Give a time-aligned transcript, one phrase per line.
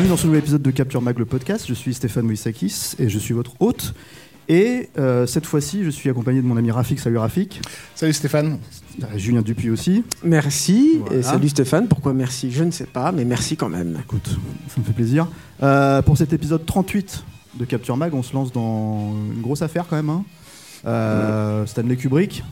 [0.00, 1.66] Bienvenue dans ce nouvel épisode de Capture Mag le podcast.
[1.68, 3.92] Je suis Stéphane Moïsakis et je suis votre hôte.
[4.48, 6.98] Et euh, cette fois-ci, je suis accompagné de mon ami Rafik.
[6.98, 7.60] Salut Rafik.
[7.94, 8.60] Salut Stéphane.
[9.02, 10.02] Euh, Julien Dupuis aussi.
[10.24, 11.00] Merci.
[11.00, 11.16] Voilà.
[11.16, 11.86] Et salut Stéphane.
[11.86, 12.50] Pourquoi merci?
[12.50, 13.98] Je ne sais pas, mais merci quand même.
[14.02, 15.28] Écoute, ça me fait plaisir.
[15.62, 17.22] Euh, pour cet épisode 38
[17.58, 20.08] de Capture Mag, on se lance dans une grosse affaire quand même.
[20.08, 20.24] hein.
[20.86, 22.42] Euh, Stanley Kubrick.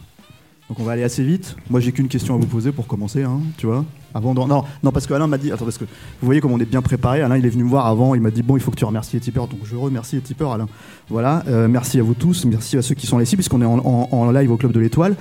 [0.69, 1.56] Donc on va aller assez vite.
[1.70, 3.86] Moi j'ai qu'une question à vous poser pour commencer, hein, tu vois.
[4.14, 5.53] Avant de- non, non, parce que Alain m'a dit.
[5.53, 7.20] Attends, parce que vous voyez comme on est bien préparé.
[7.23, 8.15] Alain il est venu me voir avant.
[8.15, 9.47] Il m'a dit bon, il faut que tu remercies les tipeurs.
[9.48, 10.67] Donc je remercie les tipeurs, Alain.
[11.11, 11.42] Voilà.
[11.48, 12.45] euh, merci à vous tous.
[12.47, 14.73] Merci à ceux qui sont là ici, puisqu'on est en, en- en live au club
[14.73, 15.15] de l'Étoile.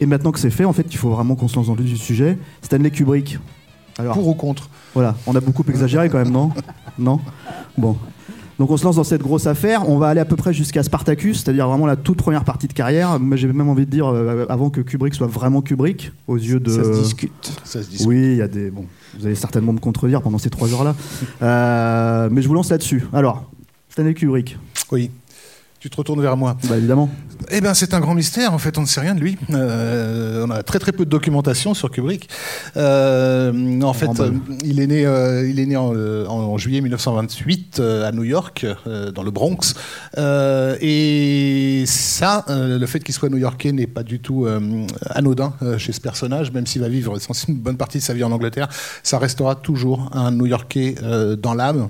[0.00, 1.86] Et maintenant que c'est fait, en fait, il faut vraiment qu'on se lance dans le
[1.86, 2.38] sujet.
[2.62, 3.38] Stanley Kubrick.
[3.98, 4.68] Alors, Pour ou contre?
[4.94, 6.50] Voilà, on a beaucoup exagéré quand même, non?
[6.98, 7.20] Non?
[7.76, 7.96] Bon.
[8.60, 9.88] Donc on se lance dans cette grosse affaire.
[9.88, 12.74] On va aller à peu près jusqu'à Spartacus, c'est-à-dire vraiment la toute première partie de
[12.74, 13.18] carrière.
[13.18, 16.60] Mais j'ai même envie de dire euh, avant que Kubrick soit vraiment Kubrick, aux yeux
[16.60, 16.68] de.
[16.70, 17.52] Ça se discute.
[17.64, 18.04] Ça se dit.
[18.06, 18.70] Oui, il y a des.
[18.70, 18.84] Bon,
[19.18, 20.94] vous allez certainement me contredire pendant ces trois heures-là.
[21.40, 23.06] Euh, mais je vous lance là-dessus.
[23.14, 23.50] Alors,
[23.88, 24.58] Stanley Kubrick,
[24.92, 25.10] Oui.
[25.80, 26.58] Tu te retournes vers moi.
[26.68, 27.08] bah évidemment.
[27.50, 28.52] Eh bien, c'est un grand mystère.
[28.52, 29.38] En fait, on ne sait rien de lui.
[29.48, 32.28] Euh, on a très très peu de documentation sur Kubrick.
[32.76, 34.30] Euh, en fait, euh,
[34.62, 35.00] il est né,
[35.48, 38.66] il est né en, en juillet 1928 euh, à New York,
[39.14, 39.74] dans le Bronx.
[40.82, 44.46] Et ça, le fait qu'il soit new-yorkais n'est pas du tout
[45.08, 47.16] anodin chez ce personnage, même s'il va vivre
[47.48, 48.68] une bonne partie de sa vie en Angleterre.
[49.02, 50.96] Ça restera toujours un New-Yorkais
[51.38, 51.88] dans l'âme.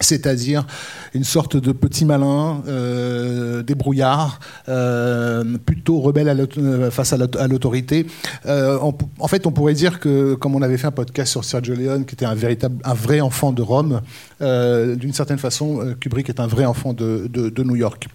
[0.00, 0.66] C'est-à-dire
[1.14, 4.38] une sorte de petit malin, euh, débrouillard,
[4.68, 6.28] euh, plutôt rebelle
[6.58, 8.06] euh, face à l'aut- à l'autorité.
[8.46, 12.04] En fait, on pourrait dire que, comme on avait fait un podcast sur Sergio Leone,
[12.04, 14.00] qui était un véritable, vrai enfant de Rome,
[14.40, 18.08] d'une certaine façon, Kubrick est un vrai enfant de, New York.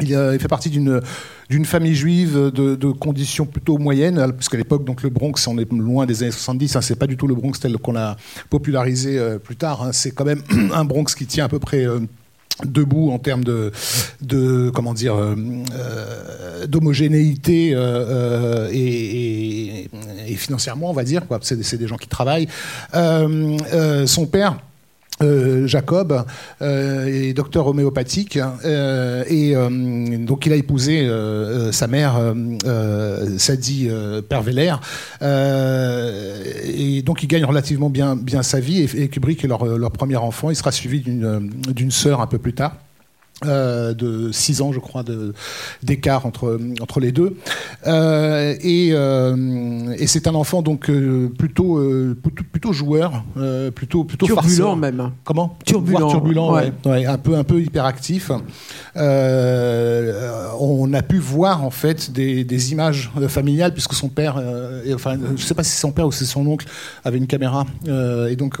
[0.00, 1.00] Il, il fait partie d'une
[1.52, 6.06] d'une famille juive de, conditions plutôt moyennes, puisqu'à l'époque, donc le Bronx, on est loin
[6.06, 8.16] des années 70, hein, c'est pas du tout le Bronx tel qu'on l'a
[8.48, 9.82] popularisé euh, plus tard.
[9.82, 10.42] hein, c'est quand même
[10.72, 12.00] un Bronx qui tient à peu près euh,
[12.64, 13.70] debout en termes de,
[14.70, 17.76] comment dire euh, d'homogénéité
[18.72, 19.90] et,
[20.36, 22.48] financièrement on va dire quoi c'est, des gens qui travaillent
[22.94, 24.56] son père
[25.22, 26.24] euh, Jacob
[26.60, 29.54] euh, est docteur homéopathique euh, et
[30.18, 31.08] donc il a épousé
[31.72, 32.14] sa mère
[33.38, 33.88] Sadie
[34.28, 34.74] Perveller
[35.20, 40.50] et donc il gagne relativement bien, sa vie et, Kubrick est leur, leur premier enfant.
[40.50, 42.76] Il sera suivi d'une, d'une sœur un peu plus tard
[43.44, 45.04] euh, de 6 ans, je crois,
[45.82, 47.36] d'écart entre, entre les deux.
[47.86, 50.90] Euh, et euh, et c'est un enfant donc
[51.38, 51.80] plutôt,
[52.22, 53.24] plutôt, plutôt joueur,
[53.74, 54.76] plutôt, plutôt Turbulent farceur.
[54.76, 55.10] même.
[55.24, 55.56] Comment?
[55.64, 56.72] Turbulent, Voire turbulent, ouais.
[56.84, 56.90] ouais.
[56.92, 58.30] Ouais, un peu, un peu hyperactif.
[58.94, 64.40] On a pu voir en fait des, des images familiales puisque son père,
[64.84, 66.66] et, enfin, je sais pas si c'est son père ou c'est son oncle,
[67.04, 68.58] avait une caméra et donc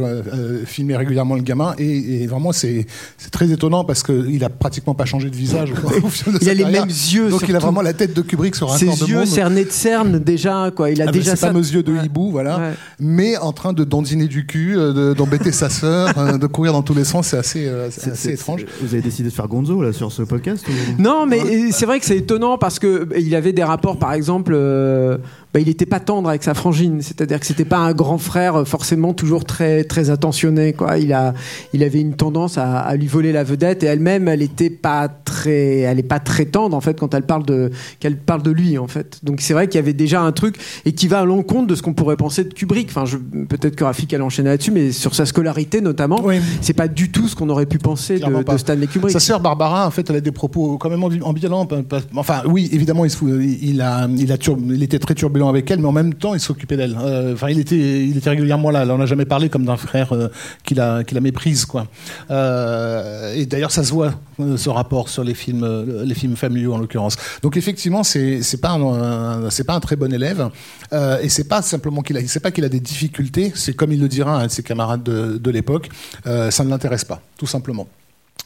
[0.64, 1.74] filmait régulièrement le gamin.
[1.78, 2.86] Et, et vraiment, c'est
[3.18, 5.72] c'est très étonnant parce qu'il a pratiquement pas changé de visage.
[6.02, 6.80] au fil de Il sa a les carrière.
[6.86, 7.28] mêmes yeux.
[7.28, 7.66] Donc il a surtout.
[7.66, 9.26] vraiment la tête de Kubrick sur un Ses corps de yeux môme.
[9.26, 10.90] cernés de cerne déjà quoi.
[10.90, 11.46] Il a Avec déjà ses ça.
[11.48, 12.58] fameux yeux de hibou, voilà.
[12.58, 12.72] Ouais.
[13.00, 16.72] Mais en train de dandiner du cul, euh, de- d'embêter sa sœur, euh, de courir
[16.72, 18.64] dans tous les sens, c'est assez, euh, c'est assez étrange.
[18.80, 21.86] Vous avez décidé de faire Gonzo là sur ce podcast ou- Non, mais euh, c'est
[21.86, 25.18] vrai que c'est étonnant parce que euh, il avait des rapports, par exemple, euh,
[25.54, 28.56] bah, il n'était pas tendre avec sa frangine, c'est-à-dire que c'était pas un grand frère
[28.56, 30.72] euh, forcément toujours très très attentionné.
[30.72, 30.98] Quoi.
[30.98, 31.34] Il a,
[31.72, 35.08] il avait une tendance à, à lui voler la vedette et elle-même, elle était pas
[35.08, 37.70] très, elle est pas très tendre en fait quand elle parle de,
[38.00, 39.20] qu'elle parle de lui en fait.
[39.22, 41.74] Donc c'est vrai qu'il y avait déjà un truc et qui va à l'encontre de
[41.74, 42.88] ce qu'on pourrait penser de Kubrick.
[42.94, 43.04] Enfin,
[43.48, 46.36] peut-être que Rafik a enchaîné là-dessus, mais sur sa scolarité notamment, Oui.
[46.60, 49.12] c'est pas du tout ce qu'on aurait pu penser de, de Stanley Kubrick.
[49.12, 51.68] Sa sœur Barbara, en fait, elle a des propos quand même ambi- ambivalents.
[52.16, 55.41] Enfin, oui, évidemment, il, se fout- il a, il a tur- il était très turbulent
[55.48, 56.96] avec elle, mais en même temps, il s'occupait d'elle.
[57.00, 58.82] Euh, Enfin, il était, il était régulièrement là.
[58.82, 60.28] Elle en a jamais parlé comme d'un frère euh,
[60.64, 61.86] qui la, qui la méprise, quoi.
[62.30, 64.14] Euh, et d'ailleurs, ça se voit
[64.56, 67.16] ce rapport sur les films, les films familiaux en l'occurrence.
[67.42, 70.50] Donc, effectivement, c'est, c'est pas, un, c'est pas un très bon élève.
[70.92, 73.52] Euh, et c'est pas simplement qu'il a, c'est pas qu'il a des difficultés.
[73.54, 75.90] C'est comme il le dira à ses camarades de, l'époque.
[76.24, 77.86] ça ne l'intéresse pas, tout simplement.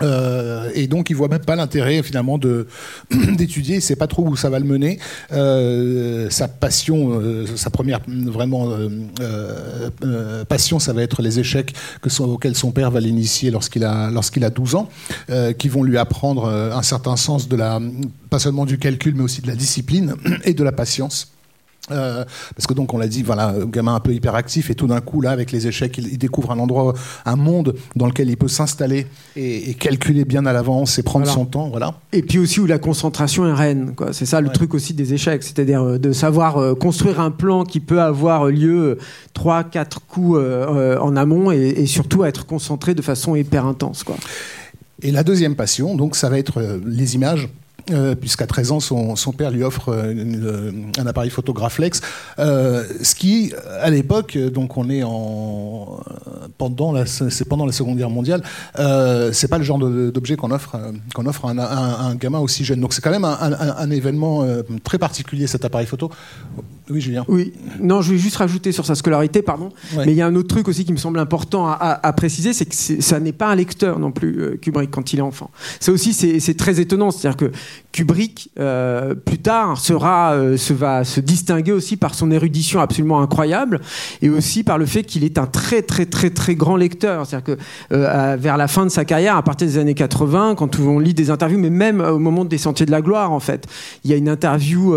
[0.02, 2.66] Euh, et donc, il voit même pas l'intérêt finalement de
[3.10, 3.76] d'étudier.
[3.76, 4.98] Il sait pas trop où ça va le mener.
[5.32, 8.88] Euh, sa passion, euh, sa première vraiment euh,
[9.20, 13.50] euh, euh, passion, ça va être les échecs que son, auxquels son père va l'initier
[13.50, 14.88] lorsqu'il a lorsqu'il a 12 ans,
[15.58, 17.80] qui vont lui apprendre un certain sens de la
[18.30, 20.14] pas seulement du calcul, mais aussi de la discipline
[20.44, 21.35] et de la patience.
[21.92, 22.24] Euh,
[22.56, 25.20] parce que donc on l'a dit, voilà, gamin un peu hyperactif et tout d'un coup
[25.20, 26.94] là avec les échecs, il, il découvre un endroit,
[27.24, 29.06] un monde dans lequel il peut s'installer
[29.36, 31.38] et, et calculer bien à l'avance et prendre Voilà.
[31.38, 31.94] son temps, voilà.
[32.12, 33.92] Et puis aussi où la concentration est reine.
[33.94, 34.12] quoi.
[34.12, 34.52] C'est ça le Ouais.
[34.52, 38.46] truc aussi des échecs, c'est-à-dire euh, de savoir euh, construire un plan qui peut avoir
[38.46, 38.98] lieu
[39.32, 44.02] trois, quatre coups euh, en amont et, et surtout être concentré de façon hyper intense.
[44.02, 44.16] Quoi.
[45.02, 47.48] Et la deuxième passion, donc ça va être les images.
[47.92, 52.00] Euh, puisqu'à 13 ans, son, père lui offre euh, euh, un appareil photographe Lex,
[52.40, 56.00] euh, ce qui, à l'époque, donc on est en
[56.58, 58.42] pendant c'est pendant la Seconde Guerre mondiale,
[59.32, 60.76] c'est pas le genre d'objet qu'on offre
[61.14, 62.80] qu'on offre à un, gamin aussi jeune.
[62.80, 64.44] Donc c'est quand même un, événement
[64.82, 66.10] très particulier cet appareil photo.
[66.90, 67.24] Oui, Julien.
[67.28, 69.70] Oui, non, je vais juste rajouter sur sa scolarité, pardon.
[69.96, 70.06] Ouais.
[70.06, 72.12] Mais il y a un autre truc aussi qui me semble important à, à- à
[72.12, 75.22] préciser, c'est que ça n'est pas un lecteur non plus, euh, Kubrick, quand il est
[75.22, 75.50] enfant.
[75.80, 77.10] Ça aussi, c'est très étonnant.
[77.10, 77.50] C'est-à-dire que
[77.92, 83.20] Kubrick, euh, plus tard, sera, euh, se va se distinguer aussi par son érudition absolument
[83.20, 83.80] incroyable
[84.22, 87.26] et aussi par le fait qu'il est un très, très, très, très grand lecteur.
[87.26, 87.62] C'est-à-dire que
[87.92, 91.14] euh, vers la fin de sa carrière, à partir des années 80, quand on lit
[91.14, 93.66] des interviews, mais même au moment des Sentiers de la Gloire, en fait,
[94.04, 94.94] il y a une interview,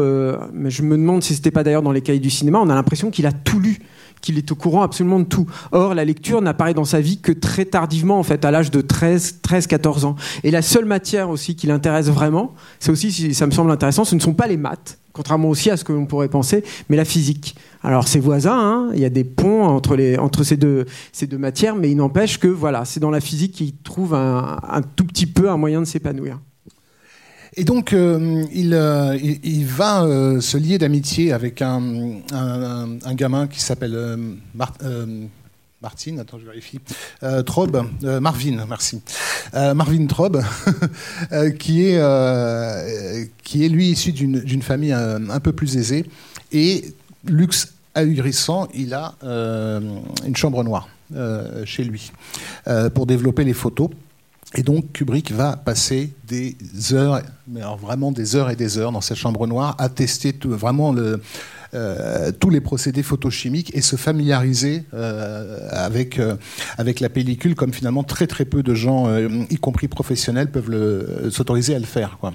[0.53, 2.75] mais je me demande si c'était pas d'ailleurs dans les cahiers du cinéma, on a
[2.75, 3.79] l'impression qu'il a tout lu
[4.21, 5.45] qu'il est au courant absolument de tout.
[5.71, 8.81] Or, la lecture n'apparaît dans sa vie que très tardivement, en fait, à l'âge de
[8.81, 10.15] 13, 13, 14 ans.
[10.43, 14.05] Et la seule matière aussi qui l'intéresse vraiment, c'est aussi, si ça me semble intéressant,
[14.05, 16.97] ce ne sont pas les maths, contrairement aussi à ce que l'on pourrait penser, mais
[16.97, 17.55] la physique.
[17.83, 21.27] Alors, c'est voisin, hein, il y a des ponts entre, les, entre ces, deux, ces
[21.27, 24.81] deux matières, mais il n'empêche que, voilà, c'est dans la physique qu'il trouve un, un
[24.81, 26.39] tout petit peu un moyen de s'épanouir.
[27.59, 31.81] Et donc, euh, il, euh, il, il va euh, se lier d'amitié avec un,
[33.11, 34.17] gamin qui s'appelle
[34.55, 34.77] Mar-
[35.81, 36.79] Martin, attends, je vérifie,
[37.23, 37.43] euh,
[38.21, 39.01] Marvin, merci.
[39.53, 40.41] Marvin Traub,
[41.33, 46.05] euh, qui, est, qui est lui issu d'une famille un peu plus aisée.
[46.53, 46.93] Et
[47.25, 50.87] luxe ahurissant, il a une chambre noire
[51.65, 52.13] chez lui
[52.95, 53.89] pour développer les photos.
[54.55, 56.55] Et donc Kubrick va passer des
[56.93, 60.33] heures, mais alors vraiment des heures et des heures dans cette chambre noire à tester
[60.33, 61.21] tout- vraiment le,
[61.75, 66.35] euh, tous les procédés photochimiques et se familiariser euh, avec, euh,
[66.79, 70.71] avec la pellicule comme finalement très très peu de gens, euh, y compris professionnels, peuvent
[70.71, 72.17] le- s'autoriser à le faire.
[72.19, 72.33] Quoi.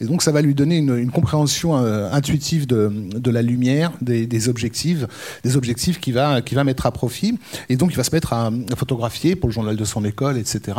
[0.00, 3.90] Et donc ça va lui donner une, une compréhension euh, intuitive de, de la lumière,
[4.00, 5.04] des, des objectifs,
[5.42, 7.40] des objectifs qu'il va, qu'il va mettre à profit.
[7.68, 10.38] Et donc il va se mettre à, à photographier pour le journal de son école,
[10.38, 10.78] etc.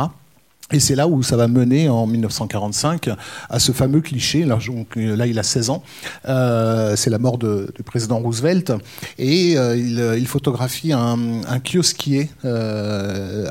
[0.70, 3.08] Et c'est là où ça va mener en 1945
[3.48, 4.44] à ce fameux cliché.
[4.44, 5.82] Là, euh, il a 16 ans.
[6.28, 8.72] Euh, c'est la mort du président Roosevelt.
[9.16, 12.28] Et euh, il, photographie un, un kiosquier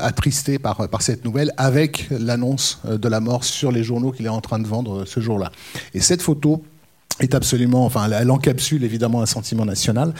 [0.00, 4.40] attristé par, cette nouvelle avec l'annonce de la mort sur les journaux qu'il est en
[4.40, 5.50] train de vendre ce jour-là.
[5.94, 6.62] Et cette photo
[7.20, 10.12] est absolument, enfin, elle- encapsule évidemment un sentiment national.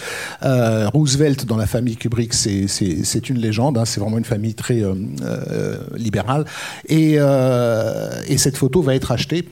[0.45, 3.79] Euh, Roosevelt dans la famille Kubrick, c'est une légende.
[3.79, 6.45] hein, c'est vraiment une famille très euh, euh, libérale.
[6.89, 9.43] Et, et cette photo va être achetée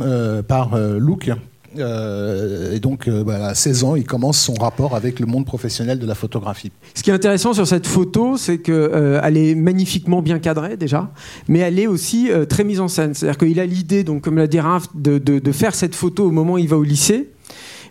[0.49, 1.31] par Luke.
[1.79, 6.15] Et donc, à 16 ans, il commence son rapport avec le monde professionnel de la
[6.15, 6.73] photographie.
[6.95, 11.11] Ce qui est intéressant sur cette photo, c'est qu'elle euh, est magnifiquement bien cadrée déjà,
[11.49, 13.13] mais elle est aussi très mise en scène.
[13.15, 16.31] C'est-à-dire qu'il a l'idée, comme l'a dit Raph, de, de- de faire cette photo au
[16.31, 17.29] moment où il va au lycée.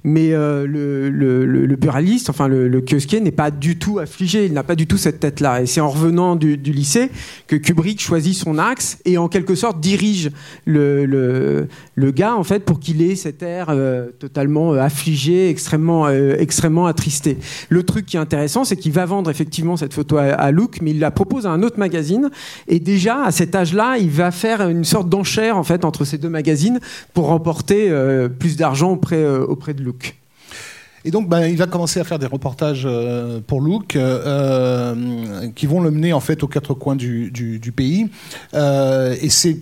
[0.08, 4.46] Mais euh, le, le- le- buraliste, enfin le, le kiosquier, n'est pas du tout affligé,
[4.46, 5.64] il n'a pas du tout cette tête-là.
[5.64, 7.10] Et c'est en revenant du, du lycée
[7.48, 10.30] que Kubrick choisit son axe et en quelque sorte dirige
[10.66, 11.06] le,
[11.96, 16.36] le, gars en fait pour qu'il ait cet air euh, totalement euh, affligé, extrêmement, euh,
[16.38, 17.40] extrêmement attristé.
[17.70, 20.84] Le truc qui est intéressant, c'est qu'il va vendre effectivement cette photo à, à Luke,
[20.84, 22.30] mais il la propose à un autre magazine.
[22.68, 26.20] Et déjà à cet âge-là, il va faire une sorte d'enchère en fait entre ces
[26.20, 26.80] deux magazines
[27.16, 27.92] pour remporter
[28.40, 29.95] plus d'argent auprès, auprès de Luke.
[31.08, 35.68] Et donc, ben, il va commencer à faire des reportages euh, pour Look euh, qui
[35.68, 38.08] vont le mener en fait aux quatre coins du, pays.
[38.56, 39.60] Euh, et c'est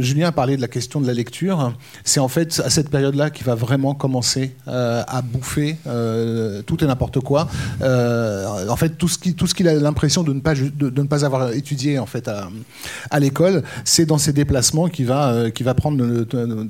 [0.00, 1.72] Julien a parlé de la question de la lecture.
[2.02, 6.82] C'est en fait à cette période-là qu'il va vraiment commencer euh, à bouffer euh, tout
[6.82, 7.48] et n'importe quoi.
[7.82, 12.28] Euh, en fait, tout ce qu'il a l'impression de ne pas avoir étudié en fait
[12.28, 16.24] à, l'école, c'est dans ses déplacements qu'il va euh, prendre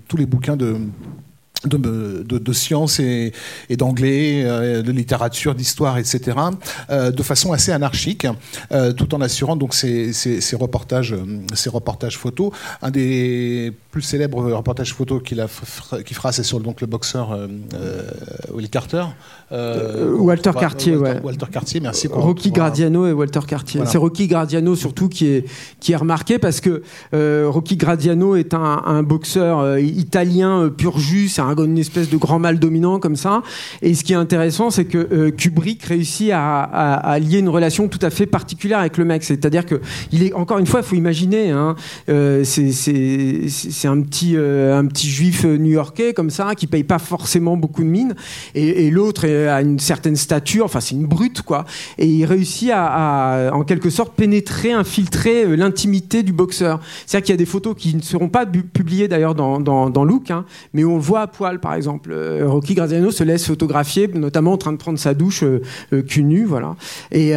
[0.09, 0.77] tous les bouquins de
[1.69, 1.77] de,
[2.27, 3.33] de, de sciences et,
[3.69, 6.21] et d'anglais, euh, de littérature, d'histoire, etc.,
[6.91, 8.27] euh, de façon assez anarchique,
[8.73, 11.15] euh, tout en assurant donc ces, ces, ces reportages,
[11.55, 12.51] ces reportages photos.
[12.83, 15.45] Un des plus célèbres reportages photos qu'il
[16.05, 17.39] qu'il fera, c'est sur donc le boxeur
[18.53, 19.05] Will Carter.
[19.53, 21.21] Walter Wa- Cartier, Walter, ouais.
[21.25, 22.09] Walter Cartier, merci.
[22.09, 23.79] qu'on Rocky Gradiano et Walter Cartier.
[23.79, 23.91] Voilà.
[23.91, 25.45] C'est Rocky Gradiano surtout qui est,
[25.81, 31.43] qui est remarqué parce que Rocky Gradiano est un, un boxeur italien pur jus, c'est
[31.43, 33.43] un- une espèce de grand mâle dominant comme ça.
[33.83, 37.99] Et ce qui est intéressant, c'est que euh, Kubrick réussit à, lier une relation tout
[38.03, 39.23] à fait particulière avec le mec.
[39.23, 39.81] C'est-à-dire que
[40.13, 41.77] il est encore une fois, il faut imaginer, hein,
[42.09, 47.57] euh, c'est- un petit euh, un petit juif new-yorkais comme ça qui paye pas forcément
[47.57, 48.15] beaucoup de mine
[48.55, 51.65] et, l'autre a une certaine stature, enfin c'est une brute quoi,
[51.99, 56.81] et il réussit à, en quelque sorte pénétrer, infiltrer l'intimité du boxeur.
[57.07, 60.31] C'est-à-dire qu'il y a des photos qui ne seront pas publiées d'ailleurs dans, dans, Look,
[60.31, 62.11] hein, mais on le voit à poil par exemple.
[62.13, 65.61] Euh, Rocky Graziano se laisse photographier, notamment en train de prendre sa douche euh,
[65.93, 66.77] euh, cul nu, voilà.
[67.13, 67.35] Et,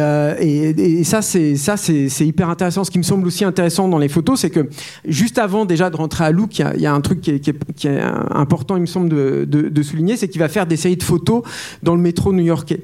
[1.04, 2.84] ça c'est hyper intéressant.
[2.84, 4.68] Ce qui me semble aussi intéressant dans les photos, c'est que
[5.06, 8.00] juste avant déjà de rentrer à Look, il y a, un truc qui est,
[8.30, 11.42] important, il me semble, de- de souligner, c'est qu'il va faire des séries de photos
[11.82, 12.80] dans le métro new-yorkais.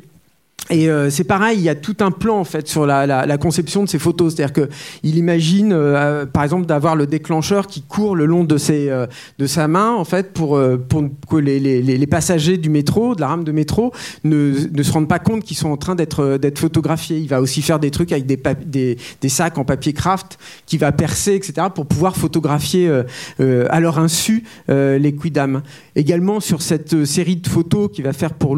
[0.71, 3.27] Et euh, c'est pareil, il y a tout un plan en fait sur la, la-
[3.27, 4.35] la conception de ces photos.
[4.35, 4.69] C'est-à-dire que
[5.03, 9.07] il imagine, euh, par exemple, d'avoir le déclencheur qui court le long de ses, euh,
[9.39, 13.15] de sa main en fait pour euh, pour que les, les- les- passagers du métro,
[13.15, 13.93] de la rame de métro,
[14.25, 17.19] ne, ne se rendent pas compte qu'ils sont en train d'être euh, d'être photographiés.
[17.19, 18.97] Il va aussi faire des trucs avec des, des,
[19.29, 23.03] sacs en papier craft qui va percer, etc., pour pouvoir photographier euh,
[23.41, 25.61] euh, à leur insu euh, les quidam.
[25.95, 28.55] Également sur cette euh, série de photos qu'il va faire pour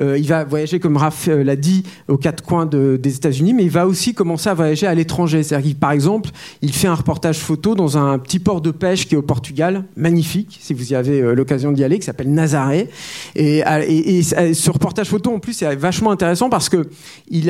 [0.00, 3.54] euh, il va voyager comme Raph euh, l'a dit aux quatre coins de- des États-Unis,
[3.54, 5.42] mais il va aussi commencer à voyager à l'étranger.
[5.42, 9.06] C'est-à-dire qu'il, par exemple, il fait un reportage photo dans un petit port de pêche
[9.06, 12.32] qui est au Portugal, magnifique, si vous y avez euh, l'occasion d'y aller, qui s'appelle
[12.32, 12.88] Nazaré.
[13.34, 16.88] Et, euh, ce reportage photo, en plus, c'est vachement intéressant parce que
[17.30, 17.44] il,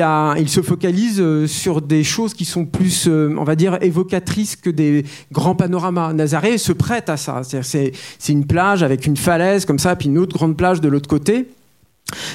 [0.47, 4.69] se focalise euh, sur des choses qui sont plus, euh, on va dire, évocatrices que
[4.69, 6.13] des grands panoramas.
[6.13, 7.41] Nazaré se prête à ça.
[7.43, 7.91] C'est
[8.29, 11.47] une plage avec une falaise comme ça, puis une autre grande plage de l'autre côté.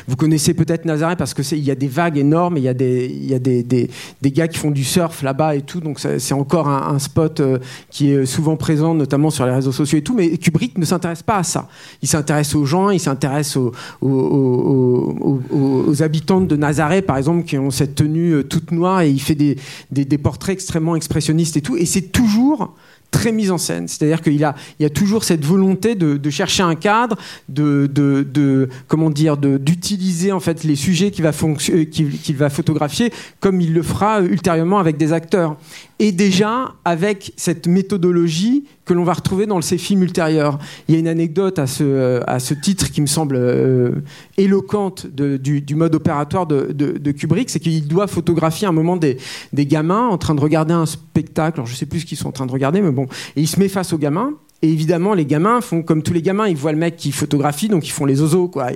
[0.07, 2.75] Vous connaissez peut-être Nazaré parce que il y a des vagues énormes, il y a
[2.75, 3.91] des
[4.25, 7.59] gars qui font du surf là-bas et tout, donc c'est encore un, spot euh,
[7.91, 10.15] qui est souvent présent, notamment sur les réseaux sociaux et tout.
[10.15, 11.69] Mais Kubrick ne s'intéresse pas à ça.
[12.03, 17.71] Il s'intéresse aux gens, il s'intéresse aux, aux, habitants de Nazaré, par exemple, qui ont
[17.71, 21.77] cette tenue euh, toute noire et il fait des portraits extrêmement expressionnistes et tout.
[21.77, 22.75] Et c'est toujours
[23.11, 23.89] très mise en scène.
[23.89, 27.17] C'est-à-dire qu'il a, il y a toujours cette volonté de, chercher un cadre,
[27.49, 33.13] de, de, comment dire, d'utiliser en fait les sujets qu'il va, euh, qu'il va photographier,
[33.41, 35.57] comme il le fera ultérieurement avec des acteurs.
[36.01, 40.59] Et déjà avec cette méthodologie que l'on va retrouver dans ses films ultérieurs.
[40.89, 43.91] Il y a une anecdote à ce, euh, à ce titre qui me semble euh,
[44.39, 49.19] éloquente du, mode opératoire de, Kubrick, c'est qu'il doit photographier un moment des,
[49.53, 51.61] des gamins en train de regarder un spectacle.
[51.61, 52.98] Alors, je sais plus ce qu'ils sont en train de regarder, mais bon.
[53.37, 54.35] Et il se met face aux gamins.
[54.63, 57.69] Et évidemment, les gamins font comme tous les gamins, ils voient le mec qui photographie,
[57.69, 58.71] donc ils font les osos, quoi,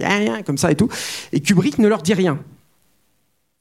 [0.46, 0.88] comme ça et tout.
[1.32, 2.38] Et Kubrick ne leur dit rien.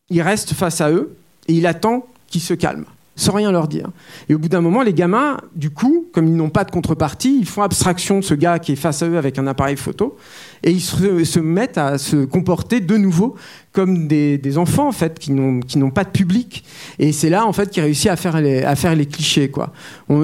[0.10, 1.16] Il reste face à eux
[1.48, 3.90] et il attend qu'ils se calment, sans rien leur dire.
[4.30, 7.38] Et au bout d'un moment, les gamins, du coup, comme ils n'ont pas de contrepartie,
[7.40, 10.18] ils font abstraction de ce gars qui est face à eux avec un appareil photo
[10.64, 13.36] et ils se, se mettent à se comporter de nouveau
[13.74, 16.64] comme des, des enfants en fait qui n'ont pas de public
[17.00, 19.72] et c'est là en fait qu'il réussit à faire les à faire les clichés quoi.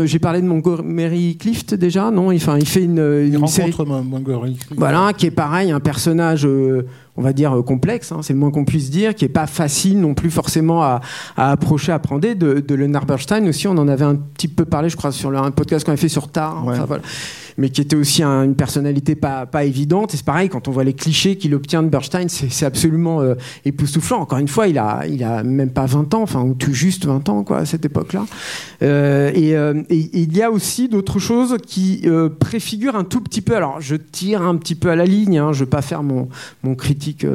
[0.03, 2.34] J'ai parlé de Montgomery Clift déjà non?
[2.36, 4.58] Enfin il fait une, Il une série rencontre Mon- Montgomery.
[4.75, 8.39] voilà, qui est pareil, un personnage, euh, on va dire, euh, complexe, hein, c'est le
[8.39, 11.00] moins qu'on puisse dire, qui est pas facile non plus forcément à,
[11.38, 12.17] à approcher, à apprendre.
[12.27, 15.32] De, de Leonard Bernstein aussi, on en avait un petit peu parlé, je crois, sur
[15.32, 16.65] le, un podcast qu'on avait fait sur Tar.
[16.65, 16.74] Ouais.
[16.74, 17.03] enfin, voilà.
[17.59, 20.13] Mais qui était aussi un- une personnalité pas, pas évidente.
[20.13, 23.33] Et c'est pareil, quand on voit les clichés qu'il obtient de Bernstein, c'est absolument euh,
[23.65, 24.19] époustouflant.
[24.19, 27.05] Encore une fois, il a, il a même pas 20 ans, enfin, ou tout juste
[27.05, 28.25] 20 ans, quoi, à cette époque-là.
[28.83, 32.05] Euh, et, euh, et- il y a aussi d'autres choses qui
[32.39, 33.55] préfigurent un tout petit peu.
[33.55, 36.29] Alors, je tire un petit peu à la ligne, hein, je veux pas faire mon,
[36.63, 37.25] mon critique.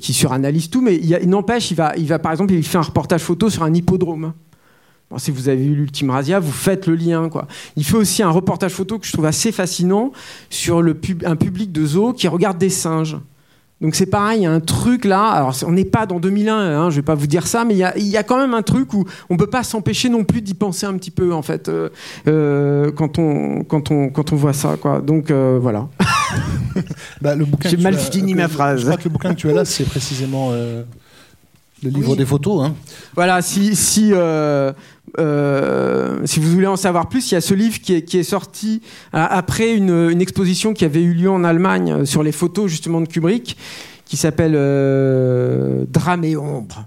[0.00, 2.82] qui suranalyse tout, mais il n'empêche, il va, il va par exemple, il fait un
[2.82, 4.32] reportage photo sur un hippodrome.
[5.10, 7.28] Bon, si vous avez vu l'Ultime Razia, vous faites le lien.
[7.28, 7.46] Quoi.
[7.76, 10.12] Il fait aussi un reportage photo que je trouve assez fascinant
[10.50, 13.16] sur le pub- un public de zoo qui regarde des singes.
[13.80, 15.30] Donc c'est pareil, il y a un truc là.
[15.30, 17.78] Alors on n'est pas dans 2001, hein, je vais pas vous dire ça, mais il
[17.78, 20.22] y a, il y a quand même un truc où on peut pas s'empêcher non
[20.22, 21.88] plus d'y penser un petit peu en fait euh,
[22.28, 25.00] euh, quand on quand on quand on voit ça quoi.
[25.00, 25.88] Donc euh, voilà.
[27.20, 28.80] Bah, J'ai mal fini ma phrase.
[28.80, 30.52] Je crois que le bouquin que tu as là, c'est précisément
[31.82, 32.16] le livre Oui.
[32.18, 32.64] des photos.
[32.66, 32.74] Hein.
[33.14, 34.72] Voilà, si, si, euh,
[35.18, 38.18] euh, si vous voulez en savoir plus, il y a ce livre qui est, qui
[38.18, 38.82] est sorti
[39.14, 42.70] euh, après une, une exposition qui avait eu lieu en Allemagne euh, sur les photos
[42.70, 43.56] justement de Kubrick,
[44.04, 46.86] qui s'appelle euh, Drame et ombre.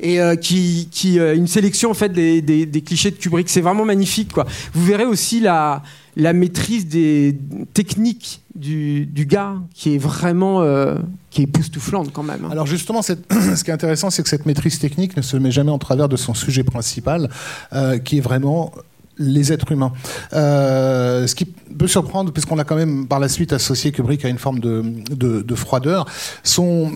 [0.00, 3.48] Et euh, qui, qui euh, une sélection en fait des, des- des clichés de Kubrick.
[3.48, 4.46] C'est vraiment magnifique quoi.
[4.72, 5.82] Vous verrez aussi la,
[6.16, 7.36] la maîtrise des
[7.72, 10.96] techniques du, gars qui est vraiment euh,
[11.30, 12.44] qui est époustouflante quand même.
[12.44, 12.50] hein.
[12.50, 15.72] Alors justement, ce qui est intéressant, c'est que cette maîtrise technique ne se met jamais
[15.72, 17.28] en travers de son sujet principal,
[17.72, 18.72] euh, qui est vraiment
[19.16, 19.92] les êtres humains.
[20.32, 24.28] Euh, ce qui peut surprendre, puisqu'on a quand même par la suite associé Kubrick à
[24.28, 26.06] une forme de, de, de froideur,
[26.42, 26.90] son,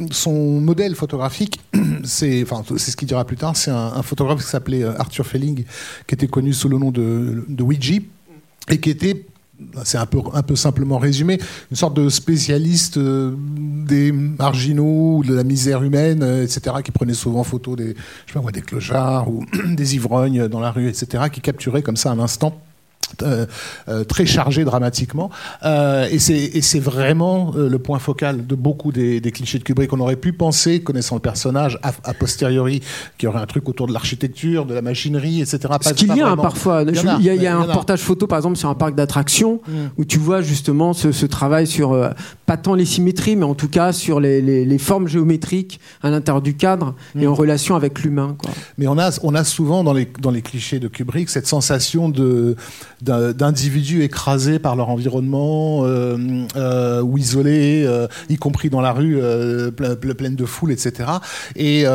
[0.60, 1.60] modèle photographique,
[2.04, 5.64] c'est ce qu'il dira plus tard, c'est un, photographe qui s'appelait Arthur Felling,
[6.08, 7.62] qui était connu sous le nom de, de
[8.70, 9.26] et qui était
[9.84, 11.38] c'est un peu, un peu simplement résumé,
[11.70, 17.14] une sorte de spécialiste euh, des marginaux, de la misère humaine, euh, etc., qui prenait
[17.14, 17.96] souvent photo des,
[18.26, 21.96] je sais pas des clochards ou des ivrognes dans la rue, etc., qui capturait comme
[21.96, 22.60] ça un instant.
[23.22, 23.46] Euh,
[23.88, 25.30] euh, très chargé dramatiquement
[25.64, 30.00] Euh, et c'est vraiment le point focal de beaucoup des, des clichés de Kubrick on
[30.00, 32.80] aurait pu penser connaissant le personnage a, a posteriori
[33.16, 36.20] qu'il y aurait un truc autour de l'architecture de la machinerie etc Ce qu'il y
[36.20, 36.82] a parfois.
[36.86, 38.38] Il y a, Il y a, il y a il y un reportage photo, par
[38.38, 39.72] exemple, sur un parc d'attractions, Mm.
[39.98, 41.88] où tu vois justement ce, ce travail sur,
[42.46, 46.10] pas tant les symétries, mais en tout cas sur les, les- les formes géométriques à
[46.10, 47.30] l'intérieur du cadre et Mm.
[47.30, 48.36] en relation avec l'humain.
[48.76, 52.08] Mais on a, on a souvent dans les, dans les clichés de Kubrick cette sensation
[52.08, 52.54] de,
[53.00, 56.16] d'individus écrasés par leur environnement euh,
[56.56, 61.10] euh, ou isolés, euh, y compris dans la rue ple- ple- pleine de foule, etc.
[61.56, 61.86] Et,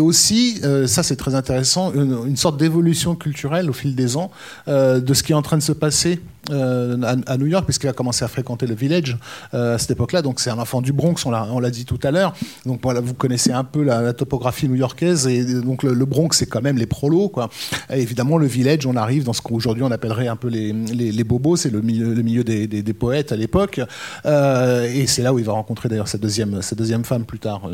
[0.00, 4.30] aussi, ça c'est très intéressant, une, sorte d'évolution culturelle au fil des ans
[4.66, 6.20] de ce qui est en train de se passer
[6.50, 9.18] euh, à, New York, puisqu'il a commencé à fréquenter le village
[9.54, 10.22] euh, à cette époque-là.
[10.22, 12.32] Donc c'est un enfant du Bronx, on l'a, dit tout à l'heure.
[12.66, 16.62] Donc voilà, vous connaissez un peu la, topographie new-yorkaise et donc le, Bronx c'est quand
[16.62, 17.50] même les prolos, quoi.
[17.90, 21.56] Évidemment le village, on arrive dans ce qu'aujourd'hui on appellerait un peu les, les, bobos,
[21.56, 23.80] c'est le milieu, des, des poètes à l'époque.
[24.26, 27.38] Euh, et c'est là où il va rencontrer d'ailleurs sa deuxième, sa deuxième femme plus
[27.38, 27.70] tard.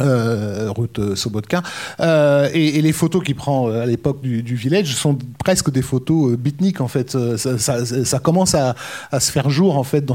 [0.00, 1.62] Euh, euh, Sobotka.
[2.00, 6.36] Euh, et, les photos qu'il prend euh, à l'époque du, village sont presque des photos
[6.36, 7.16] beatniks en fait.
[7.36, 8.74] Ça, commence à,
[9.18, 10.14] se faire jour en fait dans.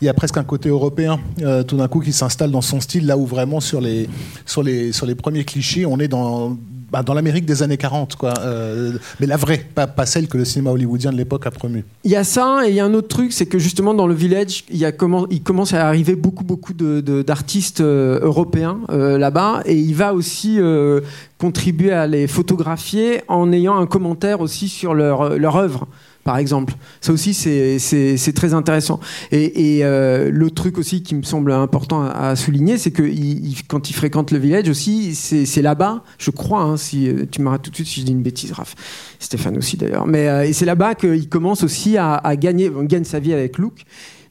[0.00, 1.18] Il y a presque un côté européen
[1.66, 4.08] tout d'un coup qui s'installe dans son style là où vraiment sur les
[4.46, 6.56] sur les sur les premiers clichés on est dans
[6.90, 8.34] bah, dans l'Amérique des années 40 quoi.
[8.40, 11.84] Euh, mais la vraie, pas, celle que le cinéma hollywoodien de l'époque a promu.
[12.04, 14.06] Il y a ça, et il y a un autre truc, c'est que justement dans
[14.06, 14.92] le village, il,
[15.42, 20.14] commence à arriver beaucoup, beaucoup de- de- d'artistes euh, européens euh, là-bas, et il va
[20.14, 20.58] aussi
[21.38, 25.86] contribuer à les photographier en ayant un commentaire aussi sur leur, leur œuvre.
[26.30, 29.00] Par exemple, ça aussi c'est- très intéressant.
[29.32, 33.02] Et, et, euh, l'autre truc aussi qui me semble important à, souligner, c'est que
[33.66, 37.62] quand il fréquente le village aussi, c'est là-bas, je crois, hein, si euh, tu m'arrêtes
[37.62, 38.76] tout de suite si je dis une bêtise, Raph.
[39.18, 40.06] Stéphane aussi d'ailleurs.
[40.06, 42.70] Mais euh, c'est là-bas qu'il commence aussi à, gagner.
[42.80, 43.84] il gagne sa vie avec Luke,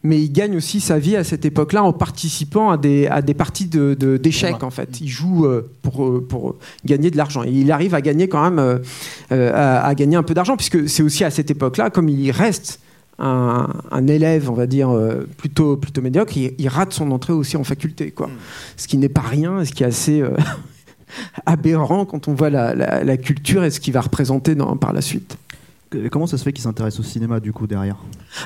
[0.03, 3.33] mais il gagne aussi sa vie à cette époque-là en participant à des, à des
[3.33, 5.01] parties de, de- d'échecs en fait.
[5.01, 7.43] Il joue euh, pour, euh, pour gagner de l'argent.
[7.43, 10.87] Et il arrive à gagner quand même, euh, à, à gagner un peu d'argent, puisque
[10.87, 12.79] c'est aussi à cette époque-là, comme il reste
[13.21, 14.89] un, un élève, on va dire,
[15.37, 18.11] plutôt, plutôt médiocre, il, il rate son entrée aussi en faculté.
[18.11, 18.29] Quoi.
[18.77, 20.23] Ce qui n'est pas rien, ce qui est assez
[21.45, 24.93] aberrant quand on voit la, la- la culture et ce qu'il va représenter dans- par
[24.93, 25.37] la suite.
[26.11, 27.95] Comment ça se fait qu'il s'intéresse au cinéma du coup derrière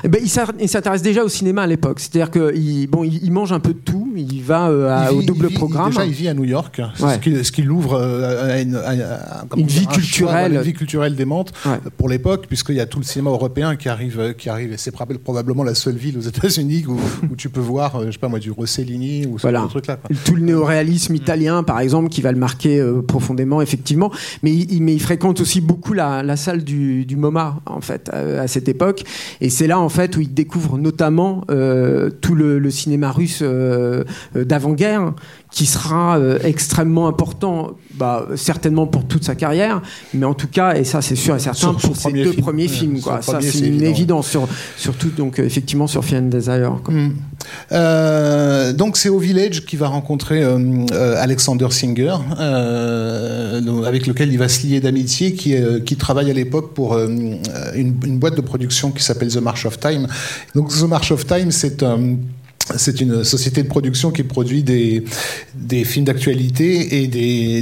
[0.02, 0.28] Eh ben, il
[0.68, 2.00] s'intéresse déjà au cinéma à l'époque.
[2.00, 4.10] C'est-à-dire qu'il bon, il, il mange un peu de tout.
[4.16, 5.88] Il va euh, à- Il au double il vit- programme.
[5.90, 7.18] Déjà, il vit à New York, ce Ouais.
[7.20, 10.00] qui, ce qui l'ouvre euh, à une, à- à- comment Une dire, vie un choix,
[10.00, 10.52] culturelle.
[10.54, 11.78] une vie culturelle démente Ouais.
[11.98, 14.72] pour l'époque, puisqu'il y a tout le cinéma européen qui arrive, euh, qui arrive.
[14.72, 16.96] Et c'est proba- probablement la seule ville aux États-Unis où,
[17.30, 19.58] où tu peux voir, euh, je sais pas moi, du Rossellini ou ce Voilà.
[19.58, 19.98] genre de truc-là.
[20.24, 24.10] Tout le néoréalisme italien, par exemple, qui va le marquer euh, profondément, effectivement.
[24.42, 27.16] Mais il, il- mais il fréquente aussi beaucoup la, la salle du, du
[27.66, 29.04] En fait, euh, à cette époque.
[29.40, 33.40] Et c'est là, en fait, où il découvre notamment euh, tout le, le cinéma russe
[33.42, 35.12] euh, d'avant-guerre,
[35.50, 40.74] qui sera euh, extrêmement important, bah, certainement pour toute sa carrière, mais en tout cas,
[40.74, 42.42] et ça c'est sûr et certain, Sur pour ses deux film.
[42.42, 43.00] premiers films.
[43.00, 43.22] Quoi.
[43.22, 43.90] Ça, c'est une évident.
[43.90, 46.80] évidence, sur, surtout donc, effectivement sur and Desire.
[46.82, 46.92] quoi.
[46.92, 47.12] Mm.
[47.72, 50.56] Euh, donc c'est au Village qu'il va rencontrer euh,
[51.18, 52.14] Alexander Singer,
[53.86, 55.54] avec lequel il va se lier d'amitié, qui,
[55.86, 56.98] qui travaille à l'époque pour
[57.74, 60.06] une, une boîte de production qui s'appelle The March of Time.
[60.54, 61.82] Donc The March of Time, c'est
[62.76, 65.04] c'est une société de production qui produit des,
[65.84, 67.06] films d'actualité et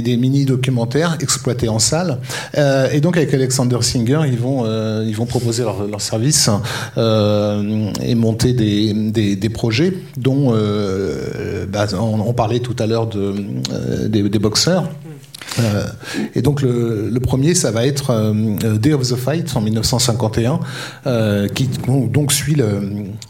[0.01, 2.19] des, mini-documentaires exploités en salle.
[2.57, 6.49] Euh, et donc avec Alexander Singer, ils vont, euh, proposer leur, leur service
[6.97, 13.33] euh, et monter des, projets dont euh, bah, on, parlait tout à l'heure de,
[13.71, 14.89] euh, des, des boxeurs.
[15.59, 15.85] Euh,
[16.35, 20.59] et donc le, le, premier, ça va être euh, Day of the Fight en 1951,
[21.05, 22.81] euh, qui donc suit le.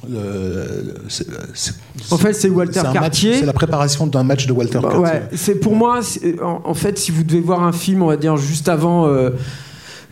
[0.09, 3.35] le c est, c est, en fait, c'est Walter Cartier.
[3.35, 4.99] C'est la préparation d'un match de Walter bah, Cartier.
[4.99, 5.99] Ouais, c'est pour moi,
[6.41, 9.07] en, en, fait, si vous devez voir un film, on va dire juste avant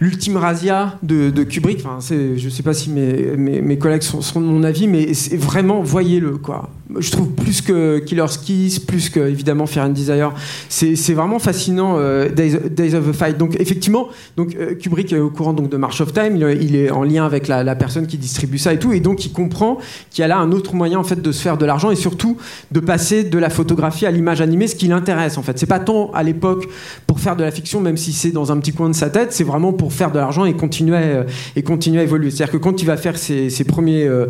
[0.02, 1.86] l'ultime razzia de, Kubrick.
[1.86, 5.38] Enfin, je ne sais pas si mes, mes, collègues sont, de mon avis, mais c'est
[5.38, 6.38] vraiment, voyez-le.
[6.38, 6.70] quoi.
[6.98, 10.34] Je trouve plus que Killer's Kiss, plus que évidemment and Desire.
[10.70, 13.38] C'est vraiment fascinant, euh, Days, Days, of the Fight.
[13.38, 16.36] Donc, effectivement, donc, euh, Kubrick est au courant donc, de March of Time.
[16.36, 18.92] Il, est en lien avec la, la, personne qui distribue ça et tout.
[18.92, 19.78] Et donc, il comprend
[20.10, 21.96] qu'il y a là un autre moyen en fait, de se faire de l'argent et
[21.96, 22.38] surtout
[22.72, 25.38] de passer de la photographie à l'image animée, ce qui l'intéresse.
[25.38, 26.68] En fait, c'est pas tant à l'époque
[27.06, 29.32] pour faire de la fiction, même si c'est dans un petit coin de sa tête,
[29.32, 31.26] c'est vraiment pour faire de l'argent et continuer à,
[31.56, 32.32] et continuer à évoluer.
[32.32, 34.28] C'est-à-dire que quand il va faire ses, ses premiers euh,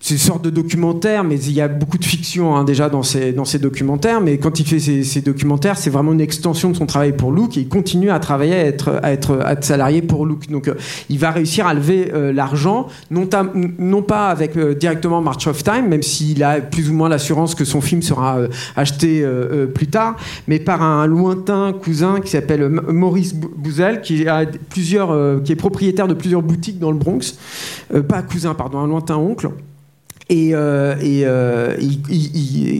[0.00, 3.02] c'est une sorte de documentaire, mais il y a beaucoup de fiction hein, déjà dans
[3.02, 4.20] ces, documentaires.
[4.20, 7.56] Mais quand il fait ces, documentaires, c'est vraiment une extension de son travail pour Look
[7.56, 10.48] il continue à travailler, à être, salarié pour Look.
[10.48, 10.74] Donc euh,
[11.08, 13.28] il va réussir à lever euh, l'argent, non,
[13.78, 17.54] non, pas avec euh, directement March of Time, même s'il a plus ou moins l'assurance
[17.54, 18.38] que son film sera
[18.76, 19.24] acheté
[19.74, 25.52] plus tard, mais par un lointain cousin qui s'appelle Maurice Bouzel, qui, a plusieurs, qui
[25.52, 27.36] est propriétaire de plusieurs boutiques dans le Bronx.
[28.08, 29.50] pas cousin, pardon, un lointain oncle.
[30.28, 31.76] Et, euh, euh,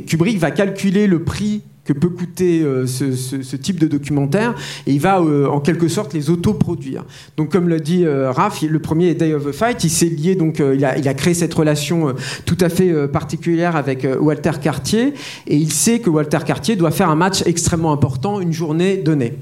[0.07, 4.57] Kubrick va calculer le prix que peut coûter euh, ce, type de documentaire
[4.89, 7.05] et il va en quelque sorte les autoproduire.
[7.37, 10.07] Donc comme l'a dit euh, Raph, le premier est Day of the Fight, il s'est
[10.07, 15.15] lié donc il, a, créé cette relation tout à fait particulière avec Walter Cartier
[15.47, 19.35] et il sait que Walter Cartier doit faire un match extrêmement important une journée donnée.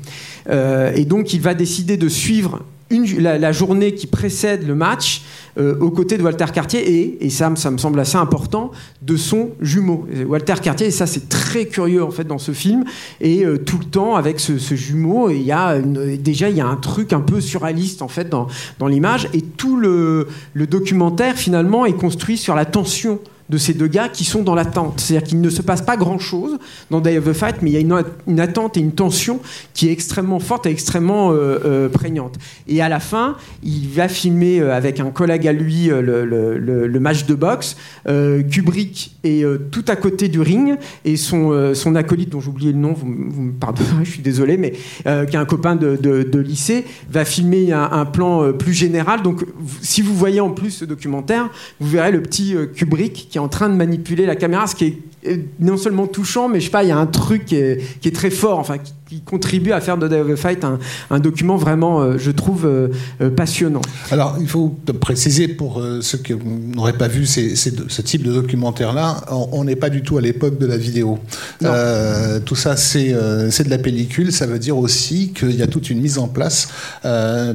[0.51, 2.61] et donc il va décider de suivre
[2.91, 5.23] la, journée qui précède le match
[5.59, 8.71] euh, aux côtés de Walter Cartier et, et ça, me semble assez important,
[9.03, 10.07] de son jumeau.
[10.27, 12.85] Walter Cartier, et ça c'est très curieux en fait dans ce film,
[13.21, 16.67] et euh, tout le temps avec ce, jumeau, il y a déjà il y a
[16.67, 18.49] un truc un peu surréaliste en fait dans,
[18.87, 24.09] l'image, et tout le documentaire finalement est construit sur la tension de ces deux gars
[24.09, 25.01] qui sont dans l'attente.
[25.01, 26.59] C'est-à-dire qu'il ne se passe pas grand-chose
[26.91, 29.41] dans Day of the Fight, mais il y a une, attente et une tension
[29.75, 32.37] qui est extrêmement forte et extrêmement euh, euh, prégnante.
[32.69, 37.27] Et à la fin, il va filmer euh, avec un collègue à lui le, match
[37.27, 37.77] de boxe.
[38.07, 42.95] Kubrick est tout à côté du ring et son, acolyte, dont j'ai oublié le nom,
[42.95, 47.73] vous, me pardonnerez, je suis désolé, mais qui est un copain de lycée, va filmer
[47.73, 49.23] un, un, plan plus général.
[49.23, 49.45] Donc,
[49.83, 53.49] si vous voyez en plus ce documentaire, vous verrez le petit Kubrick qui est en
[53.49, 56.85] train de manipuler la caméra, ce qui est non seulement touchant, mais je sais pas,
[56.85, 58.77] il y a un truc qui est, très fort, enfin,
[59.15, 60.79] qui, contribue à faire de Day of the Fight un,
[61.11, 62.89] un document vraiment, euh, je trouve, euh,
[63.21, 63.83] euh, passionnant.
[64.11, 68.33] Alors, il faut préciser pour ceux qui n'auraient pas vu ces, ces, ce type de
[68.33, 71.19] documentaire-là, on n'est pas du tout à l'époque de la vidéo.
[71.63, 74.33] Euh, tout ça, c'est de la pellicule.
[74.33, 76.69] Ça veut dire aussi qu'il y a toute une mise en place,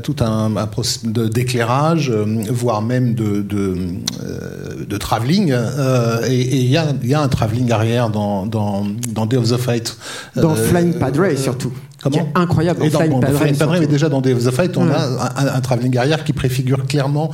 [0.04, 0.70] tout un, un
[1.04, 2.12] d'éclairage,
[2.50, 3.76] voire même de, de,
[4.88, 5.54] de travelling.
[6.28, 9.58] et il y a, y a un travelling arrière dans, dans, dans Day of the
[9.58, 9.98] Fight.
[10.36, 11.72] Dans Flying Padre surtout.
[12.02, 12.86] Comment incroyable.
[12.86, 14.94] Et dans, Flying Padre, Flying Padre mais déjà dans the Fight, on ouais.
[14.94, 17.32] a un, un, travelling arrière qui préfigure clairement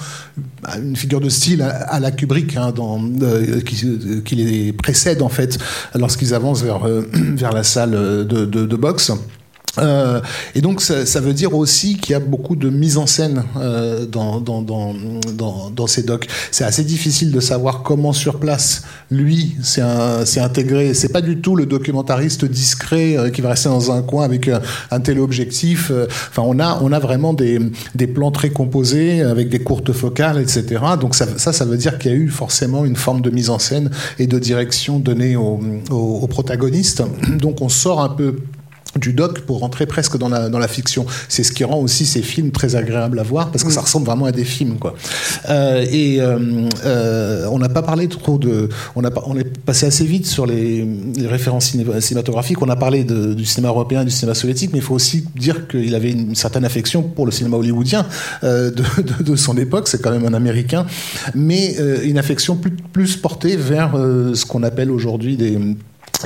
[0.78, 3.86] une figure de style à, à la Kubrick, hein, dans, euh, qui,
[4.24, 5.60] qui, les précède en fait
[5.94, 9.12] lorsqu'ils avancent vers, euh, vers la salle de, de, de boxe.
[9.80, 10.22] Euh,
[10.54, 14.06] et donc ça, veut dire aussi qu'il y a beaucoup de mise en scène euh,
[14.06, 16.28] dans, ces docs.
[16.52, 19.82] C'est assez difficile de savoir comment sur place lui s'est
[20.40, 20.94] intégré.
[20.94, 24.48] C'est pas du tout le documentariste discret euh, qui va rester dans un coin avec
[24.48, 24.62] un,
[24.92, 25.92] un téléobjectif.
[26.30, 27.60] Enfin, on a vraiment des,
[28.14, 30.82] plans très composés avec des courtes focales, etc.
[31.00, 33.60] Donc ça, ça, veut dire qu'il y a eu forcément une forme de mise en
[33.60, 35.60] scène et de direction donnée aux
[35.92, 37.04] au, au protagonistes.
[37.38, 38.38] Donc on sort un peu
[39.00, 41.06] du doc pour rentrer presque dans la, dans la fiction.
[41.28, 44.06] C'est ce qui rend aussi ces films très agréables à voir parce que ça ressemble
[44.06, 44.78] vraiment à des films.
[44.78, 44.96] Quoi.
[45.50, 46.40] Euh, et euh,
[46.86, 48.70] euh, on n'a pas parlé trop de.
[48.96, 52.62] On, a, on est passé assez vite sur les, les références cinématographiques.
[52.62, 55.26] On a parlé de, du cinéma européen et du cinéma soviétique, mais il faut aussi
[55.36, 58.06] dire qu'il avait une certaine affection pour le cinéma hollywoodien
[58.44, 59.88] de, de, de, son époque.
[59.88, 60.86] C'est quand même un américain,
[61.34, 65.58] mais une affection plus, plus portée vers ce qu'on appelle aujourd'hui des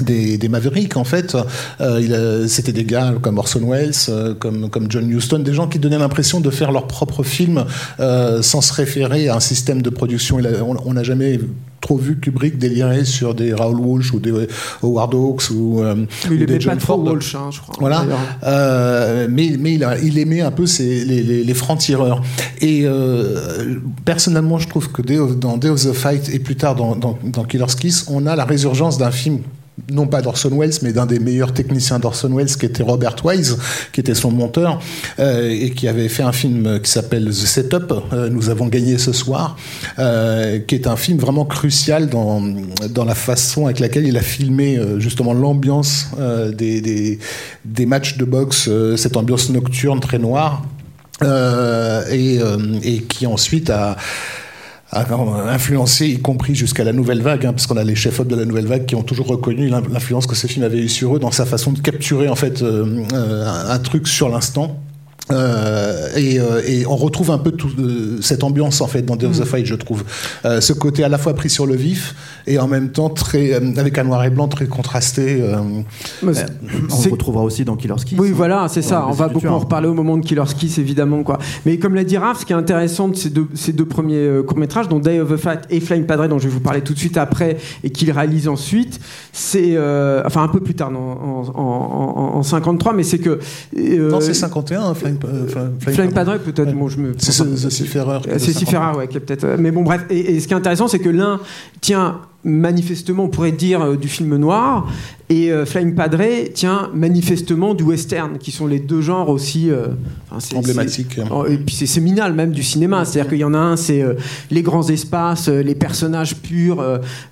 [0.02, 1.36] des, des Mavericks en fait.
[1.82, 5.80] Euh, C'était des gars comme Orson Welles, euh, comme, comme John Huston, des gens qui
[5.80, 7.66] donnaient l'impression de faire leur propre film
[8.00, 10.40] euh, sans se référer à un système de production.
[10.86, 11.40] On n'a jamais
[11.82, 14.34] trop vu Kubrick délirer sur des Raoul Walsh ou des
[14.84, 15.96] Howard Hawks ou, euh,
[16.30, 17.04] ou il des John pas trop Ford.
[17.06, 17.76] Walsh, hein, je crois.
[17.80, 18.06] Voilà.
[18.44, 22.22] Euh, mais mais il, a- il aimait un peu ces- les, les, les francs-tireurs.
[22.62, 23.76] Et euh,
[24.06, 26.96] personnellement, je trouve que Day of- dans Day of the Fight et plus tard dans,
[26.96, 29.40] dans, dans Killer's Kiss, on a la résurgence d'un film
[29.92, 33.58] non pas d'Orson Welles, mais d'un des meilleurs techniciens d'Orson Welles, qui était Robert Wise,
[33.92, 34.80] qui était son monteur,
[35.20, 38.98] euh, et qui avait fait un film qui s'appelle The Setup, euh, Nous avons gagné
[38.98, 39.58] ce soir,
[39.98, 42.42] euh, qui est un film vraiment crucial dans,
[42.90, 46.08] dans la façon avec laquelle il a filmé euh, justement l'ambiance
[46.54, 47.20] des, des,
[47.66, 50.64] des matchs de boxe, cette ambiance nocturne très noire,
[51.22, 52.40] et,
[52.84, 53.98] et qui ensuite a
[54.92, 58.46] influencé, y compris jusqu'à la nouvelle vague, hein, parce qu'on a les chefs-op de la
[58.46, 61.20] nouvelle vague qui ont toujours reconnu l'in- l'influence que ce film avait eu sur eux
[61.20, 64.80] dans sa façon de capturer en fait euh, euh, un truc sur l'instant.
[65.32, 69.16] Euh, et, euh, et on retrouve un peu tout, euh, cette ambiance en fait dans
[69.16, 70.04] Day of the Fight, je trouve.
[70.44, 72.16] Ce côté à la fois pris sur le vif
[72.48, 75.42] et en même temps très avec un noir et blanc très contrasté.
[76.24, 76.34] On
[77.06, 78.18] le retrouvera aussi dans Killer's Kiss.
[78.20, 79.06] Oui, voilà, c'est ça.
[79.08, 81.24] On va beaucoup en reparler au moment de Killer's Kiss, évidemment.
[81.24, 81.38] Quoi.
[81.66, 84.16] Mais comme l'a dit Raph, ce qui est intéressant de ces deux, ces deux premiers
[84.18, 86.82] euh, courts-métrages, dont Day of the Fight et Flying Padre, dont je vais vous parler
[86.82, 89.00] tout de suite après, et qu'il réalise ensuite,
[89.32, 89.78] c'est.
[90.26, 93.40] enfin, un peu plus tard, non, en, en, en- en 53, mais c'est que.
[93.78, 96.68] Non, c'est 51, hein, Flying, Flying- Flying Padre, peut-être.
[96.68, 96.74] Ouais.
[96.74, 97.14] bon, je me.
[97.18, 97.42] C'est.
[97.42, 99.56] Euh, C'est Sifera, ouais, qui est peut-être.
[99.60, 100.06] Mais bon, bref.
[100.10, 101.40] Et, et ce qui est intéressant, c'est que l'un
[101.82, 104.88] tient manifestement, on pourrait dire, euh, du film noir,
[105.32, 109.70] et euh, Flying Padre tient manifestement du western, qui sont les deux genres aussi.
[109.70, 109.88] euh,
[110.32, 111.08] enfin, c'est- Emblématique.
[111.16, 113.06] c'est- oh, Et puis c'est séminal même du cinéma.
[113.06, 114.14] C'est-à-dire qu'il y en a un, c'est euh,
[114.50, 116.84] les grands espaces, euh, les personnages purs,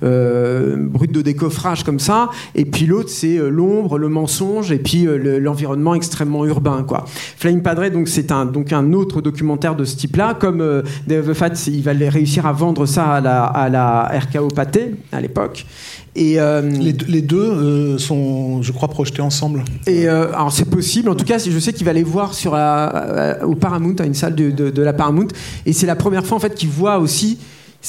[0.03, 2.29] euh, bruts de décoffrage comme ça.
[2.55, 6.83] Et puis l'autre, c'est l'ombre, le mensonge, et puis le- l'environnement extrêmement urbain.
[6.87, 7.05] Quoi.
[7.37, 10.35] Flying Padre, donc c'est un, donc un autre documentaire de ce type-là.
[10.39, 14.95] Comme the Fat, il va réussir à vendre ça à la, à la RKO Pathé
[15.11, 15.65] à l'époque.
[16.19, 19.63] Et, euh, Les, deux- les deux euh, sont, je crois, projetés ensemble.
[19.85, 21.09] et euh, alors c'est possible.
[21.09, 24.15] En tout cas, je sais qu'il va les voir sur la, au Paramount, à une
[24.15, 25.27] salle de, de- de la Paramount,
[25.67, 27.37] et c'est la première fois en fait qu'il voit aussi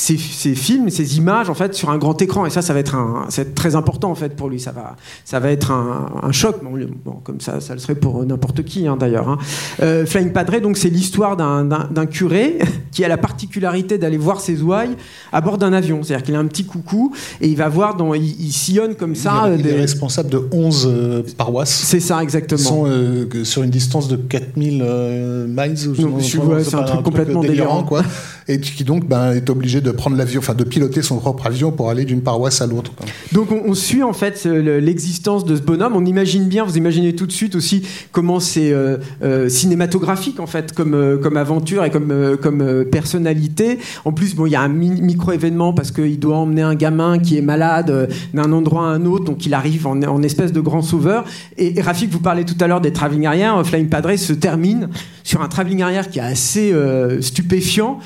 [0.01, 2.47] ces, ces films, ces images en fait sur un grand écran.
[2.47, 4.61] Et ça, ça va être un, ça va être très important en fait pour lui.
[4.61, 6.63] Ça va, ça va être un, un choc.
[6.63, 9.29] Bon, le- bon, comme ça, ça le serait pour n'importe qui hein, d'ailleurs.
[9.29, 9.39] hein.
[9.83, 12.59] Euh, Flying Padre, donc c'est l'histoire d'un- curé
[12.93, 14.97] qui a la particularité d'aller voir ses ouailles
[15.33, 16.05] à bord d'un avion.
[16.05, 19.17] C'est-à-dire qu'il a un petit coucou et il va voir, dans, il, il sillonne comme
[19.17, 19.47] ça.
[19.49, 21.75] il, est- il des- est responsable de 11 euh, paroisses.
[21.75, 22.59] C'est ça exactement.
[22.61, 25.77] Sont euh, sur une distance de 4000 euh, miles.
[25.77, 27.83] c'est un pas truc complètement délirant.
[27.83, 28.03] quoi.
[28.51, 31.71] Et qui donc ben, est obligé de prendre l'avion, enfin de piloter son propre avion
[31.71, 32.93] pour aller d'une paroisse à l'autre.
[33.33, 35.95] Donc on, suit en fait euh, le- l'existence de ce bonhomme.
[35.95, 40.47] On imagine bien, vous imaginez tout de suite aussi comment c'est euh, euh, cinématographique en
[40.47, 43.81] fait comme comme aventure et comme comme personnalité.
[44.07, 47.19] En plus, bon, il y a un micro événement parce qu'il doit emmener un gamin
[47.19, 50.81] qui est malade d'un endroit à un autre, donc il arrive en, espèce de grand
[50.81, 51.25] sauveur.
[51.59, 53.61] Et, et Rafik, vous parlez tout à l'heure des travelling arrière.
[53.67, 54.89] Flying Padre se termine
[55.23, 56.75] sur un travelling arrière qui est assez
[57.21, 57.99] stupéfiant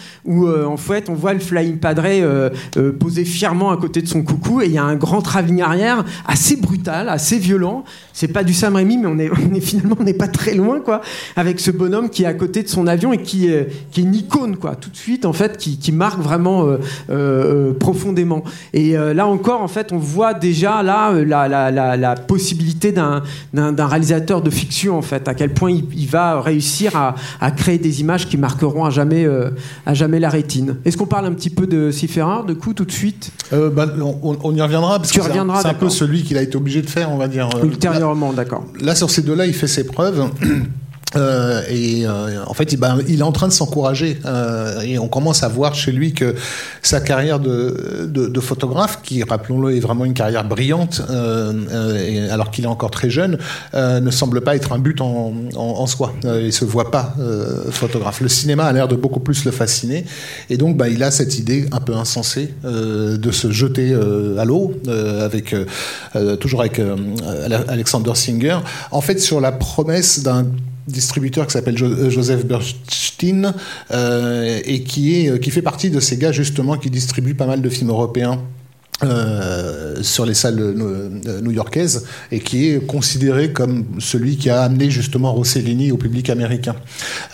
[0.46, 4.08] euh, en fait on voit le Flying Padre euh, euh, posé fièrement à côté de
[4.08, 7.84] son coucou et il y a un grand travelling arrière assez brutal, assez violent.
[8.12, 11.00] C'est pas du Sam Raimi, mais on est, finalement on n'est pas très loin quoi,
[11.36, 13.32] avec ce bonhomme qui est à côté de son avion et qui
[13.90, 16.66] qui est une icône quoi, tout de suite en fait, qui, qui marque vraiment
[17.80, 18.44] profondément.
[18.72, 23.22] Et là encore en fait, on voit déjà là la, la, la, possibilité d'un
[23.54, 27.78] réalisateur de fiction en fait, à quel point il, il va réussir à, à créer
[27.78, 29.26] des images qui marqueront à jamais
[29.86, 30.76] à jamais la rétine.
[30.84, 33.90] Est-ce qu'on parle un petit peu de Siffera, de coup, tout de suite Euh, ben,
[34.00, 36.88] on, y reviendra parce Tu que c'est un- peu celui qu'il a été obligé de
[36.88, 37.50] faire, on va dire.
[37.56, 38.64] Euh, Ultérieurement, d'accord.
[38.80, 40.30] Là, sur ces deux-là, il fait ses preuves.
[41.16, 44.18] Euh, et euh, en fait, il, ben, il est en train de s'encourager.
[44.24, 46.34] Euh, et on commence à voir chez lui que
[46.82, 52.06] sa carrière de, de, de photographe, qui, rappelons-le, est vraiment une carrière brillante, euh, euh,
[52.06, 53.38] et alors qu'il est encore très jeune,
[53.74, 56.14] euh, ne semble pas être un but en, en, en soi.
[56.24, 57.14] Il se voit pas
[57.70, 58.20] photographe.
[58.20, 60.04] Le cinéma a l'air de beaucoup plus le fasciner.
[60.50, 63.94] Et donc, bah, il a cette idée un peu insensée de se jeter
[64.38, 64.74] à l'eau,
[65.20, 65.54] avec
[66.40, 66.80] toujours avec
[67.68, 68.58] Alexander Singer.
[68.90, 70.46] En fait, sur la promesse d'un
[70.86, 73.54] distributeur qui s'appelle euh, Joseph Bernstein
[73.90, 77.68] euh, et est qui fait partie de ces gars justement qui distribuent pas mal de
[77.68, 78.40] films européens
[79.04, 84.90] euh, sur les salles euh, new-yorkaises et qui est considéré comme celui qui a amené
[84.90, 86.76] justement Rossellini au public américain.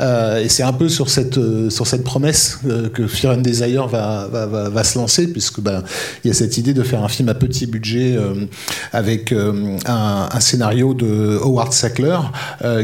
[0.01, 3.41] Euh, et c'est un peu sur cette euh, sur cette promesse euh, que Fear and
[3.41, 5.83] Desire va, va, va, se lancer puisque ben
[6.25, 8.47] il y a cette idée de faire un film à petit budget euh,
[8.93, 12.19] avec euh, un, scénario de Howard Sackler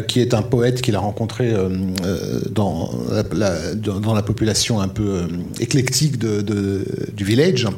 [0.09, 1.55] qui est un poète qu'il a rencontré
[2.51, 2.90] dans
[3.33, 5.23] la, dans la population un peu
[5.61, 7.68] éclectique du village.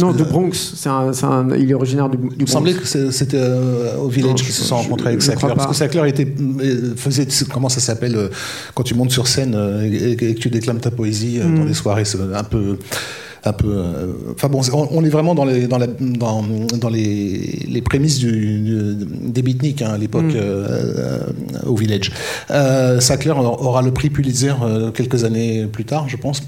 [0.00, 0.74] Non, de Bronx.
[0.76, 2.34] C'est un, un, il est originaire du, du Bronx.
[2.38, 5.54] Il me semblait que c'était euh, au Village qu'ils se sont rencontrés avec Sackler.
[5.56, 8.28] Parce que Sackler était, euh, faisait, comment ça s'appelle, euh,
[8.74, 11.58] quand tu montes sur scène euh, et, et, que tu déclames ta poésie mm.
[11.58, 12.78] dans les soirées, c'est un peu
[13.44, 13.84] un peu.
[14.34, 16.44] Enfin bon, on, est vraiment dans les dans, la, dans,
[16.76, 18.94] dans les, les prémices du, du,
[19.30, 20.36] des beatniks hein, à l'époque mm.
[20.36, 21.20] euh,
[21.66, 22.12] au Village.
[22.50, 24.54] Euh, Sackler aura le prix Pulitzer
[24.94, 26.42] quelques années plus tard, je pense.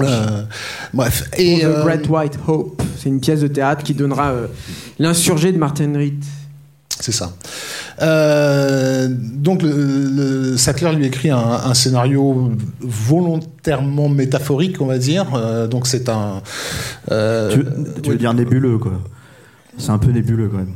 [0.00, 0.44] Euh,
[0.92, 1.28] bref.
[1.36, 4.46] Et The euh, Great White Hope, c'est une pièce de théâtre qui donnera euh,
[4.98, 6.24] l'insurgé de Martin Reed.
[7.00, 7.32] C'est ça.
[8.00, 15.26] Euh, donc, le, le, Sackler lui écrit un, un, scénario volontairement métaphorique, on va dire.
[15.34, 16.42] Euh, donc, c'est un.
[17.10, 17.64] Euh, tu,
[18.02, 18.92] tu veux dire nébuleux, quoi.
[19.78, 20.74] C'est un peu nébuleux, quand même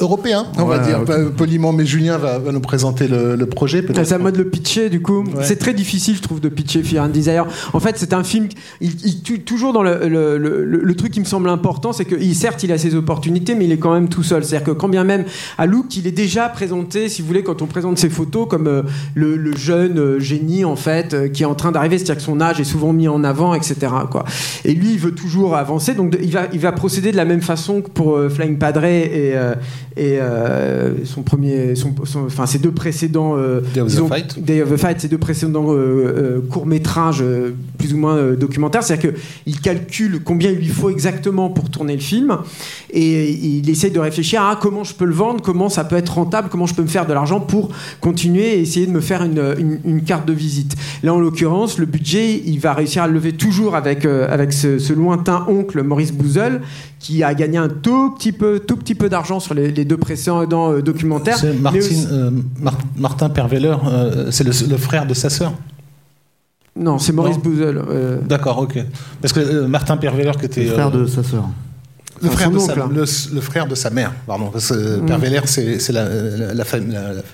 [0.00, 1.30] européen, on ouais, va dire okay.
[1.36, 3.84] poliment, mais Julien va, va nous présenter le, le projet.
[3.94, 5.24] C'est à moi de le pitcher, du coup.
[5.24, 5.42] Ouais.
[5.42, 7.46] C'est très difficile, je trouve, de pitcher Fear and Desire.
[7.72, 8.48] En fait, c'est un film,
[8.80, 12.14] il, il, toujours dans le, le, le, le, truc qui me semble important, c'est que
[12.14, 14.44] il, certes, il a ses opportunités, mais il est quand même tout seul.
[14.44, 15.24] C'est-à-dire que quand bien même
[15.58, 18.66] à Look, il est déjà présenté, si vous voulez, quand on présente ses photos, comme
[18.66, 18.82] euh,
[19.14, 22.40] le, jeune euh, génie, en fait, euh, qui est en train d'arriver, c'est-à-dire que son
[22.40, 23.76] âge est souvent mis en avant, etc.
[24.10, 24.24] Quoi.
[24.64, 27.24] Et lui, il veut toujours avancer, donc de, il, va, il va procéder de la
[27.24, 29.34] même façon que pour euh, Flying Padre et,
[29.96, 34.38] et euh, son premier, son, son, enfin ses deux précédents, euh, Day, of disons, Fight.
[34.38, 37.24] Day of the Fight, ses deux précédents euh, courts métrages
[37.78, 39.12] plus ou moins documentaires, c'est-à-dire
[39.44, 42.36] qu'il calcule combien il lui faut exactement pour tourner le film
[42.90, 46.14] et il essaye de réfléchir à comment je peux le vendre, comment ça peut être
[46.14, 49.22] rentable, comment je peux me faire de l'argent pour continuer et essayer de me faire
[49.22, 50.76] une, une, une carte de visite.
[51.02, 54.78] Là, en l'occurrence, le budget, il va réussir à le lever toujours avec, avec ce,
[54.78, 56.60] ce lointain oncle Maurice Bouzel
[57.06, 59.96] qui a gagné un tout petit peu, tout petit peu d'argent sur les, les, deux
[59.96, 61.38] précédents euh, documentaires.
[61.38, 62.04] C'est aussi...
[62.10, 65.52] euh, Mar Martin Perveller, euh, c'est le, le, frère de sa sœur.
[66.74, 67.80] Non, c'est Maurice Bouzel.
[67.88, 68.18] Euh...
[68.22, 68.80] D'accord, ok.
[69.20, 71.44] Parce que euh, Martin Perveller, qui était le frère de sa sœur.
[72.22, 72.84] Le frère, sa, le,
[73.34, 74.50] le frère, de sa, mère, pardon.
[74.50, 75.06] Parce que mmh.
[75.06, 76.04] Père Veller, c'est la,
[76.54, 76.64] la,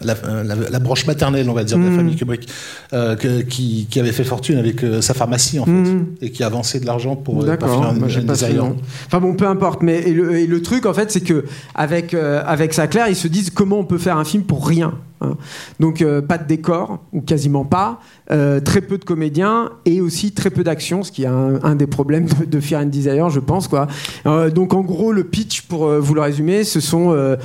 [0.03, 1.85] la, la, branche maternelle, on va dire, mmh.
[1.85, 2.49] de la famille Kubrick,
[2.93, 6.07] euh, que, qui, qui, avait fait fortune avec euh, sa pharmacie, en fait, mmh.
[6.21, 8.61] et qui avançait de l'argent pour, euh, pour faire un, un design.
[9.07, 9.83] Enfin bon, peu importe.
[9.83, 13.17] Mais et le, et le truc, en fait, c'est que avec, euh, avec Sackler, ils
[13.17, 14.95] se disent comment on peut faire un film pour rien.
[15.23, 15.37] Hein.
[15.81, 20.33] Donc euh, pas de décor ou quasiment pas, euh, très peu de comédiens et aussi
[20.33, 23.41] très peu d'action, ce qui est un, des problèmes de, de Fear and Desire, je
[23.41, 23.87] pense quoi.
[24.27, 27.37] Euh, donc en gros le pitch pour euh, vous le résumer, ce sont euh,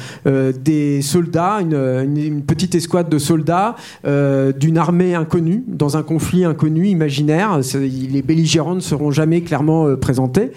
[0.53, 7.59] des soldats, une, petite escouade de soldats d'une armée inconnue dans un conflit inconnu imaginaire.
[7.73, 10.51] Les belligérants ne seront jamais clairement présentés,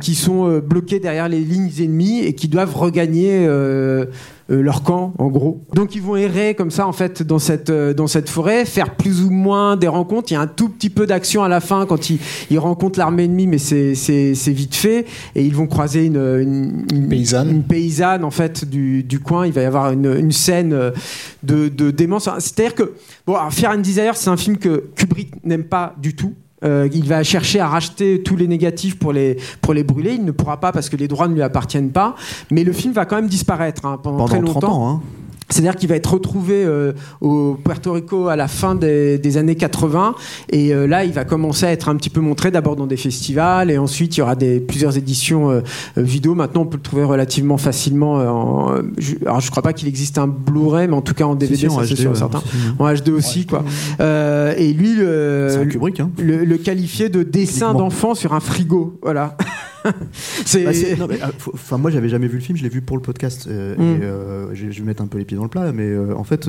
[0.00, 4.06] qui sont bloqués derrière les lignes ennemies et qui doivent regagner euh,
[4.48, 5.62] leur camp, en gros.
[5.74, 8.96] Donc ils vont errer comme ça, en fait, dans cette, euh, dans cette forêt, faire
[8.96, 10.30] plus ou moins des rencontres.
[10.30, 12.18] Il y a un tout petit peu d'action à la fin quand ils,
[12.50, 13.92] ils rencontrent l'armée ennemie, mais c'est
[14.52, 15.04] vite fait.
[15.34, 17.50] Et ils vont croiser une, une, une paysanne.
[17.50, 19.46] Une paysanne, en fait, du, du coin.
[19.46, 20.92] Il va y avoir une, une scène
[21.42, 22.28] de, de démence.
[22.38, 22.94] C'est-à-dire que,
[23.26, 26.32] bon, alors, Fear and Desire, c'est un film que Kubrick n'aime pas du tout.
[26.64, 30.14] Euh, il va chercher à racheter tous les négatifs pour les, pour les brûler.
[30.14, 32.16] Il ne pourra pas parce que les droits ne lui appartiennent pas.
[32.50, 34.60] Mais le film va quand même disparaître hein, pendant, pendant, très longtemps.
[34.60, 35.02] 30 ans, hein.
[35.50, 39.54] C'est-à-dire qu'il va être retrouvé euh, au Puerto Rico à la fin des, des années
[39.54, 40.14] 80
[40.50, 42.98] et euh, là il va commencer à être un petit peu montré d'abord dans des
[42.98, 45.60] festivals et ensuite il y aura des, plusieurs éditions euh,
[45.96, 46.34] vidéo.
[46.34, 48.16] Maintenant on peut le trouver relativement facilement.
[48.16, 51.34] En, je, alors je crois pas qu'il existe un Blu-ray mais en tout cas en
[51.34, 52.42] DVD si, ça c'est sûr certain.
[52.78, 53.64] En HD aussi quoi.
[54.00, 56.10] et lui le, Kubrick, hein.
[56.18, 58.98] le, le qualifié de dessin d'enfant sur un frigo.
[59.02, 59.36] Voilà.
[60.44, 60.96] c'est.
[60.96, 61.06] Bah
[61.52, 62.56] enfin, moi, j'avais jamais vu le film.
[62.56, 63.46] Je l'ai vu pour le podcast.
[63.48, 63.80] Euh, mm.
[63.80, 66.24] et, euh, je vais mettre un peu les pieds dans le plat, mais euh, en
[66.24, 66.48] fait,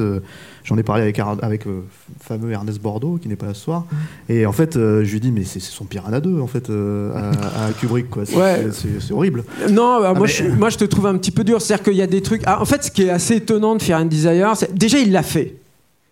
[0.63, 1.83] j'en ai parlé avec avec le
[2.19, 3.85] fameux Ernest Bordeaux qui n'est pas là ce soir.
[4.27, 7.71] Et en fait, je lui dis, mais c'est son Piranha 2 en fait à, à,
[7.79, 8.25] Kubrick, quoi.
[8.25, 8.67] C'est ouais.
[9.11, 9.43] horrible.
[9.69, 10.33] Non, bah, moi, mais...
[10.33, 11.61] je, moi, je te trouve un petit peu dur.
[11.61, 12.41] C'est-à-dire qu'il y a des trucs.
[12.45, 15.11] Ah, en fait, ce qui est assez étonnant de faire un Desire, c'est déjà il
[15.11, 15.55] l'a fait.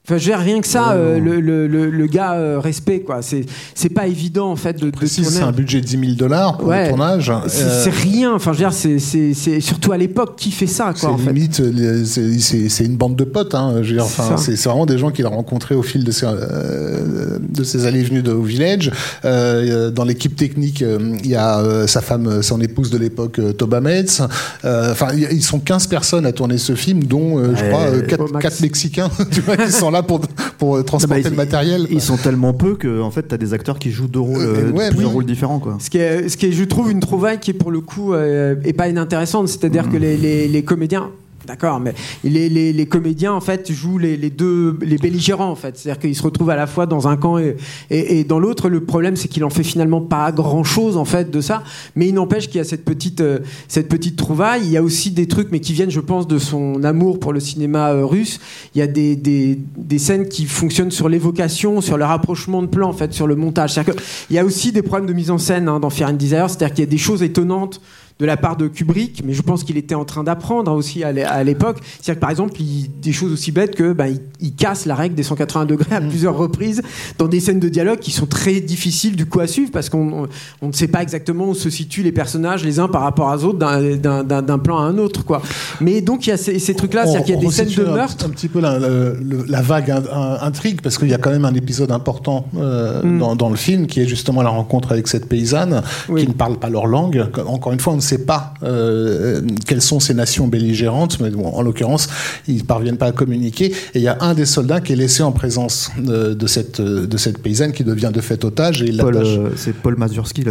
[0.09, 3.01] Enfin, je veux dire, rien que ça, euh, le, le, le, le gars, euh, respect,
[3.01, 3.21] quoi.
[3.21, 6.57] C'est, c'est pas évident, en fait, de, de c'est un budget de 10 000 dollars
[6.59, 6.83] pour Ouais.
[6.83, 7.29] le tournage.
[7.47, 8.33] C'est, Euh, c'est rien.
[8.33, 11.17] Enfin, je veux dire, c'est, c'est, c'est surtout à l'époque qui fait ça, quoi, en
[11.17, 13.53] limite, euh, c'est une bande de potes.
[13.53, 16.05] Hein, je veux dire, enfin, c'est c'est vraiment des gens qu'il a rencontrés au fil
[16.05, 18.91] de ses, euh, de ses allées venues de, au village.
[19.25, 20.83] Euh, dans l'équipe technique,
[21.23, 24.21] il y a euh, sa femme, son épouse de l'époque, Toba Metz.
[24.63, 28.03] Enfin, ils sont 15 personnes à tourner ce film, dont euh, je crois euh, au
[28.03, 28.43] quatre max.
[28.43, 30.21] quatre Mexicains, tu vois, qui sont là pour
[30.57, 31.87] pour transporter Bah, le ils- matériel.
[31.91, 34.67] Ils sont tellement peu que en fait t'as des acteurs qui jouent deux rôles, Euh,
[34.67, 35.13] euh, ouais, plusieurs oui.
[35.15, 35.77] rôles différents quoi.
[35.79, 38.13] Ce qui, est, ce qui est, je trouve, une trouvaille qui est pour le coup
[38.13, 39.47] euh, est pas inintéressante.
[39.49, 39.91] C'est-à-dire Mm.
[39.91, 41.09] que les, les, les comédiens.
[41.47, 41.93] D'accord, mais
[42.25, 46.15] les, les, les comédiens en fait jouent les, deux les belligérants en fait, c'est-à-dire qu'ils
[46.15, 47.55] se retrouvent à la fois dans un camp et,
[47.89, 48.67] et, dans l'autre.
[48.67, 51.63] Le problème c'est qu'il en fait finalement pas grand chose en fait de ça,
[51.95, 53.39] mais il n'empêche qu'il y a cette petite euh,
[53.69, 54.63] cette petite trouvaille.
[54.65, 57.31] Il y a aussi des trucs mais qui viennent, je pense, de son amour pour
[57.31, 58.41] le cinéma euh, russe.
[58.75, 62.67] Il y a des, des, des scènes qui fonctionnent sur l'évocation, sur le rapprochement de
[62.67, 63.73] plans en fait, sur le montage.
[63.85, 63.91] Que
[64.29, 66.49] il y a aussi des problèmes de mise en scène hein, dans Fear and Desire,
[66.49, 67.79] c'est-à-dire qu'il y a des choses étonnantes
[68.19, 71.11] de la part de Kubrick, mais je pense qu'il était en train d'apprendre aussi à
[71.11, 71.77] l'é- à l'époque.
[72.01, 74.95] C'est-à-dire que par exemple, il, des choses aussi bêtes que ben, il, il casse la
[74.95, 76.81] règle des 180 degrés à plusieurs reprises
[77.19, 80.23] dans des scènes de dialogue qui sont très difficiles du coup à suivre parce qu'on
[80.23, 80.27] on,
[80.61, 83.43] on ne sait pas exactement où se situent les personnages les uns par rapport aux
[83.45, 85.41] autres d'un- plan à un autre quoi.
[85.81, 87.85] Mais donc il y a ces, ces trucs-là, c'est-à-dire qu'il y a des scènes de
[87.85, 88.25] un- meurtre.
[88.25, 91.17] Un, petit peu la, la- le- la vague in- in- intrigue, parce qu'il y a
[91.17, 93.19] quand même un épisode important euh, Mm.
[93.19, 96.21] dans, dans le film, qui est justement la rencontre avec cette paysanne Oui.
[96.23, 97.27] qui ne parle pas leur langue.
[97.45, 101.47] Encore une fois, on ne sait pas euh, quelles sont ces nations belligérantes, mais bon,
[101.47, 102.07] en l'occurrence,
[102.47, 103.65] ils parviennent pas à communiquer.
[103.93, 106.81] Et il y a un des soldats qui est laissé en présence de, de cette,
[106.81, 110.43] de cette paysanne qui devient de fait otage et il Paul, euh, c'est Paul Mazurski.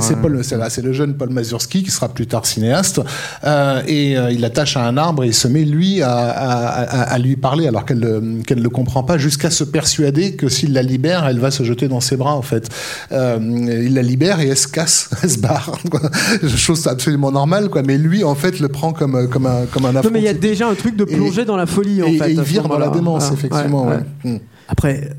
[0.00, 0.18] c'est hein.
[0.22, 3.00] Paul, c'est là, c'est le jeune Paul Mazurski qui sera plus tard cinéaste,
[3.44, 6.82] euh, et euh, il l'attache à un arbre et il se met lui à, à-
[6.82, 10.32] à- à lui parler alors qu'elle ne- qu'elle ne le comprend pas, jusqu'à se persuader
[10.34, 12.68] que s'il la libère, elle va se jeter dans ses bras en fait.
[13.12, 15.78] Il la libère et elle se casse, elle se barre,
[16.56, 17.82] chose absolument normale quoi.
[17.82, 20.10] Mais lui en fait le prend comme comme un comme un Non affront.
[20.12, 22.18] mais il y a déjà un truc de Et- plonger dans la folie en et,
[22.18, 22.30] fait.
[22.30, 23.36] et il vire dans la démence Voilà.
[23.38, 23.84] effectivement.
[23.86, 24.02] Ouais, ouais.
[24.24, 24.30] ouais.
[24.32, 24.38] Mm.
[24.68, 25.10] Après,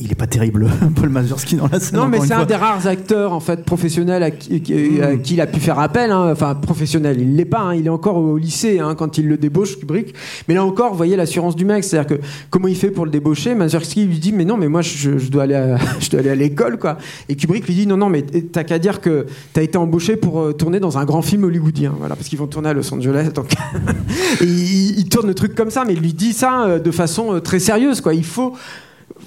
[0.00, 1.98] il est pas terrible, Paul Mazurski dans la scène.
[1.98, 2.44] Non, mais c'est un fois.
[2.46, 5.02] des rares acteurs en fait professionnels à qui, Mm.
[5.02, 6.10] à qui il a pu faire appel.
[6.10, 6.30] hein.
[6.32, 7.60] Enfin, professionnel, il l'est pas.
[7.60, 7.74] hein.
[7.74, 10.14] Il est encore au lycée hein, quand il le débauche, Kubrick.
[10.48, 11.84] Mais là encore, vous voyez l'assurance du mec.
[11.84, 14.82] C'est-à-dire que comment il fait pour le débaucher Mazurski lui dit mais non, mais moi
[14.82, 16.98] je, je dois aller, à, je dois aller à l'école quoi.
[17.28, 20.40] Et Kubrick lui dit non, non, mais t'as qu'à dire que t'as été embauché pour
[20.40, 21.92] euh, tourner dans un grand film hollywoodien.
[21.98, 23.30] Voilà, parce qu'ils vont tourner à Los Angeles.
[23.34, 23.52] Donc
[24.40, 26.90] Et il, il tourne le truc comme ça, mais il lui dit ça euh, de
[26.90, 28.14] façon euh, très sérieuse quoi.
[28.14, 28.54] Il faut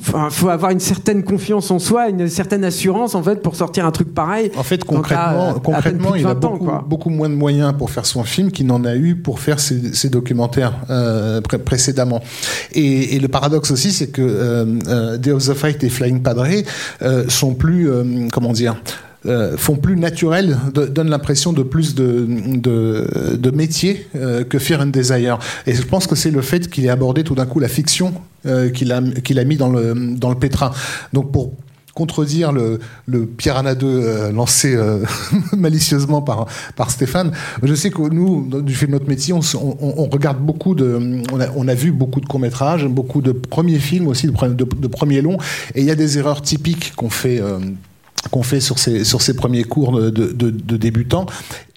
[0.07, 3.85] Enfin, faut avoir une certaine confiance en soi, une certaine assurance en fait pour sortir
[3.85, 4.51] un truc pareil.
[4.57, 6.85] En fait, Donc, à- à concrètement, concrètement de il a 20 ans, beaucoup, quoi.
[6.87, 9.93] beaucoup moins de moyens pour faire son film qu'il n'en a eu pour faire ses,
[9.93, 12.21] ses documentaires euh, pré- précédemment.
[12.73, 16.21] Et, et le paradoxe aussi, c'est que euh, euh, Day of the Fight et Flying
[16.21, 16.45] Padre
[17.01, 18.75] euh, sont plus, euh, comment dire,
[19.27, 24.87] euh, font plus naturel, donnent l'impression de plus de, de, métier euh, que Fear and
[24.87, 25.39] Desire.
[25.65, 28.13] Et je pense que c'est le fait qu'il ait abordé tout d'un coup la fiction
[28.45, 30.71] euh, qu'il a, a mis dans le, dans le pétrin.
[31.13, 31.53] Donc pour
[31.93, 34.77] contredire le, le Piranha 2 euh, lancé
[35.57, 36.45] malicieusement par,
[36.75, 37.31] par Stéphane.
[37.63, 41.21] Je sais que nous, du fait de notre métier, on, regarde beaucoup de...
[41.55, 44.87] On a, vu beaucoup de courts-métrages, beaucoup de premiers films aussi, de, pre- de- de
[44.87, 45.37] premiers longs,
[45.73, 47.41] et il y a des erreurs typiques qu'on fait...
[48.31, 51.25] qu'on fait sur ces, sur ces premiers cours de, débutants.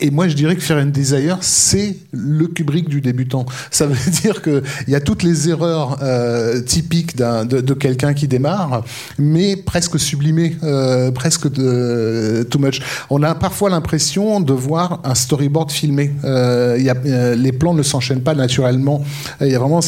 [0.01, 3.47] Et moi, je dirais que Fear and Desire, c'est le Kubrick du débutant.
[3.71, 8.29] Ça veut dire qu'il y a toutes les erreurs euh, typiques de, de quelqu'un qui
[8.29, 8.85] démarre,
[9.19, 12.81] mais presque sublimées, euh, presque too much.
[13.11, 16.13] On a parfois l'impression de voir un storyboard filmé.
[16.25, 19.03] Euh, y a, euh, les plans ne s'enchaînent pas naturellement.
[19.41, 19.81] Il y a vraiment,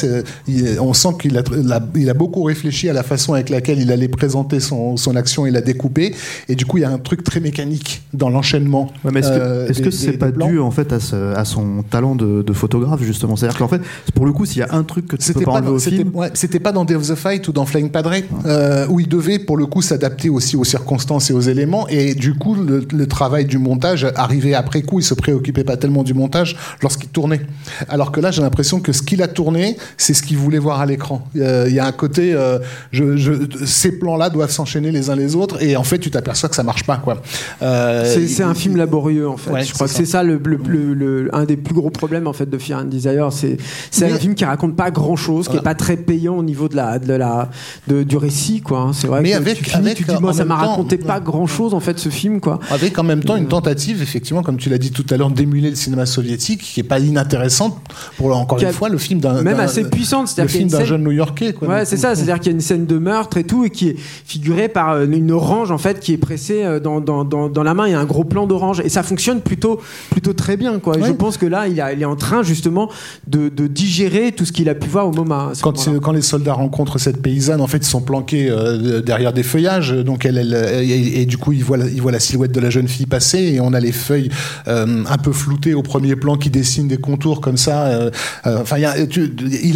[0.80, 1.42] on sent qu'il a,
[1.94, 5.46] il a beaucoup réfléchi à la façon avec laquelle il allait présenter son, son action
[5.46, 6.14] et la découper.
[6.50, 8.90] Et du coup, il y a un truc très mécanique dans l'enchaînement.
[9.04, 10.92] Ouais, mais est-ce que euh, est-ce des- que des- c'est des pas dû en fait
[10.92, 13.36] à, ce- à son talent de, de photographe justement?
[13.36, 13.80] C'est-à-dire qu'en fait,
[14.14, 15.70] pour le coup, s'il y a un truc que tu peux C'était pas pas, dans-
[15.72, 18.12] au c'était- film, ouais, c'était pas dans Day of the Fight ou dans Flying Padre,
[18.46, 21.86] euh, où il devait pour le coup s'adapter aussi aux circonstances et aux éléments.
[21.88, 24.98] Et du coup, le, le travail du montage arrivait après coup.
[24.98, 27.42] Il se préoccupait pas tellement du montage lorsqu'il tournait.
[27.88, 30.80] Alors que là, j'ai l'impression que ce qu'il a tourné, c'est ce qu'il voulait voir
[30.80, 31.24] à l'écran.
[31.36, 32.34] Euh, Il y a un côté,
[32.90, 33.32] je, je,
[33.66, 36.62] ces plans-là doivent s'enchaîner les uns les autres, et en fait, tu t'aperçois que ça
[36.62, 37.20] marche pas, quoi.
[37.62, 39.50] Euh, C'est un il- film laborieux en fait.
[39.50, 42.48] Ouais, je crois que c'est ça le, le- un des plus gros problèmes en fait
[42.48, 43.28] de Fear and Desire.
[43.32, 43.56] C'est
[44.12, 45.70] un film qui raconte pas grand chose, qui est Voilà.
[45.70, 47.50] pas très payant au niveau de la, de la
[47.88, 48.78] de- du récit quoi.
[48.80, 48.92] hein.
[48.92, 49.20] C'est vrai.
[49.22, 51.46] Mais que avec- tu finis, avec, tu dis euh, moi ça m'a raconté pas grand
[51.46, 52.58] chose en fait ce film quoi.
[52.70, 55.70] Avec en même temps une tentative, effectivement, comme tu l'as dit tout à l'heure, d'émuler
[55.70, 57.76] le cinéma soviétique, qui est pas inintéressante,
[58.16, 61.52] pour encore une fois le film d'un même assez puissante, le film d'un jeune New-Yorkais.
[61.52, 61.68] quoi.
[61.68, 63.88] Ouais, c'est ça, c'est-à-dire qu'il y a une scène de meurtre et tout, et qui
[63.88, 66.16] est figurée par euh, une orange en fait qui est
[66.64, 67.86] euh, dans, dans, dans, dans la main.
[67.86, 70.78] Il y a un gros plan d'orange et ça fonctionne plutôt, plutôt très bien.
[70.78, 70.96] Quoi.
[70.96, 71.08] Et Ouais.
[71.08, 72.90] Je pense que là, il, a- il est en train justement
[73.26, 75.48] de, de digérer tout ce qu'il a pu voir au moment.
[75.62, 75.72] Quand,
[76.12, 79.92] les soldats rencontrent cette paysanne, en fait, ils sont planqués euh, derrière des feuillages.
[79.92, 82.60] Donc, elle, elle- et, et du coup, ils voient, la, ils voient la silhouette de
[82.60, 83.38] la jeune fille passer.
[83.38, 84.30] Et on a les feuilles
[84.68, 87.86] euh, un peu floutées au premier plan qui dessinent des contours comme ça.
[87.86, 88.10] euh,
[88.44, 88.84] Enfin, il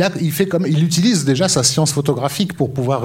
[0.02, 3.04] a- il, fait comme, il utilise déjà sa science photographique pour pouvoir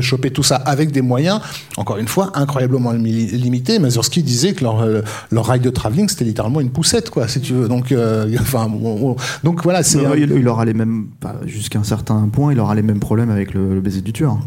[0.00, 1.40] choper tout ça avec des moyens,
[1.76, 2.30] encore une fois,
[2.68, 3.78] incroyablement mi- limités.
[3.78, 7.40] Mazursky disait que leur, euh, leur rail de travelling, c'était littéralement une poussette, quoi, si
[7.40, 7.68] tu veux.
[7.68, 9.16] Donc, euh, enfin, bon, bon.
[9.44, 10.02] donc voilà, c'est.
[10.02, 11.08] Non, un- il, il aura les mêmes,
[11.46, 14.38] jusqu'à un certain point, il aura les mêmes problèmes avec le, le baiser du tueur.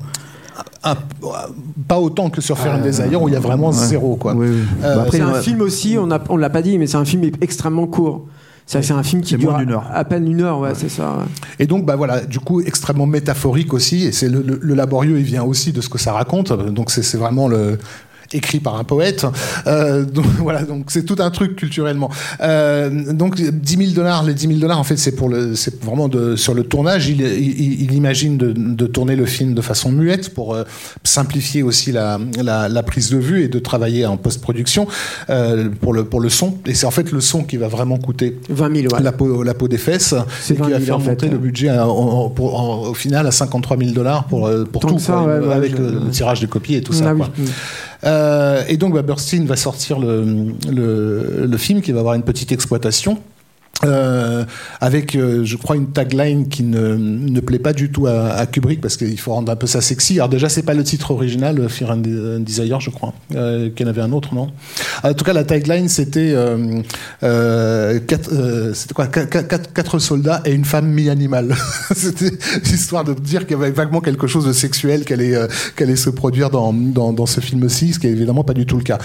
[0.84, 0.96] un-
[1.88, 3.74] pas autant que sur Fear and Desire où il y a vraiment Ouais.
[3.76, 4.34] zéro quoi.
[4.36, 4.58] Oui, oui.
[4.84, 5.42] Euh, Bah, c'est un ouais.
[5.42, 8.26] film aussi, on a- on l'a pas dit, mais c'est un film extrêmement court.
[8.68, 9.86] C'est un film qui dure d'une heure.
[9.94, 11.18] à peine une heure, ouais, c'est ça.
[11.18, 11.26] ouais.
[11.60, 14.06] Et donc bah voilà, du coup extrêmement métaphorique aussi.
[14.06, 16.52] Et c'est le, le- le laborieux, il vient aussi de ce que ça raconte.
[16.72, 17.78] Donc c'est vraiment le
[18.34, 19.26] écrit par un poète.
[19.68, 22.10] Euh, donc voilà, donc c'est tout un truc culturellement.
[22.42, 25.84] Euh, donc 10 000 dollars, les 10 000 dollars en fait c'est pour le, c'est
[25.84, 27.08] vraiment de, sur le tournage.
[27.10, 30.64] Il, il, il imagine de, de tourner le film de façon muette pour euh,
[31.04, 34.88] simplifier aussi la, la, la prise de vue et de travailler en post-production
[35.30, 36.58] euh, pour le pour le son.
[36.66, 39.04] Et c'est en fait le son qui va vraiment coûter 20 000, ouais.
[39.04, 41.32] la peau, la peau des fesses, C'est et qui 20 va 000 faire monter ouais.
[41.32, 41.92] le budget à- en-
[42.26, 45.14] en- pour- en- au final à 53 000 dollars pour, euh, pour Tant tout, ça,
[45.14, 47.06] quoi, ouais, ouais, avec je- le, le tirage de copies et tout ça.
[47.10, 47.20] Ah oui.
[47.20, 47.30] quoi.
[48.04, 52.52] Euh, et donc bah, Bernstein va sortir le, le film qui va avoir une petite
[52.52, 53.20] exploitation.
[53.86, 54.46] Euh,
[54.80, 58.46] avec, euh, je crois, une tagline qui ne, ne plaît pas du tout à, à
[58.46, 60.16] Kubrick parce qu'il faut rendre un peu ça sexy.
[60.16, 63.86] Alors déjà, c'est pas le titre original, euh, Fear and Desire, je crois, euh, qu'il
[63.86, 64.50] y en avait un autre, non?
[65.04, 66.82] En tout cas, la tagline c'était euh,
[67.24, 68.30] euh, quatre,
[68.74, 69.08] c'était quoi?
[69.08, 71.56] Qu- qu- quatre, soldats et une femme mi-animal.
[71.96, 72.32] c'était
[72.64, 75.36] l'histoire de dire qu'il y avait vaguement quelque chose de sexuel qui allait,
[75.76, 78.66] qui allait se produire dans, dans, dans ce film-ci, ce qui est évidemment pas du
[78.66, 78.98] tout le cas.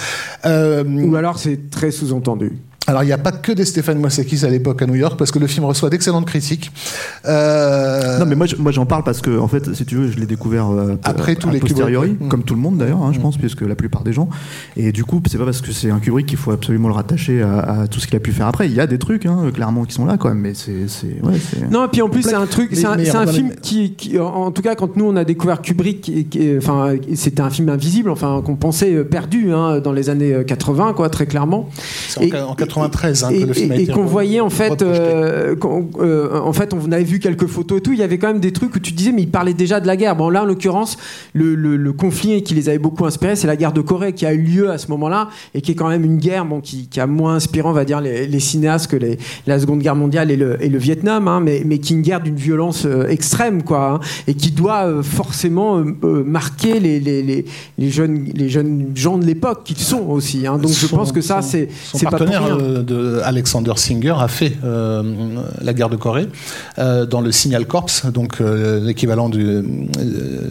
[0.45, 2.53] Ou alors c'est très sous-entendu.
[2.87, 5.30] Alors, il n'y a pas que des Stéphane Moisakis à l'époque à New York, parce
[5.30, 6.70] que le film reçoit d'excellentes critiques.
[7.24, 10.11] Euh, Non mais moi je- moi j'en parle parce que en fait si tu veux
[10.11, 13.03] je l'ai découvert euh, Après a tous les posteriori Kubrick, comme tout le monde d'ailleurs
[13.03, 13.22] hein, je Mm.
[13.22, 14.28] pense puisque la plupart des gens
[14.76, 17.43] et du coup c'est pas parce que c'est un Kubrick qu'il faut absolument le rattacher
[17.43, 19.51] à, à tout ce qu'il a pu faire après il y a des trucs hein,
[19.53, 22.09] clairement qui sont là quand même mais c'est c'est ouais, c'est- Non, et puis en
[22.09, 25.05] plus, c'est un truc, c'est un, les- film qui, qui- en- tout cas, quand nous
[25.07, 26.11] on a découvert Kubrick,
[26.59, 30.45] enfin, c'était un film invisible, enfin, qu'on pensait euh, perdu hein, dans les années euh,
[30.45, 31.68] 80, quoi, très clairement.
[32.09, 34.05] c'est Et- en, en 93 hein, et, que le film a et- et été qu'on
[34.05, 35.55] voyait en fait, euh,
[36.01, 37.93] euh, en fait, on avait vu quelques photos et tout.
[37.93, 39.87] Il y avait quand même des trucs où tu disais, mais il parlait déjà de
[39.87, 40.16] la guerre.
[40.16, 40.97] Bon, là, en l'occurrence,
[41.33, 44.27] le, le- le conflit qui les avait beaucoup inspirés, c'est la guerre de Corée qui
[44.27, 46.89] a eu lieu à ce moment-là et qui est quand même une guerre, bon, qui,
[46.89, 49.97] qui a moins inspiré, on va dire, les, les cinéastes que les, la Seconde Guerre
[49.97, 52.85] mondiale et le, et le Vietnam, hein, mais, mais qui est une guerre d'une violence
[52.87, 57.45] euh, extrême, quoi, hein, et qui doit forcément marquer les, les, les,
[57.79, 60.47] les jeunes, les jeunes gens de l'époque qui sont aussi.
[60.47, 60.59] hein.
[60.59, 61.68] donc, je pense que ça, c'est
[62.11, 62.57] pas pour rien.
[62.67, 65.03] De Alexander Singer a fait euh,
[65.61, 66.29] la guerre de Corée
[66.79, 69.62] euh, dans le Signal Corps, donc euh, l'équivalent du,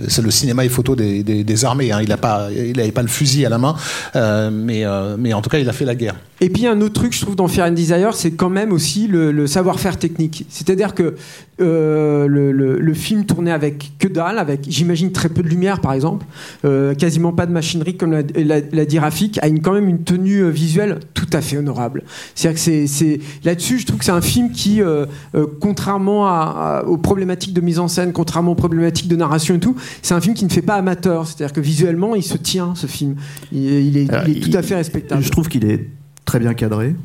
[0.07, 1.91] c'est le cinéma et photo des, armées.
[1.91, 1.99] hein.
[2.01, 3.75] Il n'a pas, le fusil à la main,
[4.51, 6.15] mais en tout cas il a fait la guerre.
[6.41, 9.07] Et puis un autre truc, je trouve, dans Fear and Desire, c'est quand même aussi
[9.07, 10.45] le, le savoir-faire technique.
[10.49, 11.15] C'est-à-dire que
[11.61, 15.79] euh, le, le- le film tournait avec que dalle, avec, j'imagine, très peu de lumière,
[15.79, 16.25] par exemple,
[16.65, 20.39] euh, quasiment pas de machinerie, comme l'a, dit Rafik, a une, quand même une tenue
[20.43, 22.03] euh, visuelle tout à fait honorable.
[22.35, 24.81] C'est-à-dire que c'est, là-dessus, je trouve que c'est un film qui,
[25.61, 29.59] contrairement à- à- aux problématiques de mise en scène, contrairement aux problématiques de narration et
[29.59, 31.27] tout, c'est un film qui ne fait pas amateur.
[31.27, 33.15] C'est-à-dire que visuellement, il se tient, ce film.
[33.51, 35.23] Il, il est, Alors, il est tout il- à fait respectable.
[35.23, 35.87] je trouve qu'il est
[36.25, 36.95] très bien cadré.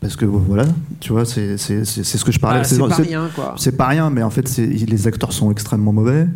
[0.00, 0.64] Parce que voilà
[1.00, 3.28] tu vois c'est c'est c'est c'est ce que je parlais Ah, C'est- c'est pas rien,
[3.34, 3.54] quoi.
[3.58, 6.26] c'est pas rien mais en fait les acteurs sont extrêmement mauvais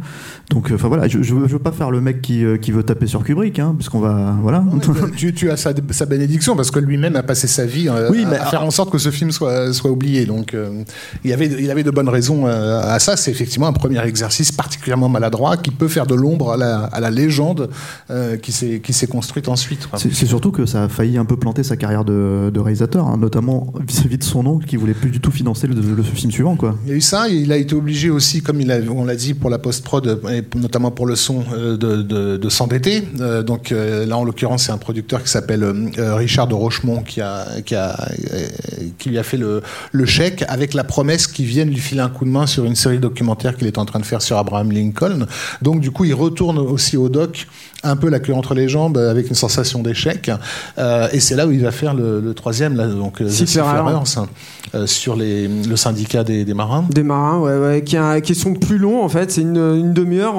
[0.49, 2.57] donc euh, enfin voilà je, je, veux, je veux pas faire le mec qui, euh,
[2.57, 4.65] qui veut taper sur Kubrick hein, puisqu'on va voilà
[5.17, 8.25] tu, tu as sa, sa bénédiction parce que lui-même a passé sa vie euh, Oui,
[8.25, 10.25] à, mais- à faire en sorte que ce film soit, soit oublié.
[10.27, 10.83] Donc euh,
[11.25, 13.17] il, avait, il avait de bonnes raisons à ça.
[13.17, 17.01] C'est effectivement un premier exercice particulièrement maladroit qui peut faire de l'ombre à la, à
[17.01, 17.71] la légende
[18.11, 19.89] euh, qui s'est qui s'est construite ensuite.
[19.97, 23.17] c'est surtout que ça a failli un peu planter sa carrière de, de réalisateur, hein,
[23.19, 23.40] notamment
[23.87, 26.57] vis-à-vis de son oncle qui voulait plus du tout financer le, film suivant.
[26.85, 28.61] Il y a eu ça, il a été obligé aussi, comme
[28.91, 32.49] on l'a dit pour la post-prod, et notamment pour le son, euh, de, de, de
[32.49, 33.03] s'endetter.
[33.21, 35.65] Euh, donc euh, là, en l'occurrence, c'est un producteur qui s'appelle
[35.99, 41.79] Richard de Rochemont qui, lui a fait le chèque avec la promesse qu'il vienne lui
[41.79, 44.23] filer un coup de main sur une série documentaire qu'il est en train de faire
[44.23, 45.27] sur Abraham Lincoln.
[45.63, 47.47] Donc du coup, il retourne aussi au doc
[47.83, 50.31] un peu la queue entre les jambes avec une sensation d'échec.
[50.79, 54.07] Euh, et c'est là où il va faire le, le troisième, là, donc euh, Seafarers.
[54.07, 54.29] Seafarers,
[54.75, 56.85] euh, sur les, le syndicat des, des marins.
[56.91, 59.31] Des marins, ouais, ouais, qui, a- qui sont plus longs en fait.
[59.31, 60.35] C'est une, une demi-heure.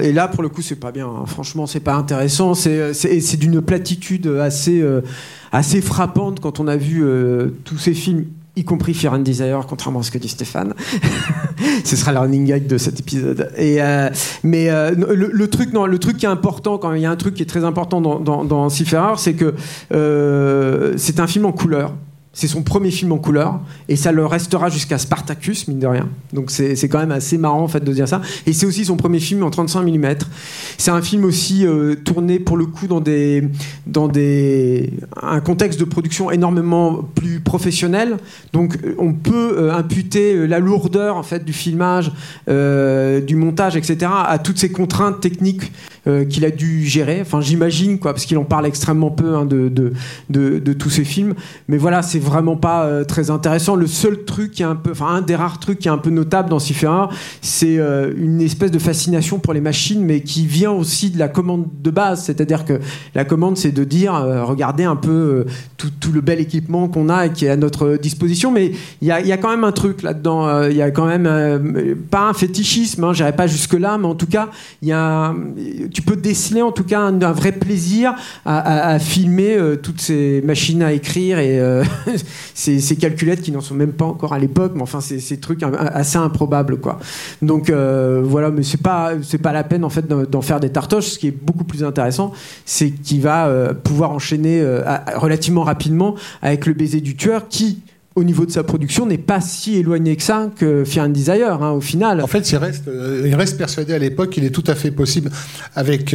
[0.00, 1.06] et là, pour le coup, c'est pas bien.
[1.06, 1.24] hein.
[1.26, 2.54] Franchement, c'est pas intéressant.
[2.54, 5.02] C'est d'une platitude assez, euh,
[5.52, 8.24] assez frappante quand on a vu euh, tous ces films.
[8.54, 10.74] Y compris Fear and Desire, contrairement à ce que dit Stéphane.
[11.84, 13.50] Ce sera le running gag de cet épisode.
[13.56, 14.10] Et euh,
[14.42, 17.16] mais euh, le, truc, non, le truc qui est important, quand il y a un
[17.16, 19.54] truc qui est très important dans, dans, dans c'est que
[19.92, 21.94] euh, c'est un film en couleur.
[22.34, 23.60] C'est son premier film en couleur
[23.90, 26.08] et ça le restera jusqu'à Spartacus, mine de rien.
[26.32, 28.22] Donc c'est quand même assez marrant en fait de dire ça.
[28.46, 30.14] Et c'est aussi son premier film en 35 mm.
[30.78, 33.44] C'est un film aussi euh, tourné pour le coup dans des
[33.86, 38.16] dans des un contexte de production énormément plus professionnel.
[38.54, 42.12] Donc euh, on peut euh, imputer la lourdeur en fait du filmage,
[42.48, 44.10] du montage, etc.
[44.26, 45.70] à toutes ces contraintes techniques
[46.30, 47.20] qu'il a dû gérer.
[47.20, 49.92] Enfin j'imagine quoi, parce qu'il en parle extrêmement peu hein, de, de,
[50.30, 51.34] de de tous ces films.
[51.68, 53.76] Mais voilà, c'est vraiment pas euh, très intéressant.
[53.76, 55.98] Le seul truc qui est un peu, enfin un des rares trucs qui est un
[55.98, 60.46] peu notable dans Seafarer, c'est euh, une espèce de fascination pour les machines, mais qui
[60.46, 62.24] vient aussi de la commande de base.
[62.24, 62.80] C'est-à-dire que
[63.14, 65.44] la commande, c'est de dire, euh, regardez un peu
[65.76, 68.50] tout, tout le bel équipement qu'on a et qui est à notre disposition.
[68.50, 70.62] Mais il y a, y a quand même un truc là-dedans.
[70.64, 73.04] Il y a quand même pas un fétichisme.
[73.04, 74.48] Hein, J'irai pas jusque là, mais en tout cas,
[74.82, 75.34] y a,
[75.92, 78.14] tu peux déceler en tout cas un, vrai plaisir
[78.44, 81.60] à, filmer toutes ces machines à écrire et
[82.54, 85.62] ces, calculettes qui n'en sont même pas encore à l'époque, mais enfin c'est ces trucs
[85.62, 86.98] assez improbables quoi.
[87.40, 90.70] Donc euh, voilà, mais c'est pas c'est pas la peine en fait d'en faire des
[90.70, 91.06] tartoches.
[91.06, 92.32] Ce qui est beaucoup plus intéressant,
[92.64, 94.82] c'est qu'il va euh, pouvoir enchaîner euh,
[95.16, 97.80] relativement rapidement avec le baiser du tueur qui
[98.14, 101.62] au niveau de sa production n'est pas si éloigné que ça que Fear and Desire
[101.62, 102.20] hein, au final.
[102.20, 102.90] En fait, il reste,
[103.24, 105.30] il reste persuadé à l'époque qu'il est tout à fait possible,
[105.74, 106.14] avec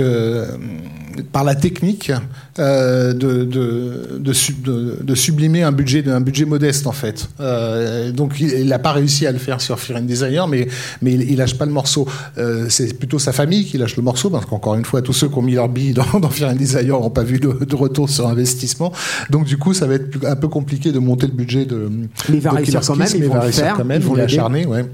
[1.32, 2.12] par la technique,
[2.60, 4.34] euh, de, de, de,
[4.64, 7.30] de- de sublimer un budget, un budget modeste en fait.
[7.40, 10.68] Euh, donc, il n'a pas réussi à le faire sur Fear and Desire, mais
[11.02, 12.08] mais il, il lâche pas le morceau.
[12.38, 15.28] Euh, c'est plutôt sa famille qui lâche le morceau, parce qu'encore une fois, tous ceux
[15.30, 17.76] qui ont mis leur bille dans, dans Fear and Desire n'ont pas vu de, de
[17.76, 18.92] retour sur investissement.
[19.30, 21.90] Donc, du coup, ça va être un peu compliqué de monter le budget de.
[22.30, 24.02] Mais il va réussir quand même, mais vont va réussir quand même.
[24.02, 24.22] il l'aider.
[24.34, 24.86] acharné, ouais.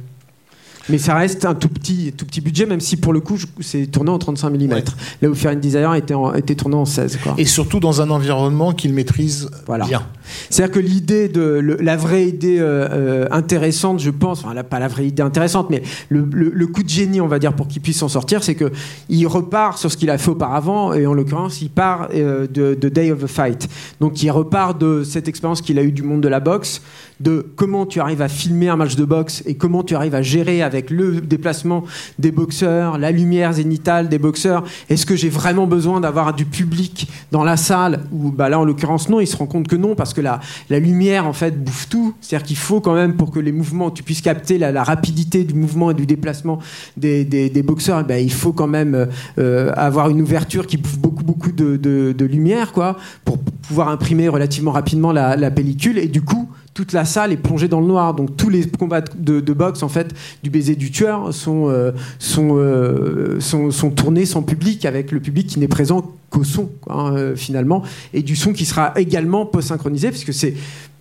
[0.90, 3.86] Mais ça reste un tout petit, tout petit budget, même si pour le coup, c'est
[3.88, 4.70] tourné en 35 mm.
[5.22, 7.18] Là où and Desire était, en- était tourné en 16.
[7.24, 7.36] Quoi.
[7.38, 9.86] Et surtout dans un environnement qu'il maîtrise Voilà.
[9.86, 10.04] bien.
[10.50, 14.64] C'est-à-dire que l'idée de le- la vraie idée euh, euh, intéressante, je pense, enfin la-
[14.64, 17.54] pas la vraie idée intéressante, mais le, le- le coup de génie, on va dire,
[17.54, 18.72] pour qu'il puisse s'en sortir, c'est que
[19.10, 22.74] il repart sur ce qu'il a fait auparavant, et en l'occurrence, il part euh, de,
[22.80, 23.70] de Day of the Fight.
[24.02, 26.82] Donc, il repart de cette expérience qu'il a eue du monde de la boxe,
[27.20, 30.22] de comment tu arrives à filmer un match de boxe et comment tu arrives à
[30.22, 31.84] gérer avec le déplacement
[32.20, 34.64] des boxeurs, la lumière zénitale des boxeurs.
[34.90, 38.66] Est-ce que j'ai vraiment besoin d'avoir du public dans la salle Ou bah là, en
[38.66, 39.20] l'occurrence, non.
[39.20, 42.14] Il se rend compte que non, parce que la, lumière, en fait, bouffe tout.
[42.22, 45.54] C'est-à-dire qu'il faut quand même, pour que les mouvements, tu puisses capter la, rapidité du
[45.54, 46.60] mouvement et du déplacement
[46.98, 49.08] des, boxeurs, eh ben, il faut quand même
[49.38, 52.98] euh, avoir une ouverture qui bouffe beaucoup, beaucoup de, lumière, quoi,
[53.68, 55.98] pouvoir imprimer relativement rapidement la, pellicule.
[55.98, 58.14] Et du coup, toute la salle est plongée dans le noir.
[58.14, 61.92] Donc tous les combats de, boxe en fait du baiser du tueur sont euh,
[62.38, 67.36] euh, sont tournés sans public avec le public qui n'est présent qu'au son hein, euh,
[67.36, 67.84] finalement
[68.14, 70.56] et du son qui sera également post synchronisé puisque c'est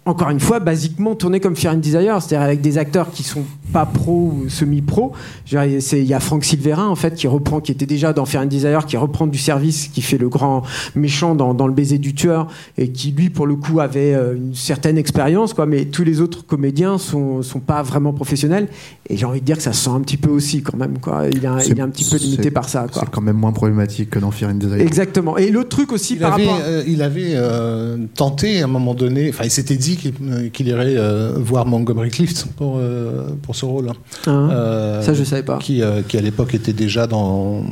[0.04, 3.44] encore une fois, basiquement tourné comme Fear and Desire, c'est-à-dire avec des acteurs qui sont
[3.72, 5.12] pas pro ou semi-pro.
[5.52, 8.46] Il y a Franck Silverin, en fait, qui reprend, qui était déjà dans Fear and
[8.46, 10.64] Desire, qui reprend du service, qui fait le grand
[10.96, 12.48] méchant dans, dans Le baiser du tueur,
[12.78, 15.66] et qui, lui, pour le coup, avait euh, une certaine expérience, quoi.
[15.66, 18.66] Mais tous les autres comédiens sont, sont pas vraiment professionnels.
[19.08, 20.98] Et j'ai envie de dire que ça se sent un petit peu aussi, quand même,
[20.98, 21.26] quoi.
[21.32, 23.02] Il est, un- il est un petit peu limité par ça, quoi.
[23.04, 24.80] C'est quand même moins problématique que dans Fear and Desire.
[24.80, 25.38] Exactement.
[25.38, 26.60] Et l'autre truc aussi, Il par avait, rapport.
[26.66, 30.48] euh, il avait euh, tenté à un moment donné, enfin il s'était dit qu'il euh,
[30.48, 33.90] qu'il irait euh, voir Montgomery Clift pour, euh, pour ce rôle.
[34.28, 35.58] Euh, ça, je savais pas.
[35.58, 37.62] Qui, qui à l'époque était déjà dans.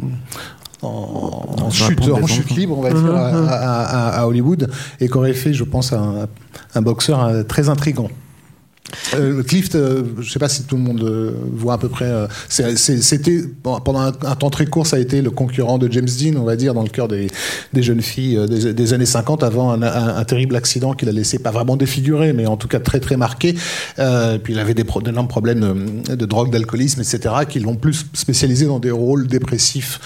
[0.83, 3.47] En, chute, en chute libre, on va dire, à, mhm.
[3.49, 6.27] à- à- à Hollywood, et qu'aurait fait, je pense, un,
[6.75, 8.09] un boxeur très intrigant.
[9.15, 11.89] Euh, Clift, euh, je ne sais pas si tout le monde euh, voit à peu
[11.89, 12.05] près.
[12.07, 16.37] euh, C'était pendant un, temps très court, ça a été le concurrent de James Dean,
[16.41, 17.29] on va dire, dans le cœur des,
[17.77, 22.33] jeunes filles des, années 50, avant un, terrible accident qui l'a laissé pas vraiment défiguré,
[22.33, 23.55] mais en tout cas très très marqué.
[24.43, 28.67] Puis il avait des pro- d'énormes problèmes de, drogue, d'alcoolisme, etc., qui l'ont plus spécialisé
[28.67, 30.01] dans des rôles dépressifs,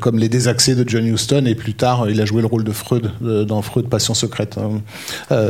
[0.00, 2.72] comme les désaxés de John Huston, et plus tard, il a joué le rôle de
[2.72, 4.56] Freud dans Freud, Passion secrète.
[4.58, 4.80] hein.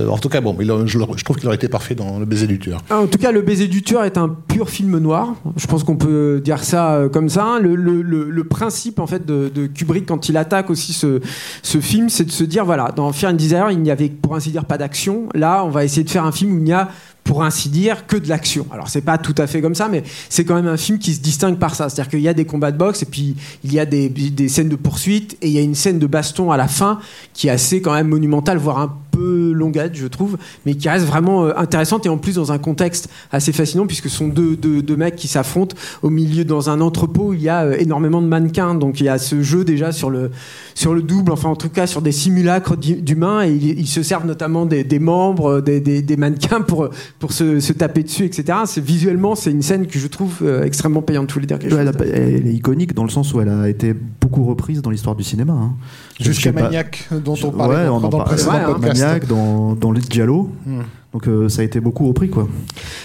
[0.09, 2.47] En tout cas, bon, a- je, je trouve qu'il aurait été parfait dans le baiser
[2.47, 2.59] du
[2.91, 5.35] En tout cas, Le baiser du tueur est un pur film noir.
[5.57, 7.59] Je pense qu'on peut dire ça euh, comme ça.
[7.61, 11.21] Le, principe en fait de, Kubrick quand il attaque aussi ce,
[11.63, 14.35] ce film, c'est de se dire voilà, dans Fear and Desire, il n'y avait pour
[14.35, 15.29] ainsi dire pas d'action.
[15.35, 16.89] Là, on va essayer de faire un film où il n'y a
[17.29, 18.67] pour ainsi dire que de l'action.
[18.73, 21.13] Alors c'est pas tout à fait comme ça, mais c'est quand même un film qui
[21.13, 21.91] se distingue par ça.
[21.91, 24.49] C'est-à-dire qu'il y a des combats de boxe et puis il y a des, des
[24.49, 26.99] scènes de poursuite et il y a une scène de baston à la fin
[27.35, 31.07] qui est assez quand même monumentale, voire un peu longuette, je trouve, mais qui reste
[31.07, 34.57] vraiment euh, intéressante et en plus dans un contexte assez fascinant puisque ce sont deux,
[34.57, 37.29] deux, deux mecs qui s'affrontent au milieu dans un entrepôt.
[37.31, 39.93] où Il y a euh, énormément de mannequins, donc il y a ce jeu déjà
[39.93, 40.31] sur le
[40.75, 43.87] sur le double, enfin en tout cas sur des simulacres d'hu- d'humains et ils, ils
[43.89, 46.89] se servent notamment des, des membres euh, des, des, des mannequins pour
[47.19, 48.59] pour se, se taper dessus, etc.
[48.67, 51.27] C'est visuellement c'est une scène que je trouve extrêmement payante.
[51.29, 51.95] Tous les dire quelque Ouais, chose.
[52.05, 54.91] elle, a- elle est iconique dans le sens où elle a été beaucoup reprise dans
[54.91, 55.53] l'histoire du cinéma.
[55.53, 55.73] hein.
[56.21, 58.35] Jusqu'à pas- Maniac, dont on parlait Ouais, dans, on en dans le parlait.
[58.35, 58.73] précédent Ouais, hein.
[58.73, 59.01] podcast.
[59.01, 60.51] Maniac, dans, dans les Giallo.
[60.67, 60.83] Hmm.
[61.15, 62.47] Donc euh, ça a été beaucoup repris quoi.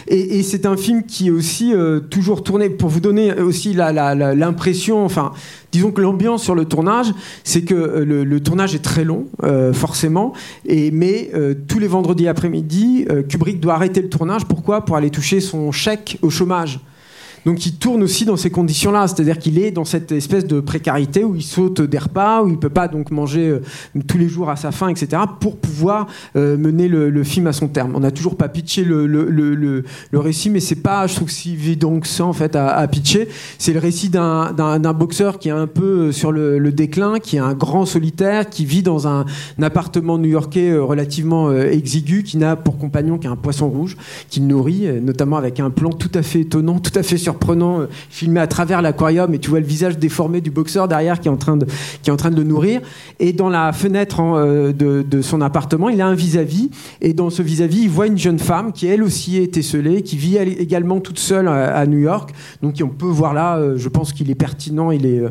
[0.09, 3.73] Et, et c'est un film qui est aussi euh, toujours tourné, pour vous donner aussi
[3.73, 5.31] l'impression, enfin,
[5.71, 7.13] disons que l'ambiance sur le tournage,
[7.45, 9.27] c'est que euh, le, le tournage est très long,
[9.71, 10.33] forcément,
[10.65, 11.31] et, mais
[11.67, 14.45] tous les vendredis après-midi, Kubrick doit arrêter le tournage.
[14.45, 14.83] Pourquoi?
[14.83, 16.81] Pour aller toucher son chèque au chômage.
[17.45, 21.23] Donc il tourne aussi dans ces conditions-là, c'est-à-dire qu'il est dans cette espèce de précarité
[21.23, 23.61] où il saute des repas, où il peut pas donc manger euh,
[24.07, 27.67] tous les jours à sa faim, etc., pour pouvoir euh, mener le, film à son
[27.67, 27.93] terme.
[27.95, 29.83] On n'a toujours pas pitché le, le, le,
[30.19, 33.29] récit, mais c'est pas, je trouve, si évident que ça en fait à, à pitcher.
[33.57, 34.53] C'est le récit d'un-
[34.93, 38.65] boxeur qui est un peu euh, sur le, déclin, qui est un grand solitaire, qui
[38.65, 39.25] vit dans un,
[39.61, 43.95] appartement new-yorkais relativement exigu, qui n'a pour compagnon qu'un poisson rouge,
[44.29, 47.87] qu'il nourrit, notamment avec un plan tout à fait étonnant, tout à fait surprenant, euh,
[48.09, 51.31] filmé à travers l'aquarium, et tu vois le visage déformé du boxeur derrière qui est
[51.31, 51.65] en train de,
[52.01, 52.81] qui est en train de le nourrir.
[53.19, 56.69] Et dans la fenêtre en, euh, de, de son appartement, il a un vis-à-vis,
[57.01, 60.17] et dans ce vis-à-vis, il voit une jeune femme qui elle aussi est esselée, qui
[60.17, 62.31] vit également toute seule à, à New York.
[62.61, 65.29] Donc on peut voir là, euh, je pense qu'il est pertinent, il est, euh,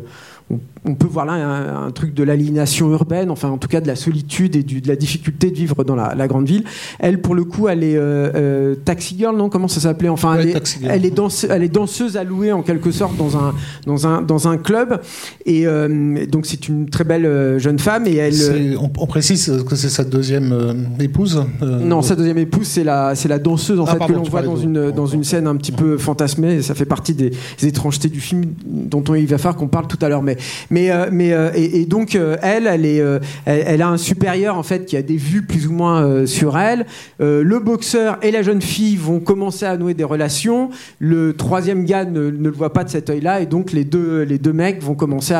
[0.51, 3.79] on, on peut voir là un, un truc de l'aliénation urbaine, enfin en tout cas
[3.81, 6.63] de la solitude et du- de la difficulté de vivre dans la, la grande ville.
[6.99, 9.49] Elle, pour le coup, elle est euh, euh, taxi girl, non?
[9.49, 10.09] Comment ça s'appelait?
[10.09, 13.37] Enfin, Ouais, elle, est, elle est danse- elle est danseuse allouée en quelque sorte dans
[13.37, 13.53] un
[13.85, 14.99] dans un dans un club.
[15.45, 18.77] Et euh, donc c'est une très belle jeune femme et elle.
[18.79, 21.43] On, on précise que c'est sa deuxième épouse.
[21.61, 24.47] Non, sa deuxième épouse, c'est la, danseuse en Ah, fait pardon, que l'on voit parlais
[24.47, 26.55] dans une, dans une scène un petit peu fantasmée.
[26.55, 29.67] Et ça fait partie des, des étrangetés du film dont on, il va falloir qu'on
[29.67, 30.21] parle tout à l'heure.
[30.23, 30.32] Mais,
[30.69, 33.03] mais, euh, mais euh, et, donc euh, elle, elle est,
[33.45, 36.85] elle, a un supérieur en fait qui a des vues plus ou moins sur elle.
[37.19, 40.69] Le boxeur et la jeune fille vont commencer à nouer des relations.
[40.99, 44.37] Le troisième gars ne, le voit pas de cet œil-là et donc les deux, les
[44.37, 45.33] deux mecs vont commencer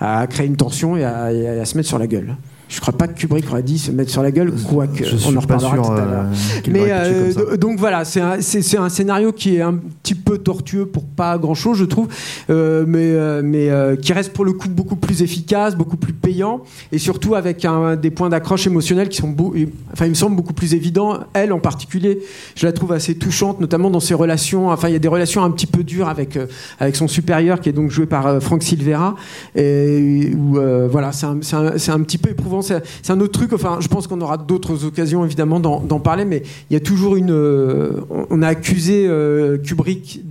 [0.00, 2.36] à créer une tension et à se mettre sur la gueule.
[2.70, 5.40] Je crois pas que Kubrick aurait dit se mettre sur la gueule, quoique on en
[5.40, 6.24] reparlera tout à l'heure.
[6.56, 10.38] euh, qu'il Mais euh, donc voilà, c'est un, un scénario qui est un petit peu
[10.38, 12.06] tortueux pour pas grand chose, je trouve,
[12.48, 16.60] euh, mais, mais qui reste pour le coup beaucoup plus efficace, beaucoup plus payant,
[16.92, 20.36] et surtout avec un, des points d'accroche émotionnels qui sont, et- enfin, il me semble
[20.36, 21.18] beaucoup plus évidents.
[21.34, 22.20] Elle en particulier,
[22.54, 24.68] je la trouve assez touchante, notamment dans ses relations.
[24.70, 26.38] Enfin, il y a des relations un petit peu dures avec
[26.78, 29.16] avec son supérieur, qui est donc joué par Frank Silvera,
[29.56, 32.59] et où euh, voilà, c'est un, un- c'est un petit peu éprouvant.
[32.62, 33.52] C'est un autre truc.
[33.52, 37.16] Enfin, je pense qu'on aura d'autres occasions évidemment d'en parler, mais il y a toujours
[37.16, 37.30] une.
[37.30, 38.00] euh,
[38.30, 40.22] on- a accusé euh, Kubrick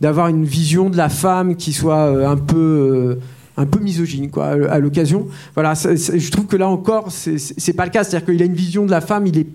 [0.00, 3.18] d'avoir une vision de la femme qui soit euh, un peu
[3.58, 5.26] un peu misogyne quoi à l'occasion.
[5.54, 8.04] Voilà je trouve que là encore c'est- pas le cas.
[8.04, 9.46] C'est à dire qu'il a une vision de la femme il est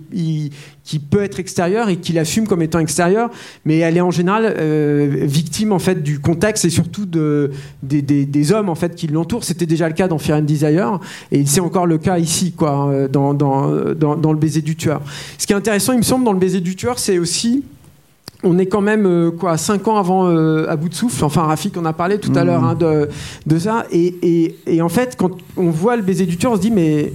[0.83, 3.29] qui peut être extérieure et qu'il assume comme étant extérieure
[3.63, 7.51] mais elle est en général euh, victime en fait du contexte et surtout de
[7.81, 9.45] des, des- hommes en fait qui l'entourent.
[9.45, 10.99] C'était déjà le cas dans Fear and Desire
[11.31, 15.01] et c'est encore le cas ici quoi dans, dans, dans, dans le baiser du tueur.
[15.37, 17.63] Ce qui est intéressant il me semble dans le baiser du tueur c'est aussi
[18.43, 21.23] on est quand même euh, quoi cinq ans avant euh, à bout de souffle.
[21.23, 22.47] Enfin, Rafik en a parlé tout à Mhm.
[22.47, 23.09] l'heure hein, de,
[23.45, 23.85] de ça.
[23.91, 26.71] Et, et, et en fait, quand on voit le baiser du tueur, on se dit
[26.71, 27.13] mais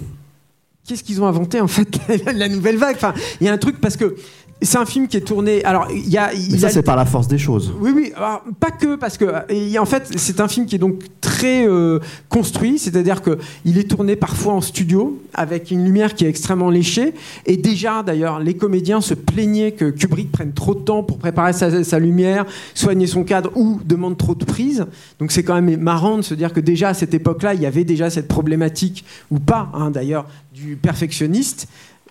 [0.86, 1.88] qu'est-ce qu'ils ont inventé en fait
[2.34, 2.96] la nouvelle vague?
[2.96, 4.16] Enfin, il y a un truc parce que
[4.60, 5.64] c'est un film qui est tourné.
[5.64, 7.72] Alors, il y a, il Mais y ça a- c'est par la force des choses.
[7.80, 10.78] oui, oui, alors, pas que, parce que et en fait, c'est un film qui est
[10.80, 16.14] donc très euh, construit, c'est-à-dire que il est tourné parfois en studio avec une lumière
[16.14, 17.14] qui est extrêmement léchée.
[17.46, 21.52] Et déjà, d'ailleurs, les comédiens se plaignaient que Kubrick prenne trop de temps pour préparer
[21.52, 22.44] sa, sa lumière,
[22.74, 24.86] soigner son cadre ou demande trop de prise.
[25.20, 27.66] Donc c'est quand même marrant de se dire que déjà à cette époque-là, il y
[27.66, 31.68] avait déjà cette problématique ou pas, hein, d'ailleurs, du perfectionniste.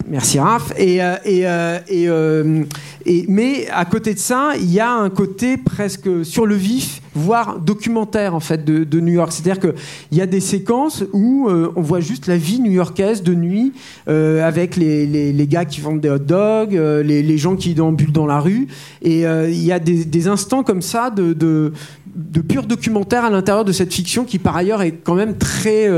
[0.10, 0.72] Merci Raph.
[0.80, 2.64] Euh, euh, euh,
[3.06, 7.02] et- mais à côté de ça, il y a un côté presque sur le vif,
[7.14, 9.34] voire documentaire en fait de, New York.
[9.34, 13.74] C'est-à-dire qu'il y a des séquences où on voit juste la vie new-yorkaise de nuit,
[14.08, 18.26] avec les, les, gars qui vendent des hot dogs, les, les gens qui déambulent dans
[18.26, 18.68] la rue.
[19.02, 21.74] Et il y a des, des instants comme ça de, de,
[22.16, 25.90] de pur documentaire à l'intérieur de cette fiction qui par ailleurs est quand même très,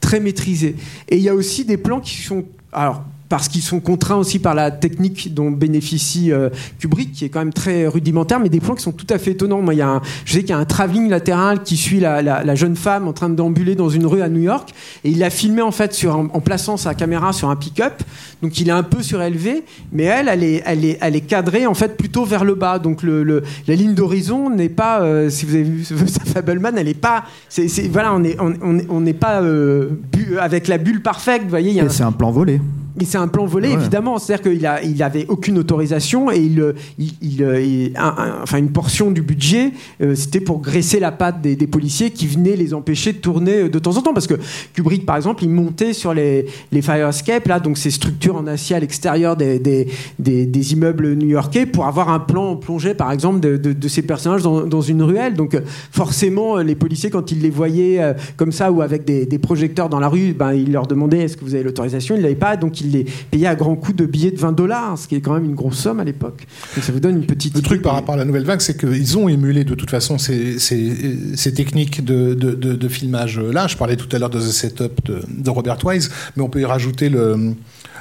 [0.00, 0.76] très maîtrisée.
[1.08, 2.44] Et il y a aussi des plans qui sont...
[2.72, 7.28] Alors, parce qu'ils sont contraints aussi par la technique dont bénéficie euh, Kubrick, qui est
[7.30, 9.62] quand même très rudimentaire, mais des plans qui sont tout à fait étonnants.
[9.62, 12.00] Moi, il y a un, je sais qu'il y a un travelling latéral qui suit
[12.00, 14.70] la, la- la jeune femme en train de déambuler dans une rue à New York,
[15.04, 18.02] et il l'a filmé en fait sur, en, en plaçant sa caméra sur un pick-up,
[18.42, 21.66] donc il est un peu surélevé, mais elle, elle est, elle est, elle est cadrée
[21.66, 25.30] en fait plutôt vers le bas, donc le, le- la ligne d'horizon n'est pas, euh,
[25.30, 25.84] si vous avez vu
[26.26, 28.54] Fableman, elle est pas, c'est, c'est- voilà, on est, on,
[28.88, 31.86] on n'est pas euh, bu- avec la bulle parfaite, vous voyez, il y a Et
[31.86, 32.60] un- c'est un plan volé.
[32.98, 33.74] Mais c'est un plan volé, Ouais.
[33.74, 34.18] évidemment.
[34.18, 38.14] C'est-à-dire qu'il a, il avait aucune autorisation et il, euh, il, il, euh, il- un-
[38.16, 39.72] un- enfin une portion du budget,
[40.02, 43.68] euh, c'était pour graisser la patte des, des policiers qui venaient les empêcher de tourner
[43.68, 44.14] de temps en temps.
[44.14, 44.34] Parce que
[44.74, 48.46] Kubrick, par exemple, il montait sur les, les fire escape, là, donc ces structures en
[48.46, 49.86] acier à l'extérieur des, des,
[50.18, 54.42] des- immeubles new-yorkais, pour avoir un plan plongé, par exemple, de, de- de ces personnages
[54.42, 55.34] dans, dans une ruelle.
[55.34, 55.56] Donc,
[55.92, 59.88] forcément, les policiers, quand ils les voyaient euh, comme ça ou avec des, des projecteurs
[59.88, 62.14] dans la rue, ben, ils leur demandaient est-ce que vous avez l'autorisation?
[62.14, 64.52] Ils ne l'avaient pas, donc ils les payaient à grands coups de billets de 20
[64.52, 66.46] dollars, ce qui est quand même une grosse somme à l'époque.
[66.74, 68.60] Donc, ça vous donne une petite Le idée truc par rapport à la nouvelle vague,
[68.60, 72.88] c'est qu'ils ont émulé de toute façon ces, ces, ces techniques de, de, de, de
[72.88, 73.66] filmage là.
[73.66, 76.64] Je parlais tout à l'heure de The Setup de, Robert Wise, mais on peut y
[76.64, 77.54] rajouter le,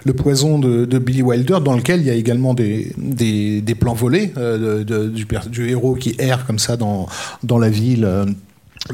[0.06, 3.76] le poison de, de Billy Wilder, dans lequel il y a également des, des, des
[3.76, 5.10] plans volés euh, de- de-
[5.50, 7.08] du, héros qui erre comme ça dans,
[7.44, 8.08] dans la ville.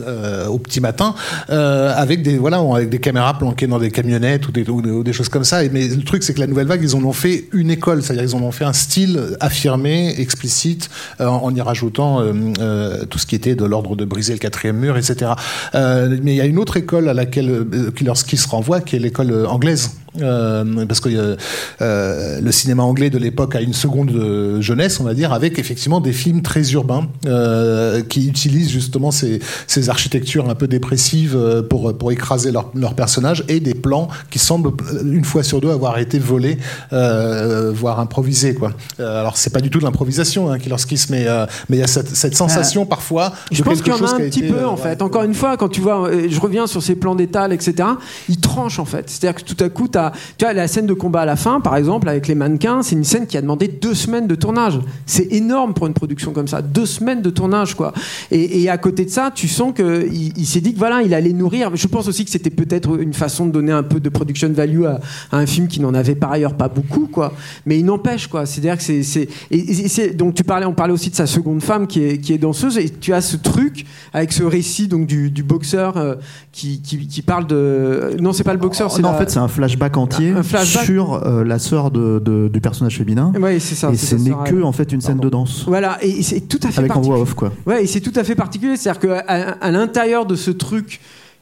[0.06, 1.16] Euh, au petit matin
[1.50, 5.14] euh, avec des voilà avec des caméras planquées dans des camionnettes ou des, ou des,
[5.14, 5.64] choses comme ça.
[5.72, 8.04] Mais le truc c'est que la nouvelle vague ils en ont fait une école.
[8.04, 10.90] C'est-à-dire ils en ont fait un style affirmé explicite
[11.22, 14.40] euh, en y rajoutant euh, euh, tout ce qui était de l'ordre de briser le
[14.40, 15.32] quatrième mur etc
[15.76, 17.66] Euh, mais il y a une autre école à laquelle
[17.96, 19.92] Killerski se renvoie qui est l'école anglaise
[20.22, 21.36] euh, parce que euh,
[21.82, 26.00] euh, le cinéma anglais de l'époque a une seconde jeunesse, on va dire, avec effectivement
[26.00, 31.38] des films très urbains euh, qui utilisent justement ces, ces architectures un peu dépressives
[31.70, 34.72] pour, pour écraser leurs personnages et des plans qui semblent
[35.04, 36.58] une fois sur deux avoir été volés,
[36.92, 38.56] voire improvisés.
[38.56, 38.72] Quoi.
[39.00, 41.84] Alors c'est pas du tout de l'improvisation, hein, Killer Kiss, mais euh, mais il y
[41.84, 43.34] a cette, cette sensation parfois.
[43.52, 45.02] Je de pense qu'il y en a qui un petit été, peu en fait.
[45.02, 47.90] Encore une fois, quand tu vois, je reviens sur ces plans d'étal, etc.
[48.28, 49.10] Il tranche en fait.
[49.10, 51.60] C'est-à-dire que tout à coup, as, tu vois la scène de combat à la fin,
[51.62, 54.80] par exemple, avec les mannequins, c'est une scène qui a demandé deux semaines de tournage.
[55.06, 57.94] C'est énorme pour une production comme ça, deux semaines de tournage quoi.
[58.32, 61.14] Et, et à côté de ça, tu sens que il, s'est dit que voilà, il
[61.14, 61.72] allait nourrir.
[61.76, 64.84] Je pense aussi que c'était peut-être une façon de donner un peu de production value
[64.86, 65.00] à,
[65.32, 67.34] à un film qui n'en avait par ailleurs pas beaucoup quoi.
[67.66, 68.46] Mais il n'empêche quoi.
[68.46, 71.88] C'est-à-dire que c'est, et- et donc tu parlais, on parlait aussi de sa seconde femme
[71.88, 75.30] qui est, qui est danseuse et tu as ce truc avec ce récit donc du,
[75.32, 76.16] du boxeur euh,
[76.52, 79.40] qui, qui, qui parle de non c'est pas le boxeur c'est la- en fait, c'est
[79.40, 80.86] un flashback entier Un flashback.
[80.86, 83.32] sur euh, la sœur de, de- du personnage féminin.
[83.40, 83.92] Ouais, c'est ça.
[83.92, 86.70] et ce n'est que en fait une scène de danse Voilà, et c'est tout à
[86.72, 87.52] fait avec en voix off quoi.
[87.66, 88.78] Ouais, et c'est tout à fait particulier.
[88.78, 91.00] C'est-à-dire qu'à à, à l'intérieur de ce truc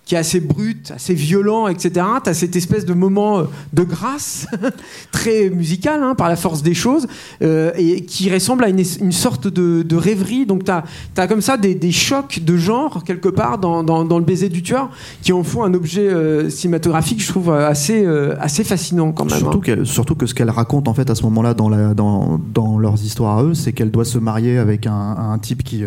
[0.08, 3.44] qui est assez brut, assez violent, etc., tu as cette espèce de moment euh,
[3.74, 4.48] de grâce,
[5.12, 7.08] très musical hein, par la force des choses,
[7.42, 10.46] euh, et qui ressemble à une, une sorte de, de rêverie.
[10.46, 14.18] Donc tu as, comme ça des, des chocs de genre, quelque part, dans, dans- dans
[14.20, 14.90] le baiser du tueur,
[15.22, 19.26] qui en font un objet euh, cinématographique, je trouve, euh, assez, euh, assez fascinant quand
[19.30, 19.38] même.
[19.40, 19.84] Surtout, hein.
[19.84, 23.04] surtout que ce qu'elle raconte en fait à ce moment-là dans, la, dans, dans leurs
[23.04, 24.94] histoires à eux, c'est qu'elle doit se marier avec un,
[25.34, 25.84] un type qui,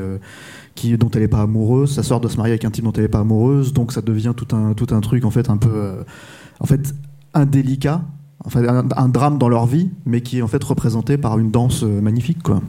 [0.98, 1.94] dont elle n'est pas amoureuse.
[1.94, 4.00] Sa sœur doit se marier avec un type dont elle n'est pas amoureuse, donc ça
[4.00, 6.02] devient tout un, tout un truc en fait un peu euh,
[6.60, 6.94] en fait
[7.34, 8.02] indélicat.
[8.42, 8.64] Enfin,
[8.96, 12.00] un, drame dans leur vie, mais qui est en fait représenté par une danse euh,
[12.00, 12.42] magnifique.
[12.42, 12.62] Quoi.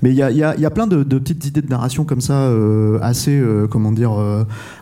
[0.00, 2.44] Mais il y a, y y a plein de, petites idées de narration comme ça,
[2.44, 3.38] euh, assez,
[3.68, 4.12] comment dire,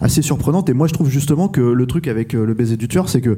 [0.00, 0.68] assez surprenantes.
[0.68, 3.36] Et moi, je trouve justement que le truc avec le baiser du tueur, c'est que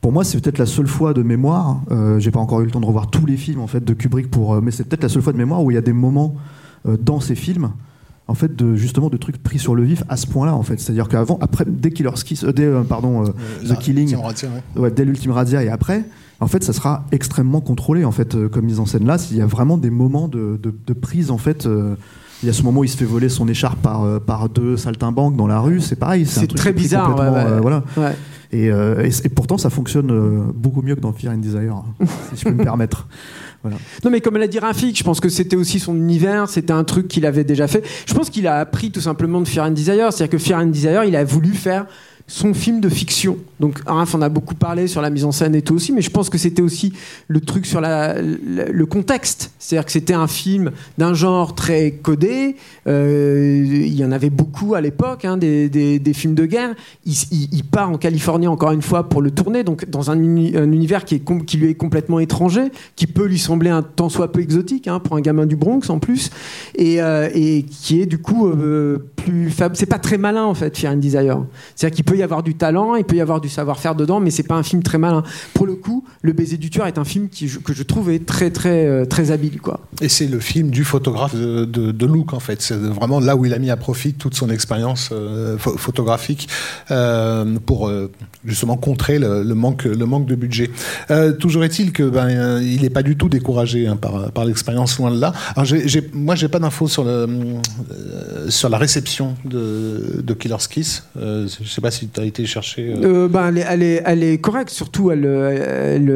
[0.00, 1.80] pour moi, c'est peut-être la seule fois de mémoire.
[1.92, 3.94] Euh, J'ai pas encore eu le temps de revoir tous les films en fait de
[3.94, 5.92] Kubrick pour, mais c'est peut-être la seule fois de mémoire où il y a des
[5.92, 6.34] moments
[6.84, 7.70] dans ces films,
[8.28, 10.80] en fait, de justement de trucs pris sur le vif à ce point-là, en fait.
[10.80, 13.28] C'est-à-dire qu'avant, après, dès Killer's Kiss, euh, dès, euh, pardon, euh,
[13.64, 14.22] Euh, The Killing, ouais.
[14.80, 16.04] ouais, dès l'ultime razzia et après,
[16.40, 19.16] en fait, ça sera extrêmement contrôlé en fait euh, comme mise en scène là.
[19.30, 21.66] Il y a vraiment des moments de, de- de prise en fait.
[21.66, 21.94] euh,
[22.42, 24.48] il y a ce moment où il se fait voler son écharpe par, euh, par
[24.48, 26.22] deux saltimbanques dans la rue, c'est pareil.
[26.22, 27.50] un C'est truc très bizarre, complètement, ouais, ouais.
[27.52, 27.84] euh, voilà.
[27.96, 28.16] Ouais.
[28.50, 31.84] Et, euh, et, et pourtant, ça fonctionne euh, beaucoup mieux que dans Fear and Desire,
[32.34, 33.06] si je peux me permettre.
[33.64, 36.84] Non, mais comme l'a dit Rafik, je pense que c'était aussi son univers, c'était un
[36.84, 37.84] truc qu'il avait déjà fait.
[38.06, 40.12] Je pense qu'il a appris tout simplement de Fear and Desire.
[40.12, 41.86] C'est-à-dire que Fear and Desire, il a voulu faire
[42.32, 43.36] son film de fiction.
[43.60, 46.00] Donc Arif en a beaucoup parlé sur la mise en scène et tout aussi, mais
[46.00, 46.94] je pense que c'était aussi
[47.28, 49.52] le truc sur le contexte.
[49.58, 52.56] C'est-à-dire que c'était un film d'un genre très codé.
[52.86, 56.74] Euh, il y en avait beaucoup à l'époque, hein, des, films de guerre.
[57.04, 61.04] Il, part en Californie encore une fois pour le tourner, donc dans un, un univers
[61.04, 61.20] qui,
[61.54, 65.16] lui est complètement étranger, qui peut lui sembler un tant soit peu exotique hein, pour
[65.16, 66.30] un gamin du Bronx en plus,
[66.76, 67.28] et, euh,
[67.70, 69.52] qui est du coup euh, plus.
[69.74, 71.44] C'est pas très malin en fait, Fear and Desire.
[71.76, 74.30] C'est-à-dire qu'il peut y avoir du talent, il peut y avoir du savoir-faire dedans, mais
[74.30, 75.22] c'est pas un film très malin.
[75.54, 78.86] Pour le coup, Le baiser du tueur est un film que je trouvais très très
[78.86, 79.80] euh, très habile quoi.
[80.00, 82.62] Et c'est le film du photographe de, de, Luke en fait.
[82.62, 86.48] C'est vraiment là où il a mis à profit toute son expérience euh, photographique
[86.90, 87.90] euh, pour
[88.44, 90.70] justement contrer le, manque le manque de budget.
[91.38, 95.10] toujours est-il que ben il n'est pas du tout découragé hein, par par l'expérience loin
[95.10, 95.32] de là.
[95.54, 97.06] Alors j'ai, moi j'ai pas d'infos sur
[98.48, 101.04] sur la réception de, de Killer's Kiss.
[101.16, 103.28] je sais pas si tu as été chercher euh...
[103.28, 105.10] ben, elle, est, elle, est, correcte, surtout.
[105.10, 106.10] Elle, elle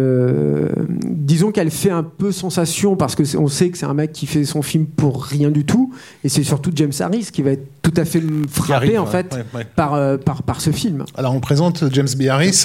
[1.26, 4.44] disons qu'elle fait un peu sensation parce qu'on sait que c'est un mec qui fait
[4.44, 5.92] son film pour rien du tout.
[6.24, 9.36] Et c'est surtout James Harris qui va être tout à fait frappé en fait
[9.76, 11.04] Par, euh, par, par ce film.
[11.16, 12.24] Alors on présente James B.
[12.24, 12.64] Harris.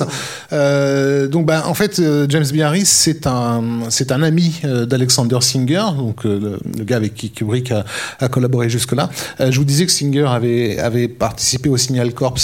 [0.52, 2.62] Euh, donc ben, en fait euh, James B.
[2.62, 7.86] Harris c'est un c'est un ami d'Alexander Singer, donc le, gars avec qui Kubrick a,
[8.20, 9.10] a collaboré jusque là.
[9.40, 12.38] je vous disais que Singer avait avait participé au Signal Corps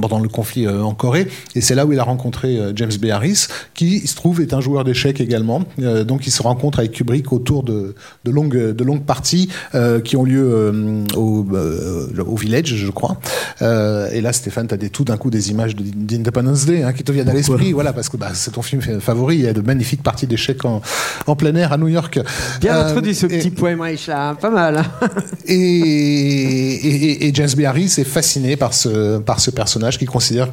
[0.00, 3.06] pendant le conflit en Corée et c'est là où il a rencontré James B.
[3.06, 5.64] Harris qui il se trouve est un joueur d'échecs également.
[6.06, 7.94] donc il se rencontre avec Kubrick autour de
[8.24, 9.50] de longues de longues parties
[10.04, 13.18] qui ont lieu au au Village, je crois.
[13.62, 16.92] Euh, et là, Stéphane, tu as des, tout d'un coup des images d'Independence Day hein,
[16.92, 17.72] qui te viennent à l'esprit.
[17.72, 19.36] Voilà, parce que bah, c'est ton film favori.
[19.36, 20.80] Il y a de magnifiques parties d'échecs en,
[21.26, 22.20] en, plein air à New York.
[22.60, 24.84] Bien euh, introduit ce petit poème riche là, pas mal.
[25.46, 27.62] et, et, et, James B.
[27.62, 30.48] Harris est fasciné par ce, par ce personnage qui considère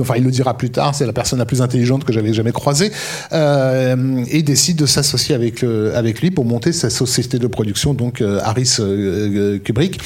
[0.00, 2.52] enfin il le dira plus tard, c'est la personne la plus intelligente que j'avais jamais
[2.52, 2.92] croisée,
[3.32, 5.64] euh, et décide de s'associer avec,
[5.94, 10.00] avec lui pour monter sa société de production, donc euh, Harris euh, Kubrick.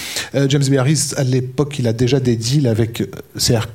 [0.49, 0.75] James B.
[0.75, 3.03] Harris, à l'époque, il a déjà des deals avec
[3.39, 3.67] CR,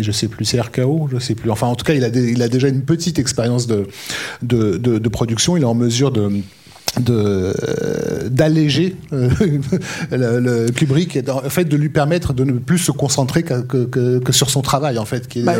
[0.00, 1.50] je sais plus, CRKO, je sais plus.
[1.50, 3.86] Enfin, en tout cas, il a, il a déjà une petite expérience de,
[4.42, 5.56] de, production.
[5.56, 6.30] Il est en mesure de
[7.00, 7.54] de
[8.28, 9.30] d'alléger euh,
[10.10, 14.18] le, Kubrick et en fait de lui permettre de ne plus se concentrer que, que,
[14.18, 15.54] que sur son travail en fait qui est, bah,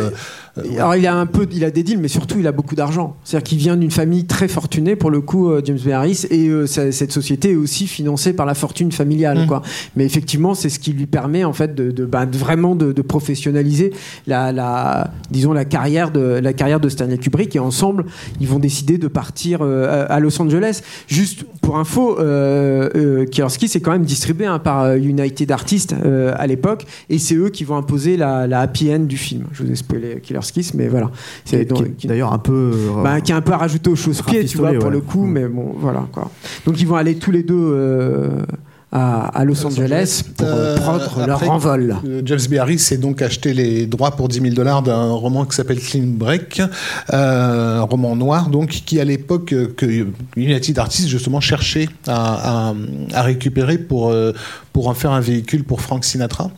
[0.57, 2.75] euh, alors il a un peu, il a des deals, mais surtout il a beaucoup
[2.75, 3.15] d'argent.
[3.23, 5.89] C'est-à-dire qu'il vient d'une famille très fortunée pour le coup, euh, James B.
[5.89, 9.47] Harris, et euh, cette société est aussi financée par la fortune familiale, mmh.
[9.47, 9.63] quoi.
[9.95, 13.01] Mais effectivement, c'est ce qui lui permet en fait de, de, bah, vraiment de, de,
[13.01, 13.93] professionnaliser
[14.27, 17.55] la, la, disons la carrière de la carrière de Stanley Kubrick.
[17.55, 18.05] Et ensemble,
[18.39, 20.81] ils vont décider de partir euh, à Los Angeles.
[21.07, 21.22] Juste
[21.61, 25.95] pour info, euh, Kirsky c'est quand même distribué hein, par United Artists
[26.35, 29.45] à l'époque, et c'est eux qui vont imposer la, la happy end du film.
[29.51, 30.39] Je vous ai spoilé Killer
[30.73, 31.11] mais voilà.
[31.45, 31.67] C'est
[32.05, 32.71] d'ailleurs un peu.
[32.73, 35.25] Euh, bah, qui est un peu à rajouter au chausse-pied, tu vois, pour le coup,
[35.25, 35.31] mm.
[35.31, 36.29] mais bon, voilà quoi.
[36.65, 38.33] Donc ils vont aller tous les deux.
[38.93, 38.97] Euh,
[39.33, 41.95] à, Los Angeles pour euh, prendre leur envol.
[42.25, 42.55] James B.
[42.55, 46.05] Harris s'est donc acheté les droits pour 10 000 dollars d'un roman qui s'appelle Clean
[46.05, 46.61] Break,
[47.11, 52.73] un roman noir, donc qui à l'époque que United Artists justement cherchait à,
[53.13, 54.13] à, récupérer pour
[54.73, 56.51] pour en faire un véhicule pour Frank Sinatra.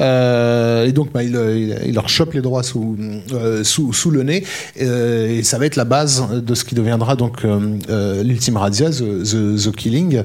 [0.00, 2.96] Euh, et donc, bah, il, il, leur chope les droits sous,
[3.32, 4.44] euh, sous, sous, le nez.
[4.80, 9.62] Euh, et ça va être la base de ce qui deviendra donc l'Ultime Radia, The,
[9.62, 10.22] The Killing,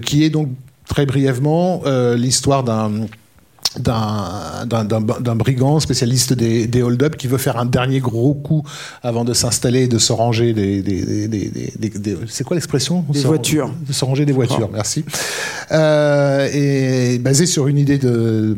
[0.00, 0.48] qui est donc
[0.88, 1.82] très brièvement
[2.16, 3.06] l'histoire d'un
[3.78, 8.62] d'un brigand spécialiste des, des hold-up qui veut faire un dernier gros coup
[9.02, 10.82] avant de s'installer et de se ranger des...
[10.82, 13.04] des, des c'est quoi l'expression?
[13.10, 13.70] Des voitures.
[13.86, 15.04] De se ranger des voitures, merci.
[15.70, 18.56] Euh, et basé sur une idée de,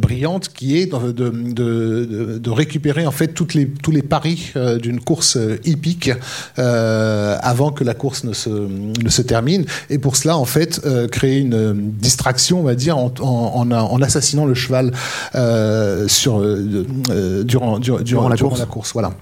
[0.00, 4.78] brillante qui est de, de, de, récupérer en fait toutes les, tous les paris euh,
[4.78, 6.10] d'une course hippique
[6.58, 9.64] euh, avant que la course ne se, ne se termine.
[9.90, 14.02] Et pour cela, en fait, euh, créer une distraction, on va dire, en, en, en
[14.02, 14.92] assassinant le cheval
[15.34, 18.58] euh, sur, euh, euh, durant, durant, la, course.
[18.58, 18.92] la course.
[18.92, 19.12] Voilà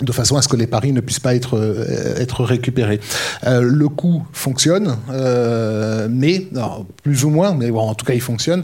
[0.00, 1.58] de façon à ce que les paris ne puissent pas être
[2.20, 3.00] être récupérés.
[3.44, 4.96] le coup fonctionne,
[6.08, 6.46] mais
[7.02, 8.62] plus ou moins, mais bon, en tout cas il fonctionne.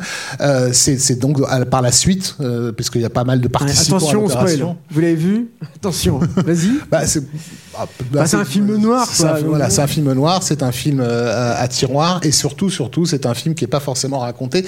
[0.70, 1.40] c'est donc
[1.70, 2.36] par la suite,
[2.76, 3.96] puisqu'il y a pas mal de participants.
[3.96, 4.76] Attention, spoil.
[4.92, 5.48] Vous l'avez vu?
[5.74, 6.70] Attention, vas-y.
[6.88, 7.24] bah, c'est
[7.72, 9.08] bah, bah, un film noir.
[9.16, 13.06] Quoi, voilà, c'est un film noir, c'est un film à, à tiroir, et surtout, surtout,
[13.06, 14.64] c'est un film qui est pas forcément raconté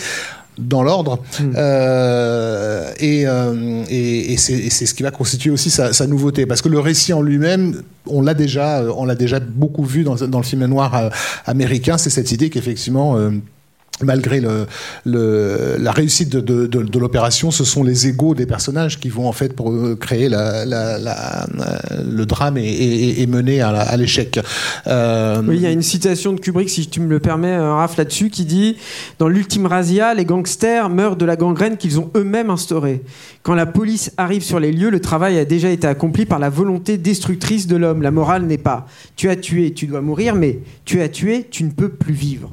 [0.58, 1.18] dans l'ordre.
[1.40, 1.52] Hmm.
[1.56, 6.46] Euh, euh, et, et, c'est ce qui va constituer aussi sa, nouveauté.
[6.46, 10.14] Parce que le récit en lui-même, on l'a déjà, on l'a déjà beaucoup vu dans,
[10.14, 11.10] dans le film noir euh,
[11.46, 13.16] américain, c'est cette idée qu'effectivement
[14.02, 14.42] malgré
[15.04, 19.96] la réussite de, l'opération, ce sont les égaux des personnages qui vont en fait euh,
[19.96, 20.64] créer le
[22.24, 24.38] drame et, mener à, l'échec.
[24.86, 25.42] Euh...
[25.48, 28.30] Il y a une citation de Kubrick, si tu me le permets, euh, Raph, là-dessus,
[28.30, 28.76] qui dit
[29.18, 33.02] Dans l'ultime razzia, les gangsters meurent de la gangrène qu'ils ont eux-mêmes instaurée.
[33.42, 36.50] Quand la police arrive sur les lieux, le travail a déjà été accompli par la
[36.50, 38.02] volonté destructrice de l'homme.
[38.02, 38.86] La morale n'est pas
[39.16, 42.50] tu as tué, tu dois mourir, mais tu as tué, tu ne peux plus vivre.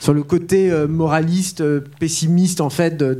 [0.00, 3.12] Sur le côté euh, moraliste, euh, pessimiste en fait de,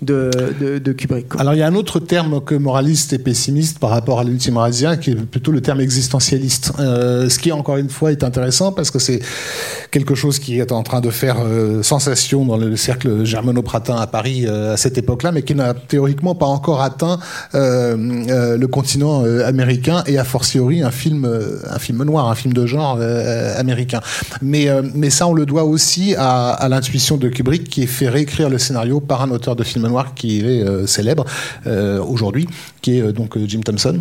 [0.00, 0.30] de,
[0.78, 1.26] de, Kubrick.
[1.38, 4.58] Alors il y a un autre terme que moraliste et pessimiste par rapport à l'ultime
[5.02, 6.72] qui est plutôt le terme existentialiste.
[6.78, 9.20] Euh, ce qui encore une fois est intéressant parce que c'est
[9.90, 11.36] quelque chose qui est en train de faire
[11.82, 16.46] sensation dans le cercle germano-pratin à Paris à cette époque-là, mais qui n'a théoriquement pas
[16.46, 17.18] encore atteint
[17.52, 21.28] le continent américain et a fortiori un film,
[21.68, 22.98] un film noir, un film de genre
[23.58, 24.00] américain.
[24.40, 28.48] Mais, mais ça on le doit aussi à, l'intuition de Kubrick qui est fait réécrire
[28.48, 31.24] le scénario par un auteur de film noir qui est euh, célèbre
[31.66, 32.46] euh, aujourd'hui,
[32.82, 34.00] qui est euh, donc Jim Thompson.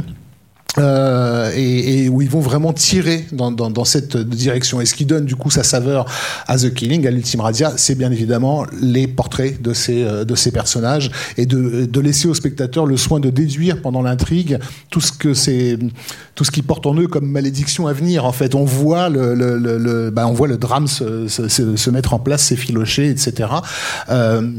[1.43, 4.81] Euh, et, où ils vont vraiment tirer dans, cette direction.
[4.81, 6.05] Et ce qui donne du coup sa saveur
[6.47, 11.11] à The Killing, à l'Ultime Radia, c'est bien évidemment les portraits de ces, ces personnages
[11.37, 15.77] et de, laisser au spectateur le soin de déduire pendant l'intrigue tout ce que c'est,
[16.51, 18.25] qui porte en eux comme malédiction à venir.
[18.25, 23.49] En fait, on voit le, drame se, mettre en place, s'effilocher, etc.
[24.09, 24.51] Euh,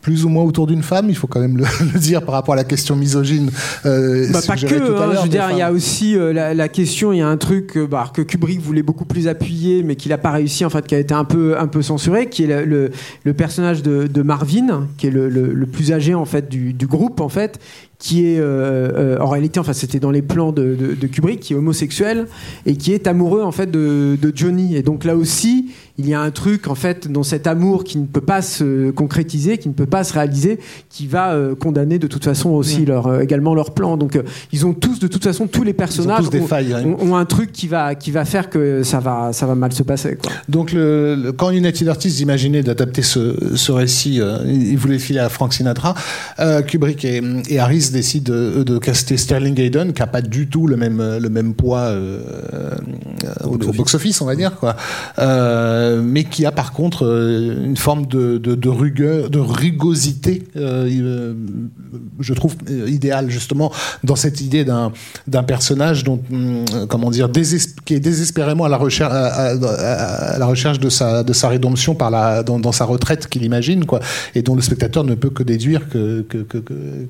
[0.00, 2.54] plus ou moins autour d'une femme, il faut quand même le, le, dire par rapport
[2.54, 3.50] à la question misogyne.
[3.84, 6.68] Euh, bah, pas que, hein, je veux dire, il y a aussi euh, la, la,
[6.68, 9.96] question, il y a un truc euh, bah, que Kubrick voulait beaucoup plus appuyer, mais
[9.96, 12.44] qu'il n'a pas réussi, en fait, qui a été un peu, un peu censuré, qui
[12.44, 12.90] est le,
[13.24, 17.20] le personnage de, de, Marvin, qui est le, plus âgé en fait du, du groupe,
[17.20, 17.60] en fait,
[18.00, 21.52] qui est euh, en réalité, enfin c'était dans les plans de, de, de, Kubrick, qui
[21.52, 22.26] est homosexuel
[22.64, 24.74] et qui est amoureux en fait de, de Johnny.
[24.74, 25.70] Et donc là aussi,
[26.00, 28.90] il y a un truc en fait dans cet amour qui ne peut pas se
[28.90, 32.86] concrétiser, qui ne peut pas se réaliser, qui va euh, condamner de toute façon aussi
[32.86, 33.98] leur, euh, également leur plan.
[33.98, 34.22] Donc euh,
[34.52, 37.52] ils ont tous de toute façon tous les personnages ont, failles, ont, ont, un truc
[37.52, 40.16] qui va qui va faire que ça va ça va mal se passer.
[40.16, 40.32] Quoi.
[40.48, 45.20] Donc le, le, quand United Artists imaginait d'adapter ce, ce récit, euh, il voulait filer
[45.20, 45.94] à Frank Sinatra,
[46.66, 50.66] Kubrick et, et, Harris décident de, de caster Sterling Hayden, qui a pas du tout
[50.66, 51.92] le même le même poids
[53.44, 54.76] au, au box-office, on va dire quoi.
[55.18, 61.34] Euh, mais qui a par contre euh, une forme de, de, de de rugosité, euh,
[62.20, 63.72] je trouve idéale justement
[64.04, 67.28] dans cette idée d'un personnage dont hum, comment dire
[67.84, 72.10] qui est désespérément à la recherche à, la recherche de sa de sa rédemption par
[72.10, 74.00] la dans, sa retraite qu'il imagine quoi
[74.34, 76.24] et dont le spectateur ne peut que déduire que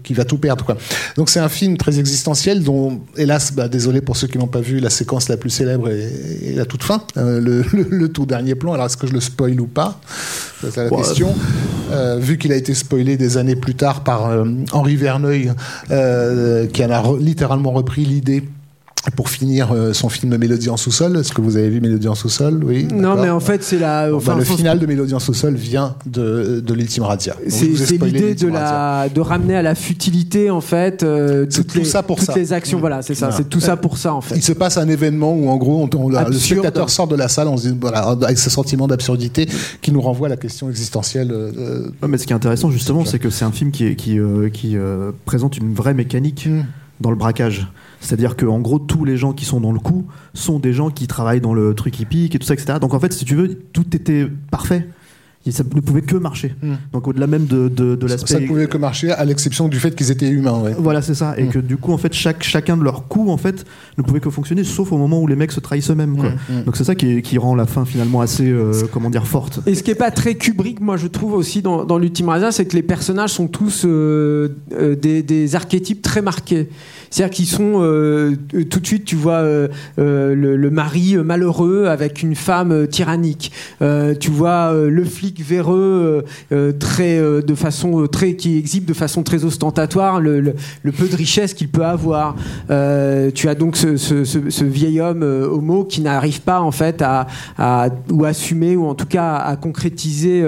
[0.03, 0.70] qu'il va tout perdre.
[1.17, 4.61] Donc c'est un film très existentiel dont hélas bah, désolé pour ceux qui n'ont pas
[4.61, 6.11] vu la séquence la plus célèbre et,
[6.43, 9.13] et la toute fin euh, le, le, le, tout dernier plan alors est-ce que je
[9.13, 10.01] le spoil ou pas?
[10.63, 10.97] C'est la ouais.
[10.97, 11.35] question.
[11.91, 15.53] Euh, vu qu'il a été spoilé des années plus tard par euh, Henri Verneuil,
[15.91, 18.45] euh, qui en a re littéralement repris l'idée
[19.17, 21.17] pour finir euh, son film Mélodie en sous-sol.
[21.17, 22.63] Est-ce que vous avez vu Mélodie en sous-sol?
[22.65, 22.87] Oui.
[22.93, 24.11] Non, mais en fait, c'est la.
[24.15, 27.37] Enfin, bah, le final de Mélodie en sous-sol vient de, de l'Ultime Radia.
[27.49, 31.85] C'est l'idée de, la, de ramener à la futilité, en fait, euh, toutes, tout les,
[31.85, 32.35] ça pour toutes ça.
[32.35, 32.79] les actions.
[32.79, 33.31] Voilà, c'est ça.
[33.33, 34.37] C'est tout ça pour ça, en fait.
[34.37, 37.29] Il se passe un événement où, en gros, on, on, le spectateur sort de la
[37.29, 39.49] salle on se dit, voilà, avec ce sentiment d'absurdité
[39.81, 41.31] qui nous renvoie à la question existentielle.
[41.33, 43.95] Euh, ouais, mais ce qui est intéressant, justement, c'est que c'est un film qui, est,
[43.95, 46.61] qui, euh, qui euh, présente une vraie mécanique mmh.
[47.01, 47.67] Dans le braquage.
[48.01, 51.07] C'est-à-dire qu'en gros, tous les gens qui sont dans le coup sont des gens qui
[51.07, 52.79] travaillent dans le truc hippique et tout ça, etc.
[52.81, 54.89] Donc en fait, si tu veux, tout était parfait.
[55.49, 56.55] Ça ne pouvait que marcher.
[56.63, 56.75] Mmh.
[56.93, 58.35] Donc au-delà même de, de, de l'aspect.
[58.35, 60.61] Ça ne pouvait que marcher à l'exception du fait qu'ils étaient humains.
[60.61, 60.75] Ouais.
[60.79, 61.35] Voilà, c'est ça.
[61.39, 61.49] Et mmh.
[61.49, 63.65] que du coup, en fait, chaque, chacun de leurs coups, en fait,
[63.97, 66.11] ne pouvait que fonctionner, sauf au moment où les mecs se trahissent eux-mêmes.
[66.11, 66.65] Mmh.
[66.65, 69.61] Donc c'est ça qui, qui, rend la fin finalement assez, euh, comment dire, forte.
[69.67, 72.53] Et ce qui est pas très Kubrick, moi je trouve aussi dans, dans l'Ultime Raza,
[72.53, 76.69] c'est que les personnages sont tous euh, euh, des, des archétypes très marqués.
[77.11, 78.37] C'est-à-dire qu'ils sont euh,
[78.71, 79.69] tout de suite, tu vois euh,
[79.99, 83.51] euh, le, le, mari malheureux avec une femme tyrannique.
[84.21, 86.25] tu vois le flic véreux
[86.79, 90.55] très de façon très qui exhibe de façon très ostentatoire le,
[90.97, 92.35] peu de richesse qu'il peut avoir.
[92.69, 97.27] tu as donc ce, vieil homme homo qui n'arrive pas en fait à,
[98.11, 100.45] ou assumer ou en tout cas à, concrétiser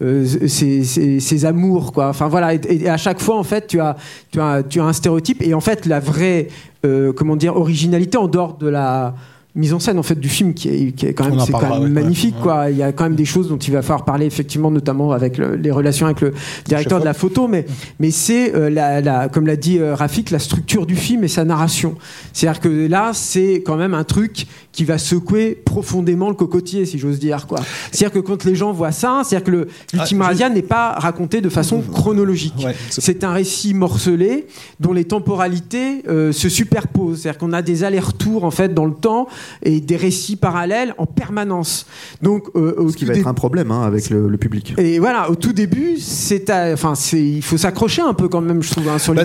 [0.00, 2.08] ses, amours quoi.
[2.08, 3.96] Enfin voilà et, et, à chaque fois en fait tu as
[4.30, 6.48] tu as tu as un stéréotype et en fait la vraie
[6.84, 9.14] euh, comment dire originalité en dehors de la
[9.54, 11.80] mise en scène en fait du film qui est, qui est quand même, c'est quand
[11.80, 12.42] même magnifique ouais.
[12.42, 12.70] quoi.
[12.70, 15.36] Il y a quand même des choses dont il va falloir parler effectivement notamment avec
[15.36, 16.32] le, les relations avec le
[16.64, 17.66] directeur de la photo mais
[18.00, 21.28] mais c'est euh, la, la, comme l'a dit euh, Rafik la structure du film et
[21.28, 21.96] sa narration.
[22.32, 26.34] C'est à dire que là c'est quand même un truc qui va secouer profondément le
[26.34, 27.46] cocotier, si j'ose dire.
[27.46, 27.60] quoi.
[27.90, 30.92] C'est-à-dire que quand les gens voient ça, c'est-à-dire que le- l'ultime Ah, je- n'est pas
[30.92, 32.54] raconté de façon chronologique.
[32.64, 34.46] Ouais, c'est- un récit morcelé
[34.80, 37.20] dont les temporalités euh, se superposent.
[37.20, 39.28] C'est-à-dire qu'on a des allers-retours en fait dans le temps
[39.62, 41.86] et des récits parallèles en permanence.
[42.22, 44.74] Donc, euh, au Ce qui va dé- être un problème hein, avec le, le public.
[44.78, 48.40] et voilà, au tout début, c'est, à- enfin, c'est, il faut s'accrocher un peu quand
[48.40, 49.22] même, je trouve, hein, sur Bah,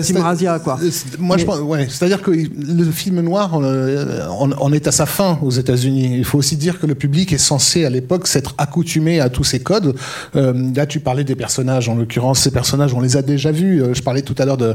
[0.62, 0.78] quoi.
[1.18, 5.06] Moi, je pense, ouais, c'est-à-dire que le film noir, euh, on, on est à sa
[5.06, 6.16] fin aux États-Unis.
[6.16, 9.44] Il faut aussi dire que le public est censé, à l'époque, s'être accoutumé à tous
[9.44, 9.94] ces codes.
[10.36, 13.82] Euh, là, tu parlais des personnages, en l'occurrence, ces personnages, on les a déjà vus.
[13.82, 14.74] Euh, Je parlais tout à l'heure de,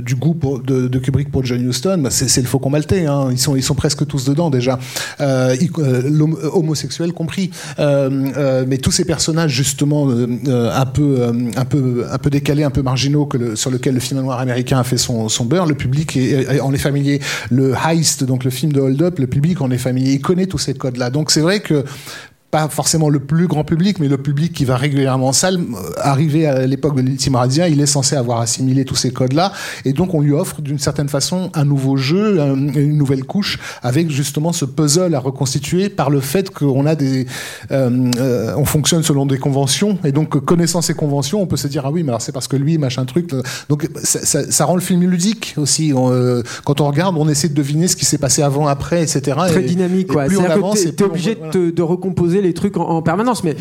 [0.00, 1.98] du goût pour- de, Kubrick pour John Huston.
[2.02, 3.06] Bah, c'est, le faucon maltais.
[3.06, 3.28] Hein.
[3.30, 4.78] Ils sont, ils sont presque tous dedans déjà,
[5.20, 7.50] euh, euh, compris.
[7.78, 11.22] Euh, mais tous ces personnages justement un peu,
[11.56, 14.40] un peu, un peu décalés, un peu marginaux que le- sur lequel le film noir
[14.40, 15.66] américain a fait son, son beurre.
[15.66, 17.20] Le public est, est- en est familier.
[17.50, 20.12] Le heist, donc le film de Le public en est familier.
[20.12, 21.10] Il connaît tous ces codes-là.
[21.10, 21.84] Donc c'est vrai que
[22.54, 25.90] pas forcément le plus grand public, mais le public qui va régulièrement en salle, euh,
[25.96, 29.52] arrivé à l'époque de l'ultime razzia, il est censé avoir assimilé tous ces codes-là,
[29.84, 33.58] et donc on lui offre d'une certaine façon un nouveau jeu, un- une nouvelle couche,
[33.82, 37.26] avec justement ce puzzle à reconstituer par le fait qu'on a des,
[37.72, 37.90] euh,
[38.20, 41.82] euh, on fonctionne selon des conventions, et donc connaissant ces conventions, on peut se dire
[41.86, 43.30] ah oui, mais alors c'est parce que lui machin truc,
[43.68, 45.92] donc ça, ça- ça rend le film ludique aussi.
[45.92, 49.02] On, euh, quand on regarde, on essaie de deviner ce qui s'est passé avant, après,
[49.02, 49.20] etc.
[49.48, 50.26] Très Et- dynamique, et quoi.
[50.26, 53.42] plus on que avance, on obligé de, de recomposer les trucs en, en permanence.
[53.42, 53.56] Mais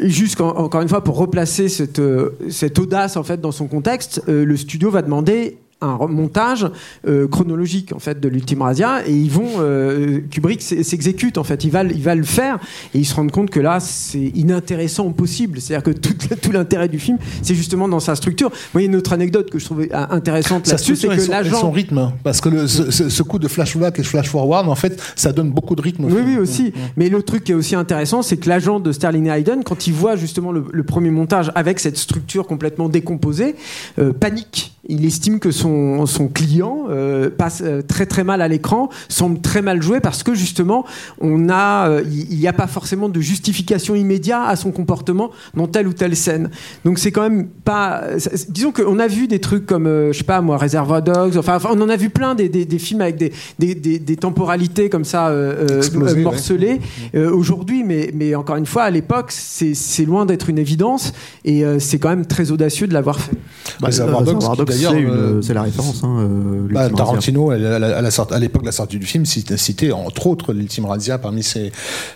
[0.00, 3.66] juste qu'en- encore une fois, pour replacer cette, euh, cette audace en fait dans son
[3.68, 6.66] contexte, euh, le studio va demander un montage
[7.08, 11.44] euh, chronologique en fait de l'ultime razzia et ils vont euh, Kubrick s- s'exécute en
[11.44, 12.58] fait il va il va le faire
[12.94, 15.98] et ils se rendent compte que là c'est inintéressant au possible c'est à dire que
[15.98, 19.50] tout, tout l'intérêt du film c'est justement dans sa structure y a une autre anecdote
[19.50, 22.12] que je trouvais euh, intéressante Sa là-dessus c'est que l'agent son rythme, hein.
[22.24, 25.50] parce que le- ce, ce- coup de flashback et flash forward, en fait, ça donne
[25.50, 26.04] beaucoup de rythme.
[26.04, 26.26] au Oui, film.
[26.28, 26.72] oui, aussi.
[26.96, 29.86] Mais le truc qui est aussi intéressant, c'est que l'agent de Sterling et Hayden, quand
[29.86, 33.54] il voit justement le, le premier montage avec cette structure complètement décomposée,
[33.98, 34.69] euh, panique.
[34.88, 39.40] Il estime que son, son client euh, passe euh, très très mal à l'écran, semble
[39.40, 40.86] très mal joué parce que justement,
[41.20, 45.66] on a, euh, il n'y a pas forcément de justification immédiate à son comportement dans
[45.66, 46.50] telle ou telle scène.
[46.84, 48.04] Donc c'est quand même pas.
[48.48, 51.36] Disons qu'on a vu des trucs comme, euh, je sais pas moi, Reservoir Dogs.
[51.36, 53.98] Enfin, enfin, on en a vu plein des, des, des films avec des, des, des,
[53.98, 56.14] des temporalités comme ça euh, euh, euh, ouais.
[56.16, 56.80] morcelées
[57.14, 57.84] euh, aujourd'hui.
[57.84, 61.12] Mais, mais encore une fois, à l'époque, c'est loin d'être une évidence
[61.44, 63.36] et euh, c'est quand même très audacieux de l'avoir fait.
[63.80, 66.00] Bah, qui, Dogs, d'ailleurs, c'est euh, c'est la référence.
[66.04, 70.84] Hein, euh, Bah, Tarantino, à l'époque de la sortie du film, citait entre autres l'ultime
[70.86, 71.72] razzia parmi ses,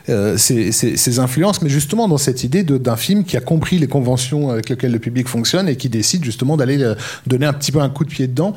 [0.08, 3.78] euh, ses, ses- ses influences, mais justement dans cette idée d'un film qui a compris
[3.78, 6.94] les conventions avec lesquelles le public fonctionne et qui décide justement d'aller
[7.26, 8.54] donner un petit peu un coup de pied dedans.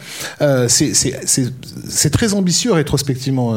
[0.68, 3.54] C'est- très ambitieux rétrospectivement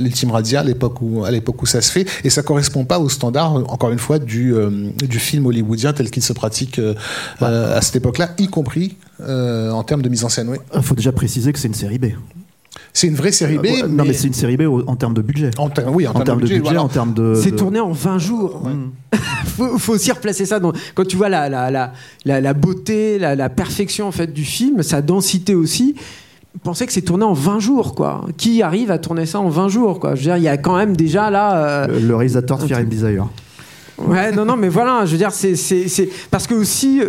[0.00, 2.98] l'ultime razzia à l'époque où à l'époque où ça se fait et ça correspond pas
[2.98, 4.54] aux standards encore une fois du
[5.08, 6.80] du film hollywoodien tel qu'il se pratique
[7.40, 8.96] à cette époque-là, y compris
[9.26, 10.48] euh, en termes de mise en scène.
[10.50, 10.58] Oui.
[10.74, 12.06] Il faut déjà préciser que c'est une série B.
[12.92, 13.66] C'est une vraie série B.
[13.66, 15.50] Euh, ouais, Non, mais c'est une série B en termes de budget.
[15.58, 16.82] en, ter- oui, en, En termes de budget, voilà.
[16.82, 17.34] en termes de.
[17.34, 18.62] C'est de- tourné en 20 jours.
[18.68, 19.16] Mm.
[19.46, 21.92] faut, faut aussi replacer ça dans, quand tu vois la, la, la,
[22.40, 25.96] la, beauté, la, la perfection en fait du film, sa densité aussi.
[26.62, 28.24] Pensez que c'est tourné en 20 jours, quoi.
[28.36, 30.14] Qui arrive à tourner ça en 20 jours, quoi?
[30.14, 31.56] Je veux dire, il y a quand même déjà là.
[31.56, 33.26] euh, Le, le réalisateur de Fear and Desire.
[34.06, 35.54] Ouais, non, non, mais voilà, je veux dire, c'est,
[36.30, 37.00] parce que aussi,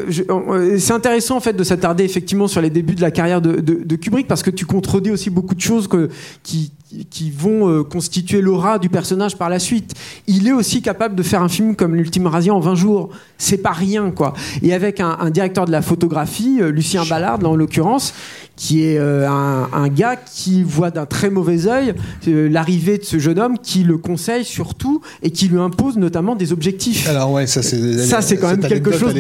[0.80, 3.82] c'est intéressant en fait de s'attarder effectivement sur les débuts de la carrière de, de-
[3.84, 6.10] de Kubrick parce que tu contredis aussi beaucoup de choses que,
[6.44, 6.72] qui,
[7.10, 9.94] qui vont euh, constituer l'aura du personnage par la suite.
[10.28, 13.10] Il est aussi capable de faire un film comme L'Ultime Razzia en 20 jours.
[13.38, 14.34] C'est pas rien, quoi.
[14.62, 18.14] Et avec un, un directeur de la photographie, euh, Lucien Ballard, en l'occurrence,
[18.56, 21.94] qui est euh, un, un gars qui voit d'un très mauvais œil
[22.28, 26.36] euh, l'arrivée de ce jeune homme, qui le conseille surtout et qui lui impose notamment
[26.36, 27.10] des objectifs.
[27.10, 29.14] Alors ouais, ça c'est Ça, c'est quand même quelque chose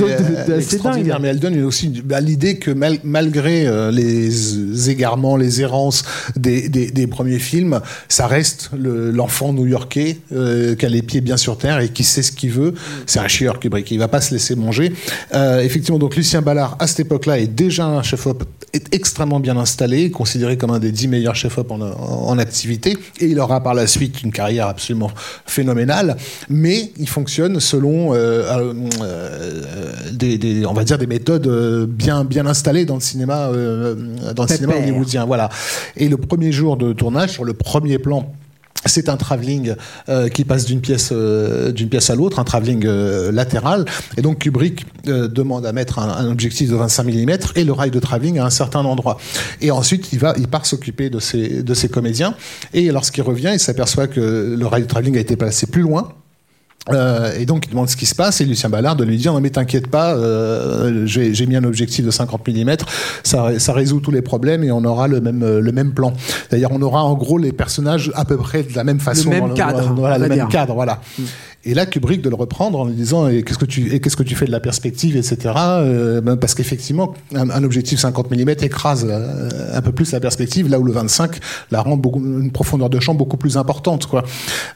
[0.47, 1.13] d'assez dingue.
[1.21, 6.03] Mais elle donne aussi bah, l'idée que mal- malgré euh, les égarements, les errances
[6.37, 7.64] des, des, des premiers films,
[8.09, 12.03] ça reste le- l'enfant new-yorkais euh, qui a les pieds bien sur terre et qui
[12.03, 12.73] sait ce qu'il veut.
[13.05, 14.93] C'est un chieur Kubrick, il va pas se laisser manger.
[15.33, 18.43] Euh, effectivement, donc Lucien Ballard à cette époque-là est déjà un chef-op
[18.73, 22.97] est extrêmement bien installé, considéré comme un des dix meilleurs chefs-op en, en- en activité,
[23.21, 25.09] et il aura par la suite une carrière absolument
[25.45, 26.17] phénoménale,
[26.49, 28.73] mais il fonctionne selon euh,
[30.11, 31.47] des, des- on va dire des méthodes
[31.87, 33.49] bien bien installées dans le cinéma
[34.35, 35.49] dans le cinéma hollywoodien, voilà.
[35.95, 38.33] Et le premier jour de tournage sur le premier plan
[38.85, 39.75] c'est un travelling
[40.09, 43.85] euh, qui passe d'une pièce euh, d'une pièce à l'autre, un travelling euh, latéral.
[44.17, 47.91] Et donc Kubrick demande à mettre un, un, objectif de 25 mm et le rail
[47.91, 49.17] de travelling à un certain endroit.
[49.61, 52.35] Et ensuite, il va, il part s'occuper de ses de ses comédiens.
[52.73, 56.13] Et lorsqu'il revient, il s'aperçoit que le rail de travelling a été placé plus loin
[56.91, 59.33] euh, et donc il demande ce qui se passe et Lucien Ballard de lui dire
[59.33, 62.75] non mais t'inquiète pas, euh, j'ai mis un objectif de 50 mm,
[63.23, 66.13] ça, ça, résout tous les problèmes et on aura le même le même plan.
[66.51, 69.41] D'ailleurs on aura en gros les personnages à peu près de la même façon, le
[69.41, 71.01] même cadre, voilà, le même cadre, voilà.
[71.17, 71.23] Mm.
[71.67, 74.35] Et là, Kubrick de le reprendre en lui disant qu'est-ce que tu qu'est-ce que tu
[74.35, 75.53] fais de la perspective, etc.
[75.57, 80.69] Euh, ben, parce qu'effectivement, un, objectif 50 mm écrase euh, un peu plus la perspective,
[80.69, 81.39] là où le 25
[81.71, 84.23] la rend beaucoup une profondeur de champ beaucoup plus importante, quoi.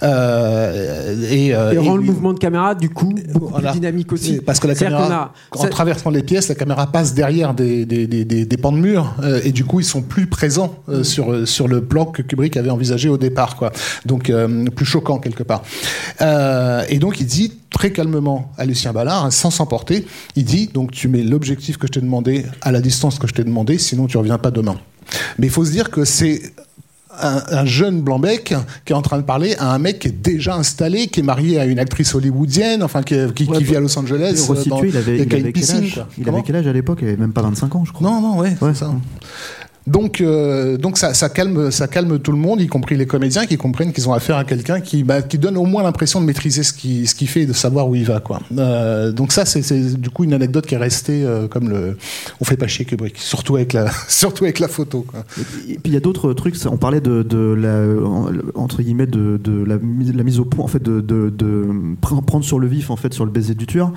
[0.01, 4.39] Euh, et, et, rend le mouvement de caméra du coup beaucoup plus dynamique aussi.
[4.39, 8.25] Parce que la caméra, en traversant les pièces, la caméra passe derrière des des, des,
[8.25, 9.13] des, des pans de mur
[9.43, 13.09] et du coup ils sont plus présents sur sur le plan que Kubrick avait envisagé
[13.09, 13.71] au départ, quoi.
[14.07, 14.31] Donc
[14.75, 15.61] plus choquant quelque part.
[16.78, 20.45] Euh, euh, et donc il dit très calmement à Lucien Ballard, hein, sans s'emporter, il
[20.45, 23.43] dit donc tu mets l'objectif que je t'ai demandé à la distance que je t'ai
[23.43, 24.77] demandé, sinon tu reviens pas demain.
[25.37, 26.53] Mais il faut se dire que c'est
[27.21, 28.53] un, jeune Blanbec
[28.85, 31.23] qui est en train de parler à un mec qui est déjà installé, qui est
[31.23, 34.47] marié à une actrice hollywoodienne, enfin qui, vit à Los Angeles.
[34.49, 36.99] Euh, dans, il avait, il avait quel âge, il avait quel âge à l'époque?
[37.01, 38.09] Il avait même pas 25 ans, je crois.
[38.09, 38.73] Non, non, ouais, ouais.
[38.73, 38.93] ça.
[39.87, 43.57] Donc, euh, donc ça, calme, ça calme tout le monde, y compris les comédiens, qui
[43.57, 46.73] comprennent qu'ils ont affaire à quelqu'un qui, bah, donne au moins l'impression de maîtriser ce
[46.73, 48.19] qu'il fait et de savoir où il va.
[48.19, 48.39] Quoi.
[48.57, 51.97] Euh, donc ça, c'est du coup une anecdote qui est restée euh, comme le.
[52.39, 55.05] On fait pas chier Kubrick, surtout avec la, surtout avec la photo.
[55.67, 56.55] Et puis il y a d'autres trucs.
[56.69, 57.79] On parlait de, la
[58.55, 61.65] entre guillemets de, la, mise au point, en fait, de,
[62.01, 63.91] prendre sur le vif, en fait, sur le baiser du tueur.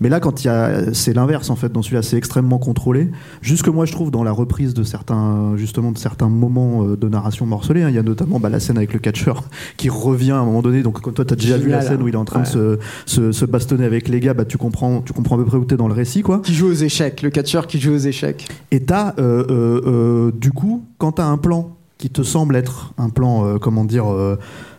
[0.00, 0.46] Mais là, quand
[0.92, 1.72] c'est l'inverse en fait.
[1.72, 3.10] Dans celui-là, c'est extrêmement contrôlé.
[3.42, 7.08] Jusque moi, je trouve dans la reprise de certains, justement, de certains moments euh, de
[7.08, 7.82] narration morcelés.
[7.82, 7.88] Hein.
[7.90, 9.44] Il y a notamment bah, la scène avec le catcheur
[9.76, 10.82] qui revient à un moment donné.
[10.82, 12.78] Donc, quand toi, t'as déjà vu la scène où il est en train de se,
[13.06, 15.64] se, se, bastonner avec les gars, bah, tu comprends, tu comprends à peu près où
[15.64, 16.40] t'es dans le récit, quoi.
[16.40, 18.48] Qui joue aux échecs, le catcheur qui joue aux échecs.
[18.70, 22.92] Et t'as, euh, euh, euh du coup, quand t'as un plan qui te semble être
[22.98, 24.06] un plan, euh, comment dire,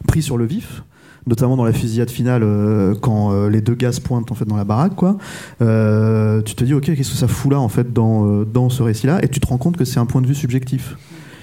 [0.08, 0.84] pris sur le vif
[1.28, 4.46] notamment dans la fusillade finale euh, quand euh, les deux gars se pointent en fait
[4.46, 5.18] dans la baraque quoi.
[5.62, 8.84] Euh, tu te dis ok qu'est-ce que ça fout là en fait dans, dans ce
[8.84, 10.96] récit là et tu te rends compte que c'est un point de vue subjectif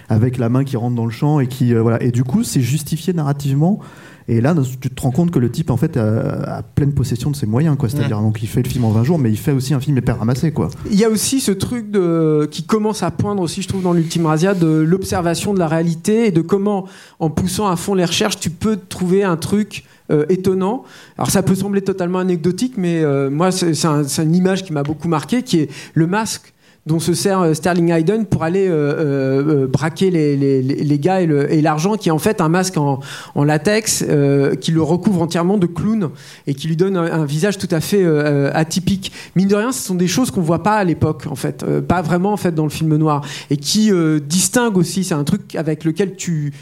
[0.09, 2.03] avec la main qui rentre dans le champ et qui voilà.
[2.03, 3.81] Et du coup c'est justifié narrativement
[4.29, 7.37] et là, tu te rends compte que le type, en fait, a, pleine possession de
[7.37, 7.89] ses moyens, quoi.
[7.89, 9.97] C'est-à-dire, donc, il fait le film en 20 jours, mais il fait aussi un film
[9.97, 10.69] hyper ramassé, quoi.
[10.91, 13.93] Il y a aussi ce truc de, qui commence à poindre aussi, je trouve, dans
[13.93, 16.87] l'Ultime Razia, de l'observation de la réalité et de comment,
[17.21, 20.85] en poussant à fond les recherches, tu peux trouver un truc euh, étonnant.
[21.19, 24.85] Alors ça peut sembler totalement anecdotique, mais euh, moi c'est un, une image qui m'a
[24.85, 26.55] beaucoup marqué, qui est le masque
[26.87, 28.69] dont se sert euh, Sterling Hayden pour aller
[29.69, 33.01] braquer les, les, les, gars et l'argent, qui est en fait un masque en,
[33.35, 34.05] en latex
[34.61, 36.11] qui le recouvre entièrement de clown
[36.47, 38.05] et qui lui donne un, visage tout à fait
[38.55, 39.13] atypique.
[39.35, 42.03] Mine de rien, ce sont des choses qu'on voit pas à l'époque, en fait, pas
[42.03, 43.91] vraiment en fait dans le film noir, et qui
[44.23, 45.05] distinguent aussi.
[45.05, 46.53] C'est un truc avec lequel tu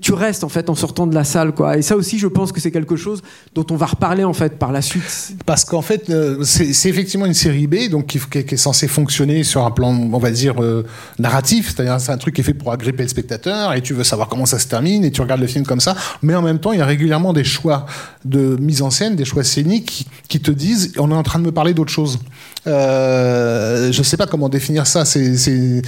[0.00, 1.76] tu, restes en fait en sortant de la salle quoi.
[1.76, 3.22] Et ça aussi je pense que c'est quelque chose
[3.54, 5.36] dont on va reparler en fait par la suite.
[5.46, 9.64] Parce qu'en fait euh, c'est effectivement une série B donc qui, est censée fonctionner sur
[9.64, 10.84] un plan on va dire euh,
[11.18, 11.74] narratif.
[11.74, 14.28] C'est-à-dire c'est un truc qui est fait pour agripper le spectateur et tu veux savoir
[14.28, 15.96] comment ça se termine et tu regardes le film comme ça.
[16.22, 17.86] Mais en même temps il y a régulièrement des choix
[18.24, 21.44] de mise en scène des choix scéniques qui te disent on est en train de
[21.44, 22.18] me parler d'autre chose
[22.66, 25.04] euh, je sais pas comment définir ça.
[25.04, 25.82] C'est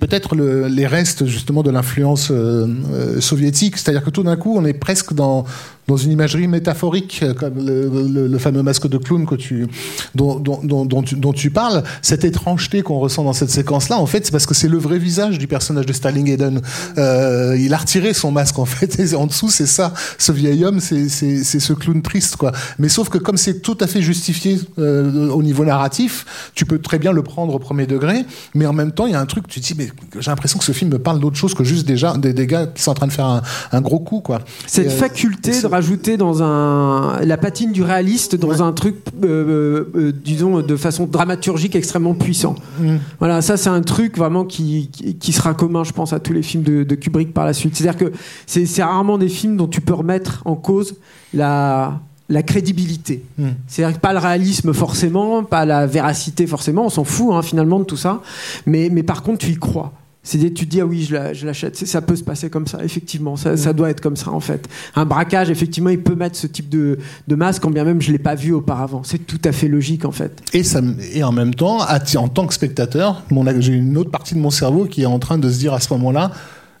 [0.00, 3.76] peut-être les restes justement de l'influence euh, euh, soviétique.
[3.76, 5.44] C'est-à-dire que tout d'un coup, on est presque dans
[5.88, 9.66] dans une imagerie métaphorique, euh, comme le, fameux masque de clown que tu,
[10.14, 14.06] dont, dont, dont, tu, dont tu parles, cette étrangeté qu'on ressent dans cette séquence-là, en
[14.06, 16.60] fait, c'est parce que c'est le vrai visage du personnage de Sterling Hayden.
[16.98, 20.64] Euh, il a retiré son masque, en fait, et en dessous, c'est ça, ce vieil
[20.64, 22.52] homme, c'est ce clown triste, quoi.
[22.78, 26.78] Mais sauf que comme c'est tout à fait justifié euh, au niveau narratif, tu peux
[26.78, 29.26] très bien le prendre au premier degré, mais en même temps, il y a un
[29.26, 29.88] truc, tu te dis, mais
[30.18, 32.66] j'ai l'impression que ce film me parle d'autre chose que juste déjà des, des, gars
[32.66, 33.42] qui sont en train de faire un,
[33.72, 34.40] un gros coup, quoi.
[34.66, 39.90] Cette faculté de rajouter dans un la patine du réaliste dans un truc euh, euh,
[39.96, 42.54] euh, disons de façon dramaturgique extrêmement puissant.
[42.78, 42.96] Mm.
[43.18, 46.42] Voilà, ça c'est un truc vraiment qui, qui, sera commun, je pense, à tous les
[46.42, 47.74] films de, Kubrick par la suite.
[47.74, 48.12] C'est-à-dire que
[48.46, 50.94] c'est rarement des films dont tu peux remettre en cause
[51.34, 53.24] la la crédibilité.
[53.36, 53.48] Mm.
[53.66, 57.84] C'est-à-dire pas le réalisme forcément, pas la véracité forcément, on s'en fout hein, finalement de
[57.84, 58.22] tout ça,
[58.64, 59.92] mais, mais par contre tu y crois.
[60.24, 63.36] C'est tu te dis ah oui je l'achète, ça peut se passer comme ça effectivement,
[63.36, 64.68] ça, ça, doit être comme ça en fait.
[64.94, 68.12] Un braquage effectivement il peut mettre ce type de, de masque quand bien même je
[68.12, 70.40] l'ai pas vu auparavant, c'est tout à fait logique en fait.
[70.52, 70.80] Et ça
[71.12, 73.24] et en même temps en tant que spectateur,
[73.58, 75.80] j'ai une autre partie de mon cerveau qui est en train de se dire à
[75.80, 76.30] ce moment-là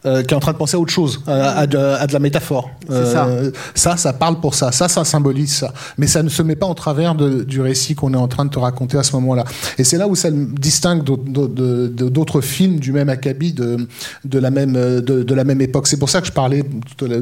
[0.06, 2.12] euh, qui est en train de penser à autre chose, à, à de, à de
[2.12, 2.70] la métaphore.
[2.88, 3.26] ça.
[3.26, 4.72] Euh, ça, ça parle pour ça.
[4.72, 5.72] Ça, ça symbolise ça.
[5.98, 8.44] Mais ça ne se met pas en travers de- du récit qu'on est en train
[8.44, 9.44] de te raconter à ce moment-là.
[9.78, 13.86] Et c'est là où ça le distingue d'autres- films du même acabit de,
[14.24, 15.86] de, la même, euh, de, de la même époque.
[15.86, 16.64] C'est pour ça que je parlais,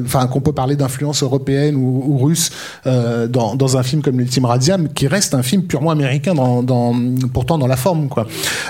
[0.05, 2.49] enfin, qu'on peut parler d'influence européenne ou, ou russe
[2.87, 6.63] euh, dans, dans un film comme L'Ultime Radiam, qui reste un film purement américain, dans,
[6.63, 6.95] dans,
[7.33, 8.25] pourtant dans la forme, quoi.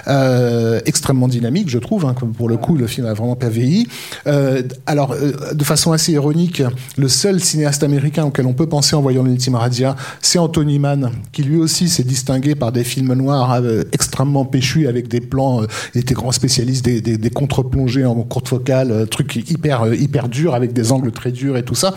[0.08, 2.06] Euh, extrêmement dynamique, je trouve.
[2.06, 3.88] Hein, pour le coup, le film a vraiment pas vieilli.
[4.28, 6.62] Euh, alors, euh, de façon assez ironique,
[6.98, 11.12] le seul cinéaste américain auquel on peut penser en voyant l'Ultime Radia, c'est Anthony Mann,
[11.32, 15.62] qui lui aussi s'est distingué par des films noirs euh, extrêmement péchus avec des plans.
[15.96, 20.92] il était grand spécialiste des, contre-plongées en courte focale, trucs hyper hyper durs avec des
[20.92, 21.94] angles très durs et tout ça,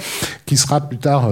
[0.47, 1.31] qui sera plus tard.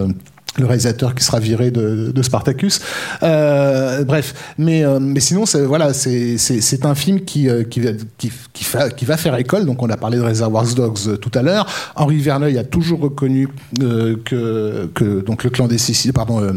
[0.59, 2.81] Le réalisateur qui sera viré de, de Spartacus.
[3.23, 7.63] Euh, bref, mais euh, mais sinon c'est voilà c'est c'est c'est un film qui euh,
[7.65, 9.65] qui va- qui qui, fa- qui va faire école.
[9.65, 11.67] Donc on a parlé de Reservoir Dogs euh, tout à l'heure.
[11.97, 13.49] Henri Verneuil a toujours reconnu
[13.83, 16.53] euh, que que donc le clan des Siciles, pardon, euh,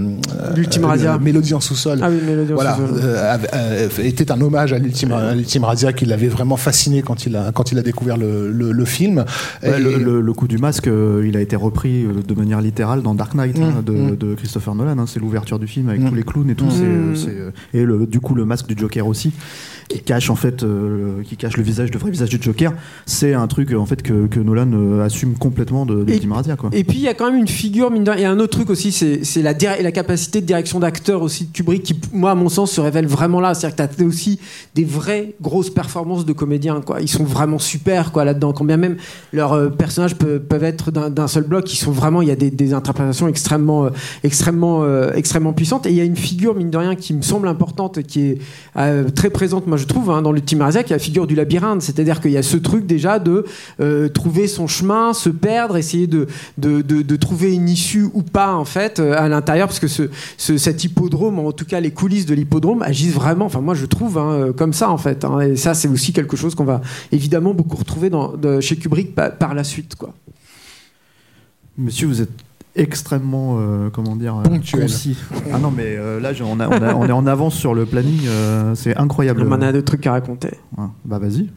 [0.56, 1.18] L'Ultime euh, Radia.
[1.18, 2.00] Mélodie en sous-sol.
[2.04, 4.06] Ah oui, Mélodie en Voilà, sous-sol.
[4.06, 7.52] était un hommage à l'ultime à l'ultime Radia qui l'avait vraiment fasciné quand il a
[7.54, 9.24] quand il a découvert le, le, le film.
[9.64, 10.90] Ouais, Et- le, le- le coup du masque,
[11.24, 14.16] il a été repris de manière littérale dans Dark Knight hein, Mm, de, mm.
[14.18, 14.98] de Christopher Nolan.
[15.00, 15.06] hein.
[15.08, 16.10] c'est l'ouverture du film avec Mm.
[16.10, 16.66] tous les clowns et tout.
[16.66, 16.82] Mm.
[16.82, 19.32] euh, euh, et le, du coup, le masque du Joker aussi,
[19.88, 22.74] qui cache en fait, euh, le- qui cache le visage, le vrai visage du Joker.
[23.06, 26.56] C'est un truc en fait que, que Nolan assume complètement de, de Et- Tim Radia,
[26.56, 26.70] quoi.
[26.74, 28.92] Et puis il y a quand même une figure, mine a un autre truc aussi,
[28.92, 32.82] c'est la, capacité de direction d'acteur aussi de Kubrick qui, moi, à mon sens, se
[32.82, 33.54] révèle vraiment là.
[33.54, 34.40] C'est-à-dire que tu as aussi
[34.74, 36.82] des vraies grosses performances de comédiens.
[36.82, 37.02] Quoi.
[37.02, 38.54] Ils sont vraiment super quoi, là-dedans.
[38.54, 38.98] Quand bien même
[39.34, 42.36] leurs personnages peuvent, peuvent être d'un d'un seul bloc, ils sont vraiment, il y a
[42.36, 43.90] des, des interprétations extrêmement, euh,
[44.24, 45.86] extrêmement, euh, extrêmement puissantes.
[45.86, 48.38] Et il y a une figure, mine de rien, qui me semble importante, qui est
[48.78, 51.28] euh, très présente, moi je trouve, hein, dans le Tim Razak, qui est la figure
[51.28, 51.82] du labyrinthe.
[51.82, 53.46] C'est-à-dire qu'il y a ce truc déjà de
[53.82, 56.28] euh, trouver son chemin, se perdre, essayer de,
[56.58, 60.04] de, de, trouver une issue ou pas en fait euh, à l'intérieur, parce que ce,
[60.38, 63.46] ce- cet hippodrome, en tout cas les coulisses de l'hippodrome, agissent vraiment.
[63.46, 65.26] Enfin moi je trouve hein, euh, comme ça en fait.
[65.26, 65.40] hein.
[65.42, 66.82] et ça c'est aussi quelque chose qu'on va
[67.12, 68.10] évidemment beaucoup retrouver
[68.62, 70.14] chez Kubrick pa- par la suite quoi.
[71.78, 72.30] Monsieur, vous êtes
[72.76, 74.82] extrêmement, euh, comment dire, euh, Ponctuel.
[74.84, 75.18] concis.
[75.54, 77.86] Ah non, mais euh, là, on, a- on a- on est en avance sur le
[77.86, 78.22] planning.
[78.28, 79.46] euh, c'est incroyable.
[79.48, 80.52] On a de trucs à raconter.
[80.78, 80.86] Ouais.
[81.06, 81.50] Bah vas-y.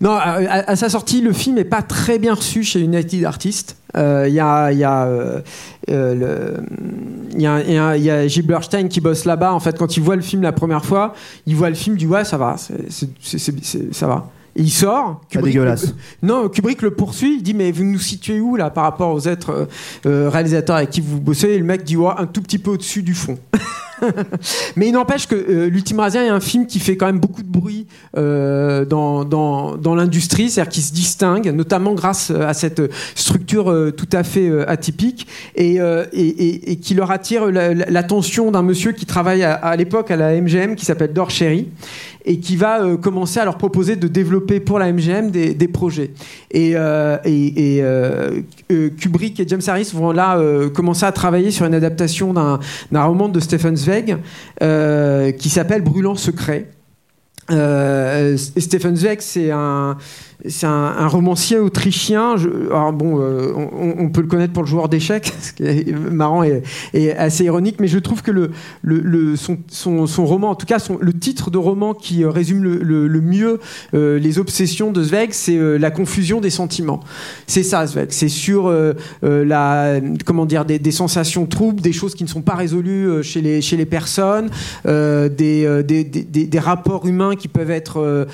[0.00, 3.76] Non, à, sa sortie, le film est pas très bien reçu chez United Artists.
[3.94, 4.00] Il
[4.32, 5.42] y a, y a,
[7.32, 8.26] il y a, y a- y a
[8.88, 9.52] qui bosse là-bas.
[9.52, 11.14] En fait, quand il voit le film la première fois,
[11.46, 14.30] il voit le film, il dit ouais, ça va, c'est- ça va.
[14.60, 15.20] Il sort.
[15.32, 15.94] Pas dégueulasse.
[16.22, 17.36] Non, Kubrick le poursuit.
[17.38, 19.64] Il dit mais vous nous situez où là par rapport aux êtres euh,
[20.06, 21.48] euh, réalisateurs avec qui vous bossez?
[21.48, 23.38] Et le mec dit ouais, un tout petit peu au-dessus du fond.
[24.76, 27.42] Mais il n'empêche que euh, L'Ultime Razia est un film qui fait quand même beaucoup
[27.42, 32.80] de bruit euh, dans, dans, dans l'industrie, c'est-à-dire qu'il se distingue, notamment grâce à cette
[33.14, 35.82] structure euh, tout à fait atypique, et, et,
[36.12, 40.10] et- et qui leur attire la- la- l'attention d'un monsieur qui travaille à, à l'époque
[40.10, 41.68] à la MGM, qui s'appelle Dor Cherry,
[42.24, 46.12] et qui va euh, commencer à leur proposer de développer pour la MGM des, projets.
[46.50, 48.40] Et, euh, et, euh,
[48.98, 50.38] Kubrick et James Harris vont là
[50.74, 54.16] commencer à travailler sur une adaptation d'un roman de Stephen Zweig
[55.38, 56.68] qui s'appelle Brûlant secret.
[57.48, 59.96] Stephen Zweig, c'est un,
[60.48, 62.36] c'est un, romancier autrichien.
[62.92, 66.62] Bon, euh, on, peut le connaître pour le joueur d'échecs, ce qui est marrant et,
[67.12, 68.50] assez ironique, mais je trouve que
[69.34, 73.60] son, roman, en tout cas le titre de roman qui euh, résume le, mieux
[73.94, 77.00] euh, les obsessions de Zweig, c'est la confusion des sentiments.
[77.46, 78.08] C'est ça, Zweig.
[78.10, 78.72] C'est sur
[79.22, 83.86] la, comment dire, des, sensations troubles, des choses qui ne sont pas résolues chez les,
[83.86, 84.50] personnes,
[84.84, 88.26] des, rapports humains qui peuvent être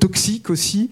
[0.00, 0.90] toxiques aussi.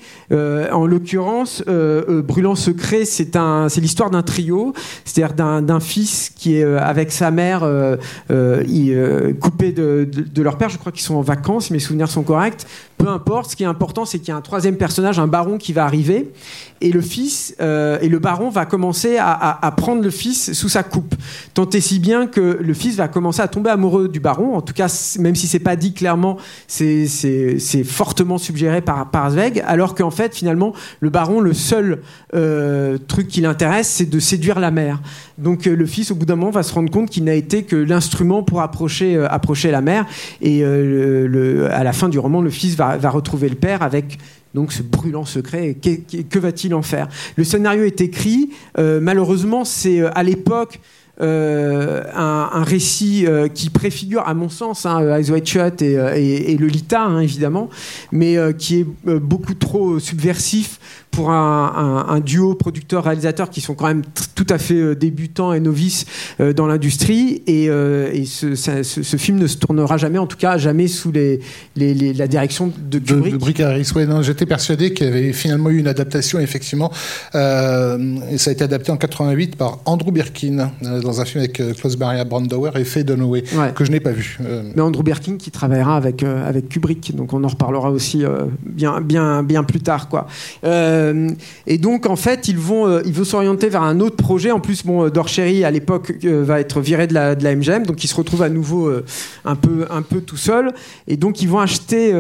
[0.73, 3.37] En l'occurrence, euh, euh, Brûlant Secret, c'est
[3.79, 4.73] l'histoire d'un trio,
[5.05, 7.97] c'est-à-dire d'un, fils qui est euh, avec sa mère euh,
[8.31, 10.09] euh, euh, coupé de,
[10.43, 10.69] leur père.
[10.69, 12.67] Je crois qu'ils sont en vacances, mes souvenirs sont corrects.
[13.01, 13.51] Peu importe.
[13.53, 15.85] Ce qui est important, c'est qu'il y a un troisième personnage, un baron, qui va
[15.85, 16.31] arriver,
[16.83, 20.83] et le fils euh, et le baron va commencer à, prendre le fils sous sa
[20.83, 21.15] coupe.
[21.55, 24.55] Tant et si bien que le fils va commencer à tomber amoureux du baron.
[24.55, 26.37] En tout cas, même si c'est pas dit clairement,
[26.67, 27.07] c'est,
[27.85, 29.63] fortement suggéré par, par Zweig.
[29.67, 32.03] Alors qu'en fait, finalement, le baron, le seul
[32.35, 35.01] euh, truc qui l'intéresse, c'est de séduire la mère.
[35.39, 37.63] Donc euh, le fils, au bout d'un moment, va se rendre compte qu'il n'a été
[37.63, 40.07] que l'instrument pour approcher, approcher la mère.
[40.43, 44.19] Et à la fin du roman, le fils va, va retrouver le père avec
[44.55, 45.77] donc ce brûlant secret.
[46.31, 47.09] Que va-t-il en faire?
[47.37, 48.51] Le scénario est écrit.
[48.79, 50.81] euh, malheureusement, c'est euh, à l'époque.
[51.23, 56.57] euh, un, récit qui préfigure, à mon sens, hein, Eyes Wide Shut et, et- et
[56.57, 57.69] Lolita, hein, évidemment,
[58.11, 58.87] mais qui est
[59.19, 60.81] beaucoup trop subversif
[61.11, 64.03] pour un, un, duo producteur-réalisateur qui sont quand même
[64.35, 66.07] tout à fait débutants et novices
[66.57, 67.43] dans l'industrie.
[67.47, 71.41] Et, et ce, ce, film ne se tournera jamais, en tout cas jamais sous les,
[71.77, 73.25] les, la direction de Kubrick.
[73.25, 76.91] De, de Brick Harris, ouais, j'étais persuadé qu'il y avait finalement eu une adaptation, effectivement.
[77.35, 81.99] et ça a été adapté en 88 par Andrew Birkin dans un film avec Klaus
[81.99, 84.39] Maria Brandauer et Faye Dunaway, que je n'ai pas vu.
[84.75, 88.23] Mais Andrew Birkin qui travaillera avec, avec Kubrick, donc on en reparlera aussi
[88.65, 90.09] bien, bien, bien plus tard.
[90.09, 90.27] Quoi.
[91.67, 94.51] Et donc, en fait, ils vont, ils vont s'orienter vers un autre projet.
[94.51, 98.03] En plus, bon, Dorchery, à l'époque, va être viré de la, de la MGM, donc
[98.05, 98.91] il se retrouve à nouveau
[99.45, 100.73] un, peu, un peu tout seul.
[101.07, 102.13] Et donc, ils vont acheter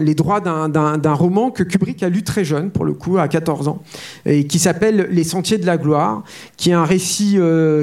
[0.00, 3.68] les droits d'un roman que Kubrick a lu très jeune, pour le coup, à 14
[3.68, 3.82] ans,
[4.26, 6.22] et qui s'appelle Les Sentiers de la Gloire,
[6.56, 7.38] qui est un récit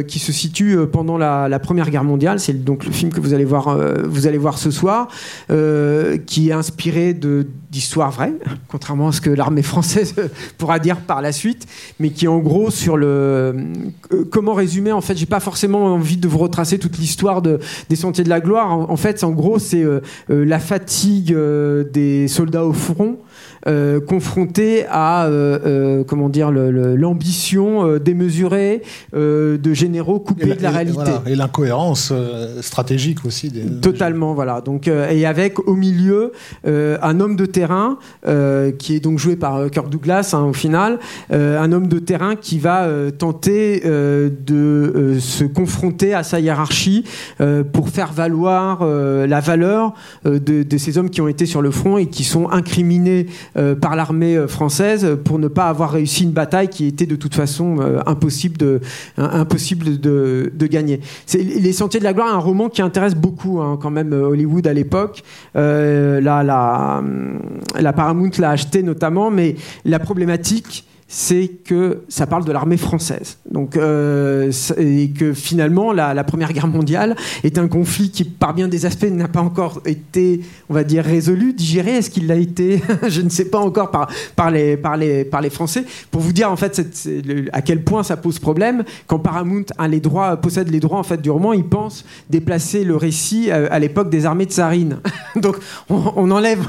[0.08, 2.40] qui se situe pendant la, la Première Guerre mondiale.
[2.40, 5.08] C'est donc le film que vous allez voir, vous allez voir ce soir,
[5.48, 7.14] qui est inspiré
[7.70, 8.34] d'histoires vraies,
[8.68, 10.16] contrairement à ce que l'armée française
[10.58, 11.68] pourra dire par la suite,
[12.00, 14.92] mais qui en gros sur le euh, comment résumer.
[14.92, 18.30] En fait, j'ai pas forcément envie de vous retracer toute l'histoire de, des Sentiers de
[18.30, 18.72] la Gloire.
[18.72, 21.36] En, fait, en gros, c'est euh, euh, la fatigue
[21.94, 23.18] des soldats au front
[23.66, 28.82] euh, confronté à euh, euh, comment dire l'ambition démesurée
[29.14, 32.14] de généraux coupés de la réalité et l'incohérence
[32.62, 33.52] stratégique aussi.
[33.82, 34.62] Totalement, voilà.
[34.62, 36.32] Donc et avec au milieu
[36.66, 37.98] un homme de terrain
[38.78, 42.60] qui est donc joué par Kirk Douglas hein, au final, un homme de terrain qui
[42.60, 47.04] va tenter de se confronter à sa hiérarchie
[47.74, 49.94] pour faire valoir la valeur
[50.26, 53.57] de, de, ces hommes qui ont été sur le front et qui sont incriminés euh,
[53.76, 57.36] par l'armée euh, française pour ne pas avoir réussi une bataille qui était de toute
[57.36, 58.82] façon euh, impossible de,
[59.18, 61.02] impossible de, de gagner.
[61.34, 64.74] Les Sentiers de la Gloire, un roman qui intéresse beaucoup hein, quand même Hollywood à
[64.74, 65.24] l'époque.
[65.56, 67.04] la, la,
[67.80, 69.56] la Paramount l'a acheté notamment, mais
[69.86, 73.38] la problématique c'est que ça parle de l'armée française.
[73.50, 77.16] Donc, euh, et que finalement, la, Première Guerre mondiale
[77.46, 81.06] est un conflit qui, par bien des aspects, n'a pas encore été, on va dire,
[81.06, 81.92] résolu, digéré.
[81.92, 83.90] Est-ce qu'il l'a été Je ne sais pas encore
[84.36, 84.78] par, les,
[85.50, 85.86] Français.
[86.12, 86.82] Pour vous dire en fait
[87.54, 91.04] à quel point ça pose problème, quand Paramount a les droits, possède les droits en
[91.04, 95.00] fait du roman, il pense déplacer le récit euh, à, l'époque des armées tsarines.
[95.36, 95.58] Donc,
[95.90, 96.60] on, enlève,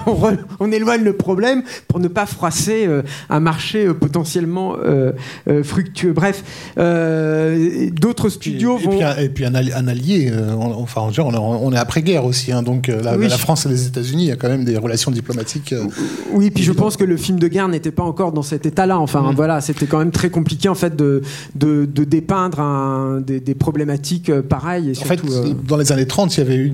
[0.61, 5.13] on, éloigne le problème pour ne pas froisser euh, un marché potentiel potentiellement euh,
[5.49, 6.13] euh, fructueux.
[6.13, 6.45] Bref,
[6.79, 9.01] euh, d'autres studios et, vont.
[9.19, 13.67] Et puis, un, allié, enfin, on, on, est après-guerre aussi, hein, donc la, la, France
[13.67, 15.75] et les États-Unis, il y a quand même des relations diplomatiques.
[16.33, 18.99] oui, puis je pense que le film de guerre n'était pas encore dans cet état-là.
[18.99, 19.35] Enfin, mm.
[19.35, 21.23] voilà, c'était quand même très compliqué en fait de,
[21.55, 24.93] de, dépeindre un, des, problématiques pareilles.
[24.93, 25.21] Et en fait,
[25.67, 26.73] dans les années 30, il y avait eu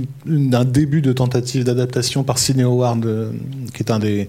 [0.52, 3.06] un début de tentative d'adaptation par Ciné Howard,
[3.72, 4.28] qui est un des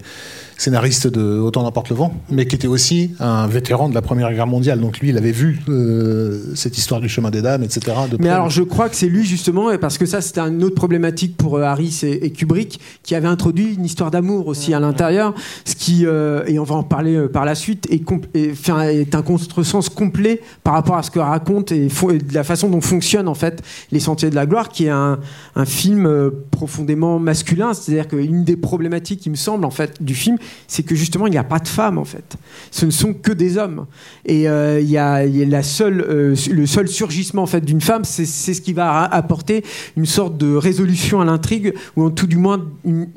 [0.56, 4.32] scénariste de Autant n'importe le vent, mais qui était aussi un vétéran de la Première
[4.32, 4.80] Guerre mondiale.
[4.80, 7.96] Donc lui, il avait vu euh, cette histoire du chemin des dames, etc.
[8.18, 11.36] mais alors, je crois que c'est lui justement, parce que ça, c'était une autre problématique
[11.36, 15.34] pour euh, Harris et, Kubrick, qui avait introduit une histoire d'amour aussi à l'intérieur,
[15.64, 18.02] ce qui, euh, et on va en parler par la suite, est,
[18.34, 22.68] est, est un contresens complet par rapport à ce que raconte et, de la façon
[22.68, 25.18] dont fonctionnent en fait les Sentiers de la Gloire, qui est un,
[25.54, 27.74] un film profondément masculin.
[27.74, 31.30] C'est-à-dire qu'une des problématiques, il me semble, en fait, du film, c'est que justement, il
[31.30, 32.36] n'y a pas de femmes, en fait.
[32.70, 33.86] Ce ne sont que des hommes.
[34.24, 38.04] Et euh, il y, a, la seule, euh, le seul surgissement en fait, d'une femme,
[38.04, 39.64] c'est ce qui va apporter
[39.96, 43.08] une sorte de résolution à l'intrigue, ou en tout du moins une,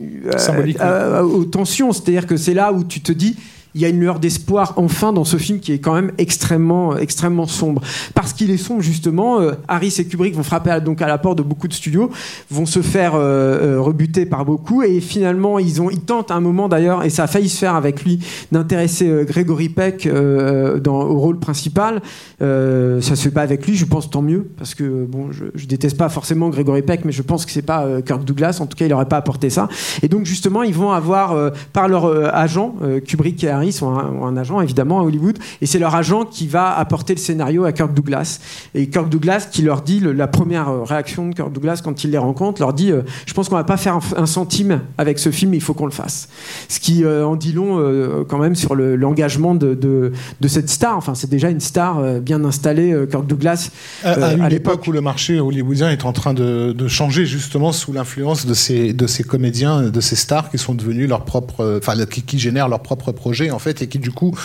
[0.82, 1.92] euh, aux tensions.
[1.92, 3.36] C'est-à-dire que c'est là où tu te dis
[3.76, 6.98] il y a une lueur d'espoir enfin dans ce film qui est quand même extrêmement,
[6.98, 7.82] extrêmement sombre.
[8.16, 11.18] Parce qu'il est sombre, justement, euh, Harris et Kubrick vont frapper à, donc à la
[11.18, 12.10] porte de beaucoup de studios,
[12.50, 16.40] vont se faire euh, euh, rebuter par beaucoup, et finalement, ils, ont, tentent à un
[16.40, 18.20] moment d'ailleurs, et ça a failli se faire avec lui,
[18.52, 22.02] d'intéresser Gregory Peck dans, au rôle principal.
[22.40, 25.66] ça se fait pas avec lui, je pense tant mieux, parce que bon, je, je
[25.68, 28.78] déteste pas forcément Gregory Peck, mais je pense que c'est pas Kirk Douglas, en tout
[28.78, 29.68] cas, il n'aurait pas apporté ça.
[30.02, 32.06] Et donc, justement, ils vont avoir, par leur
[32.36, 32.76] agent,
[33.06, 36.48] Kubrick et Harris, sont un, un, agent évidemment à Hollywood, et c'est leur agent qui
[36.48, 38.40] va apporter le scénario à Kirk Douglas.
[38.74, 42.12] Et Kirk Douglas qui leur dit, la première euh, réaction de Kirk Douglas quand il
[42.12, 45.32] les rencontre, leur dit euh, Je pense qu'on va pas faire un, centime avec ce
[45.32, 46.30] film, il faut qu'on le fasse.
[46.68, 47.80] Ce qui euh, en dit long
[48.28, 50.98] quand même sur l'engagement de, de, cette star.
[50.98, 53.70] Enfin, c'est déjà une star bien installée, Kirk Douglas.
[54.04, 58.46] à, l'époque où le marché hollywoodien est en train de, de changer justement sous l'influence
[58.46, 62.22] de ces, de ces comédiens, de ces stars qui sont devenus leur propre, enfin, qui,
[62.22, 64.36] qui génèrent leur propre projet en fait, et qui du coup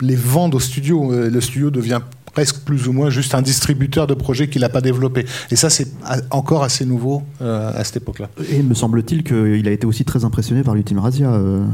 [0.00, 1.12] les vendent au studio.
[1.12, 2.00] Euh, le studio devient
[2.32, 5.26] presque plus ou moins juste un distributeur de projets qu'il n'a pas développé.
[5.50, 5.88] Et ça, c'est
[6.30, 8.30] encore assez nouveau euh, à cette époque-là.
[8.50, 11.30] Et me semble-t-il qu'il a été aussi très impressionné par l'Ultima Razia.
[11.30, 11.64] Euh.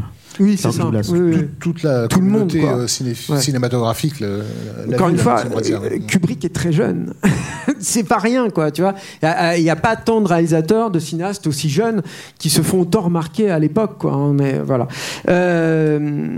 [0.41, 0.83] Oui, c'est ça.
[0.85, 1.09] Douglas.
[1.13, 1.37] Oui, oui.
[1.37, 3.41] Tout- toute la Tout le monde, communauté euh, ciné- Ouais.
[3.41, 4.21] cinématographique.
[4.21, 4.43] le-
[4.89, 7.13] la Encore une fois, euh, Kubrick est très jeune.
[7.81, 8.95] c'est pas rien, quoi, tu vois.
[9.23, 12.03] Il n'y a, pas tant de réalisateurs, de cinéastes aussi jeunes
[12.39, 14.17] qui se font autant remarquer à l'époque, quoi.
[14.17, 14.89] On est, voilà.
[15.29, 16.31] Euh,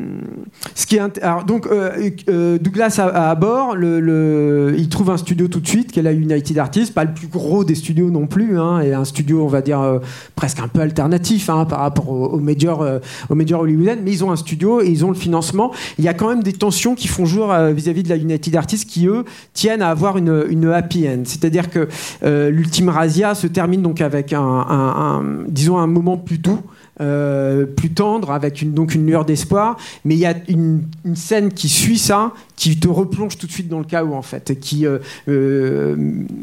[0.75, 5.11] ce qui est alors, donc, euh, euh, Douglas à, à bord, le, le- il trouve
[5.11, 7.75] un studio tout de suite, qui est la United Artists, pas le plus gros des
[7.75, 9.99] studios non plus, hein, et un studio, on va dire, euh,
[10.37, 12.99] presque un peu alternatif hein, par rapport aux, aux majors, euh,
[13.29, 13.65] aux majors
[14.03, 15.73] mais ils ont un studio et ils ont le financement.
[15.99, 18.55] Il y a quand même des tensions qui font jour euh, vis-à-vis de la United
[18.57, 21.23] Artists qui, eux, tiennent à avoir une, happy end.
[21.25, 21.89] C'est-à-dire que
[22.23, 26.61] euh, l'Ultime Razia se termine donc avec un- disons, un moment plus doux.
[27.01, 31.17] Euh, plus tendre avec une, donc une lueur d'espoir mais il y a une, une
[31.17, 34.51] scène qui suit ça qui te replonge tout de suite dans le chaos en fait
[34.51, 34.99] et qui euh,
[35.29, 35.97] euh,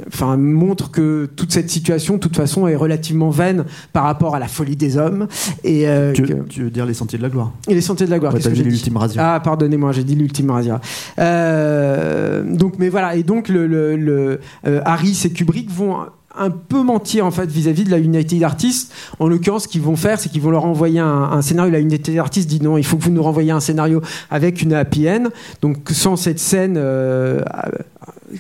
[0.07, 4.39] enfin montre que toute cette situation de toute façon est relativement vaine par rapport à
[4.39, 5.27] la folie des hommes
[5.63, 8.11] et, Tu, que- tu veux dire les sentiers de la gloire et les sentiers de
[8.11, 9.35] la gloire Ouais, t'as dit l'ultime Razia.
[9.35, 10.81] ah, pardonnez-moi, j'ai dit l'ultime Razia.
[11.19, 14.39] Euh, donc, mais voilà, et donc le, le- le,
[14.85, 15.97] Harris et Kubrick vont
[16.39, 18.93] un peu mentir en fait vis-à-vis de la United Artists.
[19.19, 21.71] En l'occurrence, ce qu'ils vont faire, c'est qu'ils vont leur envoyer un, scénario.
[21.71, 24.73] La United Artists dit non, il faut que vous nous renvoyiez un scénario avec une
[24.73, 25.29] end.
[25.61, 27.41] Donc sans cette scène, euh,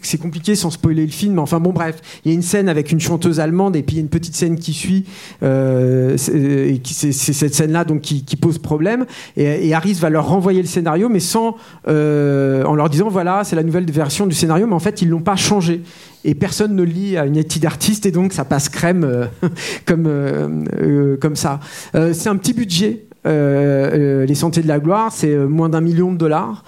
[0.01, 1.35] c'est compliqué sans spoiler le film.
[1.35, 3.95] mais Enfin bon, bref, il y a une scène avec une chanteuse allemande et puis
[3.95, 5.05] il y a une petite scène qui suit.
[5.43, 9.05] euh, c'est et c'est cette scène-là donc qui, pose problème.
[9.35, 11.55] Et, et Harris va leur renvoyer le scénario, mais sans
[11.87, 15.09] euh, en leur disant voilà, c'est la nouvelle version du scénario, mais en fait ils
[15.09, 15.81] l'ont pas changé.
[16.23, 19.25] Et personne ne lit à une étude d'artiste et donc ça passe crème euh,
[19.85, 21.59] comme, euh, euh, comme ça.
[21.95, 23.06] Euh, c'est un petit budget.
[23.27, 26.63] Euh, euh, les Sentiers de la Gloire, c'est euh, moins d'un million de dollars.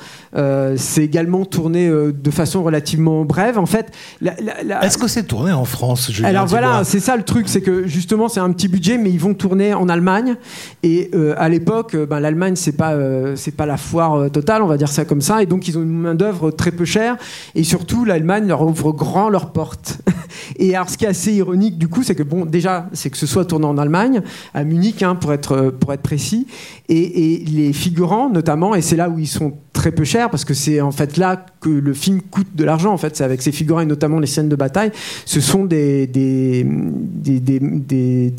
[0.76, 3.58] C'est également tourné de façon relativement brève.
[3.58, 3.92] En fait,
[4.22, 7.24] la- la- la- Est-ce que c'est tourné en France Julien alors voilà, c'est ça le
[7.24, 10.36] truc, c'est que justement c'est un petit budget, mais ils vont tourner en Allemagne.
[10.84, 12.96] Et à l'époque, ben, l'Allemagne c'est pas
[13.36, 15.42] c'est pas la foire totale, on va dire ça comme ça.
[15.42, 17.18] Et donc ils ont une main d'œuvre très peu chère.
[17.56, 19.98] Et surtout l'Allemagne leur ouvre grand leurs portes.
[20.58, 23.18] et alors ce qui est assez ironique du coup, c'est que bon déjà c'est que
[23.18, 24.22] ce soit tourné en Allemagne,
[24.54, 26.46] à Munich hein, pour être pour être précis.
[26.88, 30.54] Et, les figurants notamment, et c'est là où ils sont très peu chers parce que
[30.54, 33.54] c'est en fait là que le film coûte de l'argent en fait c'est avec ces
[33.54, 34.92] figurants et notamment les scènes de bataille
[35.26, 36.10] ce sont des,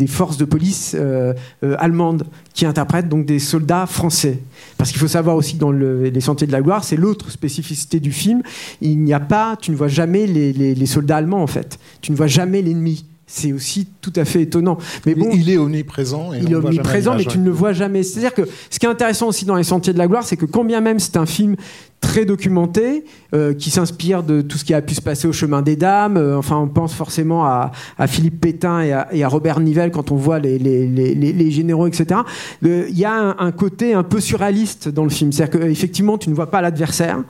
[0.07, 1.33] forces de police euh,
[1.65, 4.39] euh, allemandes qui interprètent donc des soldats français.
[4.77, 7.31] Parce qu'il faut savoir aussi que dans le- les Sentiers de la Gloire c'est l'autre
[7.31, 8.43] spécificité du film.
[8.83, 11.79] Il n'y a pas tu ne vois jamais les- les soldats allemands en fait.
[12.03, 14.77] Tu ne vois jamais l'ennemi c'est aussi tout à fait étonnant
[15.07, 16.33] mais bon Il est omniprésent.
[16.35, 18.03] Et il est omniprésent, mais tu ne le vois jamais.
[18.03, 20.47] C'est-à-dire que ce qui est intéressant aussi dans Les Sentiers de la Gloire, c'est que
[20.47, 21.55] quand bien même c'est un film
[22.01, 23.05] très documenté,
[23.35, 26.17] euh, qui s'inspire de tout ce qui a pu se passer au chemin des dames,
[26.17, 29.91] euh, enfin on pense forcément à, à Philippe Pétain et à, et à Robert Nivelle
[29.91, 32.21] quand on voit les, les, les, les- les généraux, etc.
[32.65, 35.31] Euh, Il y a un, un côté un peu surréaliste dans le film.
[35.31, 37.23] C'est-à-dire qu'effectivement, tu ne vois pas l'adversaire.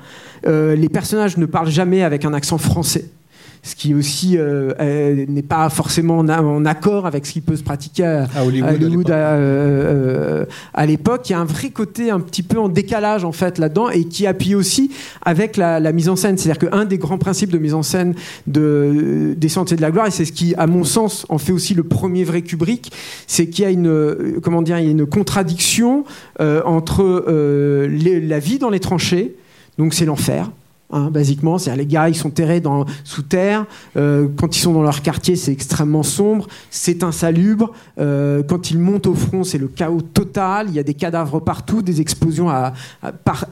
[0.46, 3.04] Les personnages ne parlent jamais avec un accent français
[3.62, 7.62] ce qui aussi euh, euh, n'est pas forcément en, accord avec ce qui peut se
[7.62, 9.10] pratiquer à, À Hollywood, à l'époque.
[9.10, 11.28] à, euh, à l'époque.
[11.28, 14.04] Il y a un vrai côté un petit peu en décalage en fait là-dedans et
[14.04, 14.90] qui appuie aussi
[15.22, 16.38] avec la, la mise en scène.
[16.38, 18.14] C'est-à-dire qu'un des grands principes de mise en scène
[18.46, 21.52] de, des Sentiers de la Gloire, et c'est ce qui, à mon sens, en fait
[21.52, 22.90] aussi le premier vrai Kubrick,
[23.26, 26.04] c'est qu'il y a une, comment dire, il y a une contradiction
[26.40, 29.34] euh, entre euh, les- la vie dans les tranchées,
[29.78, 30.50] donc c'est l'enfer.
[30.92, 33.66] Hein, basiquement, c'est-à-dire les gars, ils sont terrés dans, sous terre.
[33.96, 37.72] euh, quand ils sont dans leur quartier, c'est extrêmement sombre, c'est insalubre.
[37.98, 40.66] euh, quand ils montent au front, c'est le chaos total.
[40.68, 42.72] Il y a des cadavres partout, des explosions à,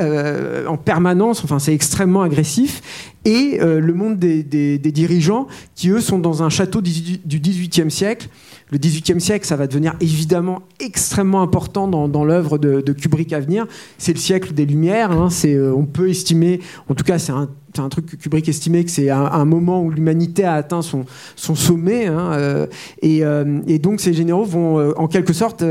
[0.01, 1.43] euh, en permanence.
[1.45, 3.15] Enfin, c'est extrêmement agressif.
[3.25, 7.91] Et le monde des, des- des dirigeants, qui eux sont dans un château du XVIIIe
[7.91, 8.29] siècle.
[8.71, 13.41] Le XVIIIe siècle, ça va devenir évidemment extrêmement important dans, l'œuvre de, de Kubrick à
[13.41, 13.67] venir.
[13.97, 15.13] C'est le siècle des Lumières.
[15.13, 15.31] hein.
[15.31, 18.49] C'est, euh, on peut estimer, en tout cas, c'est un, c'est un truc que Kubrick
[18.49, 21.05] estimait que c'est un, un moment où l'humanité a atteint son,
[21.37, 22.07] sommet.
[22.07, 22.67] hein, euh,
[23.03, 25.63] et, euh, et donc, ces généraux vont euh, en quelque sorte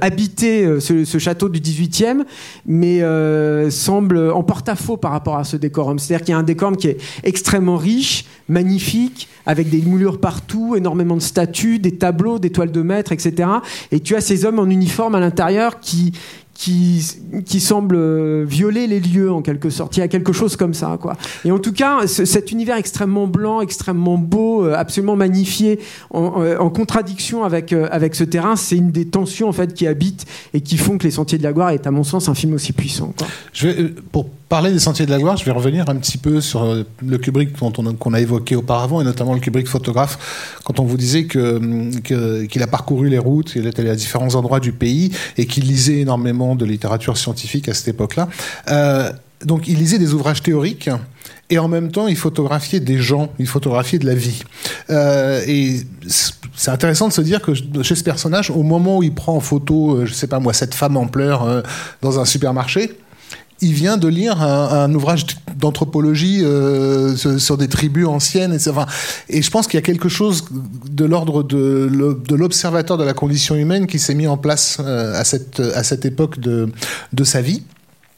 [0.00, 2.24] habiter ce, château du 18e,
[2.64, 3.02] mais
[3.70, 5.98] semblent en porte-à-faux par rapport à ce décorum.
[5.98, 10.74] C'est-à-dire qu'il y a un décorum qui est extrêmement riche, magnifique, avec des moulures partout,
[10.74, 13.48] énormément de statues, des tableaux, des toiles de maître, etc.
[13.92, 16.12] Et tu as ces hommes en uniforme à l'intérieur qui
[16.56, 17.02] qui,
[17.60, 19.96] semblent euh, violer les lieux en quelque sorte.
[19.96, 21.16] Il y a quelque chose comme ça, quoi.
[21.44, 25.78] Et en tout cas, ce- cet univers extrêmement blanc, extrêmement beau, euh, absolument magnifié,
[26.10, 30.24] en, euh, contradiction avec avec ce terrain, c'est une des tensions en fait qui habitent
[30.54, 32.54] et qui font que Les Sentiers de la Gloire est, à mon sens, un film
[32.54, 33.14] aussi puissant.
[34.48, 37.18] Parler des Sentiers de la Gloire, je vais revenir un petit peu sur euh, le
[37.18, 41.90] Kubrick qu'on a évoqué auparavant, et notamment le Kubrick photographe, quand on vous disait que
[42.46, 45.64] qu'il a parcouru les routes, qu'il était allé à différents endroits du pays, et qu'il
[45.64, 48.28] lisait énormément de littérature scientifique à cette époque-là.
[48.70, 49.10] Euh,
[49.44, 50.90] donc il lisait des ouvrages théoriques,
[51.50, 54.42] et en même temps il photographiait des gens, il photographiait de la vie.
[54.90, 55.80] Euh, et
[56.54, 57.52] c'est intéressant de se dire que
[57.82, 60.74] chez ce personnage, au moment où il prend en photo, je sais pas moi, cette
[60.74, 61.62] femme en pleurs
[62.00, 62.96] dans un supermarché,
[63.60, 65.26] il vient de lire un, ouvrage
[65.56, 68.52] d'anthropologie euh, sur, des tribus anciennes.
[68.52, 71.88] Et, et je pense qu'il y a quelque chose de l'ordre de,
[72.34, 76.38] l'observateur de la condition humaine qui s'est mis en place à, cette, à cette époque
[76.38, 76.70] de,
[77.24, 77.62] sa vie.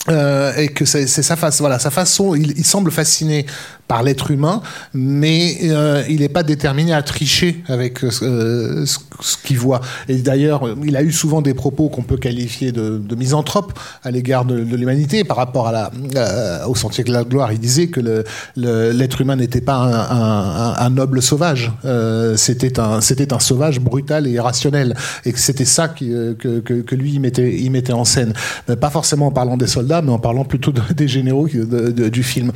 [0.09, 2.35] Euh, et que c'est sa face, voilà, sa façon.
[2.35, 3.47] Il semble fasciné
[3.89, 4.61] par l'être humain,
[4.93, 9.81] mais euh, il n'est pas déterminé à tricher avec euh, ce, qu'il voit.
[10.09, 13.73] Et d'ailleurs, il a eu souvent des propos qu'on peut qualifier de, misanthropes
[14.05, 17.51] à l'égard de, l'humanité par rapport euh, au sentier de la gloire.
[17.53, 18.25] Il disait que
[18.57, 23.01] l'être humain n'était pas un, noble sauvage, euh, c'était un,
[23.41, 24.95] sauvage brutal et irrationnel,
[25.25, 28.35] et que c'était ça que, lui il mettait en scène.
[28.81, 32.53] Pas forcément en parlant des soldats, mais en parlant plutôt des généraux du film.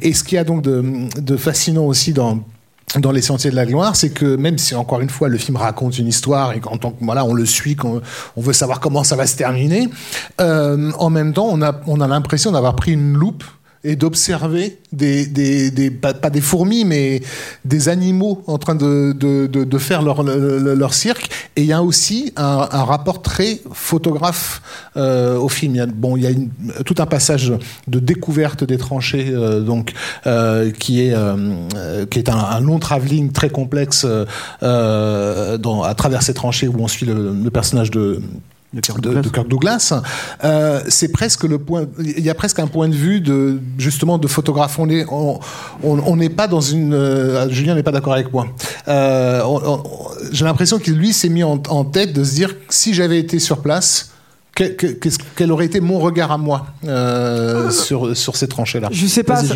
[0.00, 2.40] Et ce qui a donc de de, fascinant aussi dans
[2.98, 5.56] dans les sentiers de la gloire, c'est que même si encore une fois le film
[5.56, 8.02] raconte une histoire et qu'en tant que voilà on le suit, qu'on
[8.36, 9.88] on veut savoir comment ça va se terminer,
[10.40, 13.44] euh, en même temps on a on a l'impression d'avoir pris une loupe
[13.82, 17.22] et d'observer des, pas, des fourmis, mais
[17.64, 21.30] des animaux en train de, de, de, faire leur, leur, cirque.
[21.56, 24.60] Et il y a aussi un, rapport très photographe
[24.96, 25.76] euh, au film.
[25.76, 27.54] Il y a, bon, il y a tout un passage
[27.88, 29.92] de découverte des tranchées, euh, donc
[30.26, 31.14] euh, qui est
[32.10, 34.06] qui est un, long travelling très complexe
[34.60, 38.20] à travers ces tranchées où on suit le personnage de
[38.72, 39.94] de Kirk Douglas, de, de Kirk Douglas
[40.44, 41.86] euh, c'est presque le point.
[41.98, 44.78] Il y a presque un point de vue de justement de photographe.
[44.78, 45.40] On n'est on,
[45.82, 46.94] on, n'est pas dans une.
[46.94, 48.46] Euh, Julien n'est pas d'accord avec moi.
[48.88, 49.42] Euh,
[50.30, 53.38] J'ai l'impression qu'il lui s'est mis en, en, tête de se dire si j'avais été
[53.38, 54.10] sur place.
[54.54, 54.76] Quel,
[55.36, 58.88] quel, aurait été mon regard à moi euh, sur, sur ces tranchées-là?
[58.90, 59.36] Je sais pas.
[59.36, 59.54] Ça,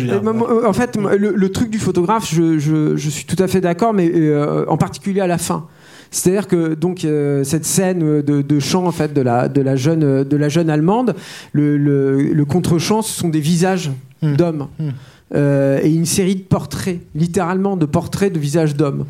[0.65, 3.93] en fait, le, le, truc du photographe, je, je, je suis tout à fait d'accord,
[3.93, 5.67] mais euh, en particulier à la fin.
[6.15, 9.75] C'est-à-dire que donc euh, cette scène de, de, chant en fait de la de la
[9.75, 11.13] jeune de la jeune allemande,
[11.51, 14.35] le, le, le contre-chant, ce sont des visages mmh.
[14.37, 14.89] d'hommes mmh.
[15.35, 19.05] euh, et une série de portraits, littéralement de portraits de visages d'hommes.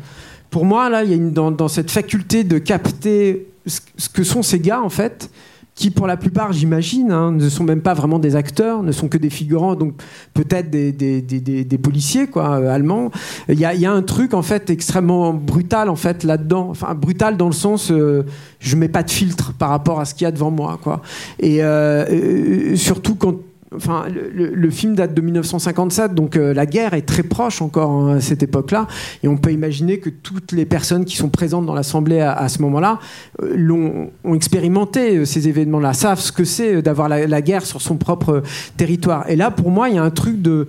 [0.50, 4.08] Pour moi, là, il y a une, dans, dans cette faculté de capter ce, ce
[4.08, 5.30] que sont ces gars en fait
[5.76, 9.08] qui pour la plupart, j'imagine, hein, ne sont même pas vraiment des acteurs, ne sont
[9.08, 9.92] que des figurants, donc
[10.32, 13.10] peut-être des, des, des, des, policiers quoi, euh, allemands.
[13.50, 16.94] Il y a, y a, un truc en fait extrêmement brutal en fait là-dedans, enfin
[16.94, 18.24] brutal dans le sens, euh,
[18.58, 21.02] je mets pas de filtre par rapport à ce qu'il y a devant moi, quoi.
[21.40, 23.36] Et euh, euh surtout quand
[23.76, 28.16] Enfin, le, film date de 1957, donc euh, la guerre est très proche encore hein,
[28.16, 28.86] à cette époque-là,
[29.22, 32.62] et on peut imaginer que toutes les personnes qui sont présentes dans l'Assemblée à, ce
[32.62, 32.98] moment-là
[33.42, 37.66] euh, l'ont ont expérimenté euh, ces événements-là, savent ce que c'est d'avoir la, la, guerre
[37.66, 38.42] sur son propre
[38.76, 39.28] territoire.
[39.28, 40.68] Et là, pour moi, il y a un truc de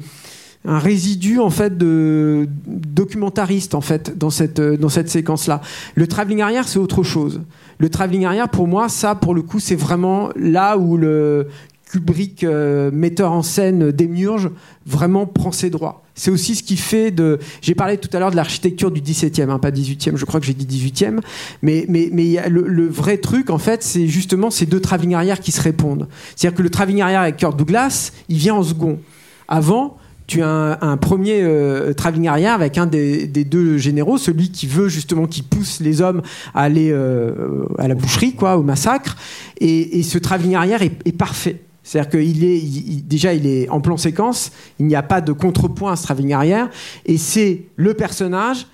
[0.67, 5.61] un résidu en fait de documentariste en fait dans cette dans cette séquence là.
[5.95, 7.41] Le travelling arrière c'est autre chose.
[7.77, 11.47] Le travelling arrière pour moi ça pour le coup c'est vraiment là où le
[11.89, 14.49] Kubrick, euh, metteur en scène démiurge,
[14.85, 16.03] vraiment prend ses droits.
[16.15, 17.39] C'est aussi ce qui fait de.
[17.61, 20.45] J'ai parlé tout à l'heure de l'architecture du 17e, hein, pas 18e, je crois que
[20.45, 21.19] j'ai dit 18e.
[21.61, 25.51] Mais, mais, mais le, vrai truc, en fait, c'est justement ces deux travelling arrière qui
[25.51, 26.07] se répondent.
[26.35, 28.99] C'est-à-dire que le travelling arrière avec Kirk Douglas, il vient en second.
[29.47, 34.51] Avant, tu as un, premier euh, travelling arrière avec un des, des, deux généraux, celui
[34.51, 36.21] qui veut justement qui pousse les hommes
[36.53, 39.15] à aller euh, à la boucherie, quoi, au massacre.
[39.61, 41.61] Et, ce travelling arrière est parfait.
[41.87, 42.61] C'est-à-dire qu'il est,
[43.07, 46.69] déjà, il est en plan séquence, il n'y a pas de contrepoint à arrière,
[47.05, 48.67] et c'est le personnage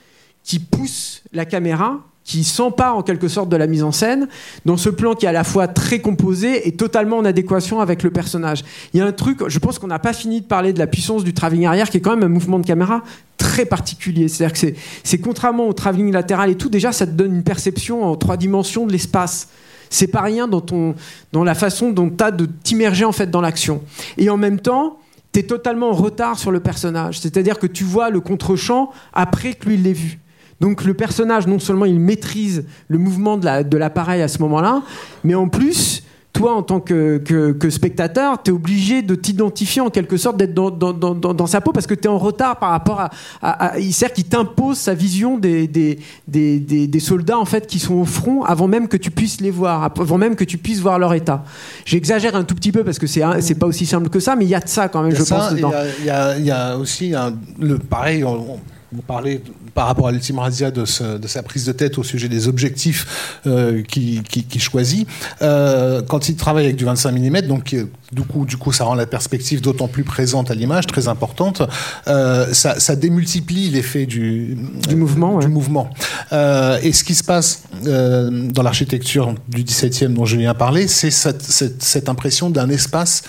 [0.43, 4.27] qui pousse la caméra, qui s'empare en quelque sorte de la mise en scène,
[4.65, 8.01] dans ce plan qui est à la fois très composé et totalement en adéquation avec
[8.01, 8.63] le personnage.
[8.93, 10.87] Il y a un truc, je pense qu'on n'a pas fini de parler de la
[10.87, 13.03] puissance du travelling arrière, qui est quand même un mouvement de caméra
[13.37, 14.27] très particulier.
[14.27, 18.03] C'est-à-dire que c'est contrairement au travelling latéral et tout, déjà, ça te donne une perception
[18.03, 19.49] en trois dimensions de l'espace
[19.93, 23.83] c'est pas rien dans, la façon dont tu as de t'immerger en fait dans l'action.
[24.17, 24.97] Et en même temps,
[25.31, 27.19] tu es totalement en retard sur le personnage.
[27.19, 30.19] C'est-à-dire que tu vois le contre-champ après que lui l'ait vu.
[30.59, 34.81] Donc le personnage, non seulement il maîtrise le mouvement de l'appareil à ce moment-là,
[35.23, 36.03] mais en plus,
[36.33, 40.53] toi, en tant que, que, spectateur, tu es obligé de t'identifier en quelque sorte, d'être
[40.53, 43.11] dans, dans, dans, dans, sa peau parce que tu es en retard par rapport à.
[43.41, 47.77] à, il sert qu'il t'impose sa vision des, des, des, des, soldats en fait qui
[47.77, 50.79] sont au front avant même que tu puisses les voir, avant même que tu puisses
[50.79, 51.43] voir leur état.
[51.85, 54.45] J'exagère un tout petit peu parce que c'est c'est pas aussi simple que ça, mais
[54.45, 55.51] il y a de ça quand même, je pense.
[55.51, 58.23] Il y, y, y, a aussi un, le pareil.
[58.23, 58.59] On,
[58.93, 59.41] vous parlez
[59.73, 60.83] par rapport à l'ultime razzia de,
[61.17, 65.07] de, sa prise de tête au sujet des objectifs euh, qu'il qui, choisit.
[65.41, 68.85] Euh, quand il travaille avec du 25 mm, donc euh, du coup, du coup, ça
[68.85, 71.61] rend la perspective d'autant plus présente à l'image, très importante.
[72.07, 74.57] Euh, ça, ça, démultiplie l'effet du,
[74.87, 75.39] du mouvement.
[75.39, 75.89] Du mouvement.
[76.31, 80.87] Euh, et ce qui se passe euh, dans l'architecture du 17e dont je viens parler,
[80.87, 83.23] c'est cette, cette, cette, impression d'un espace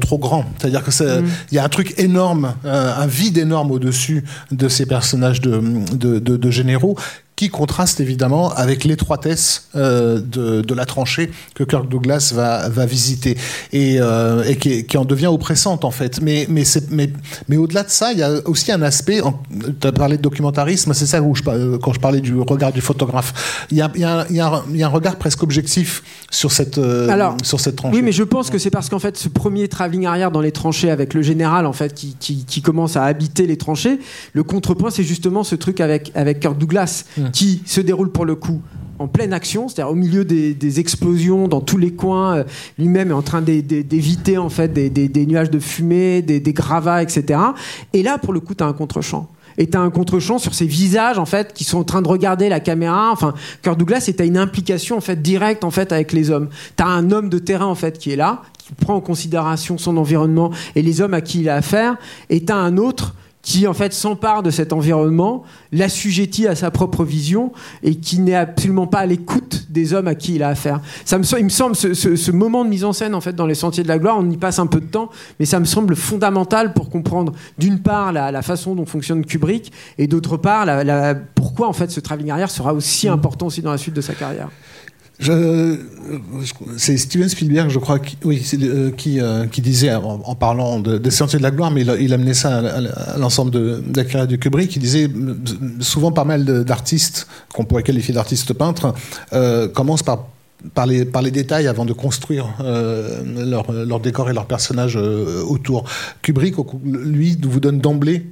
[0.00, 0.44] trop grand.
[0.58, 1.26] C'est-à-dire que mm.
[1.52, 5.62] il y a un truc énorme, un vide énorme au-dessus de ces personnages de,
[5.94, 6.96] de, de, de généraux
[7.36, 12.86] qui contraste évidemment avec l'étroitesse euh, de, de, la tranchée que Kirk Douglas va, va
[12.86, 13.36] visiter
[13.74, 16.22] et, euh, et qui, qui, en devient oppressante en fait.
[16.22, 17.10] Mais, mais, mais,
[17.48, 19.20] mais au-delà de ça, il y a aussi un aspect,
[19.80, 22.72] tu as parlé de documentarisme, c'est ça où je, euh, quand je parlais du regard
[22.72, 24.90] du photographe, il y a, il y a, il y a, il y a un
[24.90, 27.96] regard presque objectif sur cette, euh, Alors, sur cette tranchée.
[27.96, 30.52] Oui, mais je pense que c'est parce qu'en fait ce premier travelling arrière dans les
[30.52, 33.98] tranchées avec le général en fait qui, qui, qui commence à habiter les tranchées,
[34.32, 37.04] le contrepoint c'est justement ce truc avec, avec Kirk Douglas.
[37.18, 38.60] Mmh qui se déroule pour le coup
[38.98, 42.38] en pleine action, c'est-à-dire au milieu des, explosions dans tous les coins.
[42.38, 42.44] Euh,
[42.78, 47.40] lui-même est en train d'éviter en fait des, nuages de fumée, des, gravats, etc.
[47.92, 49.28] Et là, pour le coup, tu as un contre-champ.
[49.58, 52.50] Et as un contre-champ sur ces visages en fait qui sont en train de regarder
[52.50, 53.10] la caméra.
[53.10, 53.32] Enfin,
[53.62, 56.48] Kirk Douglas, et une implication en fait directe en fait avec les hommes.
[56.76, 59.78] Tu as un homme de terrain en fait qui est là, qui prend en considération
[59.78, 61.96] son environnement et les hommes à qui il a affaire.
[62.28, 63.14] Et as un autre
[63.46, 67.52] qui en fait s'empare de cet environnement, l'assujettit à sa propre vision
[67.84, 70.80] et qui n'est absolument pas à l'écoute des hommes à qui il a affaire.
[71.04, 73.46] Ça me, il me semble ce, ce, moment de mise en scène en fait dans
[73.46, 75.64] les Sentiers de la Gloire, on y passe un peu de temps, mais ça me
[75.64, 80.66] semble fondamental pour comprendre d'une part la, la, façon dont fonctionne Kubrick et d'autre part
[80.66, 84.00] la, pourquoi en fait ce travelling arrière sera aussi important aussi dans la suite de
[84.00, 84.48] sa carrière.
[85.18, 91.08] C'est Steven Spielberg, je crois, qui, oui, euh, euh, qui, disait, en, parlant de, des
[91.10, 94.76] de la Gloire, mais il, amenait ça à, l'ensemble de, de, la carrière de Kubrick,
[94.76, 95.10] il disait
[95.80, 98.94] souvent pas mal d'artistes, qu'on pourrait qualifier d'artistes peintres,
[99.32, 104.96] euh, commencent par les, détails avant de construire euh, leur, leur, décor et leurs personnages
[104.96, 105.84] euh, autour.
[106.22, 108.26] Kubrick, lui, vous donne d'emblée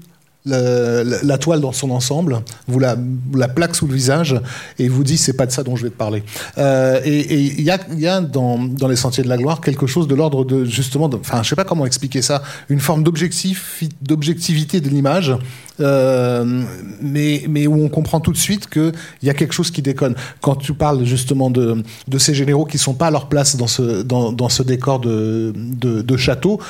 [0.46, 2.96] la, toile dans son ensemble, vous la,
[3.34, 4.38] la, plaque sous le visage
[4.78, 6.22] et vous dit c'est pas de ça dont je vais te parler.
[6.58, 10.14] Euh, et il y a, dans, dans, les Sentiers de la Gloire quelque chose de
[10.14, 15.34] l'ordre de justement, enfin je sais pas comment expliquer ça, une forme d'objectivité de l'image,
[15.78, 18.92] mais, mais où on comprend tout de suite qu'il
[19.22, 20.14] y a quelque chose qui déconne.
[20.40, 21.82] Quand tu parles justement de,
[22.18, 26.60] ces généraux qui sont pas à leur place dans ce, décor de, château,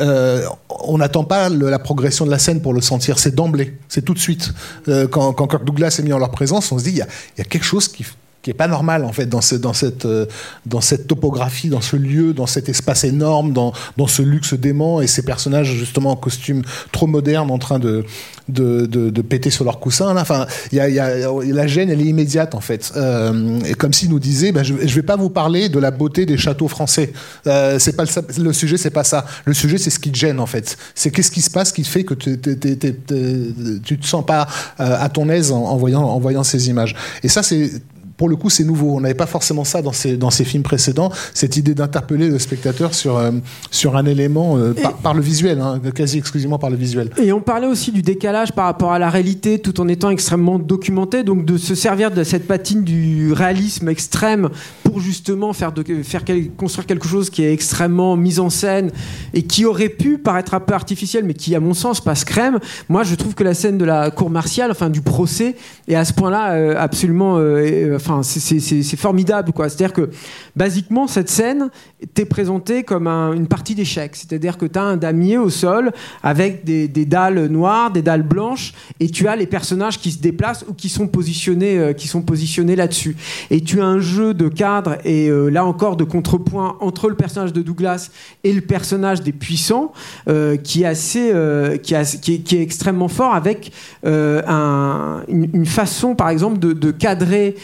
[0.00, 4.04] euh, on n'attend pas la progression de la scène pour le sentir c'est d'emblée, c'est
[4.04, 4.52] tout de suite.
[4.88, 7.44] Euh, quand, Kirk Douglas est mis en leur présence, on se dit, il y a,
[7.44, 8.04] quelque chose qui,
[8.44, 10.26] qui est pas normal en fait dans, ce, dans, cette, euh,
[10.66, 15.00] dans cette topographie, dans ce lieu, dans cet espace énorme, dans, dans ce luxe dément
[15.00, 16.62] et ces personnages justement en costume
[16.92, 18.04] trop moderne en train de,
[18.50, 20.12] de, de, de péter sur leur coussin.
[20.12, 20.20] Là.
[20.20, 22.92] Enfin, y a, y a, la gêne, elle est immédiate en fait.
[22.96, 25.90] Euh, et comme s'il nous disait, ben, je, je vais pas vous parler de la
[25.90, 27.14] beauté des châteaux français.
[27.46, 29.24] Euh, c'est pas le, le sujet, c'est pas ça.
[29.46, 30.76] Le sujet, c'est ce qui te gêne en fait.
[30.94, 34.46] C'est qu'est-ce qui se passe qui fait que tu te sens pas
[34.80, 36.94] euh, à ton aise en, en, voyant, en voyant ces images.
[37.22, 37.70] Et ça, c'est
[38.16, 38.96] pour le coup, c'est nouveau.
[38.96, 42.38] On n'avait pas forcément ça dans ces, dans ces films précédents, cette idée d'interpeller le
[42.38, 43.32] spectateur sur, euh,
[43.70, 47.10] sur un élément euh, par, le visuel, hein, quasi exclusivement par le visuel.
[47.22, 50.58] Et on parlait aussi du décalage par rapport à la réalité, tout en étant extrêmement
[50.58, 54.48] documenté, donc de se servir de cette patine du réalisme extrême
[54.82, 56.22] pour justement faire, de, faire
[56.56, 58.90] construire quelque chose qui est extrêmement mis en scène
[59.32, 62.58] et qui aurait pu paraître un peu artificiel, mais qui, à mon sens, passe crème.
[62.88, 65.56] Moi, je trouve que la scène de la cour martiale, enfin du procès,
[65.88, 67.38] est à ce point-là euh, absolument
[68.04, 69.68] enfin, c'est formidable, quoi.
[69.68, 70.10] C'est-à-dire que,
[70.56, 71.70] basiquement, cette scène
[72.12, 74.14] t'est présentée comme une partie d'échec.
[74.14, 78.74] C'est-à-dire que tu as un damier au sol avec des, dalles noires, des dalles blanches,
[79.00, 81.92] et tu as les personnages qui se déplacent ou qui sont positionnés, euh,
[82.26, 83.16] positionnés là-dessus.
[83.50, 87.14] Et tu as un jeu de cadre et euh, là encore de contrepoint entre le
[87.14, 88.10] personnage de Douglas
[88.42, 89.92] et le personnage des puissants,
[90.28, 91.32] euh, qui est assez,
[91.82, 93.72] qui, est, extrêmement fort avec
[94.04, 97.56] une, façon, par exemple, de cadrer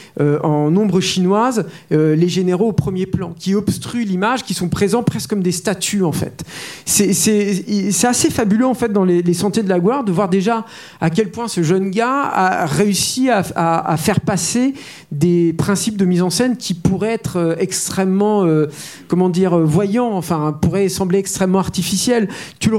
[0.43, 5.31] en ombre chinoise les généraux au premier plan, qui obstruent l'image, qui sont présents presque
[5.31, 6.45] comme des statues en fait.
[6.85, 10.67] C'est assez fabuleux en fait dans les, Sentiers de la Gloire de voir déjà
[11.01, 14.75] à quel point ce jeune gars a réussi à, faire passer
[15.13, 18.47] des principes de mise en scène qui pourraient être extrêmement,
[19.09, 22.29] comment dire, voyants, enfin pourraient sembler extrêmement artificiels.
[22.59, 22.79] Tu le,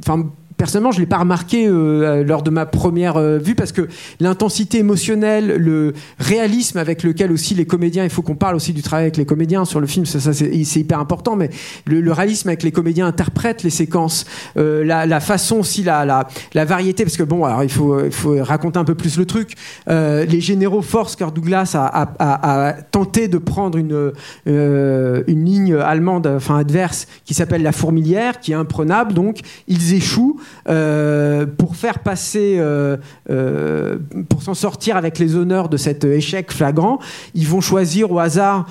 [0.00, 0.26] enfin,
[0.60, 3.88] personnellement, je ne l'ai pas remarqué euh, lors de ma première euh, vue parce que
[4.20, 8.82] l'intensité émotionnelle, le réalisme avec lequel aussi les comédiens, il faut qu'on parle aussi du
[8.82, 11.48] travail avec les comédiens sur le film, ça, ça c'est hyper important, mais
[11.86, 14.26] le, réalisme avec les comédiens interprètent les séquences,
[14.58, 18.12] euh, la, façon aussi, la, la, la, variété, parce que bon, alors il faut, il
[18.12, 19.54] faut raconter un peu plus le truc.
[19.88, 24.12] les généraux forcent Kirk Douglas à, à, à, tenter de prendre une,
[24.44, 30.38] une ligne allemande, enfin adverse, qui s'appelle la fourmilière, qui est imprenable, donc ils échouent.
[30.68, 32.96] Euh, pour faire passer, euh,
[33.30, 33.96] euh,
[34.28, 36.98] pour s'en sortir avec les honneurs de cet échec flagrant,
[37.34, 38.66] ils vont choisir au hasard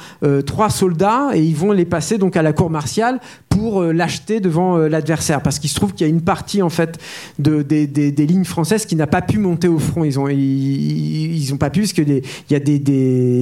[0.46, 3.20] trois soldats et ils vont les passer donc à la cour martiale
[3.50, 5.42] pour l'acheter devant l'adversaire.
[5.42, 7.00] Parce qu'il se trouve qu'il y a une partie en fait
[7.40, 10.04] de, des, lignes françaises qui n'a pas pu monter au front.
[10.04, 12.80] Ils ont, ils, ont pas pu parce que il y a des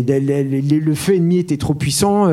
[0.07, 2.29] le feu ennemi était trop puissant.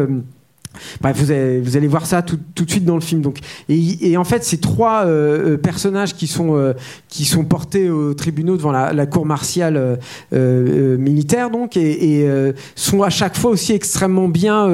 [1.00, 3.20] Bref, vous allez, vous allez, voir ça tout, de suite dans le film.
[3.20, 3.38] Donc,
[3.68, 6.72] et, en fait, ces trois euh, euh, personnages qui sont, euh,
[7.08, 9.98] qui sont portés aux tribunaux devant la, cour martiale
[10.32, 12.26] militaire, donc, et,
[12.74, 14.70] sont à chaque fois aussi extrêmement bien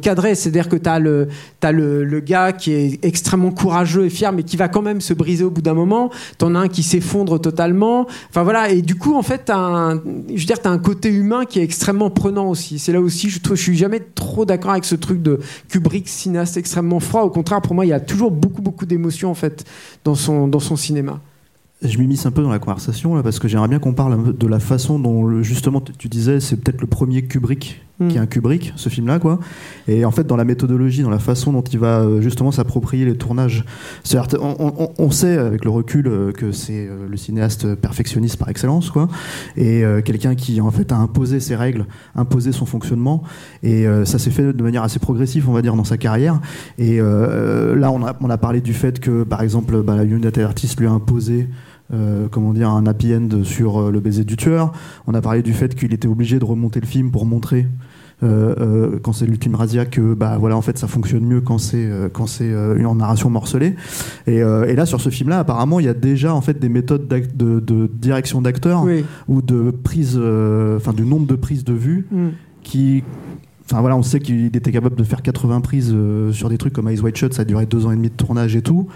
[0.00, 0.34] cadrés.
[0.34, 4.68] C'est-à-dire que tu as, le, gars qui est extrêmement courageux et fier, mais qui va
[4.68, 6.10] quand même se briser au bout d'un moment.
[6.38, 8.06] T'en as un qui s'effondre totalement.
[8.30, 8.70] Enfin voilà.
[8.70, 12.48] Et du coup, en fait, as un, as un côté humain qui est extrêmement prenant
[12.48, 12.78] aussi.
[12.78, 16.08] C'est là aussi, je trouve, je suis jamais trop d'accord avec ce truc de Kubrick,
[16.08, 17.22] cinéaste extrêmement froid.
[17.22, 19.64] Au contraire, pour moi, il y a toujours beaucoup, beaucoup d'émotions en fait
[20.04, 21.20] dans son, dans son cinéma
[21.82, 24.46] je m'immisce un peu dans la conversation là parce que j'aimerais bien qu'on parle de
[24.46, 28.08] la façon dont justement tu disais c'est peut-être le premier Kubrick mm.
[28.08, 29.38] qui est un Kubrick ce film là quoi.
[29.88, 33.04] Et en fait dans la méthodologie dans la façon dont il va euh, justement s'approprier
[33.04, 33.64] les tournages.
[34.40, 38.90] On, on, sait avec le recul euh, que c'est euh, le cinéaste perfectionniste par excellence
[38.90, 39.08] quoi.
[39.56, 43.22] Et quelqu'un qui en fait a imposé ses règles imposé son fonctionnement.
[43.62, 46.40] Et ça s'est fait de manière assez progressive on va dire dans sa carrière.
[46.78, 50.42] Et là on a, on a parlé du fait que par exemple bah, la United
[50.42, 51.48] Artists lui a imposé
[51.94, 54.72] euh, comment dire, un happy end sur euh, le baiser du tueur.
[55.06, 57.66] On a parlé du fait qu'il était obligé de remonter le film pour montrer
[58.22, 62.26] quand c'est l'ultime razzia que bah voilà en fait ça fonctionne mieux quand c'est quand
[62.26, 63.74] c'est une narration morcelée
[64.26, 66.68] et, et, là sur ce film là apparemment il y a déjà en fait des
[66.68, 68.86] méthodes de, de, direction d'acteurs
[69.28, 70.16] ou de prise
[70.76, 72.28] enfin du nombre de prises de vue mm.
[72.62, 73.02] qui
[73.70, 75.96] Enfin voilà, on sait qu'il était capable de faire 80 prises
[76.32, 78.14] sur des trucs comme Eyes White Shut, ça a duré deux ans et demi de
[78.14, 78.88] tournage et tout.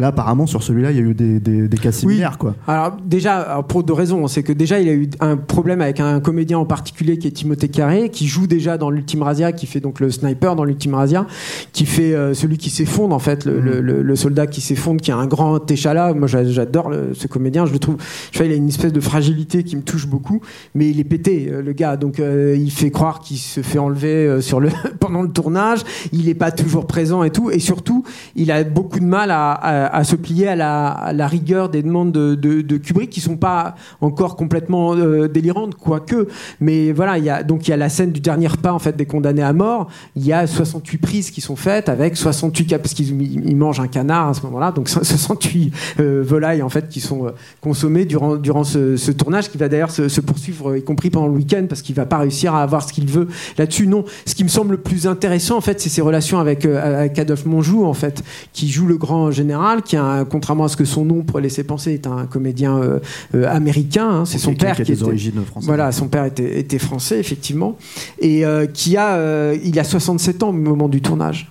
[0.00, 2.36] Là, apparemment, sur celui-là, il y a eu des, des, des cas similaires.
[2.36, 2.56] Quoi.
[2.66, 4.26] Alors, déjà, pour deux raisons.
[4.26, 7.30] C'est que déjà, il a eu un problème avec un comédien en particulier qui est
[7.30, 10.94] Timothée Carré, qui joue déjà dans l'Ultime Razia, qui fait donc le sniper dans l'Ultime
[10.94, 11.26] Razia,
[11.72, 15.12] qui fait euh, celui qui s'effondre, en fait, le, le, le, soldat qui s'effondre, qui
[15.12, 16.12] a un grand échalas.
[16.14, 17.64] Moi, j'adore ce comédien.
[17.64, 17.96] Je le trouve.
[18.32, 20.40] Je sais, il a une espèce de fragilité qui me touche beaucoup,
[20.74, 21.96] mais il est pété, euh, le gars.
[21.96, 25.82] Donc, euh, il fait croire qu'il se fait enlever sur le pendant le tournage.
[26.12, 27.52] Il n'est pas toujours présent et tout.
[27.52, 28.02] Et surtout,
[28.34, 32.12] il a beaucoup de mal à, à à, se plier à la, rigueur des demandes
[32.12, 36.28] de, Kubrick qui sont pas encore complètement euh, délirantes, quoique.
[36.60, 38.78] Mais voilà, il y a, donc il y a la scène du dernier repas en
[38.78, 39.88] fait des condamnés à mort.
[40.16, 43.88] Il y a 68 prises qui sont faites avec 68 cas parce qu'ils mangent un
[43.88, 47.30] canard à ce moment-là, donc 68 euh, volailles en fait qui sont euh,
[47.60, 51.66] consommées durant durant ce, tournage qui va d'ailleurs se, poursuivre y compris pendant le week-end
[51.68, 53.28] parce qu'il va pas réussir à avoir ce qu'il veut
[53.58, 53.86] là-dessus.
[53.86, 57.18] Non, ce qui me semble le plus intéressant en fait, c'est ses relations avec, avec
[57.18, 60.84] Adolphe Monjou en fait, qui joue le grand général qui, a, contrairement à ce que
[60.84, 62.98] son nom pourrait laisser penser, est un comédien euh,
[63.34, 64.08] euh, américain.
[64.08, 64.24] Hein.
[64.24, 65.66] c'est son père qui, a des origines françaises.
[65.66, 67.76] Voilà, son père était, était français effectivement,
[68.18, 71.50] et euh, qui a, il a 67 ans au moment du tournage.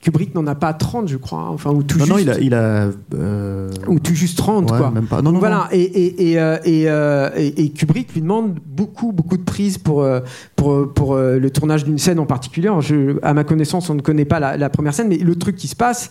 [0.00, 1.38] Kubrick n'en a pas 30, je crois.
[1.38, 1.50] Hein.
[1.54, 2.10] Enfin, ou tout non, juste.
[2.10, 2.38] non, il a.
[2.38, 2.90] Il a
[3.88, 4.90] Ou tout juste 30, quoi.
[4.90, 5.22] Même pas.
[5.22, 5.68] Non, non, voilà.
[5.72, 6.36] Et, et,
[6.66, 10.06] et, et, Kubrick lui demande beaucoup, beaucoup de prises pour,
[10.56, 12.70] pour, pour le tournage d'une scène en particulier.
[12.80, 15.56] Je, à ma connaissance, on ne connaît pas la, la, première scène, mais le truc
[15.56, 16.10] qui se passe,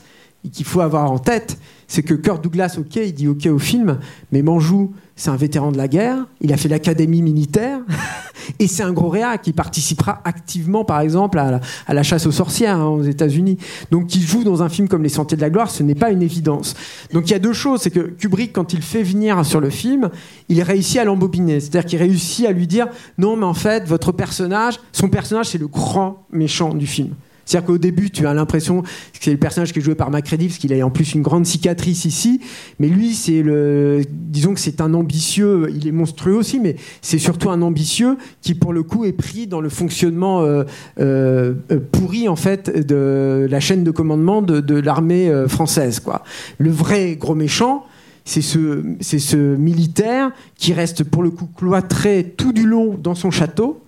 [0.50, 1.58] qu'il faut avoir en tête,
[1.88, 4.00] c'est que Kurt Douglas, ok, il dit ok au film,
[4.32, 7.80] mais Manjou, c'est un vétéran de la guerre, il a fait l'académie militaire,
[8.60, 12.78] et c'est un gros réa qui participera activement, par exemple, à la, chasse aux sorcières
[12.78, 13.58] hein, aux États-Unis.
[13.92, 16.10] Donc, qui joue dans un film comme Les Sentiers de la Gloire, ce n'est pas
[16.10, 16.74] une évidence.
[17.14, 19.70] Donc, il y a deux choses, c'est que Kubrick, quand il fait venir sur le
[19.70, 20.10] film,
[20.50, 22.88] il réussit à l'embobiner, c'est-à-dire qu'il réussit à lui dire
[23.18, 27.14] non, mais en fait, votre personnage, son personnage, c'est le grand méchant du film
[27.46, 28.88] C'est-à-dire qu'au début, tu as l'impression que
[29.20, 31.46] c'est le personnage qui est joué par Macready, parce qu'il a en plus une grande
[31.46, 32.40] cicatrice ici.
[32.80, 35.70] Mais lui, c'est le, disons que c'est un ambitieux.
[35.76, 39.48] Il est monstrueux aussi, mais c'est surtout un ambitieux qui, pour le coup, est pris
[39.48, 40.64] dans le fonctionnement euh,
[41.00, 41.54] euh,
[41.92, 46.00] pourri en fait de la chaîne de commandement de, l'armée euh, française.
[46.00, 46.24] Quoi.
[46.58, 47.86] Le vrai gros méchant,
[48.26, 53.16] c'est ce, c'est ce militaire qui reste pour le coup cloîtré tout du long dans
[53.16, 53.84] son château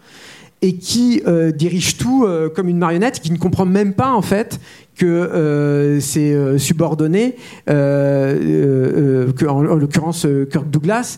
[0.66, 4.24] et qui euh, dirige tout euh, comme une marionnette, qui ne comprend même pas en
[4.24, 4.60] fait
[4.96, 7.36] que euh, ses subordonnés,
[7.70, 7.74] en,
[9.48, 11.18] en l'occurrence Kirk Douglas,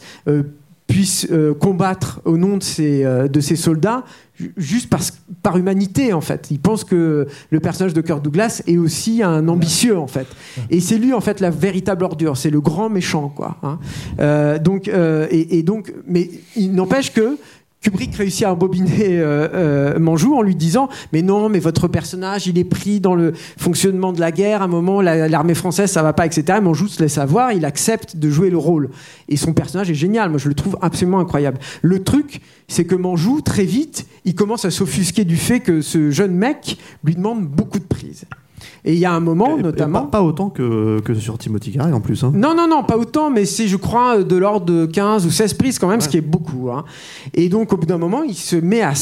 [0.88, 1.28] puissent
[1.60, 4.04] combattre au nom de ses, soldats
[4.40, 4.90] ju- juste
[5.44, 6.48] par humanité en fait.
[6.50, 10.28] Il pense que le personnage de Kirk Douglas est aussi un ambitieux en fait.
[10.70, 13.58] Et c'est lui en fait la véritable ordure, c'est le grand méchant quoi.
[13.64, 14.58] hein.
[14.60, 14.90] Donc
[15.30, 17.38] et donc, mais il n'empêche que
[17.88, 22.46] Kubrick réussit à embobiner euh, euh, Manjou en lui disant mais non mais votre personnage
[22.46, 24.62] il est pris dans le fonctionnement de la guerre.
[24.62, 27.64] À un moment la- l'armée française ça va pas etc Manjou se laisse avoir il
[27.64, 28.90] accepte de jouer le rôle.
[29.30, 30.30] Et son personnage est génial.
[30.30, 31.60] Moi je le trouve absolument incroyable.
[31.82, 36.12] Le truc c'est que Manjou très vite il commence à s'offusquer du fait que ce
[36.12, 38.26] jeune mec lui demande beaucoup de prise
[38.90, 41.74] et il y a un moment Et- notamment Pas, pas autant que, que sur Timothy
[41.74, 42.24] Carey en plus.
[42.24, 42.32] hein.
[42.34, 45.54] non, non, non, pas autant, mais c'est, je crois, de l'ordre de 15 ou 16
[45.56, 46.72] prises quand même, ce qui est beaucoup.
[46.72, 46.86] hein.
[47.34, 48.94] Et donc, au bout d'un moment, il se met à.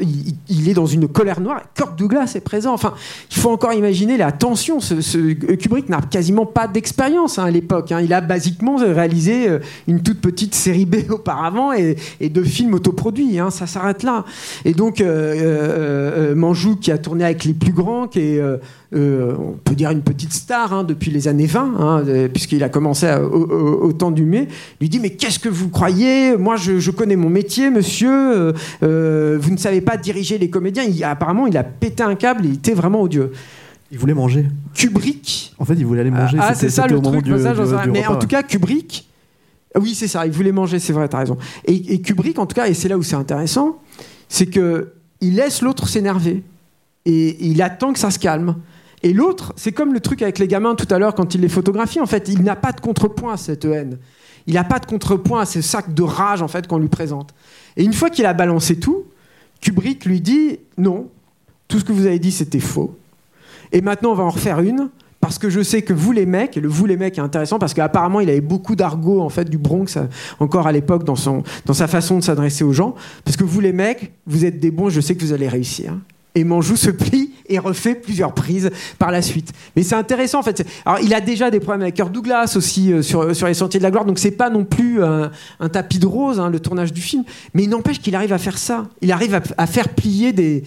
[0.00, 1.62] il, il est dans une colère noire.
[1.74, 2.74] Kirk Douglas est présent.
[2.74, 2.92] Enfin,
[3.30, 4.78] il faut encore imaginer la tension.
[4.80, 7.92] Ce, ce- Kubrick n'a quasiment pas d'expérience hein, à l'époque.
[8.02, 9.58] Il a basiquement réalisé euh,
[9.88, 13.38] une toute petite série B auparavant et, et deux films autoproduits.
[13.50, 14.24] Ça s'arrête là.
[14.66, 18.40] Et donc, euh, euh, euh, Manjou, qui a tourné avec les plus grands, qui est.
[18.40, 18.58] euh,
[19.38, 22.68] on peut dire une petite star hein, depuis les années 20, hein, euh, puisqu'il a
[22.68, 24.48] commencé à- au, au- au temps du mai,
[24.80, 26.36] lui dit Mais qu'est-ce que vous croyez?
[26.36, 28.10] Moi, je, je connais mon métier, monsieur.
[28.10, 28.52] euh,
[28.82, 30.84] euh, vous ne savez pas diriger les comédiens.
[30.84, 33.32] Il- apparemment, il a pété un câble, il était vraiment odieux.
[33.92, 34.46] Il voulait manger.
[34.74, 35.52] Kubrick.
[35.58, 36.38] En fait, il voulait aller manger.
[36.40, 37.22] Ah, c'est ça le truc.
[37.24, 39.08] du- ça, du- Mais repas, en tout cas, Kubrick.
[39.74, 40.26] ah Oui, c'est ça.
[40.26, 41.36] Il voulait manger, c'est vrai, t'as raison.
[41.64, 43.78] Et, et Kubrick, en tout cas, et c'est là où c'est intéressant,
[44.28, 46.42] c'est que il laisse l'autre s'énerver
[47.04, 48.54] et il attend que ça se calme.
[49.02, 51.48] Et l'autre, c'est comme le truc avec les gamins tout à l'heure quand il les
[51.48, 52.00] photographie.
[52.00, 53.98] En fait, il n'a pas de contrepoint à cette haine.
[54.46, 57.34] Il n'a pas de contrepoint à ce sac de rage en fait qu'on lui présente.
[57.76, 59.04] Et une fois qu'il a balancé tout,
[59.60, 61.08] Kubrick lui dit non,
[61.68, 62.96] tout ce que vous avez dit c'était faux.
[63.72, 64.90] Et maintenant on va en refaire une
[65.20, 67.58] parce que je sais que vous les mecs, et le vous les mecs est intéressant
[67.58, 70.04] parce qu'apparemment il avait beaucoup d'argot en fait du Bronx euh,
[70.40, 71.14] encore à l'époque dans
[71.66, 72.94] dans sa façon de s'adresser aux gens
[73.24, 75.94] parce que vous les mecs, vous êtes des bons, je sais que vous allez réussir.
[76.34, 79.52] Et Manjou se plie et refait plusieurs prises par la suite.
[79.76, 80.66] Mais c'est intéressant en fait.
[80.86, 83.78] Alors il a déjà des problèmes avec Kirk Douglas aussi euh, sur, sur les Sentiers
[83.80, 86.60] de la Gloire, donc c'est pas non plus un, un tapis de rose hein, le
[86.60, 87.24] tournage du film.
[87.54, 88.86] Mais il n'empêche qu'il arrive à faire ça.
[89.02, 90.64] Il arrive à, à faire plier des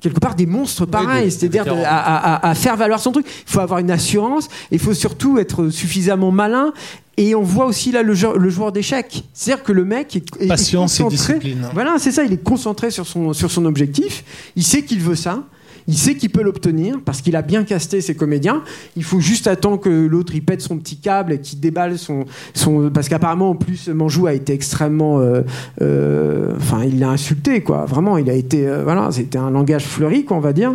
[0.00, 3.26] quelque part des monstres pareils, c'est-à-dire à, à- à faire valoir son truc.
[3.46, 6.72] Il faut avoir une assurance, il faut surtout être suffisamment malin.
[7.18, 9.24] Et on voit aussi là le, jeu- le joueur d'échecs.
[9.34, 11.34] C'est-à-dire que le mec est, Patience et concentré.
[11.34, 11.68] discipline.
[11.74, 14.24] Voilà, c'est ça, il est concentré sur son, sur son objectif.
[14.56, 15.42] Il sait qu'il veut ça.
[15.88, 18.62] Il sait qu'il peut l'obtenir parce qu'il a bien casté ses comédiens.
[18.96, 22.24] Il faut juste attendre que l'autre il pète son petit câble et qu'il déballe son,
[22.54, 25.42] son parce qu'apparemment en plus Manjou a été extrêmement, euh,
[25.80, 27.84] euh, enfin il l'a insulté quoi.
[27.84, 30.74] Vraiment, il a été, euh, voilà, c'était un langage fleuri quoi, on va dire.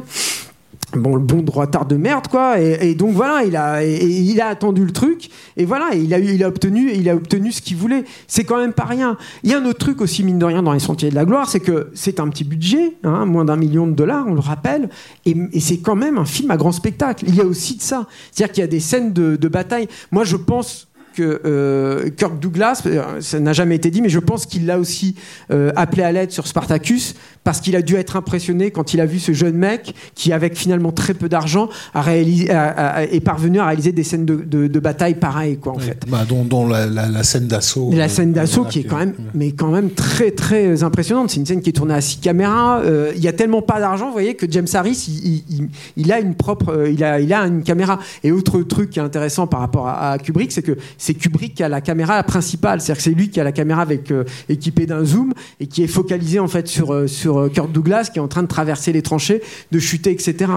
[0.95, 2.59] Bon, le bon droitard de merde, quoi.
[2.59, 7.15] Et, donc voilà, il a, attendu le truc, et voilà, il a, obtenu, il a
[7.15, 8.05] obtenu ce qu'il voulait.
[8.27, 9.17] C'est quand même pas rien.
[9.43, 11.26] Il y a un autre truc aussi mine de rien dans les Sentiers de la
[11.26, 14.39] Gloire, c'est que c'est un petit budget, hein, moins d'un million de dollars, on le
[14.39, 14.89] rappelle,
[15.26, 17.26] et, c'est quand même un film à grand spectacle.
[17.27, 19.88] Il y a aussi de ça, c'est-à-dire qu'il y a des scènes de, de bataille.
[20.11, 24.19] Moi, je pense que euh, Kirk Douglas, euh, ça n'a jamais été dit, mais je
[24.19, 25.15] pense qu'il l'a aussi
[25.51, 27.15] euh, appelé à l'aide sur Spartacus
[27.45, 30.57] parce qu'il a dû être impressionné quand il a vu ce jeune mec qui, avec
[30.57, 32.67] finalement très peu d'argent, a réalisé, a-
[32.97, 36.03] a- est parvenu à réaliser des scènes de, de- de bataille pareilles, quoi, en fait.
[36.09, 37.91] Bah, dont, dont la, la- la scène d'assaut.
[37.93, 41.30] La euh, scène d'assaut voilà, qui est quand même, mais quand même très très impressionnante.
[41.30, 42.81] C'est une scène qui est tournée à six caméras.
[42.84, 45.69] Euh, Il y a tellement pas d'argent, vous voyez, que James Harris, il, il- il-
[45.97, 47.99] il a une propre, euh, il a, il a une caméra.
[48.23, 51.53] Et autre truc qui est intéressant par rapport à, à Kubrick, c'est que c'est Kubrick
[51.53, 52.81] qui a la caméra principale.
[52.81, 55.84] C'est-à-dire que c'est lui qui a la caméra avec euh, équipée d'un zoom et qui
[55.84, 57.05] est focalisé en fait sur euh,
[57.53, 59.41] sur euh, Douglas qui est en train de traverser les tranchées,
[59.72, 60.52] de chuter, etc.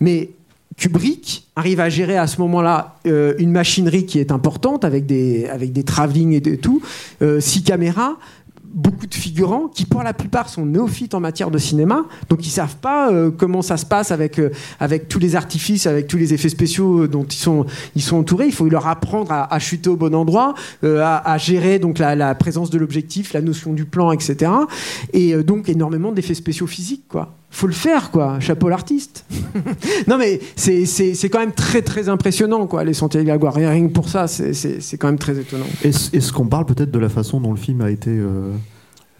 [0.00, 0.30] Mais
[0.76, 5.46] Kubrick arrive à gérer à ce moment-là euh, une machinerie qui est importante avec des,
[5.46, 6.82] avec des travelling et de tout,
[7.22, 8.16] euh, six caméras,
[8.74, 12.50] beaucoup de figurants qui pour la plupart sont néophytes en matière de cinéma, donc ils
[12.50, 16.16] savent pas euh, comment ça se passe avec, euh, avec tous les artifices, avec tous
[16.16, 18.46] les effets spéciaux euh, dont ils sont, ils sont entourés.
[18.46, 22.70] Il faut leur apprendre à, chuter au bon endroit, à, gérer donc la, la présence
[22.70, 24.50] de l'objectif, la notion du plan, etc.
[25.12, 27.32] Et donc énormément d'effets spéciaux physiques, quoi.
[27.54, 28.40] Faut le faire, quoi.
[28.40, 29.24] Chapeau l'artiste.
[30.08, 33.38] non, mais c'est, c'est, c'est quand même très, très impressionnant, quoi, les Sentiers de la
[33.38, 33.54] Gloire.
[33.54, 35.66] Rien que pour ça, c'est, c'est, c'est quand même très étonnant.
[35.84, 38.50] Est-ce, est-ce qu'on parle peut-être de la façon dont le film a été euh,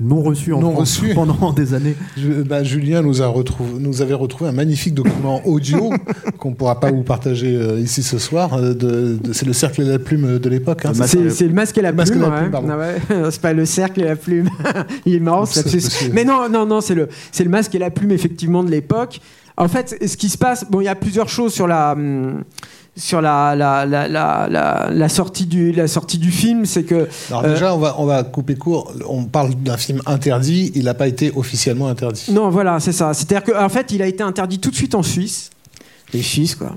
[0.00, 1.14] non reçu en Non France reçu.
[1.14, 5.40] pendant des années Je- bah, Julien nous, a retrouvé, nous avait retrouvé un magnifique document
[5.46, 5.92] audio
[6.38, 8.54] qu'on ne pourra pas vous partager euh, ici ce soir.
[8.54, 10.84] euh, de, de- c'est le cercle et la plume de l'époque.
[10.84, 10.92] hein.
[10.94, 12.22] C'est, le masque et la plume.
[12.22, 12.28] ouais.
[12.52, 12.96] Ah ouais.
[13.30, 14.48] c'est pas le cercle et la plume.
[15.06, 16.12] Il est marrant, C'est.
[16.12, 19.20] Mais non, non, non, c'est le, c'est le masque et la plume, effectivement, de l'époque.
[19.56, 21.92] En fait, ce qui se passe, bon, il y a plusieurs choses sur la.
[21.92, 22.42] hum,
[22.96, 27.08] Sur la, la, la, la, la, la sortie du, la sortie du film, c'est que
[27.28, 28.92] Alors Euh, déjà, on va, on va couper court.
[29.08, 30.70] On parle d'un film interdit.
[30.76, 32.26] Il n'a pas été officiellement interdit.
[32.30, 33.12] Non, voilà, c'est ça.
[33.12, 35.50] C'est-à-dire qu'en fait, il a été interdit tout de suite en Suisse.
[36.12, 36.76] Les Suisses, quoi.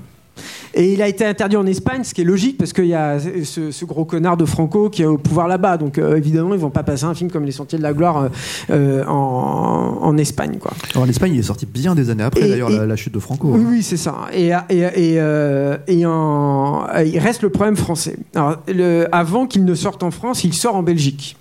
[0.74, 3.18] Et il a été interdit en Espagne, ce qui est logique parce qu'il y a
[3.18, 5.76] ce, ce gros connard de Franco qui est au pouvoir là-bas.
[5.78, 8.18] Donc euh, évidemment, ils vont pas passer un film comme Les Sentiers de la Gloire
[8.18, 8.28] euh,
[8.70, 10.72] euh, en, en Espagne, quoi.
[10.92, 13.18] Alors, En Espagne, il est sorti bien des années après, d'ailleurs, la, la chute de
[13.18, 13.48] Franco.
[13.52, 13.66] Oui, hein.
[13.70, 14.14] oui, c'est ça.
[14.34, 18.16] Et, et, et, euh, et en- il reste le problème français.
[18.34, 21.36] Alors, le- avant qu'il ne sorte en France, il sort en Belgique.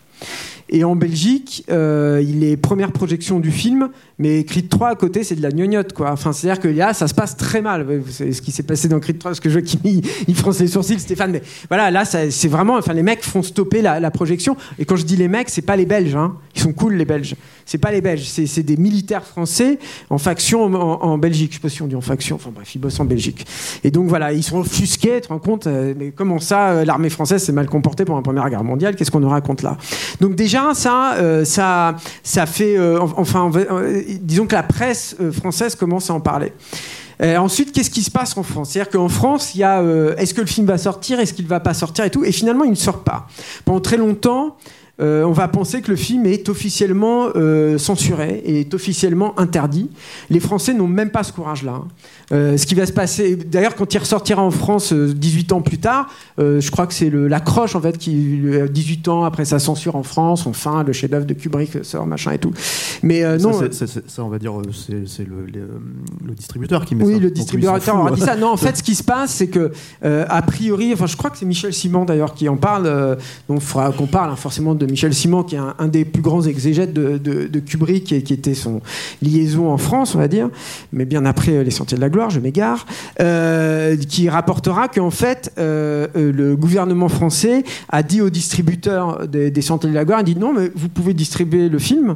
[0.69, 3.89] Et en Belgique, euh, il est première projection du film,
[4.19, 6.11] mais Creed 3 à côté, c'est de la gnognotte, quoi.
[6.11, 7.85] Enfin, c'est-à-dire que là, ça se passe très mal.
[8.09, 10.59] Savez ce qui s'est passé dans Creed 3, parce que je qui il, il fronce
[10.59, 11.31] les sourcils, Stéphane.
[11.31, 12.75] Mais voilà, là, c'est vraiment.
[12.75, 14.57] Enfin, les mecs font stopper la, projection.
[14.79, 16.35] Et quand je dis les mecs, c'est pas les Belges, hein.
[16.55, 17.35] Ils sont cool, les Belges.
[17.65, 19.77] C'est pas les Belges, c'est c'est des militaires français
[20.09, 21.51] en faction en Belgique.
[21.51, 22.37] Je sais pas si on dit en faction.
[22.37, 23.45] Enfin bref, ils bossent en Belgique.
[23.83, 25.15] Et donc voilà, ils sont offusqués.
[25.15, 28.19] Tu te rends compte euh, Mais comment ça, euh, l'armée française s'est mal comportée pendant
[28.19, 28.95] la Première Guerre mondiale?
[28.95, 29.77] Qu'est-ce qu'on nous raconte là?
[30.19, 32.77] Donc déjà, ça, euh, ça, ça fait.
[32.77, 36.53] euh, en- enfin, euh, disons que la presse française commence à en parler.
[37.19, 38.69] Ensuite, qu'est-ce qui se passe en France?
[38.71, 39.81] C'est-à-dire qu'en France, il y a
[40.17, 42.23] est-ce que le film va sortir, est-ce qu'il va pas sortir et tout?
[42.23, 43.25] Et finalement, il ne sort pas.
[43.65, 44.55] Pendant très longtemps,
[44.99, 49.89] euh, on va penser que le film est officiellement euh, censuré et est officiellement interdit.
[50.29, 51.73] Les Français n'ont même pas ce courage-là.
[51.83, 51.87] hein.
[52.33, 55.61] Euh, ce qui va se passer, d'ailleurs, quand il ressortira en France euh, 18 ans
[55.61, 59.23] plus tard, je crois que c'est le- la croche en fait qui, euh, 18 ans
[59.23, 62.51] après sa censure en France, enfin le chef-d'œuvre de Kubrick sort machin et tout.
[63.03, 67.09] Mais Ça, non, c'est- ça, on va dire, c'est le, distributeur qui met ça.
[67.11, 68.35] Oui, le distributeur aura dit ça.
[68.35, 69.71] Non, en fait, ce qui se passe, c'est que,
[70.03, 73.17] a priori, enfin, je crois que c'est Michel Simon d'ailleurs qui en parle.
[73.47, 76.21] donc, il faudra qu'on parle hein, forcément de Michel Simon, qui est un, des plus
[76.21, 78.81] grands exégètes de, Kubrick et qui était son
[79.21, 80.49] liaison en France, on va dire,
[80.93, 82.85] mais bien après euh, Les Sentiers de la Gloire, je m'égare,
[83.19, 89.61] euh, qui rapportera qu'en fait, euh, le gouvernement français a dit aux distributeurs des, des
[89.61, 92.15] Sentiers de la Gloire, il dit non, mais vous pouvez distribuer le film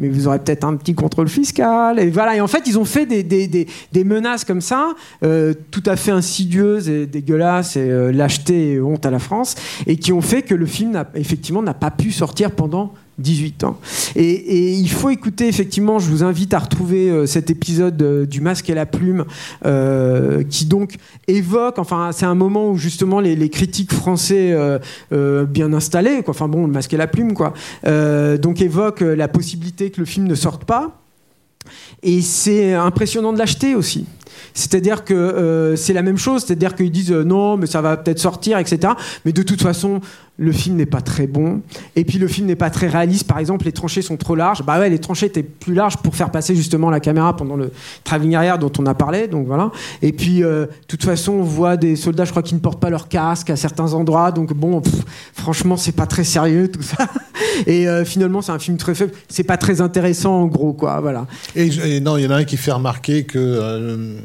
[0.00, 2.00] mais vous aurez peut-être un petit contrôle fiscal.
[2.00, 2.34] Et voilà.
[2.34, 5.94] Et en fait, ils ont fait des, des, des, menaces comme ça, euh, tout à
[5.94, 9.54] fait insidieuses et dégueulasses, et euh, et honte à la France,
[9.86, 13.78] et qui ont fait que le film, effectivement, n'a pas pu sortir pendant 18 ans.
[14.16, 18.40] Et, il faut écouter, effectivement, je vous invite à retrouver euh, cet épisode euh, du
[18.40, 19.24] Masque et la Plume,
[19.64, 20.96] euh, qui donc
[21.28, 24.54] évoque, enfin, c'est un moment où justement les, critiques français
[25.10, 27.52] bien installés, quoi, enfin bon, le Masque et la Plume, quoi,
[27.84, 31.00] donc évoque la possibilité que le film ne sorte pas.
[32.02, 34.06] Et c'est impressionnant de l'acheter aussi.
[34.54, 37.96] C'est-à-dire que euh, c'est la même chose, c'est-à-dire qu'ils disent euh, non, mais ça va
[37.96, 38.92] peut-être sortir, etc.
[39.24, 40.00] Mais de toute façon,
[40.40, 41.60] le film n'est pas très bon.
[41.96, 43.26] Et puis le film n'est pas très réaliste.
[43.26, 44.62] Par exemple, les tranchées sont trop larges.
[44.62, 47.70] Bah ouais, les tranchées étaient plus larges pour faire passer justement la caméra pendant le
[48.04, 49.28] travelling arrière dont on a parlé.
[49.28, 49.70] Donc voilà.
[50.00, 52.80] Et puis, euh, de toute façon, on voit des soldats, je crois, qui ne portent
[52.80, 54.32] pas leur casque à certains endroits.
[54.32, 55.04] Donc bon, pff,
[55.34, 57.06] franchement, c'est pas très sérieux tout ça.
[57.66, 59.12] Et finalement, c'est un film très faible.
[59.28, 61.00] C'est pas très intéressant en gros, quoi.
[61.00, 61.26] Voilà.
[61.54, 64.16] Et, non, il y en a un qui fait remarquer que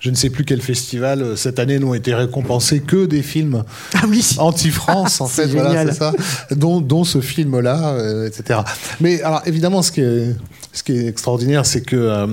[0.00, 3.64] je ne sais plus quel festival euh, cette année n'ont été récompensés que des films
[3.94, 4.24] Ah oui.
[4.38, 6.12] anti-France, en fait, voilà, ça,
[6.50, 8.60] dont, dont ce film-là, euh, etc.
[9.00, 10.34] Mais alors, évidemment, ce qui est,
[10.72, 12.26] ce qui est extraordinaire, c'est que euh,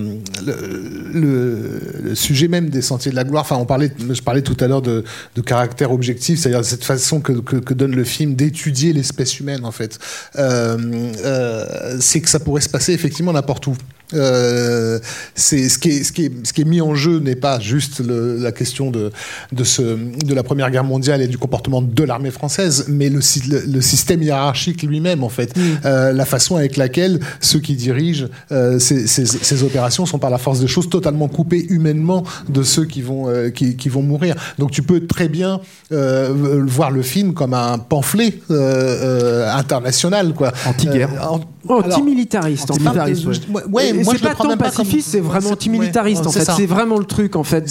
[0.45, 0.55] le,
[1.13, 4.57] le- le sujet même des Sentiers de la Gloire, enfin, on parlait, je parlais tout
[4.59, 5.03] à l'heure de,
[5.35, 9.63] de caractère objectif, c'est-à-dire cette façon que, que, que donne le film d'étudier l'espèce humaine,
[9.65, 9.99] en fait.
[10.37, 13.75] Euh, c'est que ça pourrait se passer effectivement n'importe où.
[14.13, 14.99] Euh,
[15.35, 17.59] c'est ce qui est ce qui est ce qui est mis en jeu n'est pas
[17.59, 19.11] juste le- la question de
[19.51, 19.81] de ce
[20.25, 23.61] de la première guerre mondiale et du comportement de l'armée française, mais le, sy- le,
[23.65, 25.53] le système hiérarchique lui-même en fait,
[25.85, 30.29] Euh, la façon avec laquelle ceux qui dirigent euh, ces, ces, ces opérations sont par
[30.29, 34.01] la force des choses totalement coupés humainement de ceux qui vont euh, qui, qui vont
[34.03, 34.35] mourir.
[34.59, 35.61] Donc tu peux très bien
[35.91, 40.51] euh, voir le film comme un pamphlet euh, euh, international quoi.
[40.65, 41.09] Anti-guerre.
[41.13, 41.41] Euh, en-
[41.93, 42.71] Anti-militariste.
[42.71, 43.25] Anti-militariste,
[43.71, 43.93] ouais.
[44.03, 46.51] C'est pas tant pacifiste, c'est vraiment antimilitariste en c'est fait.
[46.55, 47.65] C'est vraiment le truc en fait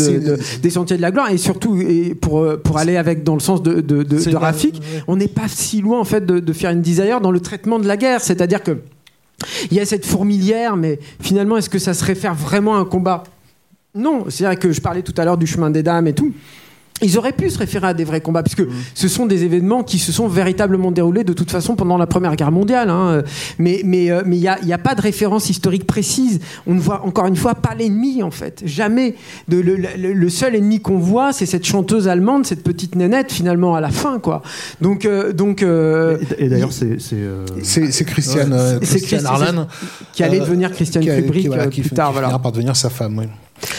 [0.60, 1.30] des Sentiers de la Gloire.
[1.30, 4.36] Et surtout et pour euh, pour aller avec dans le sens de de, de, de
[4.36, 7.40] Rafik, on n'est pas si loin en fait de, de faire une desire dans le
[7.40, 8.78] traitement de la guerre, c'est-à-dire que
[9.70, 12.84] il y a cette fourmilière, mais finalement, est-ce que ça se réfère vraiment à un
[12.84, 13.24] combat?
[13.94, 16.32] Non, c'est vrai que je parlais tout à l'heure du chemin des dames et tout.
[17.02, 18.62] Ils auraient pu se référer à des vrais combats, puisque
[18.94, 22.36] ce sont des événements qui se sont véritablement déroulés de toute façon pendant la Première
[22.36, 22.90] Guerre mondiale.
[22.90, 23.22] hein.
[23.58, 26.40] Mais mais euh, mais il n'y a, y a pas de référence historique précise.
[26.66, 29.14] On ne voit encore une fois pas l'ennemi en fait, jamais.
[29.48, 33.32] De, le, le- le seul ennemi qu'on voit, c'est cette chanteuse allemande, cette petite nénette
[33.32, 34.42] finalement à la fin, quoi.
[34.80, 37.00] Donc euh, donc euh, Et, et d'ailleurs, c'est.
[37.00, 37.44] c'est, euh,
[38.06, 39.66] Christiane, euh, Christiane Arlan.
[40.12, 42.28] qui allait devenir Christian qui a- Kubrick qui, voilà, qui plus tard, qui voilà.
[42.28, 43.24] finira par devenir sa femme, oui.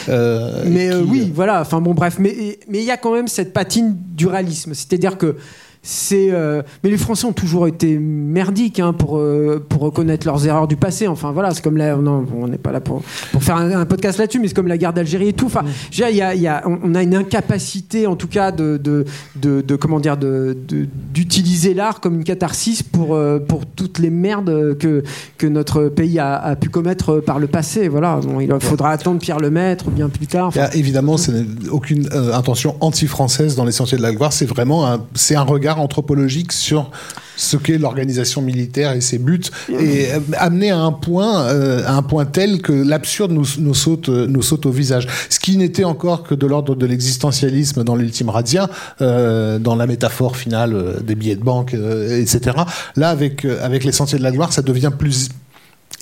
[0.10, 1.62] Euh, Mais euh, qui, oui, voilà.
[1.62, 2.18] Enfin bon, bref.
[2.20, 4.74] Mais mais il y a quand même cette patine du réalisme.
[4.74, 5.38] C'est-à-dire que
[5.84, 6.30] c'est.
[6.32, 10.68] euh, mais les Français ont toujours été merdiques hein, pour euh, pour reconnaître leurs erreurs
[10.68, 11.08] du passé.
[11.08, 11.96] Enfin voilà, c'est comme la.
[11.96, 13.02] Non, on n'est pas là pour
[13.32, 15.46] pour faire un, un podcast là-dessus, mais c'est comme la guerre d'Algérie et tout.
[15.48, 15.64] Enfin,
[15.98, 19.06] y a, il y a- on a une incapacité, en tout cas, de de,
[19.36, 24.78] de, de- comment dire, d'utiliser l'art comme une catharsis pour euh, pour toutes les merdes
[24.78, 25.04] que
[25.38, 27.88] que notre pays a, a pu commettre par le passé.
[27.88, 28.20] Voilà.
[28.24, 30.52] Bon, il faudra attendre Pierre Lemaître bien plus tard.
[30.56, 34.34] Il y a évidemment ce n'est aucune intention anti-française dans les sentiers de la gloire.
[34.34, 36.92] C'est vraiment un, c'est un regard anthropologique sur
[37.38, 41.94] ce qu'est l'organisation militaire et ses buts, et euh, amené à un point, euh, à
[41.94, 45.08] un point tel que l'absurde nous, nous saute, euh, nous saute au visage.
[45.30, 48.70] Ce qui n'était encore que de l'ordre de l'existentialisme dans l'ultime radia,
[49.02, 52.58] euh, dans la métaphore finale des billets de banque, euh, etc.
[52.96, 55.30] Là, avec avec les sentiers de la gloire, ça devient plus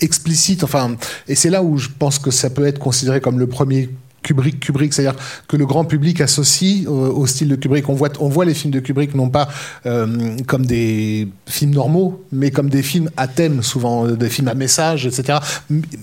[0.01, 0.63] explicite.
[0.63, 0.95] Enfin,
[1.27, 3.89] et c'est là où je pense que ça peut être considéré comme le premier
[4.21, 7.87] Kubrick, Kubrick, c'est-à-dire que le grand public associe au, au style de Kubrick.
[7.89, 9.47] On voit, on voit les films de Kubrick non pas
[9.85, 14.47] euh, comme des films normaux, mais comme des films à thème, souvent euh, des films
[14.49, 15.39] à message, etc.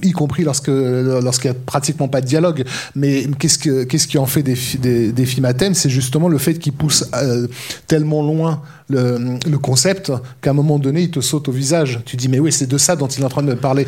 [0.03, 2.65] Y compris lorsque lorsqu'il y a pratiquement pas de dialogue.
[2.95, 5.75] Mais qu'est-ce que qu'est-ce qui en fait des, fi- des, des films à thème?
[5.75, 7.47] C'est justement le fait qu'ils poussent euh,
[7.87, 12.01] tellement loin le, le concept qu'à un moment donné, il te saute au visage.
[12.05, 13.87] Tu dis mais oui, c'est de ça dont il est en train de parler.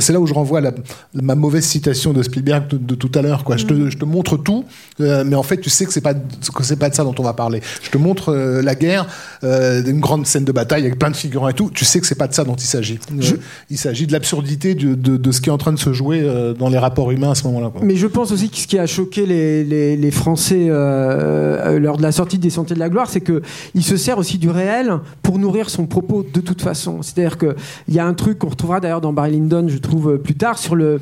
[0.00, 0.72] C'est là où je renvoie la,
[1.14, 3.44] ma mauvaise citation de Spielberg de, de tout à l'heure.
[3.44, 4.64] Quoi, je te, je te montre tout,
[5.00, 7.14] euh, mais en fait, tu sais que c'est pas que c'est pas de ça dont
[7.18, 7.60] on va parler.
[7.82, 9.06] Je te montre euh, la guerre,
[9.42, 11.70] euh, une grande scène de bataille avec plein de figurants et tout.
[11.74, 12.98] Tu sais que c'est pas de ça dont il s'agit.
[13.70, 16.24] Il s'agit de l'absurdité de, de, de ce qui est en train de se jouer
[16.58, 17.72] dans les rapports humains à ce moment-là.
[17.82, 22.02] Mais je pense aussi que ce qui a choqué les, les, les Français lors de
[22.02, 23.42] la sortie des Sentiers de la Gloire, c'est que
[23.88, 27.00] se sert aussi du réel pour nourrir son propos de toute façon.
[27.00, 27.54] C'est-à-dire qu'il
[27.88, 30.58] y a un truc qu'on retrouvera d'ailleurs dans Barry Lyndon, je trouve, euh, plus tard,
[30.58, 31.00] sur le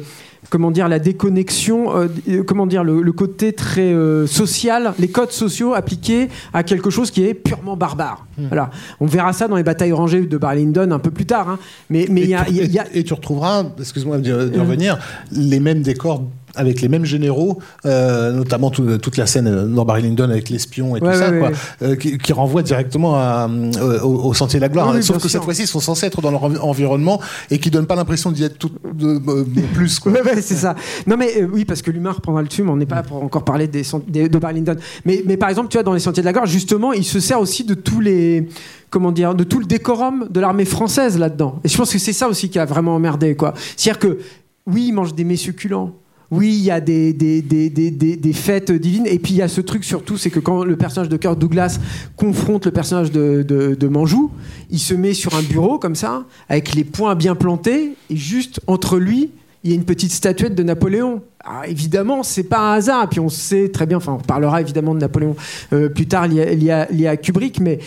[0.51, 5.09] comment dire la déconnexion euh, euh, comment dire le, le côté très euh, social les
[5.09, 8.71] codes sociaux appliqués à quelque chose qui est purement barbare voilà
[9.01, 11.59] on verra ça dans les batailles rangées de Barry Lyndon un peu plus tard hein.
[11.91, 13.15] mais mais il y a, et, tu- il y a- il y a- et tu
[13.15, 14.99] retrouveras, excuse-moi d'y d'y revenir,
[15.33, 16.23] les mêmes décors
[16.59, 20.97] avec les mêmes généraux, euh, notamment tout- toute la scène dans Barry Lyndon avec l'espion
[20.97, 21.51] et Ouais, tout ça, ouais, quoi,
[21.83, 24.91] euh, qui, qui renvoie directement à, euh, au, au Sentier de la Gloire.
[24.95, 25.31] Oui, Sauf que sûr.
[25.33, 27.21] cette fois-ci, ils sont censés être dans leur envi- environnement
[27.51, 29.99] et qui donnent pas l'impression d'y être tout de, de- de plus.
[29.99, 30.13] Quoi.
[30.43, 30.75] C'est ça.
[31.07, 33.45] Non, mais euh, oui, parce que l'humain reprendra le mais on n'est pas pour encore
[33.45, 34.77] parler de Barry Lyndon.
[35.05, 37.21] Mais, mais par exemple, tu vois, dans les Sentiers de la Gloire, justement, il se
[37.21, 38.49] sert aussi de tous les.
[38.91, 41.61] Comment dire De tout le décorum de l'armée française là-dedans.
[41.65, 43.55] Et je pense que c'est ça aussi qui a vraiment emmerdé, quoi.
[43.77, 44.19] C'est-à-dire que,
[44.67, 45.93] oui, ils mangent des mets succulents.
[46.31, 49.07] Oui, il y a des, des, des, des, des, fêtes divines.
[49.07, 51.39] Et puis il y a ce truc surtout, c'est que quand le personnage de Kirk
[51.39, 51.79] Douglas
[52.17, 54.33] confronte le personnage de, de Manjou,
[54.71, 58.61] il se met sur un bureau comme ça, avec les poings bien plantés, et juste
[58.67, 59.31] entre lui,
[59.67, 61.23] il y a une petite statuette de Napoléon.
[61.45, 63.05] Alors, évidemment, c'est pas un hasard.
[63.05, 65.35] Et puis on sait très bien, enfin, on parlera évidemment de Napoléon
[65.73, 67.81] euh, plus tard lié, à, Kubrick, mais,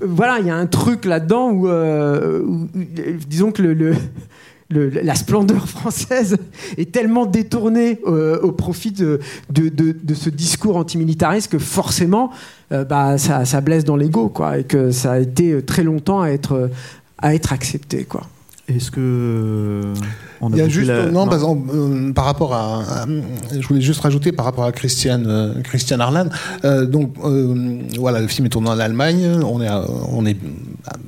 [0.00, 2.68] voilà, il y a un truc là-dedans où, euh, où-
[3.28, 3.62] disons que
[4.70, 6.36] la splendeur française
[6.76, 9.18] est tellement détournée euh, au profit de,
[10.14, 12.30] ce discours antimilitariste que forcément,
[12.70, 16.20] euh, bah, ça, ça blesse dans l'ego, quoi, et que ça a été très longtemps
[16.20, 16.70] à être,
[17.18, 18.22] à être accepté, quoi.
[18.68, 19.94] Est-ce que.
[20.40, 23.06] On Il y a juste, la- non, par, exemple, euh, par rapport à, à-
[23.58, 26.26] je voulais juste rajouter par rapport à Christiane, euh, Christiane Arlan.
[26.64, 29.26] euh, donc euh, voilà, le film est tourné en Allemagne.
[29.44, 30.36] On est, à- on est,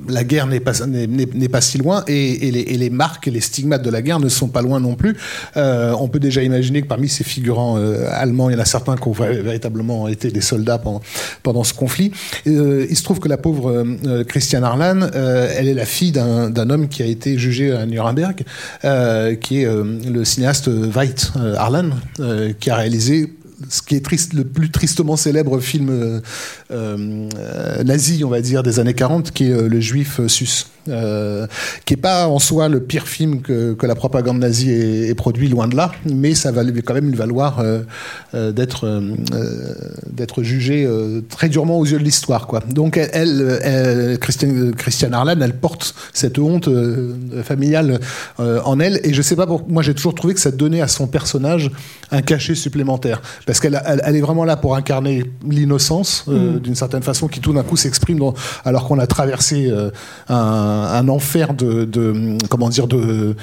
[0.09, 3.31] la guerre n'est pas n'est- pas si loin et, et les, et les marques et
[3.31, 5.15] les stigmates de la guerre ne sont pas loin non plus.
[5.55, 7.77] On peut déjà imaginer que parmi ces figurants
[8.11, 11.01] allemands, il y en a certains qui ont véritablement été des soldats pendant
[11.43, 12.11] pendant ce conflit.
[12.45, 13.83] Il se trouve que la pauvre
[14.27, 18.43] Christiane Arlan, elle est la fille d'un d'un homme qui a été jugé à Nuremberg,
[18.85, 21.89] euh, qui est euh, le cinéaste Veit euh, Arlan,
[22.19, 23.33] euh, qui a réalisé
[23.69, 26.19] ce qui est le plus tristement célèbre film euh,
[26.71, 30.65] euh, nazi, on va dire, des années 40, qui est Le Juif Sus.
[30.89, 31.45] Euh,
[31.85, 35.47] qui est pas en soi le pire film que, que la propagande nazie ait, produit,
[35.47, 37.81] loin de là, mais ça va quand même lui valoir euh,
[38.33, 40.89] euh, d'être jugé
[41.29, 42.47] très durement aux yeux de l'histoire.
[42.47, 42.61] quoi.
[42.67, 46.69] Donc elle, elle, Christiane, Christiane Arlan, elle porte cette honte
[47.43, 47.99] familiale
[48.39, 50.87] en elle, et je sais pas, pour, moi j'ai toujours trouvé que ça donnait à
[50.87, 51.69] son personnage
[52.09, 56.59] un cachet supplémentaire, parce qu'elle elle, est vraiment là pour incarner l'innocence, mm.
[56.59, 58.19] d'une certaine façon, qui tout d'un coup s'exprime
[58.65, 59.71] alors qu'on a traversé
[60.27, 61.87] un un, enfer de,
[62.49, 63.35] comment dire de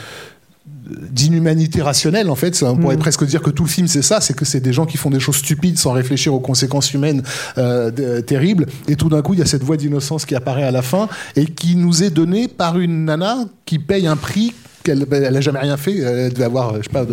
[1.11, 3.01] d'inhumanité rationnelle en fait on pourrait mm.
[3.01, 5.11] presque dire que tout le film c'est ça c'est que c'est des gens qui font
[5.11, 7.23] des choses stupides sans réfléchir aux conséquences humaines
[7.59, 10.71] euh, terribles et tout d'un coup il y a cette voix d'innocence qui apparaît à
[10.71, 13.37] la fin et qui nous est donnée par une nana
[13.67, 14.55] qui paye un prix
[14.89, 15.99] elle n'a jamais rien fait.
[15.99, 17.07] Elle devait avoir, je sais pas,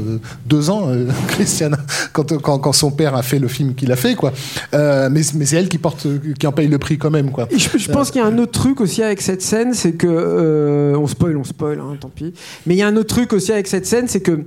[0.46, 1.78] deux ans, euh, Christiane,
[2.14, 4.34] quand, quand, son père a fait le film qu'il a fait, quoi.
[4.74, 6.08] Euh, mais mais c'est elle qui porte,
[6.40, 7.48] qui en paye le prix quand même, quoi.
[7.56, 10.98] je, pense qu'il y a un autre truc aussi avec cette scène, c'est que euh,
[10.98, 12.34] on spoil, on spoil, hein, tant pis.
[12.66, 14.46] Mais il y a un autre truc aussi avec cette scène, c'est que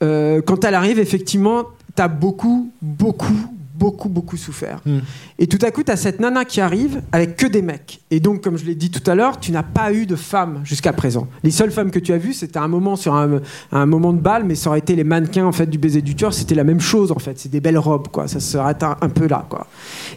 [0.00, 1.64] quand elle arrive, effectivement,
[1.94, 4.80] t'as beaucoup, beaucoup, beaucoup, beaucoup souffert.
[4.86, 5.00] Hmm.
[5.38, 8.00] Et tout à coup, tu as cette nana qui arrive avec que des mecs.
[8.10, 10.60] Et donc, comme je l'ai dit tout à l'heure, tu n'as pas eu de femmes
[10.64, 11.26] jusqu'à présent.
[11.42, 13.40] Les seules femmes que tu as vues, c'était un moment sur un,
[13.72, 16.14] un, moment de balle, mais ça aurait été les mannequins en fait du baiser du
[16.14, 16.32] tueur.
[16.32, 17.38] C'était la même chose en fait.
[17.38, 18.28] C'est des belles robes, quoi.
[18.28, 19.66] Ça serait un, un peu là, quoi.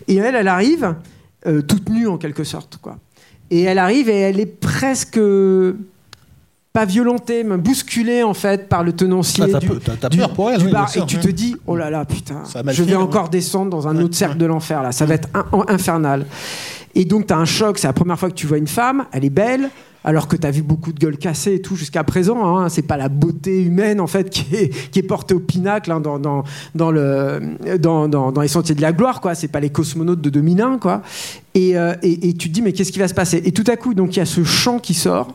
[0.08, 0.96] Et elle, elle arrive
[1.48, 2.98] euh, toute nue en quelque sorte, quoi.
[3.50, 5.20] Et elle arrive et elle est presque
[6.78, 9.68] pas violentée, mais bousculée en fait par le tenancier ah, du,
[10.22, 13.88] elle, bar, et tu te dis oh là là putain, je vais encore descendre dans
[13.88, 15.28] un autre cercle de l'enfer là, ça va être
[15.70, 16.28] infernal.
[16.94, 19.06] Et donc tu as un choc, c'est la première fois que tu vois une femme,
[19.12, 19.72] elle est belle,
[20.04, 22.46] alors que tu as vu beaucoup de gueules cassées et tout jusqu'à présent.
[22.46, 25.92] Hein, c'est pas la beauté humaine en fait qui est, qui est portée au pinacle
[25.92, 26.44] hein, dans, dans,
[26.76, 29.20] dans, le, dans, dans, les sentiers de la gloire.
[29.20, 29.34] quoi.
[29.34, 30.78] C'est pas les cosmonautes de 2001.
[30.78, 31.02] Quoi.
[31.56, 33.42] Et, euh, et, et tu te dis mais qu'est-ce qui va se passer?
[33.46, 35.34] Et tout à coup, donc il y a ce chant qui sort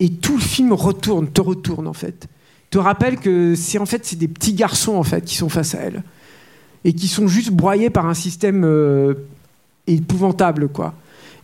[0.00, 2.28] et tout le film retourne, te retourne en fait.
[2.70, 5.74] Te rappelle que c'est en fait c'est des petits garçons en fait qui sont face
[5.74, 6.02] à elle
[6.84, 9.14] et qui sont juste broyés par un système euh,
[9.86, 10.94] épouvantable quoi.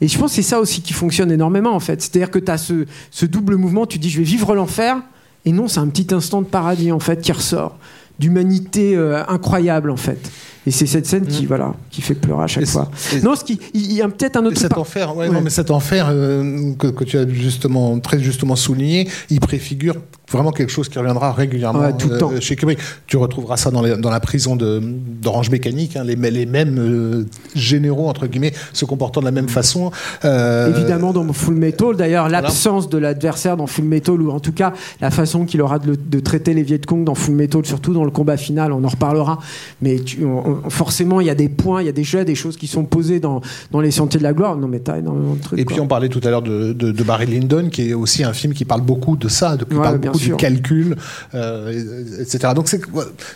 [0.00, 2.00] Et je pense que c'est ça aussi qui fonctionne énormément en fait.
[2.00, 5.02] C'est-à-dire que tu as ce, ce, double mouvement, tu dis je vais vivre l'enfer
[5.44, 7.76] et non, c'est un petit instant de paradis en fait qui ressort,
[8.18, 10.30] d'humanité euh, incroyable en fait.
[10.66, 11.46] Et c'est cette scène qui, mm.
[11.46, 12.90] voilà, qui fait pleurer à chaque fois.
[13.22, 14.58] Non, ce qui, il y a peut-être un autre.
[14.58, 18.54] Cet enfer, ouais, Non, mais cet enfer euh, que, que, tu as justement très justement
[18.54, 19.96] souligné, il préfigure
[20.30, 22.32] vraiment quelque chose qui reviendra régulièrement tout le temps.
[22.32, 22.78] Euh, chez Kubrick.
[23.06, 27.24] Tu retrouveras ça dans, dans la prison d'Orange Mécanique, hein, les, les, mêmes euh,
[27.54, 29.90] généraux, entre guillemets, se comportant de la même façon.
[30.24, 34.52] Euh, Évidemment, dans Full Metal, d'ailleurs, l'absence de l'adversaire dans Full Metal, ou en tout
[34.52, 37.92] cas la façon qu'il aura de, de, traiter les Viet Cong dans Full Metal, surtout
[37.92, 39.38] dans le combat final, on en reparlera.
[39.82, 40.24] Mais tu,
[40.68, 43.20] forcément, il y a des points, il y a déjà des choses qui sont posées
[43.20, 43.40] dans,
[43.70, 44.56] dans Les Sentiers de la Gloire.
[44.56, 45.58] Non, mais t'as énormément de trucs.
[45.58, 48.32] Et puis, on parlait tout à l'heure de, de, Barry Lyndon, qui est aussi un
[48.32, 50.96] film qui parle beaucoup de ça, de, qui parle beaucoup du calcul,
[51.34, 52.52] euh, etc.
[52.54, 52.68] Donc,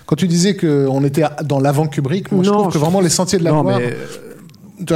[0.07, 3.39] quand tu disais qu'on était dans l'avant Kubrick, moi, je trouve que vraiment Les Sentiers
[3.39, 3.79] de la Gloire.
[3.79, 3.97] Mais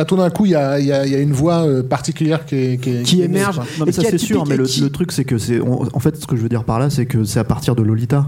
[0.04, 3.58] tout d'un coup, il y, a, une voix euh, particulière qui, qui, émerge.
[3.78, 6.36] Non, mais ça c'est sûr, mais le, truc c'est que c'est, en fait, ce que
[6.36, 8.26] je veux dire par là, c'est que c'est à partir de Lolita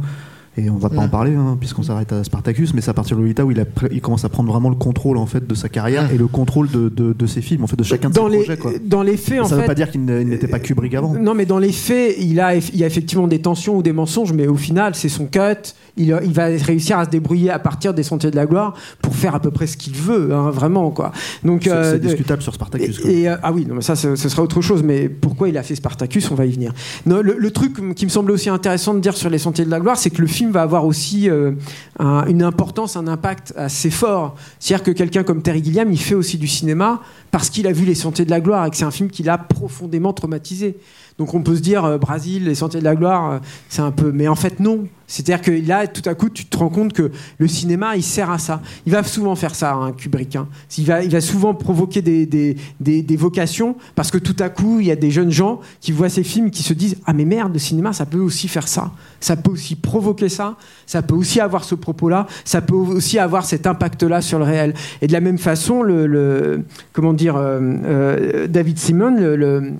[0.58, 3.16] et on va pas en parler hein, puisqu'on s'arrête à Spartacus, mais c'est à partir
[3.16, 5.54] de Lolita où il, a, il commence à prendre vraiment le contrôle en fait de
[5.54, 8.28] sa carrière et le contrôle de, de, ses films, en fait de chacun de dans
[8.28, 8.78] ses les, projets.
[8.80, 11.14] Dans les faits, en ça ne veut pas dire qu'il n'était pas Kubrick avant.
[11.14, 13.92] Non, mais dans les faits, il a, il y a effectivement des tensions ou des
[13.92, 15.74] mensonges, mais au final, c'est son cut.
[15.98, 19.14] Il, il, va réussir à se débrouiller à partir des Sentiers de la Gloire pour
[19.14, 21.12] faire à peu près ce qu'il veut, hein, vraiment quoi.
[21.44, 23.00] Donc c'est euh, discutable sur Spartacus.
[23.04, 24.82] Et, euh, ah oui, non, mais ça, ce, sera autre chose.
[24.82, 26.72] Mais pourquoi il a fait Spartacus On va y venir.
[27.06, 29.70] Non, le, le, truc qui me semble aussi intéressant de dire sur les Sentiers de
[29.70, 31.52] la Gloire, c'est que le film va avoir aussi euh,
[31.98, 34.36] une importance, un impact assez fort.
[34.58, 37.00] C'est-à-dire que quelqu'un comme Terry Gilliam, il fait aussi du cinéma
[37.30, 39.22] parce qu'il a vu Les Sentiers de la Gloire et que c'est un film qui
[39.22, 40.76] l'a profondément traumatisé.
[41.18, 43.38] Donc on peut se dire, euh, Brésil, les Sentiers de la Gloire, euh,
[43.68, 44.12] c'est un peu.
[44.12, 44.86] Mais en fait, non.
[45.08, 48.30] C'est-à-dire que là, tout à coup, tu te rends compte que le cinéma, il sert
[48.30, 48.60] à ça.
[48.86, 50.36] Il va souvent faire ça, un hein, Kubrick.
[50.36, 50.46] Hein.
[50.76, 54.96] Il, va, souvent provoquer des, des, vocations parce que tout à coup, il y a
[54.96, 57.92] des jeunes gens qui voient ces films qui se disent Ah, mais merde, le cinéma,
[57.92, 58.92] ça peut aussi faire ça.
[59.18, 60.56] Ça peut aussi provoquer ça.
[60.86, 62.26] Ça peut aussi avoir ce propos-là.
[62.44, 64.74] Ça peut aussi avoir cet impact-là sur le réel.
[65.00, 69.72] Et de la même façon, le, comment dire, euh, David Simon, le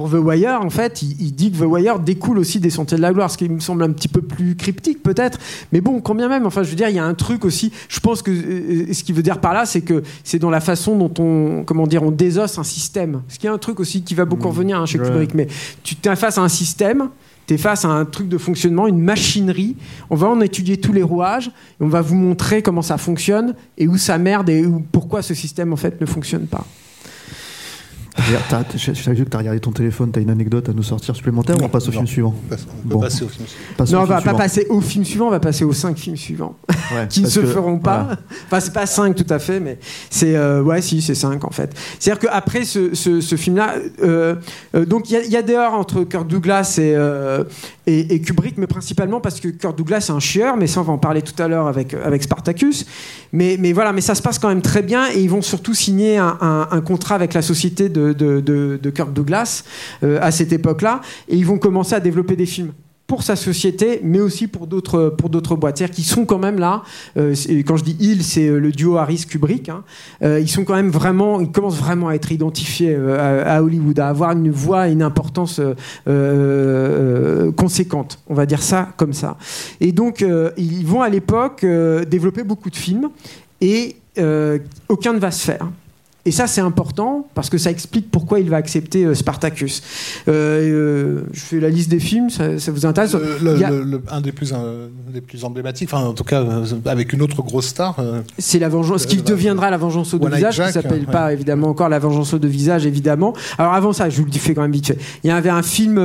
[0.00, 3.02] pour The Wire, en fait, il, dit que The Wire découle aussi des Sentiers de
[3.02, 5.38] la Gloire, ce qui me semble un petit peu plus cryptique peut-être.
[5.72, 7.70] Mais bon, combien même, enfin, je veux dire, il y a un truc aussi.
[7.90, 10.60] Je pense que euh, ce qu'il veut dire par là, c'est que c'est dans la
[10.60, 13.20] façon dont on, comment dire, on désosse un système.
[13.28, 14.52] Ce qui est un truc aussi qui va beaucoup mmh.
[14.52, 15.34] revenir hein, chez Kubrick.
[15.34, 15.48] Mais
[15.82, 17.10] tu t'es face à un système
[17.46, 19.76] tu es face à un truc de fonctionnement, une machinerie.
[20.08, 23.54] On va en étudier tous les rouages, et on va vous montrer comment ça fonctionne
[23.76, 26.64] et où ça merde et où, pourquoi ce système en fait ne fonctionne pas.
[28.76, 31.14] J'ai vu que tu as regardé ton téléphone, tu as une anecdote à nous sortir
[31.16, 33.00] supplémentaire ou on passe au film suivant On peut Bon.
[33.00, 33.64] passer au film suivant.
[33.76, 34.36] Passe non, on va pas suivant.
[34.38, 36.56] passer au film suivant, on va passer aux cinq films suivants.
[36.92, 38.02] Ouais, qui ne se que- feront pas.
[38.02, 38.18] voilà.
[38.46, 39.78] Enfin, c'est pas 5 tout à fait, mais
[40.10, 41.72] c'est euh, ouais, si, c'est 5 en fait.
[41.98, 44.34] C'est-à-dire qu'après ce, ce, ce film-là, euh,
[44.74, 47.44] euh, donc il y, a- il y a des heures entre Kirk Douglas et, euh,
[47.86, 50.84] et, et Kubrick, mais principalement parce que Kirk Douglas est un chieur, mais ça on
[50.84, 52.86] va en parler tout à l'heure avec avec Spartacus.
[53.32, 55.74] Mais mais voilà, mais ça se passe quand même très bien et ils vont surtout
[55.74, 59.64] signer un, un- un contrat avec la société de de, de, de Kirk Douglas
[60.02, 62.72] euh, à cette époque-là et ils vont commencer à développer des films
[63.06, 65.82] pour sa société, mais aussi pour d'autres pour d'autres boîtes.
[65.90, 66.82] Qu'ils sont quand même là.
[67.16, 67.34] euh,
[67.66, 69.68] quand je dis ils, c'est euh, le duo Harris Kubrick.
[69.68, 69.82] hein.
[70.22, 74.08] Ils sont quand même vraiment, ils commencent vraiment à être identifiés à, à Hollywood, à
[74.10, 75.60] avoir une voix et une importance
[77.56, 78.20] conséquente.
[78.28, 79.36] On va dire ça comme ça.
[79.80, 80.24] Et donc
[80.56, 81.66] ils vont à l'époque
[82.08, 83.10] développer beaucoup de films
[83.60, 83.96] et
[84.88, 85.68] aucun ne va se faire.
[86.26, 89.82] Et ça, c'est important parce que ça explique pourquoi il va accepter euh, Spartacus.
[90.28, 93.60] Euh, euh, je fais la liste des films, ça, ça vous intéresse Le- le- Il
[93.60, 94.52] y a- le- le- un des plus,
[95.12, 96.44] des plus emblématiques, enfin en tout cas
[96.84, 97.96] avec une autre grosse star.
[98.38, 101.12] C'est la vengeance, ce qui deviendra la vengeance au deux visages, qui Jack, s'appelle ouais.
[101.12, 103.32] pas évidemment encore la vengeance au deux visages, évidemment.
[103.58, 104.98] Alors avant ça, je vous le dis fait quand même vite fait.
[105.24, 105.98] Il y avait un film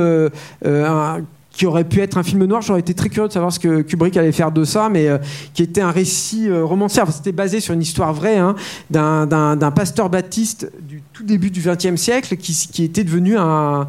[0.64, 1.18] un-
[1.56, 2.60] qui aurait pu être un film noir.
[2.60, 5.16] J'aurais été très curieux de savoir ce que Kubrick allait faire de ça, mais euh,
[5.54, 7.00] qui était un récit euh, romancier.
[7.02, 8.54] Enfin, C'était basé sur une histoire vraie hein,
[8.90, 9.26] d'un-
[9.74, 10.70] pasteur baptiste
[11.16, 13.88] tout début du XXe siècle qui, était devenu un,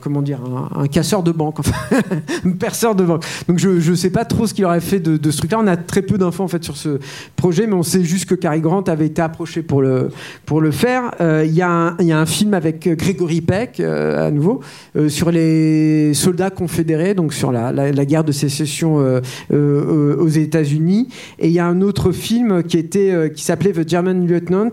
[0.00, 0.40] comment dire
[0.74, 1.58] un, casseur de banque,
[2.44, 3.24] un perceur de banque.
[3.46, 5.58] Donc je ne sais pas trop ce qu'il aurait fait de, de ce truc-là.
[5.60, 6.98] On a très peu d'infos en fait sur ce
[7.36, 10.10] projet, mais on sait juste que Cary Grant avait été approché pour le,
[10.44, 11.12] pour le faire.
[11.20, 14.30] Euh, Il y, a un- il y a un film avec Gregory Peck, euh, à
[14.32, 14.60] nouveau,
[14.96, 19.20] euh, sur les soldats confédérés, donc sur la, la- guerre de sécession euh,
[19.52, 21.08] euh, aux États-Unis.
[21.38, 24.72] Et il y a un autre film qui, était, euh, qui s'appelait The German Lieutenant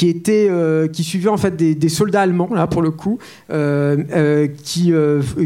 [0.00, 3.18] qui était euh, qui suivait en fait des, soldats allemands là pour le coup
[3.52, 4.94] euh, euh, qui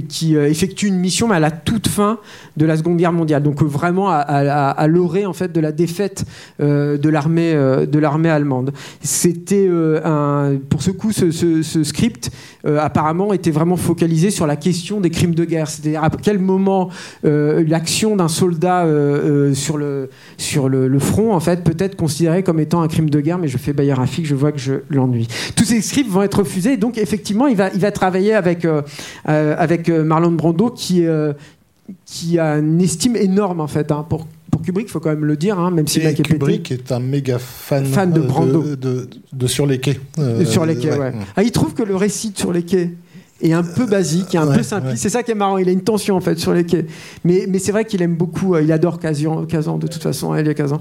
[0.08, 2.18] qui effectuent une mission mais à la toute fin
[2.56, 3.42] de la Seconde Guerre mondiale.
[3.42, 6.24] Donc vraiment à, l'orée en fait de la défaite
[6.60, 8.72] de l'armée de l'armée allemande.
[9.00, 9.68] C'était
[10.04, 12.30] un pour ce coup ce, script
[12.64, 15.68] apparemment était vraiment focalisé sur la question des crimes de guerre.
[15.68, 16.90] C'est-à-dire à quel moment
[17.24, 18.86] l'action d'un soldat
[19.54, 23.20] sur le sur le, front en fait peut être considérée comme étant un crime de
[23.20, 26.38] guerre mais je fais Bayer Rafik je que je l'ennuie tous ces scripts vont être
[26.40, 28.82] refusés donc effectivement il va il va travailler avec euh,
[29.28, 31.32] euh, avec euh, Marlon Brando qui euh,
[32.06, 35.24] qui a une estime énorme en fait hein, pour pour Kubrick, il faut quand même
[35.24, 36.38] le dire, hein, même si le et mec est pété.
[36.38, 38.62] Kubrick est un méga fan, Fan de Brando.
[38.62, 39.98] de, de- de Sur les quais.
[40.20, 41.12] Euh, sur les quais, ouais.
[41.34, 42.92] Ah, il trouve que le récit de sur les quais
[43.42, 44.92] est un peu basique, est un Ouais, peu simpliste.
[44.92, 44.96] ouais.
[44.96, 45.58] C'est ça qui est marrant.
[45.58, 46.86] Il a une tension en fait sur les quais.
[47.24, 48.54] Mais, mais c'est vrai qu'il aime beaucoup.
[48.54, 50.32] euh, il adore Kazan, Kazan de toute façon.
[50.32, 50.80] hein, Elia Kazan.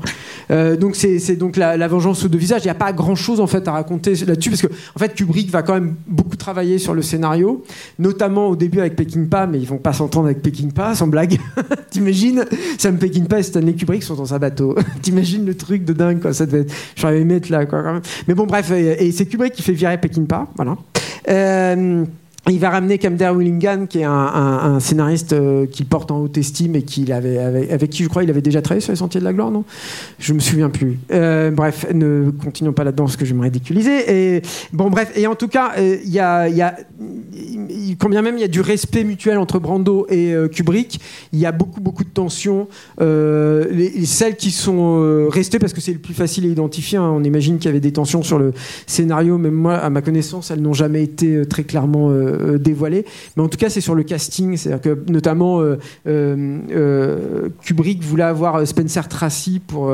[0.52, 2.62] Euh, donc c'est donc la, la vengeance aux deux visages.
[2.64, 5.14] Il n'y a pas grand chose en fait à raconter là-dessus parce que en fait
[5.14, 7.64] Kubrick va quand même beaucoup travailler sur le scénario,
[8.00, 11.40] notamment au début avec Peckinpah, mais ils vont pas s'entendre avec Peckinpah, sans blague.
[11.90, 12.46] T'imagines?
[12.78, 14.76] Sam Peckinpah et Stanley Kubrick sont dans un bateau.
[15.02, 16.34] T'imagines le truc de dingue quoi.
[16.34, 16.74] Ça devait être.
[16.96, 17.82] J'aurais aimé être là quoi.
[17.84, 18.02] Quand même.
[18.28, 20.48] Mais bon bref, et, et c'est Kubrick qui fait virer Peckinpah.
[20.56, 20.76] Voilà.
[21.30, 22.04] Euh,
[22.50, 26.76] il va ramener Camder Willingham, qui est un, scénariste euh, qu'il porte en haute estime
[26.76, 29.26] et qu'il avait, avec, qui je crois il avait déjà travaillé sur les Sentiers de
[29.26, 29.64] la Gloire, non?
[30.20, 31.00] Je me souviens plus.
[31.12, 34.36] Euh, bref, ne continuons pas là-dedans parce que je vais me ridiculiser.
[34.36, 34.42] Et
[34.74, 38.22] bon, bref, et en tout cas, euh, il y a, y a- il- quand bien
[38.22, 41.00] même il y a du respect mutuel entre Brando et euh, Kubrick,
[41.32, 42.68] il y a beaucoup beaucoup de tensions.
[43.00, 46.50] Euh, les, les- celles qui sont euh, restées parce que c'est le plus facile à
[46.50, 46.98] identifier.
[46.98, 48.52] hein, on imagine qu'il y avait des tensions sur le
[48.86, 52.10] scénario, même moi, à ma connaissance, elles n'ont jamais été euh, très clairement
[52.42, 53.06] euh, dévoilées.
[53.36, 55.78] Mais en tout cas, c'est sur le casting, c'est-à-dire que notamment euh,
[56.08, 59.92] euh, Kubrick voulait avoir Spencer Tracy pour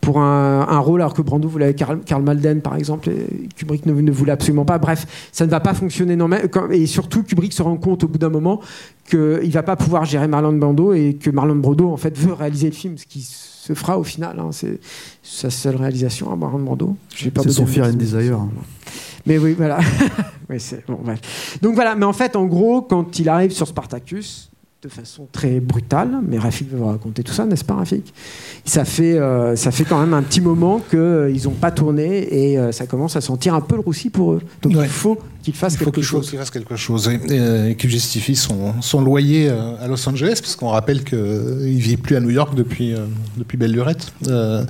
[0.00, 3.84] pour un, un rôle, alors que Brando voulait Karl, Karl Malden, par exemple, et Kubrick
[3.84, 4.78] ne, ne voulait absolument pas.
[4.78, 6.16] Bref, ça ne va pas fonctionner.
[6.16, 6.28] Non,
[6.70, 8.60] et surtout, Kubrick se rend compte au bout d'un moment
[9.10, 12.32] qu'il ne va pas pouvoir gérer Marlon Brando et que Marlon Brando, en fait, veut
[12.32, 14.38] réaliser le film, ce qui se fera au final.
[14.38, 14.48] hein.
[14.52, 14.80] c'est
[15.22, 16.96] sa seule réalisation à Marlon Brando.
[17.14, 18.38] C'est son Fear and Desire.
[19.26, 19.78] Mais oui, voilà.
[20.48, 21.58] Oui, c'est- bon, bref.
[21.62, 24.50] Donc voilà, mais en fait, en gros, quand il arrive sur Spartacus,
[24.82, 28.12] de façon très brutale, mais Rafik va vous raconter tout ça, n'est-ce pas, Rafik?
[28.64, 32.58] Ça fait, euh, ça fait quand même un petit moment qu'ils n'ont pas tourné et
[32.58, 34.40] euh, ça commence à sentir un peu le roussi pour eux.
[34.62, 34.84] Donc Ouais.
[34.86, 36.30] il faut qu'ils fassent Il faut quelque qu'il chose.
[36.30, 40.38] qu'il fasse quelque chose et, euh, qu'il justifie son, son loyer euh, à Los Angeles,
[40.40, 43.04] parce qu'on rappelle qu'il ne vit plus à New York depuis, euh,
[43.36, 44.12] depuis belle lurette.
[44.28, 44.64] Euh,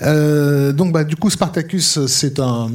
[0.00, 2.70] euh, donc, bah, du coup, Spartacus, c'est un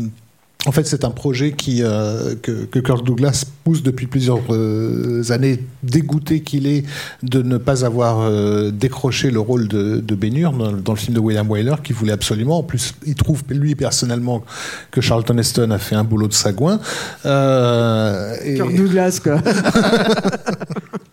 [0.65, 5.23] En fait, c'est un projet qui, euh, que, que Kirk Douglas pousse depuis plusieurs euh,
[5.29, 6.83] années, dégoûté qu'il est
[7.23, 11.15] de ne pas avoir euh, décroché le rôle de, de Bénur dans, dans le film
[11.15, 12.57] de William Wyler, qu'il voulait absolument.
[12.57, 14.43] En plus, il trouve, lui, personnellement,
[14.91, 16.79] que Charlton Heston a fait un boulot de sagouin.
[17.23, 19.41] Et- Kirk Douglas, quoi.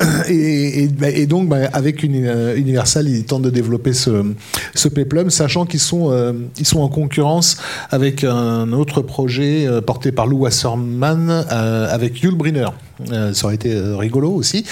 [0.88, 4.24] bah, et donc, bah, avec Uni- euh, Universal, ils tentent de développer ce,
[4.74, 4.88] ce
[5.30, 7.56] sachant qu'ils sont, euh, sont en concurrence
[7.90, 11.30] avec un autre projet euh, porté par Lou Wasserman
[11.90, 12.68] avec Yul Brynner.
[13.10, 14.64] Euh, ça aurait été euh, rigolo aussi.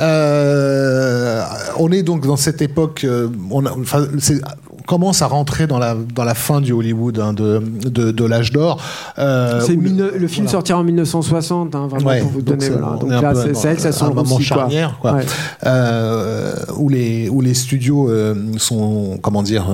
[0.00, 1.42] Euh,
[1.78, 3.06] on est donc dans cette époque,
[3.50, 4.40] on, a- enfin, c'est-
[4.78, 8.24] on commence à rentrer dans la, dans la fin du Hollywood, hein, de, de, de
[8.24, 8.82] l'âge d'or.
[9.18, 10.48] Euh, le film voilà.
[10.50, 12.64] sortira en 1960, hein, vraiment, Ouais, pour vous donner.
[12.64, 12.92] c'est- voilà.
[12.92, 14.40] on Donc là, c'est que ça sent un moment quoi.
[14.44, 15.12] charnière, quoi.
[15.12, 15.26] Ouais.
[15.66, 18.10] Euh, où les où les studios
[18.56, 19.66] sont comment dire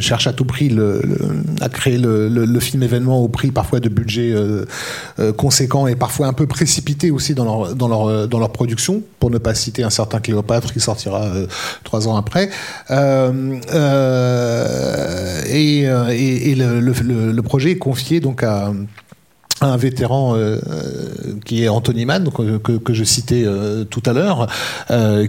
[0.00, 1.18] cherchent à tout prix le, le-
[1.62, 4.34] à créer le, film événement au prix parfois de budget
[5.38, 9.02] conséquent et parfois un peu précipité aussi dans leur dans leur euh, dans leur production
[9.18, 11.46] pour ne pas citer un certain Cléopâtre qui sortira euh,
[11.84, 12.50] trois ans après.
[12.90, 13.56] Euh,
[15.48, 15.80] et,
[16.50, 18.72] et, le, le- projet est confié donc à
[19.60, 20.36] un vétéran
[21.44, 23.44] qui est Anthony Mann, que, que je citais
[23.90, 24.48] tout à l'heure,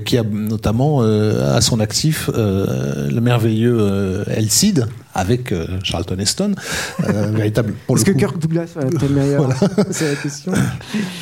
[0.05, 6.56] qui a notamment à son actif le merveilleux El Cid avec euh, Charlton Heston,
[7.07, 9.49] euh, véritable pour Est-ce que coup, Kirk Douglas va être le meilleur
[9.91, 10.52] C'est la question.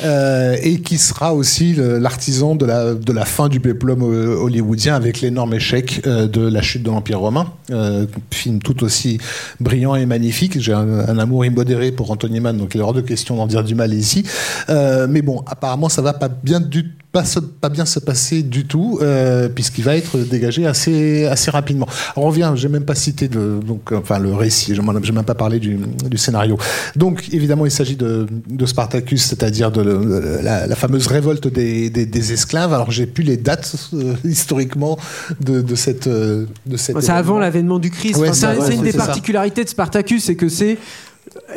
[0.04, 4.94] euh, et qui sera aussi l'artisan de la, de la fin du péplum euh, hollywoodien
[4.94, 9.18] avec l'énorme échec euh, de la chute de l'Empire romain, euh, film tout aussi
[9.60, 10.60] brillant et magnifique.
[10.60, 13.46] J'ai un, un amour immodéré pour Anthony Mann, donc il est hors de question d'en
[13.46, 14.24] dire du mal ici.
[14.68, 18.42] Euh, mais bon, apparemment ça va pas bien du pas, se- pas bien se passer
[18.42, 21.86] du tout, euh, puisqu'il va être dégagé assez, assez rapidement.
[22.16, 25.24] Alors, on revient, j'ai même pas cité le, donc, enfin, le récit, je n'ai même
[25.24, 25.78] pas parlé du,
[26.08, 26.56] du scénario.
[26.96, 31.90] Donc, évidemment, il s'agit de, de Spartacus, c'est-à-dire de, le- la, la fameuse révolte des,
[31.90, 32.72] des, des esclaves.
[32.72, 34.98] Alors, j'ai plus les dates euh, historiquement
[35.40, 36.06] de, de cette.
[36.06, 38.16] euh, De cette C'est avant l'avènement du Christ.
[38.16, 39.04] Ouais, Enfin, c'est une des ça.
[39.06, 40.78] particularités de Spartacus, c'est que c'est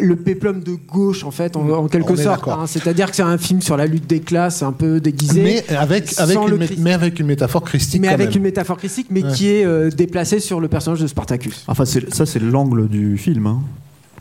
[0.01, 2.47] le péplum de gauche en fait, en, en quelque On sorte.
[2.47, 2.65] hein.
[2.67, 6.11] C'est-à-dire que c'est un film sur la lutte des classes, un peu déguisé, Mais avec,
[6.19, 8.01] une, le mais avec une métaphore christique.
[8.01, 8.37] mais quand avec même.
[8.37, 9.31] une métaphore christique, mais Ouais.
[9.33, 11.63] qui est euh, déplacée sur le personnage de Spartacus.
[11.67, 13.59] Enfin, c'est- ça, c'est l'angle du film, hein.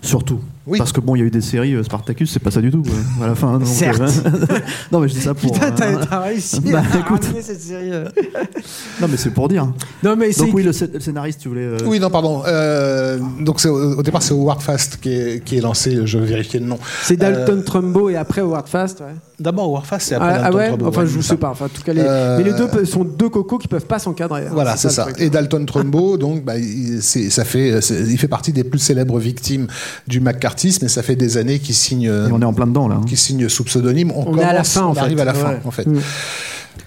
[0.03, 0.41] surtout.
[0.67, 0.79] Oui.
[0.79, 2.71] Parce que bon, il y a eu des séries, euh, Spartacus, c'est pas ça du
[2.71, 3.59] tout, euh, à la fin.
[3.59, 4.01] donc, Certes.
[4.01, 4.59] euh,
[4.93, 5.53] non, mais je dis ça pour.
[5.53, 7.23] Putain, euh, t'as t'as réussi Bah, à écoute.
[7.43, 7.91] cette série.
[7.93, 8.09] euh.
[9.03, 9.67] non, mais c'est pour dire.
[10.03, 11.61] Non, mais c'est Donc, oui, le, scé- le scénariste, tu voulais.
[11.67, 12.43] euh, Oui, non, pardon.
[12.47, 15.99] Euh, donc, au départ, c'est Howard Fast qui est, qui est lancé.
[16.07, 16.79] Je vais vérifier le nom.
[17.03, 19.01] c'est Dalton Trumbo et après Howard Fast.
[19.01, 19.07] Ouais.
[19.41, 21.51] D'abord Fast et après Ah, ah Dalton ouais Trumbo, Enfin, ouais, je c'est sais pas.
[21.51, 22.03] Enfin, en tout cas, les...
[22.05, 24.43] Euh, mais les deux sont deux cocos qui peuvent pas s'encadrer.
[24.47, 24.51] hein.
[24.53, 25.09] Voilà, c'est ça.
[25.19, 28.79] Et Dalton Trumbo, donc, bah, il, c'est- ça fait, c'est- il fait partie des plus
[28.79, 29.67] célèbres victimes
[30.07, 32.87] du McCarthyisme et ça fait des années qu'il signe, Et on est en plein dedans,
[32.87, 32.97] là.
[33.01, 33.05] hein.
[33.07, 34.13] qu'il signe sous pseudonyme.
[34.15, 35.01] On, On est à la fin, en on fait.
[35.01, 35.61] arrive à la fin, Ouais.
[35.65, 35.87] en fait.
[35.87, 35.99] Mm.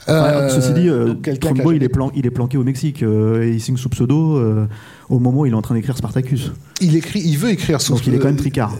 [0.09, 3.43] Enfin, Euh, ceci dit, euh, Trumbo, il est, plan- il est planqué au Mexique euh,
[3.43, 4.65] et il signe sous pseudo euh,
[5.09, 6.51] au moment où il est en train d'écrire Spartacus.
[6.79, 7.91] il écrit, il veut écrire sous.
[7.93, 8.73] Donc il est quand même tricard.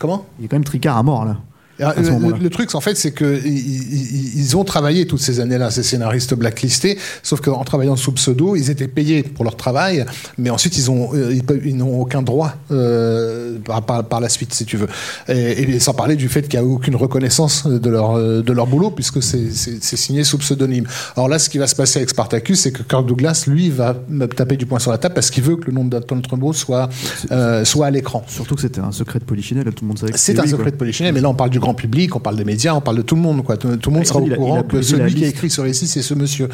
[0.00, 0.26] Comment?
[0.40, 1.36] Il est quand même tricard à mort, là.
[1.80, 2.10] Ah, à ce
[2.42, 6.34] le, truc, en fait, c'est que ils, ils- ont travaillé toutes ces années-là, ces scénaristes
[6.34, 10.04] blacklistés, sauf qu'en travaillant sous pseudo, ils étaient payés pour leur travail,
[10.38, 14.20] mais ensuite ils ont, euh, ils, peuvent- ils n'ont aucun droit euh, par, par- par
[14.20, 14.86] la suite, si tu veux.
[15.28, 18.52] Et, et sans parler du fait qu'il n'y a aucune reconnaissance de leur euh, de
[18.52, 20.86] leur boulot puisque c'est signé sous pseudonyme.
[21.16, 23.96] Alors là, ce qui va se passer avec Spartacus, c'est que Kirk Douglas, lui, va
[24.08, 26.20] me taper du poing sur la table parce qu'il veut que le nom de Dalton
[26.22, 26.88] Trumbo soit
[27.32, 28.22] euh, soit à l'écran.
[28.28, 30.44] Surtout que c'était un secret de Polichinelle, tout le monde savait que C'est c'était un
[30.44, 32.74] lui, secret de Polichinelle, mais là on parle du grand public, on parle des médias,
[32.74, 33.42] on parle de tout le monde.
[33.42, 33.56] Quoi.
[33.56, 36.02] Tout, tout le monde sera au courant que celui qui a écrit ce récit, c'est
[36.02, 36.48] ce monsieur.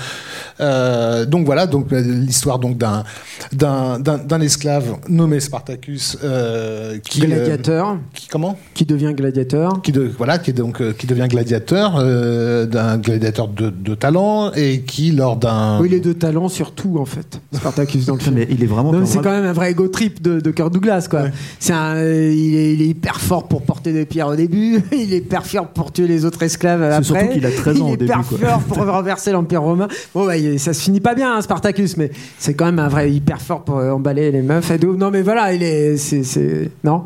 [0.60, 3.04] Euh, donc voilà, donc euh, l'histoire donc d'un
[3.52, 8.56] d'un d'un d'un esclave nommé Spartacus euh, qui euh, Gladiateur, qui comment?
[8.74, 9.82] Qui devient gladiateur.
[9.82, 14.52] qui de, voilà qui donc euh, qui devient gladiateur euh, d'un gladiateur de, de talent
[14.54, 18.20] et qui lors d'un Oui, il est de talent surtout, en fait, Spartacus dans le
[18.26, 18.36] film.
[18.36, 18.92] mais il est vraiment.
[19.04, 21.22] C'est quand même un vrai ego trip de, de Kirk Douglas, quoi.
[21.22, 21.32] Ouais.
[21.58, 24.82] C'est un, euh, il, est, il est hyper fort pour porter des pierres au début,
[25.02, 27.02] il est hyper fort pour tuer les autres esclaves après.
[27.04, 29.88] surtout qu'il a 13 ans il au est hyper début, fort pour renverser l'Empire romain.
[30.14, 33.10] Bon, bah, ça se finit pas bien, hein, Spartacus, mais c'est quand même un vrai
[33.10, 34.78] hyper fort pour euh, emballer les meufs et.
[34.78, 35.96] Non, mais voilà, il est.
[35.96, 37.04] c'est c'est- Non?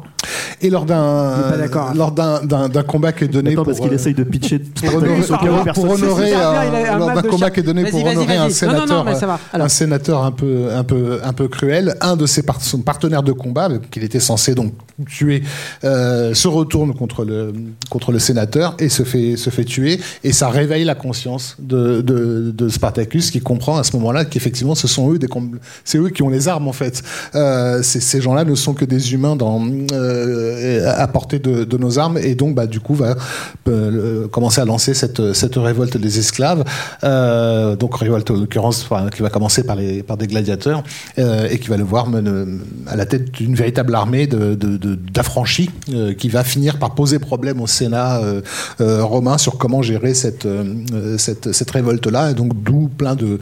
[0.61, 1.35] Et lors d'un
[1.95, 5.21] lors d'un combat qui est donné pour parce qu'il euh, essaye de pitcher pour honorer,
[5.75, 8.67] pour- pour un- lors d'un combat qui est donné pour honorer un vas-y.
[8.67, 9.37] Non, non, sénateur, non.
[9.53, 9.65] Alors.
[9.67, 11.97] un sénateur un peu, un peu, un peu cruel.
[12.01, 14.73] Un de ses par- son partenaires de combat, qu'il était censé donc
[15.09, 15.43] tuer,
[15.85, 17.53] euh, se retourne contre le,
[17.91, 20.01] contre le sénateur et se fait, se fait tuer.
[20.23, 24.75] Et ça réveille la conscience de, de, de Spartacus, qui comprend à ce moment-là qu'effectivement,
[24.75, 25.29] ce sont eux des,
[25.85, 27.03] c'est eux qui ont les armes en fait.
[27.35, 29.61] Euh, ces ces gens-là ne sont que des humains dans,
[30.15, 33.17] euh, à portée de, de, nos armes et donc bah, du coup va
[33.69, 36.65] euh, commencer à lancer cette, cette révolte des esclaves.
[37.03, 40.83] Euh, donc révolte en l'occurrence qui va commencer par, les, par des gladiateurs
[41.19, 42.09] euh, et qui va le voir
[42.87, 47.61] à la tête d'une véritable armée d'affranchis de, de, qui va finir par poser problème
[47.61, 48.21] au Sénat
[48.79, 50.47] romain sur comment gérer cette,
[51.19, 52.31] cette, cette révolte-là.
[52.31, 53.39] Et donc d'où plein de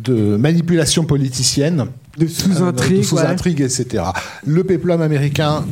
[0.00, 1.86] de manipulation politicienne,
[2.18, 4.04] de sous-intrigues, sous etc.
[4.44, 5.64] Le péplum américain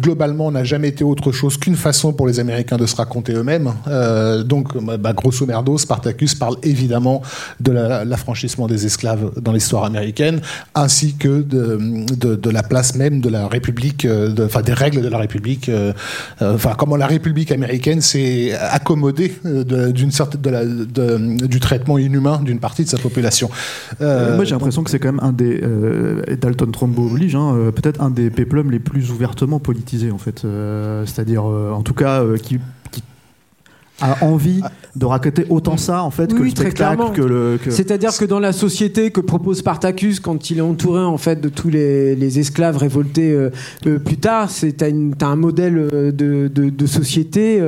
[0.00, 3.72] globalement n'a jamais été autre chose qu'une façon pour les Américains de se raconter eux-mêmes.
[3.86, 7.22] Euh, donc, bah, grosso merdo, Spartacus parle évidemment
[7.60, 10.40] de l'affranchissement des esclaves dans l'histoire américaine,
[10.74, 11.78] ainsi que de,
[12.16, 15.68] de, de, la place même de la République, euh, enfin des règles de la République,
[15.68, 15.92] euh,
[16.42, 22.40] euh, enfin comment la République américaine s'est accommodée d'une sorte de la, du traitement inhumain
[22.42, 23.50] d'une partie de sa population.
[24.00, 25.60] Moi, j'ai l'impression que c'est quand même un des
[26.40, 29.77] Dalton Trumbo oblige, hein, peut-être un des péplums les plus ouvertement politiques
[30.12, 30.44] en fait.
[30.44, 32.58] Euh, c'est-à-dire, euh, en tout cas, euh, qui,
[34.00, 34.62] a envie
[34.94, 38.52] de raconter autant ça en fait que le spectacle que le c'est-à-dire que dans la
[38.52, 43.36] société que propose Spartacus quand il est entouré en fait de tous les, esclaves révoltés
[43.82, 47.60] plus tard c'est t'as, un modèle de, de société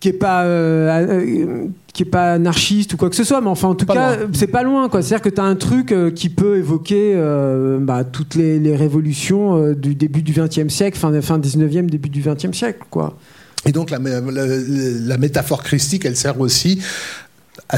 [0.00, 0.44] qui est pas
[1.92, 4.46] qui est pas anarchiste ou quoi que ce soit, mais enfin en tout cas c'est
[4.46, 5.02] pas loin quoi.
[5.02, 9.56] C'est-à-dire que tu as un truc euh, qui peut évoquer euh, bah, toutes les, révolutions
[9.56, 13.16] euh, du début du XXe siècle, fin, fin 19e, début du XXe siècle quoi.
[13.64, 16.82] Et donc la, la, la, métaphore christique, elle sert aussi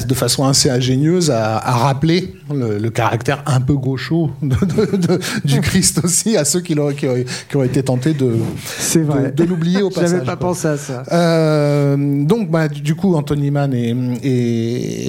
[0.06, 4.30] de façon assez ingénieuse à, rappeler le, caractère un peu gaucho
[5.44, 7.06] du Christ aussi à ceux qui, auraient, qui,
[7.56, 8.34] auraient, été tentés de,
[9.46, 10.10] l'oublier au passage.
[10.10, 11.02] J'avais pas pensé à ça.
[11.12, 13.94] Euh, donc, bah, du coup, Anthony Mann est,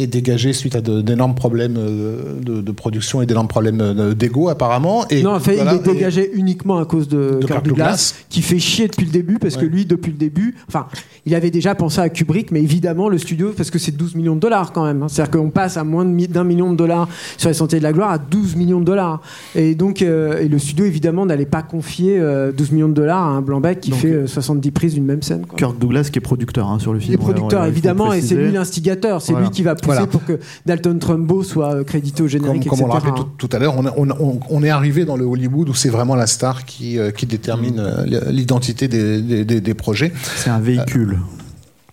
[0.03, 5.07] est, dégagé suite à d'énormes problèmes euh, de, production et d'énormes problèmes euh, d'ego, apparemment.
[5.09, 8.59] Et, non, en fait, il est dégagé uniquement à cause de, de Douglas, qui fait
[8.59, 10.87] chier depuis le début, parce que lui, depuis le début, enfin,
[11.25, 14.35] il avait déjà pensé à Kubrick, mais évidemment, le studio, parce que c'est 12 millions
[14.35, 15.03] de dollars quand même.
[15.03, 15.08] Hein.
[15.08, 18.11] C'est-à-dire qu'on passe à moins d'un million de dollars sur les Sentiers de la Gloire
[18.11, 19.22] à 12 millions de dollars.
[19.56, 23.24] Et donc, euh, et le studio, évidemment, n'allait pas confier 12 euh, millions de dollars
[23.24, 25.45] à un Blanc-Bec qui fait 70 euh, prises d'une même scène.
[25.58, 27.14] Kirk Douglas, qui est producteur hein, sur le film.
[27.14, 29.22] Il est producteur, évidemment, et c'est lui l'instigateur.
[29.22, 32.88] C'est lui qui va pousser pour que Dalton Trumbo soit crédité au générique, comme, on
[32.88, 36.27] l'a rappelé tout, à l'heure, on, est arrivé dans le Hollywood où c'est vraiment la
[36.27, 38.30] star qui, qui détermine mm.
[38.30, 40.11] l'identité des, des, des, projets.
[40.38, 41.19] C'est un véhicule.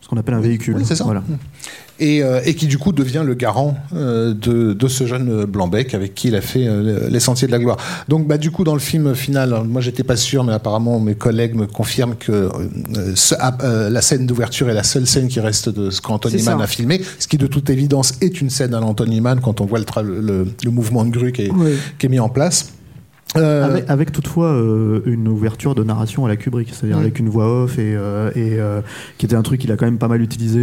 [0.01, 0.77] ce qu'on appelle un véhicule.
[0.77, 1.05] Oui, c'est ça.
[1.05, 1.23] Voilà.
[1.31, 1.35] Euh,
[2.03, 6.35] et, qui du coup devient le garant euh, de, ce jeune Blanc-Bec avec qui il
[6.35, 7.77] a fait euh, les Sentiers de la Gloire.
[8.09, 11.15] Donc bah, du coup dans le film final, moi j'étais pas sûr, mais apparemment mes
[11.15, 12.51] collègues me confirment que
[13.39, 13.57] ah,
[13.91, 17.01] la scène d'ouverture est la seule scène qui reste de ce qu'Anthony Mann a filmé,
[17.19, 20.47] ce qui de toute évidence est une scène à l'Anthony Mann quand on voit le,
[20.65, 22.73] le, mouvement de grue qui est mis en place.
[23.37, 27.63] Euh, avec, toutefois euh, une ouverture de narration à la Kubrick, c'est-à-dire avec une voix
[27.63, 28.59] off et, euh, et
[29.19, 30.61] qui était un truc qu'il a quand même pas mal utilisé.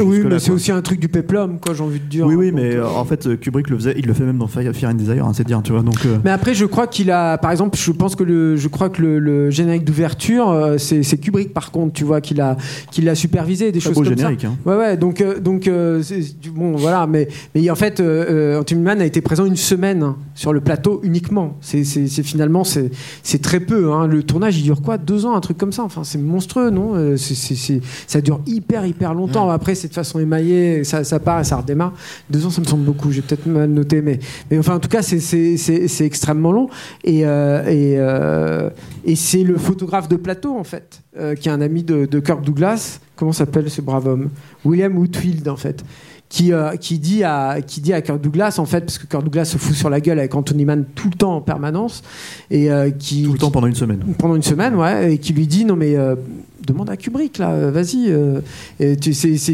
[0.00, 2.26] oui, mais c'est aussi un truc du peplum, quoi, j'ai envie de dire.
[2.26, 4.94] Oui, oui, mais en fait Kubrick le faisait, il le fait même dans Fire and
[4.94, 5.82] Desire, hein, c'est dire, tu vois.
[5.82, 5.96] Donc.
[6.24, 9.02] Mais après, je crois qu'il a, par exemple, je pense que le, je crois que
[9.02, 12.56] le, générique d'ouverture, c'est Kubrick, par contre, tu vois, qu'il a,
[12.90, 14.48] qu'il l'a supervisé, des choses beau comme générique, ça.
[14.48, 14.56] Hein.
[14.64, 14.96] Ouais, ouais.
[14.96, 15.70] Donc, donc,
[16.54, 20.60] bon, voilà, mais, mais en fait, Anthony Mann a été présent une semaine sur le
[20.60, 21.56] plateau uniquement.
[21.60, 21.84] C'est
[22.22, 23.92] finalement c'est très peu.
[23.92, 24.06] Hein.
[24.06, 24.98] Le tournage, il dure quoi?
[24.98, 25.82] Deux ans, un truc comme ça?
[25.82, 26.92] Enfin, c'est monstrueux, non?
[26.94, 27.16] Euh,
[28.06, 29.50] Ça dure hyper, hyper longtemps.
[29.50, 31.92] Après, c'est de façon émaillée, ça, ça, part et ça redémarre.
[32.30, 33.10] Deux ans, ça me semble beaucoup.
[33.10, 34.18] J'ai peut-être mal noté, mais,
[34.50, 36.68] mais enfin, en tout cas, c'est extrêmement long.
[37.04, 38.70] Et, euh, et, euh,
[39.04, 41.02] et c'est le photographe de plateau, en fait,
[41.40, 43.00] qui est un ami de, de Kirk Douglas.
[43.16, 44.30] Comment s'appelle ce brave homme?
[44.64, 45.84] William Woodfield, en fait
[46.32, 49.22] qui, euh, qui, dit à, qui dit à Kirk Douglas, en fait, parce que Kirk
[49.22, 52.02] Douglas se fout sur la gueule avec Anthony Mann tout le temps en permanence.
[52.50, 54.00] Et, euh, qui, tout le temps pendant une semaine.
[54.16, 56.14] Pendant une semaine, ouais, et qui lui dit non mais euh,
[56.66, 58.10] demande à Kubrick là, vas-y,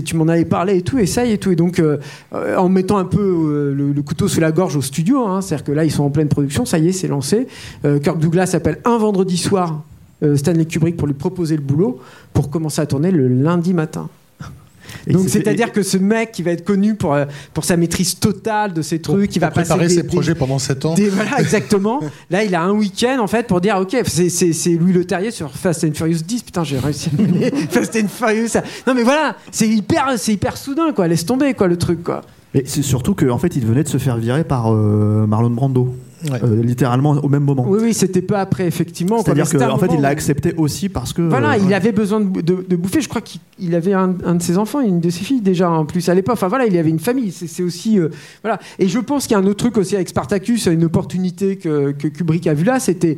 [0.04, 1.50] tu m'en avais parlé et tout, essaye et tout.
[1.50, 1.82] Et donc
[2.32, 5.84] en mettant un peu le, couteau sous la gorge au studio, hein, c'est-à-dire que là
[5.84, 7.48] ils sont en pleine production, ça y est, c'est lancé.
[7.82, 9.82] Kirk Douglas appelle un vendredi soir
[10.36, 11.98] Stanley Kubrick pour lui proposer le boulot
[12.32, 14.08] pour commencer à tourner le lundi matin.
[15.08, 18.72] Donc c'est-à-dire que ce mec qui va être connu pour, euh, pour sa maîtrise totale
[18.72, 20.94] de ces trucs, qui va préparer ses projets pendant 7 ans.
[21.12, 22.00] voilà, exactement.
[22.30, 25.50] Là, il a un week-end en fait pour dire ok, c'est Louis Le Terrier sur
[25.50, 26.42] Fast and Furious 10.
[26.42, 28.60] Putain, j'ai réussi à mener Fast and Furious.
[28.86, 31.08] Non mais voilà, c'est hyper, c'est hyper soudain quoi.
[31.08, 32.22] Laisse tomber quoi le truc quoi.
[32.54, 35.94] Et c'est surtout qu'en fait, il venait de se faire virer par euh, Marlon Brando.
[36.30, 37.64] Euh, littéralement au même moment.
[37.68, 39.22] Oui, oui, c'était peu après, effectivement.
[39.22, 41.22] C'est-à-dire qu'en fait, il l'a accepté aussi parce que.
[41.22, 43.00] Voilà, il avait besoin de, de, bouffer.
[43.00, 46.08] Je crois qu'il avait un, de ses enfants, une de ses filles déjà en plus
[46.08, 46.34] à l'époque.
[46.34, 47.30] Enfin voilà, il avait une famille.
[47.32, 47.98] C'est aussi.
[47.98, 48.08] Euh,
[48.42, 48.58] voilà.
[48.78, 51.92] Et je pense qu'il y a un autre truc aussi avec Spartacus, une opportunité que,
[51.92, 53.16] que Kubrick a vu là, c'était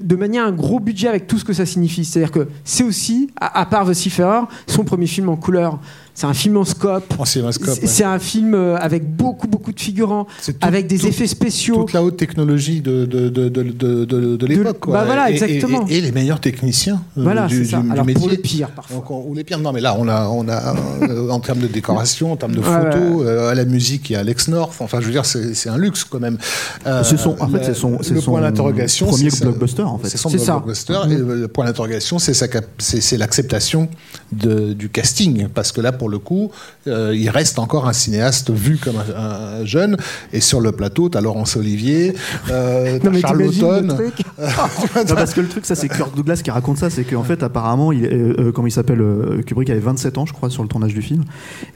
[0.00, 2.04] de manière un gros budget avec tout ce que ça signifie.
[2.04, 5.80] C'est-à-dire que c'est aussi, à, à part The Seafarer, son premier film en couleur.
[6.14, 7.14] C'est un film en scope.
[7.18, 8.10] En cinémascope, C'est ouais.
[8.10, 11.76] un film euh, avec beaucoup, beaucoup de figurants, tout- avec des tout- effets spéciaux.
[11.76, 14.90] toute la haute technologie de, de, de, de, de, de- de l'époque.
[14.90, 15.86] bah voilà, Et- et- exactement.
[15.88, 17.78] Et, et les meilleurs techniciens euh, Voilà, du, c'est ça.
[17.80, 18.14] du- métier.
[18.14, 18.96] pour le pire, parfois.
[18.96, 19.58] Donc, on- ou les pires.
[19.58, 22.60] Non, mais là, on a, on a euh, en termes de décoration, en termes de
[22.60, 24.74] Ouais, photos, euh, à la musique, il y a Alex North.
[24.80, 26.38] Enfin, je veux dire, c'est c'est un luxe quand même.
[26.86, 29.06] Euh, C'est son- en fait, le- c'est son- le son point d'interrogation.
[29.06, 30.08] premier blockbuster, en fait.
[30.08, 30.98] C'est son blockbuster.
[31.10, 33.88] Et le point d'interrogation, c'est sa cap- c'est c'est l'acceptation
[34.32, 35.48] du casting.
[35.54, 36.50] Parce que là, pour le coup,
[36.86, 39.98] euh, il reste encore un cinéaste vu comme un, un jeune.
[40.32, 42.14] Et sur le plateau, tu as Laurence Olivier,
[42.50, 43.50] euh, t'as Non, mais Charles
[43.90, 47.42] Non, parce que le truc, ça, c'est Kirk Douglas qui raconte ça, c'est qu'en fait,
[47.42, 50.62] apparemment, il, euh, euh, comment il s'appelle, euh, Kubrick avait 27 ans, je crois, sur
[50.62, 51.22] le tournage du film,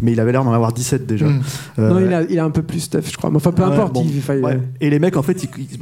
[0.01, 1.27] mais il avait l'air d'en avoir 17 déjà.
[1.27, 1.43] Mm.
[1.81, 3.29] Euh, Non, il a, il a un peu plus, Steph, je crois.
[3.29, 3.93] Mais enfin, peu ouais, importe.
[3.93, 4.59] bon, il- enfin, il- ouais.
[4.81, 5.37] Et les mecs, en fait,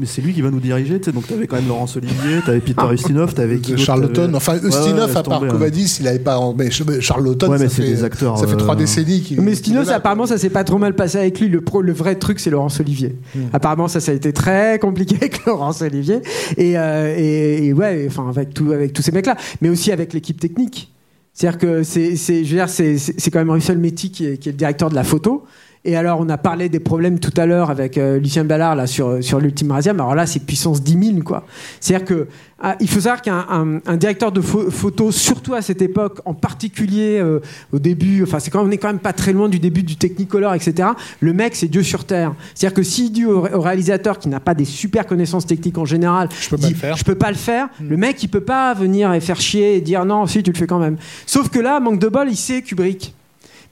[0.04, 2.58] c'est lui qui va nous diriger, tu sais, donc t'avais quand même Laurence Olivier, t'avais
[2.60, 5.52] Peter Ustinov, t'avais de d'autre, Charloton, t'avais- enfin Ouais, ouais, Ustinov à part tomber, hein.
[5.52, 6.40] Covadis, il avait pas.
[6.58, 9.40] Mais Charloton, Ouais, mais c'est fait des acteurs, Ça fait euh, trois décennies qu'il.
[9.40, 11.48] Mais Stinos, apparemment, ça s'est pas trop mal passé avec lui.
[11.48, 13.16] Le, pro- le vrai truc, c'est Laurence Olivier.
[13.34, 13.40] Hmm.
[13.52, 16.20] Apparemment, ça, ça a été très compliqué avec Laurence Olivier.
[16.56, 19.36] Et, euh, et, et ouais, enfin, avec, tout, avec tous ces mecs-là.
[19.60, 20.92] Mais aussi avec l'équipe technique.
[21.34, 24.26] C'est-à-dire que c'est, c'est, je veux dire, c'est, c'est c'est quand même Russell Metty qui
[24.26, 25.44] est, qui est le directeur de la photo.
[25.84, 28.86] Et alors, on a parlé des problèmes tout à l'heure avec euh, Lucien Ballard là,
[28.86, 29.98] sur, sur l'Ultime Rasiam.
[29.98, 31.44] Alors là, c'est puissance 10 000, quoi.
[31.80, 32.28] C'est-à-dire que
[32.60, 36.20] ah, il faut savoir qu'un un, un directeur de pho- photo, surtout à cette époque,
[36.24, 37.40] en particulier euh,
[37.72, 39.96] au début, enfin, c'est quand, on est quand même pas très loin du début du
[39.96, 40.90] Technicolor, etc.
[41.18, 42.32] Le mec, c'est Dieu sur terre.
[42.54, 45.84] C'est-à-dire que s'il dit au, au réalisateur qui n'a pas des super connaissances techniques en
[45.84, 46.96] général, Je peux pas dit, le faire.
[46.96, 49.80] je peux pas le faire, le mec, il peut pas venir et faire chier et
[49.80, 50.96] dire non, si, tu le fais quand même.
[51.26, 53.16] Sauf que là, manque de bol, il sait Kubrick.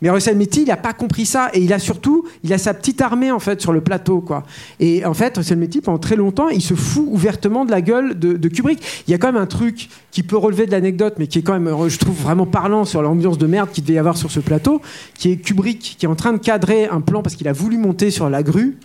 [0.03, 2.75] Mais Russell Metty, il n'a pas compris ça et il a surtout, il a sa
[2.75, 4.45] petite armée en fait sur le plateau quoi.
[4.79, 8.19] Et en fait, Russell Metty pendant très longtemps, il se fout ouvertement de la gueule
[8.19, 9.05] de, Kubrick.
[9.07, 11.43] Il y a quand même un truc qui peut relever de l'anecdote, mais qui est
[11.43, 14.31] quand même, je trouve vraiment parlant sur l'ambiance de merde qu'il devait y avoir sur
[14.31, 14.81] ce plateau,
[15.15, 17.77] qui est Kubrick qui est en train de cadrer un plan parce qu'il a voulu
[17.79, 18.79] monter sur la grue.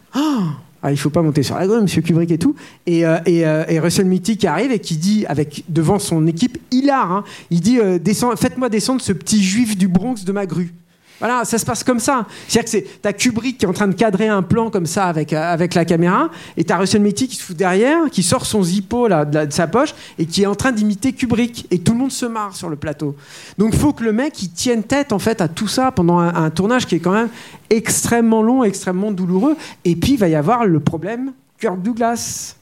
[0.83, 2.53] Ah, il faut pas monter sur la grue, Monsieur Kubrick et tout.
[2.85, 6.27] Et, euh, et, euh, et Russell Mitty qui arrive et qui dit, avec devant son
[6.27, 10.31] équipe hilar, hein, il dit euh, Descends- faites-moi descendre ce petit juif du Bronx de
[10.31, 10.73] ma grue.
[11.19, 12.25] Voilà, ça se passe comme ça.
[12.47, 15.05] C'est-à-dire que c'est t'as Kubrick qui est en train de cadrer un plan comme ça
[15.05, 18.45] avec euh, avec la caméra, et t'as Russell Mitty qui se fout derrière, qui sort
[18.45, 21.67] son zippo là de, la- de sa poche et qui est en train d'imiter Kubrick.
[21.71, 23.15] Et tout le monde se marre sur le plateau.
[23.57, 26.19] Donc il faut que le mec il tienne tête en fait à tout ça pendant
[26.19, 27.29] un, un tournage qui est quand même
[27.69, 29.55] extrêmement long, extrêmement douloureux.
[29.85, 32.55] Et puis il va y avoir le problème Kirk Douglas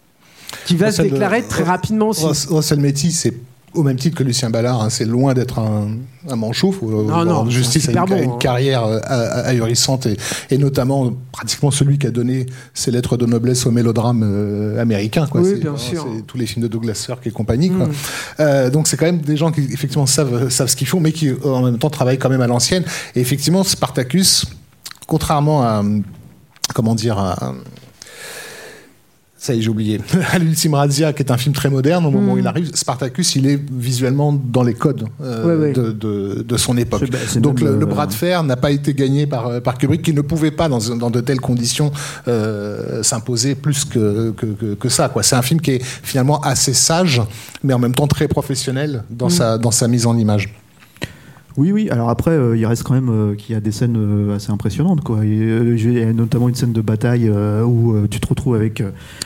[0.65, 2.23] qui va se déclarer très rapidement aussi.
[2.25, 3.33] Russ- Russell Metty, c'est
[3.73, 5.97] au même titre que Lucien Ballard, hein, c'est loin d'être un,
[6.29, 6.71] un manchot.
[6.71, 8.37] Faut, Non, justice a une, bon, une hein.
[8.39, 10.17] carrière euh, ah- ahurissante et,
[10.49, 15.27] et notamment pratiquement celui qui a donné ses lettres de noblesse au mélodrame euh, américain.
[15.27, 15.41] Quoi.
[15.41, 16.05] Oui, bien sûr.
[16.15, 17.69] c'est tous les films de Douglas Sirk et compagnie.
[17.69, 17.87] Quoi.
[17.87, 17.91] Mm.
[18.39, 21.11] Euh, donc c'est quand même des gens qui effectivement savent, savent ce qu'ils font, mais
[21.11, 22.83] qui en même temps travaillent quand même à l'ancienne.
[23.15, 24.45] Et effectivement, Spartacus,
[25.07, 25.83] contrairement à
[26.73, 27.53] comment dire à,
[29.43, 29.99] ça y est, j'ai oublié.
[30.31, 33.35] À l'Ultime Razzia, qui est un film très moderne, au moment où il arrive, Spartacus,
[33.35, 35.73] il est visuellement dans les codes euh.
[35.73, 37.03] De, de- de son époque.
[37.27, 39.77] C'est Donc le, le euh, bras de fer n'a pas été gagné par, euh, par
[39.77, 41.91] Kubrick, qui ne pouvait pas, dans, dans de telles conditions,
[42.29, 45.09] euh, s'imposer plus que, que, que- que ça.
[45.09, 45.23] quoi.
[45.23, 47.21] C'est un film qui est finalement assez sage,
[47.65, 49.29] mais en même temps très professionnel dans, Mm.
[49.31, 50.53] sa, dans sa mise en image.
[51.55, 51.89] Oui, oui.
[51.89, 54.51] Alors après, euh, il reste quand même euh, qu'il y a des scènes euh, assez
[54.51, 55.23] impressionnantes, quoi.
[55.23, 58.83] Et, il y a notamment une scène de bataille où tu te retrouves avec,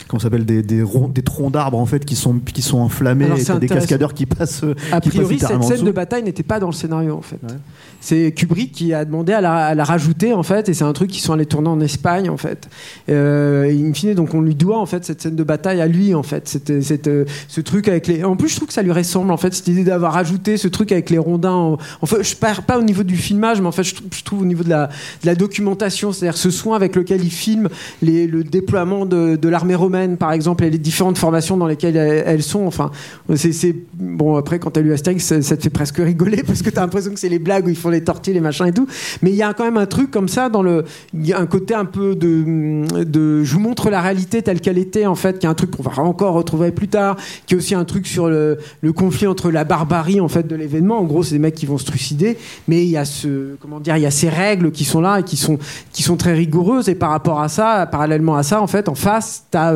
[0.08, 2.80] comment ça s'appelle, des, des, ronds- des troncs d'arbres en fait qui sont qui sont
[2.80, 4.64] enflammés Alors, et des cascadeurs qui passent.
[4.92, 5.86] A qui priori, passent cette scène dessous.
[5.86, 7.40] de bataille n'était pas dans le scénario en fait.
[7.44, 7.56] Ouais.
[8.00, 11.22] C'est Kubrick qui a demandé à la, rajouter en fait, et c'est un truc qu'ils
[11.22, 12.70] sont allés tourner en Espagne en fait.
[13.10, 16.14] Euh, in fine, donc on lui doit en fait cette scène de bataille à lui
[16.14, 16.48] en fait.
[16.48, 18.24] Cette, euh, ce truc avec les.
[18.24, 20.68] En plus, je trouve que ça lui ressemble en fait cette idée d'avoir rajouté ce
[20.68, 21.52] truc avec les rondins.
[21.52, 24.42] En, en fait, je parle pas au niveau du filmage, mais en fait, je, trouve-
[24.42, 27.70] au niveau de la, documentation, c'est-à-dire ce soin avec lequel il filme
[28.02, 32.66] le déploiement de, l'armée romaine par exemple et les différentes formations dans lesquelles elles, sont.
[32.66, 32.92] Enfin,
[33.36, 36.62] c'est c'est- bon après quand t'as lu Astérix, ça, ça te fait presque rigoler parce
[36.62, 38.72] que t'as l'impression que c'est les blagues où ils font les tortilles, les machins et
[38.72, 38.88] tout.
[39.22, 41.46] Mais il y a quand même un truc comme ça dans le, y a un
[41.46, 45.40] côté un peu de, de, je vous montre la réalité telle qu'elle était en fait,
[45.40, 48.08] qui est un truc qu'on va encore retrouver plus tard, qui est aussi un truc
[48.08, 48.58] sur le,
[48.96, 51.00] conflit entre la barbarie en fait de l'événement.
[51.00, 53.80] En gros, c'est des mecs qui vont se élucidé, mais il y a ce, comment
[53.80, 55.58] dire, il y a ces règles qui sont là et qui sont,
[55.92, 56.90] qui sont très rigoureuses.
[56.90, 59.74] Et par rapport à ça, parallèlement à ça, en fait, en face, tu as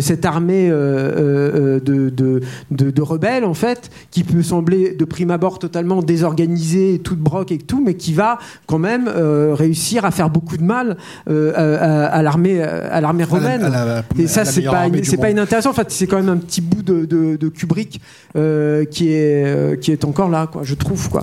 [0.00, 2.10] cette armée de, de,
[2.70, 7.18] de, de, rebelles, en fait, qui peut sembler de prime abord totalement désorganisée, toute
[7.52, 10.96] et tout, mais qui va quand même réussir à faire beaucoup de mal
[11.28, 13.70] à, à l'armée à l'armée romaine.
[14.18, 15.70] et ça, c'est pas, c'est pas inintéressant.
[15.70, 18.00] En fait, c'est quand même un petit bout de, de, Kubrick
[18.36, 20.62] euh, qui est euh, qui est encore là, quoi.
[20.64, 21.22] Je trouve, quoi.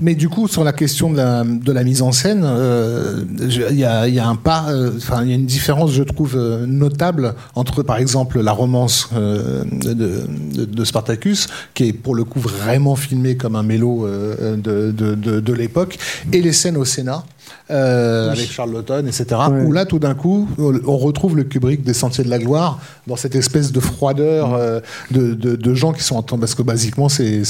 [0.00, 4.06] Mais du coup, sur la question de la, mise en scène, euh, il y, a,
[4.06, 6.36] une différence, je trouve,
[6.66, 12.94] notable entre, par exemple, la romance de, de, Spartacus, qui est pour le coup vraiment
[12.94, 15.98] filmé comme un mélo de, de l'époque,
[16.32, 17.24] et les scènes au Sénat.
[17.70, 19.26] Euh, avec Charlotten, etc.
[19.64, 23.16] Où là, tout d'un coup, on retrouve le Kubrick des Sentiers de la Gloire dans
[23.16, 26.38] cette espèce de froideur euh, de, de, gens qui sont en temps.
[26.38, 27.42] Parce que basiquement, c'est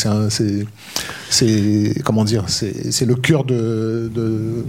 [1.31, 4.65] c'est comment dire, c'est le cœur de, de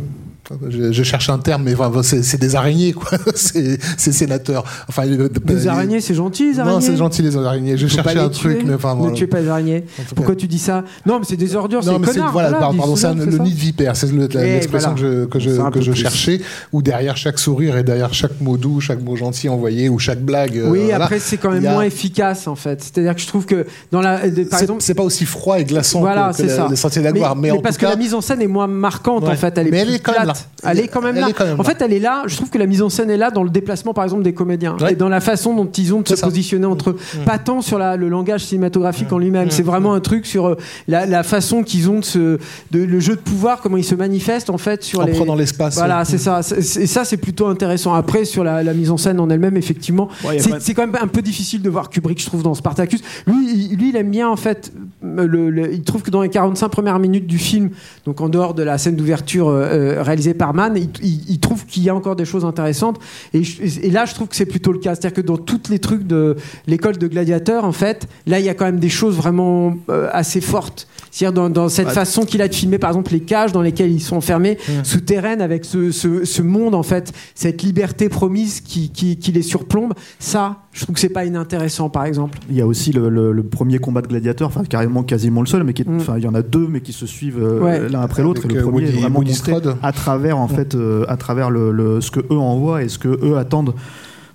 [0.69, 3.17] je, cherche un terme, mais c'est des araignées, quoi.
[3.35, 4.63] c'est sénateur.
[4.87, 6.75] Enfin, des araignées, c'est gentil, les araignées.
[6.75, 7.77] Non, c'est gentil, les araignées.
[7.77, 8.95] Je cherchais un truc, mais enfin.
[8.95, 9.83] Ne tuez pas les araignées.
[10.15, 12.31] Pourquoi tu dis ça Non, mais c'est des ordures, c'est connards.
[12.31, 15.93] Voilà, pardon, c'est le nid de vipère, c'est l'expression que je, que je, que je
[15.93, 19.99] cherchais, où derrière chaque sourire et derrière chaque mot doux, chaque mot gentil envoyé, ou
[19.99, 20.57] chaque blague.
[20.57, 22.81] Euh, oui, après, c'est quand même moins efficace, en fait.
[22.81, 24.19] C'est-à-dire que je trouve que dans la.
[24.49, 24.81] Par exemple.
[24.81, 27.35] C'est pas aussi froid et glaçant que les Sentiers de la Gloire.
[27.35, 29.57] Mais parce que la mise en scène est moins marquante, en fait.
[29.69, 31.29] Mais elle est quand même Elle est quand même là.
[31.57, 32.23] En fait, elle est là.
[32.27, 34.33] Je trouve que la mise en scène est là dans le déplacement, par exemple, des
[34.33, 36.97] comédiens et dans la façon dont ils ont de se positionner entre eux.
[37.15, 37.23] Mm.
[37.23, 39.13] Pas tant sur le langage cinématographique mm.
[39.13, 39.47] en lui-même.
[39.47, 39.51] Mm.
[39.51, 42.39] C'est vraiment un truc sur euh, la, façon qu'ils ont de, se,
[42.71, 45.13] de le jeu de pouvoir, comment il se manifeste en fait sur en les.
[45.13, 45.75] prenant l'espace.
[45.75, 46.41] Voilà, c'est ça.
[46.57, 47.93] Et ça, c'est plutôt intéressant.
[47.93, 51.61] Après, sur la, mise en scène en elle-même, effectivement, c'est quand même un peu difficile
[51.61, 53.01] de voir Kubrick, je trouve, dans Spartacus.
[53.27, 54.71] Lui, il, lui, il aime bien en fait.
[55.01, 57.69] Le, il trouve que dans les 45 premières minutes du film,
[58.05, 60.90] donc en dehors de la scène d'ouverture euh, euh, réalisée par Mann, il
[61.30, 62.99] il, trouve qu'il y a encore des choses intéressantes.
[63.33, 63.43] Et,
[63.91, 64.95] là, je trouve que c'est plutôt le cas.
[64.95, 66.35] C'est-à-dire que dans tous les trucs de
[66.67, 70.09] l'école de gladiateurs, en fait, là, il y a quand même des choses vraiment euh,
[70.11, 70.88] assez fortes.
[71.11, 74.01] C'est-à-dire dans, cette façon qu'il a de filmer, par exemple, les cages dans lesquelles ils
[74.01, 74.83] sont enfermés, mmh.
[74.83, 79.93] souterraines, avec ce, monde, en fait, cette liberté promise qui, qui, les surplombe.
[80.19, 82.40] Ça, je trouve que c'est pas inintéressant, par exemple.
[82.49, 85.74] Il y a aussi le, premier combat de gladiateurs, enfin carrément quasiment le seul, mais
[85.74, 88.45] qui enfin il y en a deux, mais qui se suivent euh, l'un après l'autre.
[88.45, 92.19] Et le premier est vraiment montré à travers en fait, à travers le, ce que
[92.19, 93.73] eux envoient et ce que eux attendent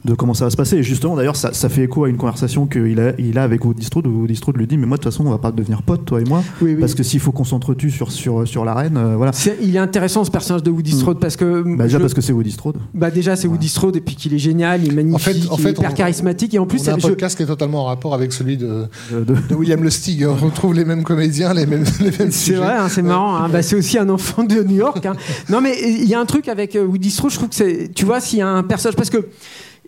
[0.04, 0.76] de comment ça va se passer.
[0.76, 3.64] Et justement, d'ailleurs, ça, ça, fait écho à une conversation qu'il a, il a avec
[3.64, 5.50] Woody Strode, où Woody Strode lui dit Mais moi, de toute façon, on va pas
[5.50, 6.42] devenir potes, toi et moi,
[6.78, 9.32] parce que s'il faut qu'on s'entretue sur, sur, sur l'arène, euh, voilà.
[9.62, 11.62] il est intéressant ce personnage de Woody Strode, parce que.
[11.76, 12.76] Bah, déjà, parce que c'est Woody Strode.
[12.92, 15.70] Bah, déjà, c'est Woody Strode, et puis qu'il est génial, il est magnifique, il est
[15.70, 18.56] hyper charismatique, et en plus, c'est un podcast qui est totalement en rapport avec celui
[18.56, 19.54] de, de...
[19.54, 20.26] William Lustig.
[20.26, 23.36] On retrouve les mêmes comédiens, les mêmes, les mêmes C'est vrai, hein, c'est marrant.
[23.36, 23.48] Hein.
[23.48, 25.04] Bah, c'est aussi un enfant de New York.
[25.06, 25.14] Hein.
[25.48, 27.90] Non, mais il y a un truc avec euh, Woody Strode, je trouve que c'est.
[27.94, 28.96] Tu vois, s'il y a un personnage.
[28.96, 29.28] Parce que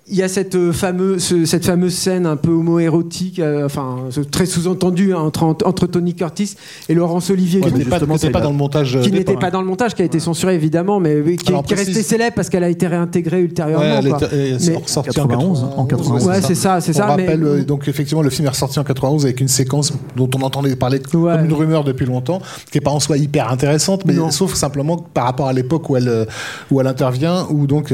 [0.08, 4.46] il y a cette euh, fameuse, cette fameuse scène un peu homo-érotique, euh, enfin très
[4.46, 6.54] sous-entendue hein, entre, entre, Tony Curtis
[6.88, 7.60] et Laurence Olivier.
[7.60, 7.90] qui n'était
[8.30, 9.00] pas, dans le montage.
[9.02, 12.02] Qui n'était pas dans le montage, qui a été censuré évidemment, mais qui, est restée
[12.02, 13.84] célèbre parce qu'elle a été réintégrée ultérieurement.
[13.84, 15.64] Ouais, elle est ressortie en 91.
[15.76, 16.24] En 91.
[16.24, 17.06] Ouais, c'est ça, c'est ça.
[17.06, 20.42] Rappelle, euh, donc effectivement, le film est ressorti en 91 avec une séquence dont on
[20.42, 24.14] entendait parler comme une rumeur depuis longtemps, qui n'est pas en soi hyper intéressante, mais
[24.30, 26.26] sauf simplement par rapport à l'époque où elle,
[26.70, 27.92] où elle intervient, où donc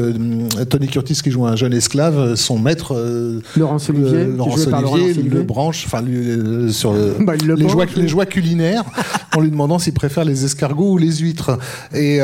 [0.69, 2.02] Tony Curtis qui joue un jeune esclave
[2.37, 7.69] son maître euh, Laurence Olivier, euh, Laurence Olivier, le branche enfin euh, sur bah, les,
[7.69, 8.85] joies, les, joies, culinaires
[9.37, 11.59] en lui demandant s'il préfère les escargots ou les huîtres.
[11.95, 12.21] Et,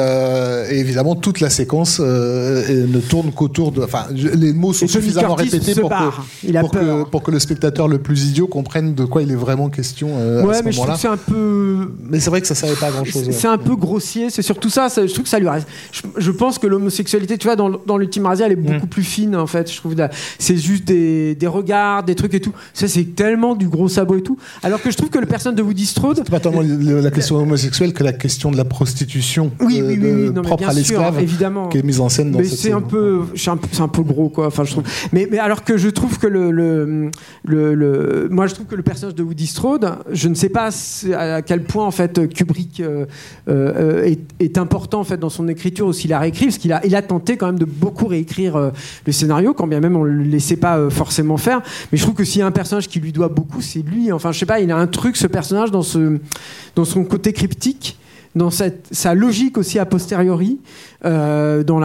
[0.70, 5.90] évidemment toute la séquence ne tourne qu'autour de enfin les mots sont suffisamment répétés pour
[5.90, 10.08] que, pour, que, le spectateur le plus idiot comprenne de quoi il est vraiment question
[10.44, 12.54] ouais, à ce mais je trouve que c'est un peu mais c'est vrai que ça
[12.54, 14.30] savait pas grand chose c'est un peu grossier.
[14.30, 15.68] C'est surtout ça, je trouve que ça lui reste.
[16.16, 18.90] Je, pense que l'homosexualité tu vois dans, dans l'ultime Asia elle est beaucoup mm.
[18.90, 19.94] plus fine en fait je trouve
[20.38, 22.52] c'est juste des, des, regards, des trucs et tout.
[22.72, 24.38] Ça, c'est tellement du gros sabot et tout.
[24.62, 26.18] Alors que je trouve que le personnage de Woody Strode.
[26.18, 30.30] C'est pas tellement la question homosexuelle que la question de la prostitution oui, oui, oui,
[30.30, 31.24] non, propre à l'esclave
[31.70, 34.28] qui est mise en scène dans mais cette c'est un peu, c'est un, peu gros,
[34.28, 34.46] quoi.
[34.46, 34.84] Enfin, je trouve.
[35.12, 37.10] Mais, mais alors que je trouve que le, le,
[37.44, 40.70] le, moi, je trouve que le personnage de Woody Strode, je ne sais pas
[41.16, 43.06] à quel point en fait Kubrick euh,
[43.48, 46.84] euh, est, est, important en fait dans son écriture aussi la réécrit, parce qu'il a,
[46.84, 48.70] il a tenté quand même de beaucoup réécrire euh,
[49.06, 51.60] le scénario, quand bien même on le laissait pas euh, forcément faire.
[51.90, 54.12] Mais je trouve que s'il y a un personnage qui lui doit beaucoup, c'est lui.
[54.12, 57.98] Enfin, je sais pas, il a un truc, ce personnage, dans, son côté cryptique
[58.34, 60.60] dans sa logique aussi a posteriori,
[61.04, 61.80] euh, dans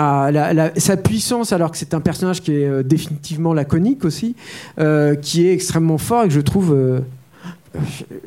[0.77, 4.35] sa puissance, alors que c'est un personnage qui est euh, définitivement laconique aussi,
[5.21, 7.01] qui est extrêmement fort et que je trouve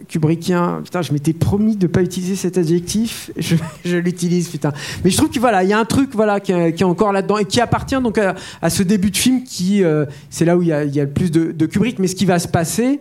[0.09, 3.31] Kubrickien, putain, je m'étais promis de pas utiliser cet adjectif,
[3.85, 4.73] je, l'utilise, putain.
[5.05, 7.39] Mais je trouve que voilà, il y a un truc voilà qui, est- encore là-dedans
[7.39, 10.69] et qui appartient donc à, ce début de film qui, euh, c'est là où il
[10.69, 11.99] y, a, le plus de, Kubrick.
[11.99, 13.01] Mais ce qui va se passer,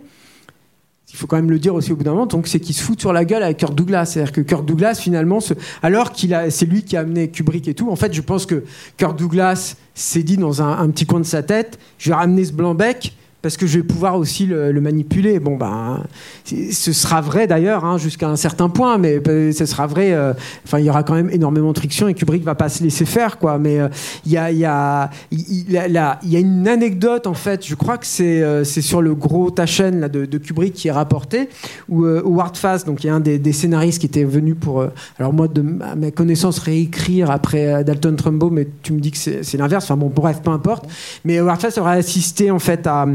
[1.12, 3.00] il faut quand même le dire aussi au bout d'un moment, c'est qu'il se fout
[3.00, 4.06] sur la gueule avec Kirk Douglas.
[4.06, 5.38] C'est-à-dire que Kirk Douglas, finalement,
[5.82, 7.90] alors qu'il a, c'est lui qui a amené Kubrick et tout.
[7.90, 8.64] En fait, je pense que
[8.96, 12.44] Kirk Douglas s'est dit dans un, un petit coin de sa tête, je vais ramener
[12.44, 13.14] ce blanc-bec
[13.46, 15.38] parce que je vais pouvoir aussi le, le manipuler.
[15.38, 16.02] Bon, ben,
[16.44, 20.12] ce sera vrai d'ailleurs hein, jusqu'à un certain point, mais euh, ce sera vrai.
[20.12, 20.32] euh,
[20.64, 23.04] Enfin, il y aura quand même énormément de friction et Kubrick va pas se laisser
[23.04, 23.56] faire, quoi.
[23.58, 23.86] Mais euh,
[24.24, 27.64] il y y a, y a- y a une anecdote en fait.
[27.64, 31.48] Je crois que c'est euh, sur le gros Taschen là de, Kubrick qui est rapporté
[31.88, 34.84] où Howard Fast, donc il y a un des, scénaristes qui était venu pour,
[35.20, 39.18] alors moi de à ma connaissance réécrire après Dalton Trumbo, mais tu me dis que
[39.18, 39.84] c'est l'inverse.
[39.84, 40.86] Enfin bon, bref, peu importe.
[41.24, 43.06] Mais Howard Fast aurait assisté en fait à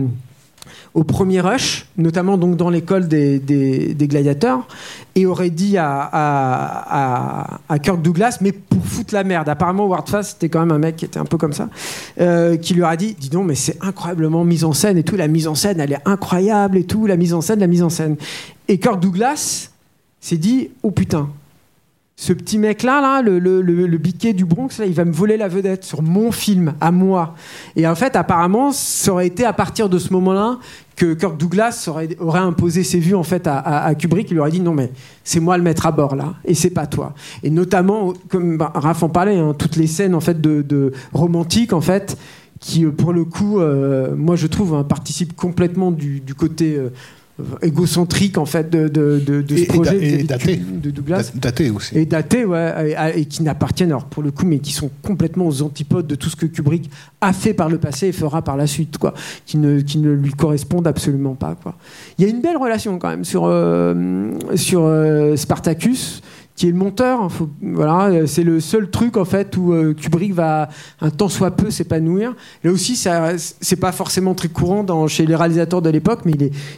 [0.94, 4.68] au premier rush, notamment donc dans l'école des, des- gladiateurs,
[5.16, 9.48] et aurait dit à, à, Kirk Douglas, mais pour foutre la merde.
[9.48, 11.70] Apparemment, Ward Fast, c'était quand même un mec qui était un peu comme ça,
[12.20, 15.16] euh, qui lui a dit, dis donc, mais c'est incroyablement mise en scène et tout,
[15.16, 17.84] la mise en scène, elle est incroyable et tout, la mise en scène, la mise
[17.84, 18.18] en scène.
[18.68, 19.70] Et Kirk Douglas
[20.20, 21.30] s'est dit, oh putain,
[22.22, 25.38] ce petit mec-là, là, le, le, le, biquet du Bronx, là, il va me voler
[25.38, 27.34] la vedette sur mon film, à moi.
[27.76, 30.60] Et en fait, apparemment, ça aurait été à partir de ce moment-là
[30.96, 34.30] que Kirk Douglas aurait, imposé ses vues en fait à, Kubrick.
[34.30, 34.92] Il lui aurait dit non mais
[35.24, 37.16] c'est moi le maître à bord là, et c'est pas toi.
[37.42, 41.82] Et notamment, comme bah, Raph en parlait, hein, toutes les scènes en fait de, en
[41.82, 42.18] fait
[42.60, 46.76] qui euh, pour le coup, euh, moi je trouve, hein, participent complètement du, du côté
[46.76, 46.90] euh,
[47.62, 50.56] égocentrique en fait de, de, de, de ce Et- et projet et de daté.
[50.58, 51.32] De Douglas.
[51.36, 51.98] Daté aussi.
[51.98, 55.48] Et datés, ouais, et, et qui n'appartiennent, alors pour le coup, mais qui sont complètement
[55.48, 56.90] aux antipodes de tout ce que Kubrick
[57.22, 59.14] a fait par le passé et fera par la suite, quoi,
[59.46, 61.76] qui ne, qui ne lui correspondent absolument pas, quoi.
[62.18, 66.22] Il y a une belle relation quand même sur, euh, sur euh, Spartacus,
[66.62, 67.22] qui est le monteur.
[67.22, 70.70] hein, voilà, euh, c'est le seul truc en fait où euh, Kubrick va
[71.02, 72.36] un tant soit peu s'épanouir.
[72.64, 76.34] Là aussi, ça, c'est pas forcément très courant chez les réalisateurs de l'époque, mais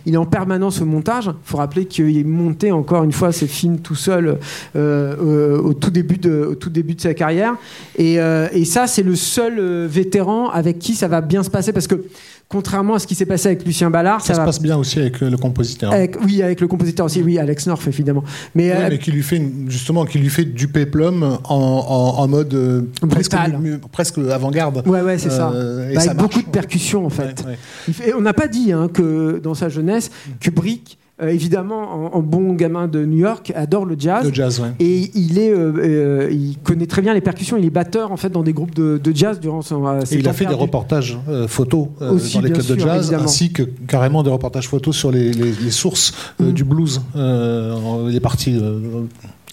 [0.05, 1.25] il est, en permanence au montage.
[1.25, 4.39] Il faut rappeler qu'il est monté encore une fois ses films tout seul
[4.77, 7.55] euh, au, tout début de, tout début de sa carrière.
[7.97, 8.19] Et,
[8.53, 12.05] et ça, c'est le seul vétéran avec qui ça va bien se passer parce que
[12.49, 14.45] contrairement à ce qui s'est passé avec Lucien Ballard, Ça ça, se va.
[14.45, 15.91] passe bien aussi avec le compositeur.
[15.91, 18.23] avec- oui, avec le compositeur aussi, oui, Alex North évidemment.
[18.53, 21.55] Mais, Ouais, euh, mais qui lui fait une- justement qui lui fait du péplum en,
[21.55, 24.87] en, en mode euh, presque, avant-garde.
[24.87, 25.51] ouais, ouais, c'est ça.
[25.51, 27.41] Euh, et Bah, ça avec beaucoup de percussions en fait.
[27.43, 27.57] Ouais, ouais.
[27.87, 32.17] Il fait- on n'a pas dit hein, que dans sa jeunesse, Kubrick, euh, évidemment, en,
[32.17, 34.25] en bon gamin de New York, adore le jazz.
[34.27, 34.69] Le jazz, ouais.
[34.79, 37.57] Et il est, euh, euh, il connaît très bien les percussions.
[37.57, 39.85] Il est batteur en fait dans des groupes de, de jazz durant son.
[40.11, 43.23] Et il a fait des reportages photos Aussi, dans les clubs de jazz, évidemment.
[43.23, 46.51] ainsi que carrément des reportages photos sur les, les- les sources Mm.
[46.51, 47.01] du blues.
[47.15, 48.15] Euh, il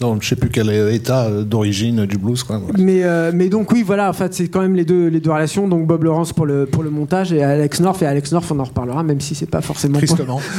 [0.01, 2.43] est dans je sais plus quel état euh, d'origine du blues.
[2.43, 2.61] Quoi.
[2.79, 5.31] Mais, euh, mais donc oui, voilà, en fait, c'est quand même les deux, les deux
[5.31, 5.69] relations.
[5.69, 8.03] Donc Bob Lawrence pour le, pour le montage et Alex North.
[8.03, 9.99] Et Alex North, on en reparlera, même si c'est pas forcément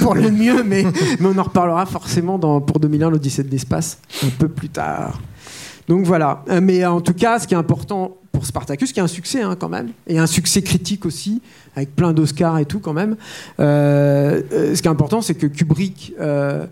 [0.01, 0.83] pour, le mieux, mais,
[1.19, 5.19] mais on en reparlera forcément dans, pour 2001, l'Odyssée de l'espace, un peu plus tard.
[5.87, 6.43] Donc voilà.
[6.49, 9.41] Euh, Mais en tout cas, ce qui est important pour Spartacus, qui a un succès
[9.41, 11.41] hein, quand même, et un succès critique aussi,
[11.75, 13.17] avec plein d'Oscars et tout quand même,
[13.59, 14.41] euh,
[14.73, 16.13] ce qui est important, c'est que Kubrick.
[16.19, 16.65] euh,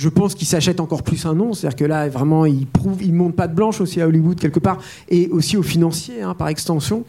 [0.00, 3.36] je pense qu'il s'achète encore plus un nom, c'est-à-dire que là, vraiment, il prouve, monte
[3.36, 4.78] pas de blanche aussi à Hollywood quelque part,
[5.10, 7.04] et aussi aux financiers hein, par extension.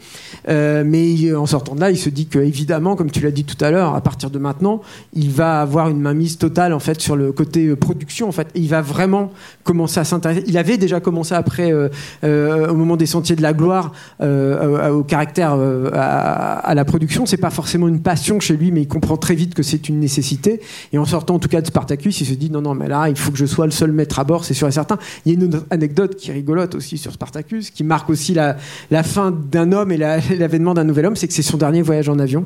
[0.50, 3.44] Euh, mais en sortant de là, il se dit que évidemment, comme tu l'as dit
[3.44, 4.82] tout à l'heure, à partir de maintenant,
[5.14, 8.28] il va avoir une mainmise totale en fait sur le côté euh, production.
[8.28, 9.32] En fait, Et il va vraiment
[9.64, 10.44] commencer à s'intéresser.
[10.46, 15.56] Il avait déjà commencé après, euh, au moment des Sentiers de la Gloire, au, caractère
[15.94, 17.24] à, à la production.
[17.24, 19.98] C'est pas forcément une passion chez lui, mais il comprend très vite que c'est une
[19.98, 20.60] nécessité.
[20.92, 23.08] Et en sortant en tout cas de Spartacus, il se dit non, non, mais là,
[23.08, 24.98] il faut que je sois le seul maître à bord, c'est sûr et certain.
[25.24, 28.34] Il y a une autre anecdote qui est rigolote aussi sur Spartacus, qui marque aussi
[28.34, 28.56] la,
[28.90, 31.80] la fin d'un homme et la- l'avènement d'un nouvel homme, c'est que c'est son dernier
[31.82, 32.44] voyage en avion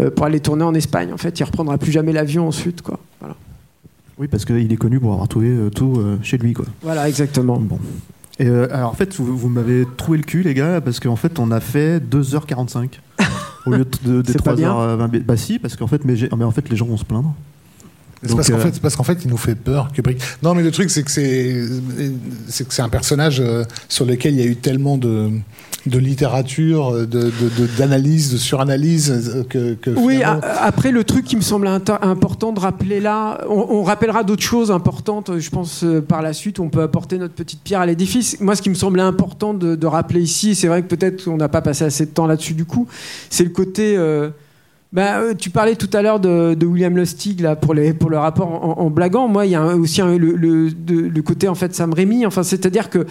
[0.00, 1.12] euh, pour aller tourner en Espagne.
[1.12, 2.98] En fait, il reprendra plus jamais l'avion ensuite, quoi.
[3.20, 3.36] Voilà,
[4.18, 6.64] Oui, parce qu'il est connu pour avoir trouvé euh, tout euh, chez lui, quoi.
[6.82, 7.58] voilà exactement.
[7.58, 7.78] Bon.
[8.38, 11.38] Et alors en fait, vous, vous m'avez trouvé le cul, les gars, parce qu'en fait,
[11.38, 12.88] on a fait 2h45
[13.66, 15.22] au lieu de, de, des C'est pas bien 3h20.
[15.22, 17.32] Bah si, parce qu'en fait, mais en fait, les gens vont se plaindre.
[18.22, 20.18] C'est parce qu'en euh, fait, parce qu'en fait, il nous fait peur, Kubrick.
[20.42, 21.62] Non, mais le truc, c'est que c'est,
[22.48, 25.30] c'est que c'est un personnage euh, sur lequel il y a eu tellement de,
[25.86, 30.90] de littérature, de, de, de- d'analyse, de suranalyse euh, que, que Oui, finalement- a- après
[30.92, 35.38] le truc qui me semble important de rappeler là, on, on rappellera d'autres choses importantes,
[35.38, 38.40] je pense euh, par la suite, on peut apporter notre petite pierre à l'édifice.
[38.40, 41.36] Moi, ce qui me semblait important de, de rappeler ici, c'est vrai que peut-être on
[41.36, 42.88] n'a pas passé assez de temps là-dessus du coup,
[43.30, 44.30] c'est le côté euh,
[44.96, 48.90] Euh, tu parlais tout à l'heure de, William Lustig là pour le rapport en, en
[48.90, 49.28] blaguant.
[49.28, 52.24] Moi, il y a aussi le, côté en fait Sam Raimi.
[52.24, 53.06] Enfin, c'est-à-dire que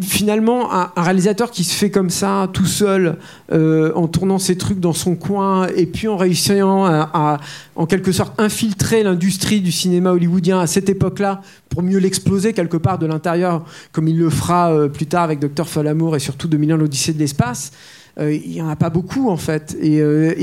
[0.00, 3.16] finalement, un, réalisateur qui se fait comme ça, tout seul,
[3.52, 7.38] euh, en tournant ses trucs dans son coin, et puis en réussissant à, à,
[7.76, 12.76] en quelque sorte infiltrer l'industrie du cinéma hollywoodien à cette époque-là pour mieux l'exploser quelque
[12.76, 16.48] part de l'intérieur, comme il le fera euh, plus tard avec Docteur Folamour et surtout
[16.48, 17.72] 2001 l'Odyssée de l'espace.
[18.18, 19.76] Euh, il y en a pas beaucoup en fait.
[19.80, 20.34] Et, euh,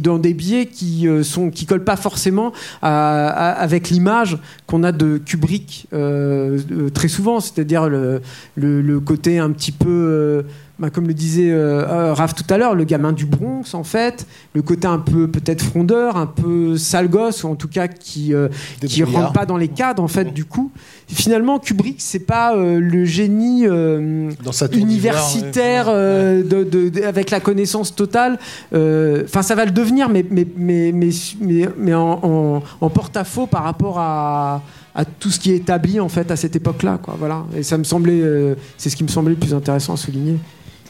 [0.00, 2.52] dans des biais qui euh, sont qui collent pas forcément
[2.82, 7.40] avec l'image qu'on a de Kubrick très souvent.
[7.40, 10.44] C'est-à-dire le, côté un petit peu
[10.78, 13.82] bah, comme le disait euh, euh, Raph tout à l'heure le gamin du Bronx en
[13.84, 17.88] fait le côté un peu peut-être frondeur un peu sale gosse ou en tout cas
[17.88, 18.48] qui euh,
[18.80, 19.22] qui Débrouillard.
[19.22, 20.70] rentre pas dans les cadres en fait du coup
[21.08, 25.92] finalement Kubrick c'est pas euh, le génie euh, Dans sa universitaire ouais.
[25.94, 28.38] euh, de, de- de- avec la connaissance totale.
[28.72, 32.90] Euh, Enfin, ça va le devenir, mais, mais, mais, mais, mais, mais en, en- en
[32.90, 34.62] porte-à-faux par rapport à,
[34.94, 36.98] à tout ce qui est établi en fait à cette époque-là.
[37.02, 37.16] Quoi.
[37.18, 37.44] Voilà.
[37.56, 40.36] Et ça me semblait, euh, c'est ce qui me semblait le plus intéressant à souligner.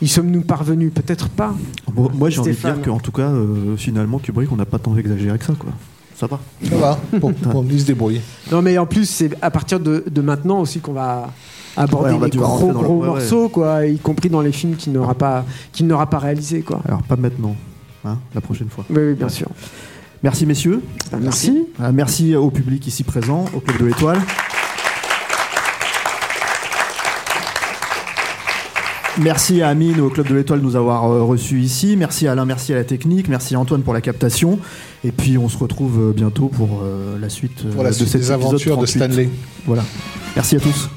[0.00, 1.54] Y sommes-nous parvenus Peut-être pas.
[1.92, 4.78] Bon, moi, j'ai envie de dire qu'en tout cas, euh, finalement, Kubrick, on n'a pas
[4.78, 5.70] tant exagéré que ça, quoi.
[6.14, 6.38] Ça va.
[6.68, 8.20] Ça va, pour, pour se débrouiller.
[8.52, 11.30] Non, mais en plus, c'est à partir de, de maintenant aussi qu'on va
[11.76, 13.06] aborder Ouais, les gros, le- gros ouais, ouais.
[13.06, 16.80] morceaux, quoi, y compris dans les films qu'il n'aura pas, qu'il n'aura pas réalisé, quoi.
[16.86, 17.54] Alors, pas maintenant.
[18.04, 18.84] Hein, la prochaine fois.
[18.90, 19.48] Oui, oui, bien sûr.
[20.22, 20.82] Merci, messieurs.
[21.20, 21.66] Merci.
[21.80, 24.18] Euh, merci au public ici présent, au Club de l'Étoile.
[29.20, 31.96] Merci à Amine, au Club de l'Étoile, de nous avoir euh, reçus ici.
[31.96, 33.28] Merci à Alain, merci à la technique.
[33.28, 34.60] Merci à Antoine pour la captation.
[35.02, 38.12] Et puis, on se retrouve euh, bientôt pour euh, la suite, Pour la de suite
[38.12, 38.86] des de 38.
[38.86, 39.28] Stanley.
[39.66, 39.84] Voilà.
[40.36, 40.88] Merci à tous.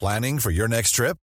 [0.00, 1.18] Planning for your next trip?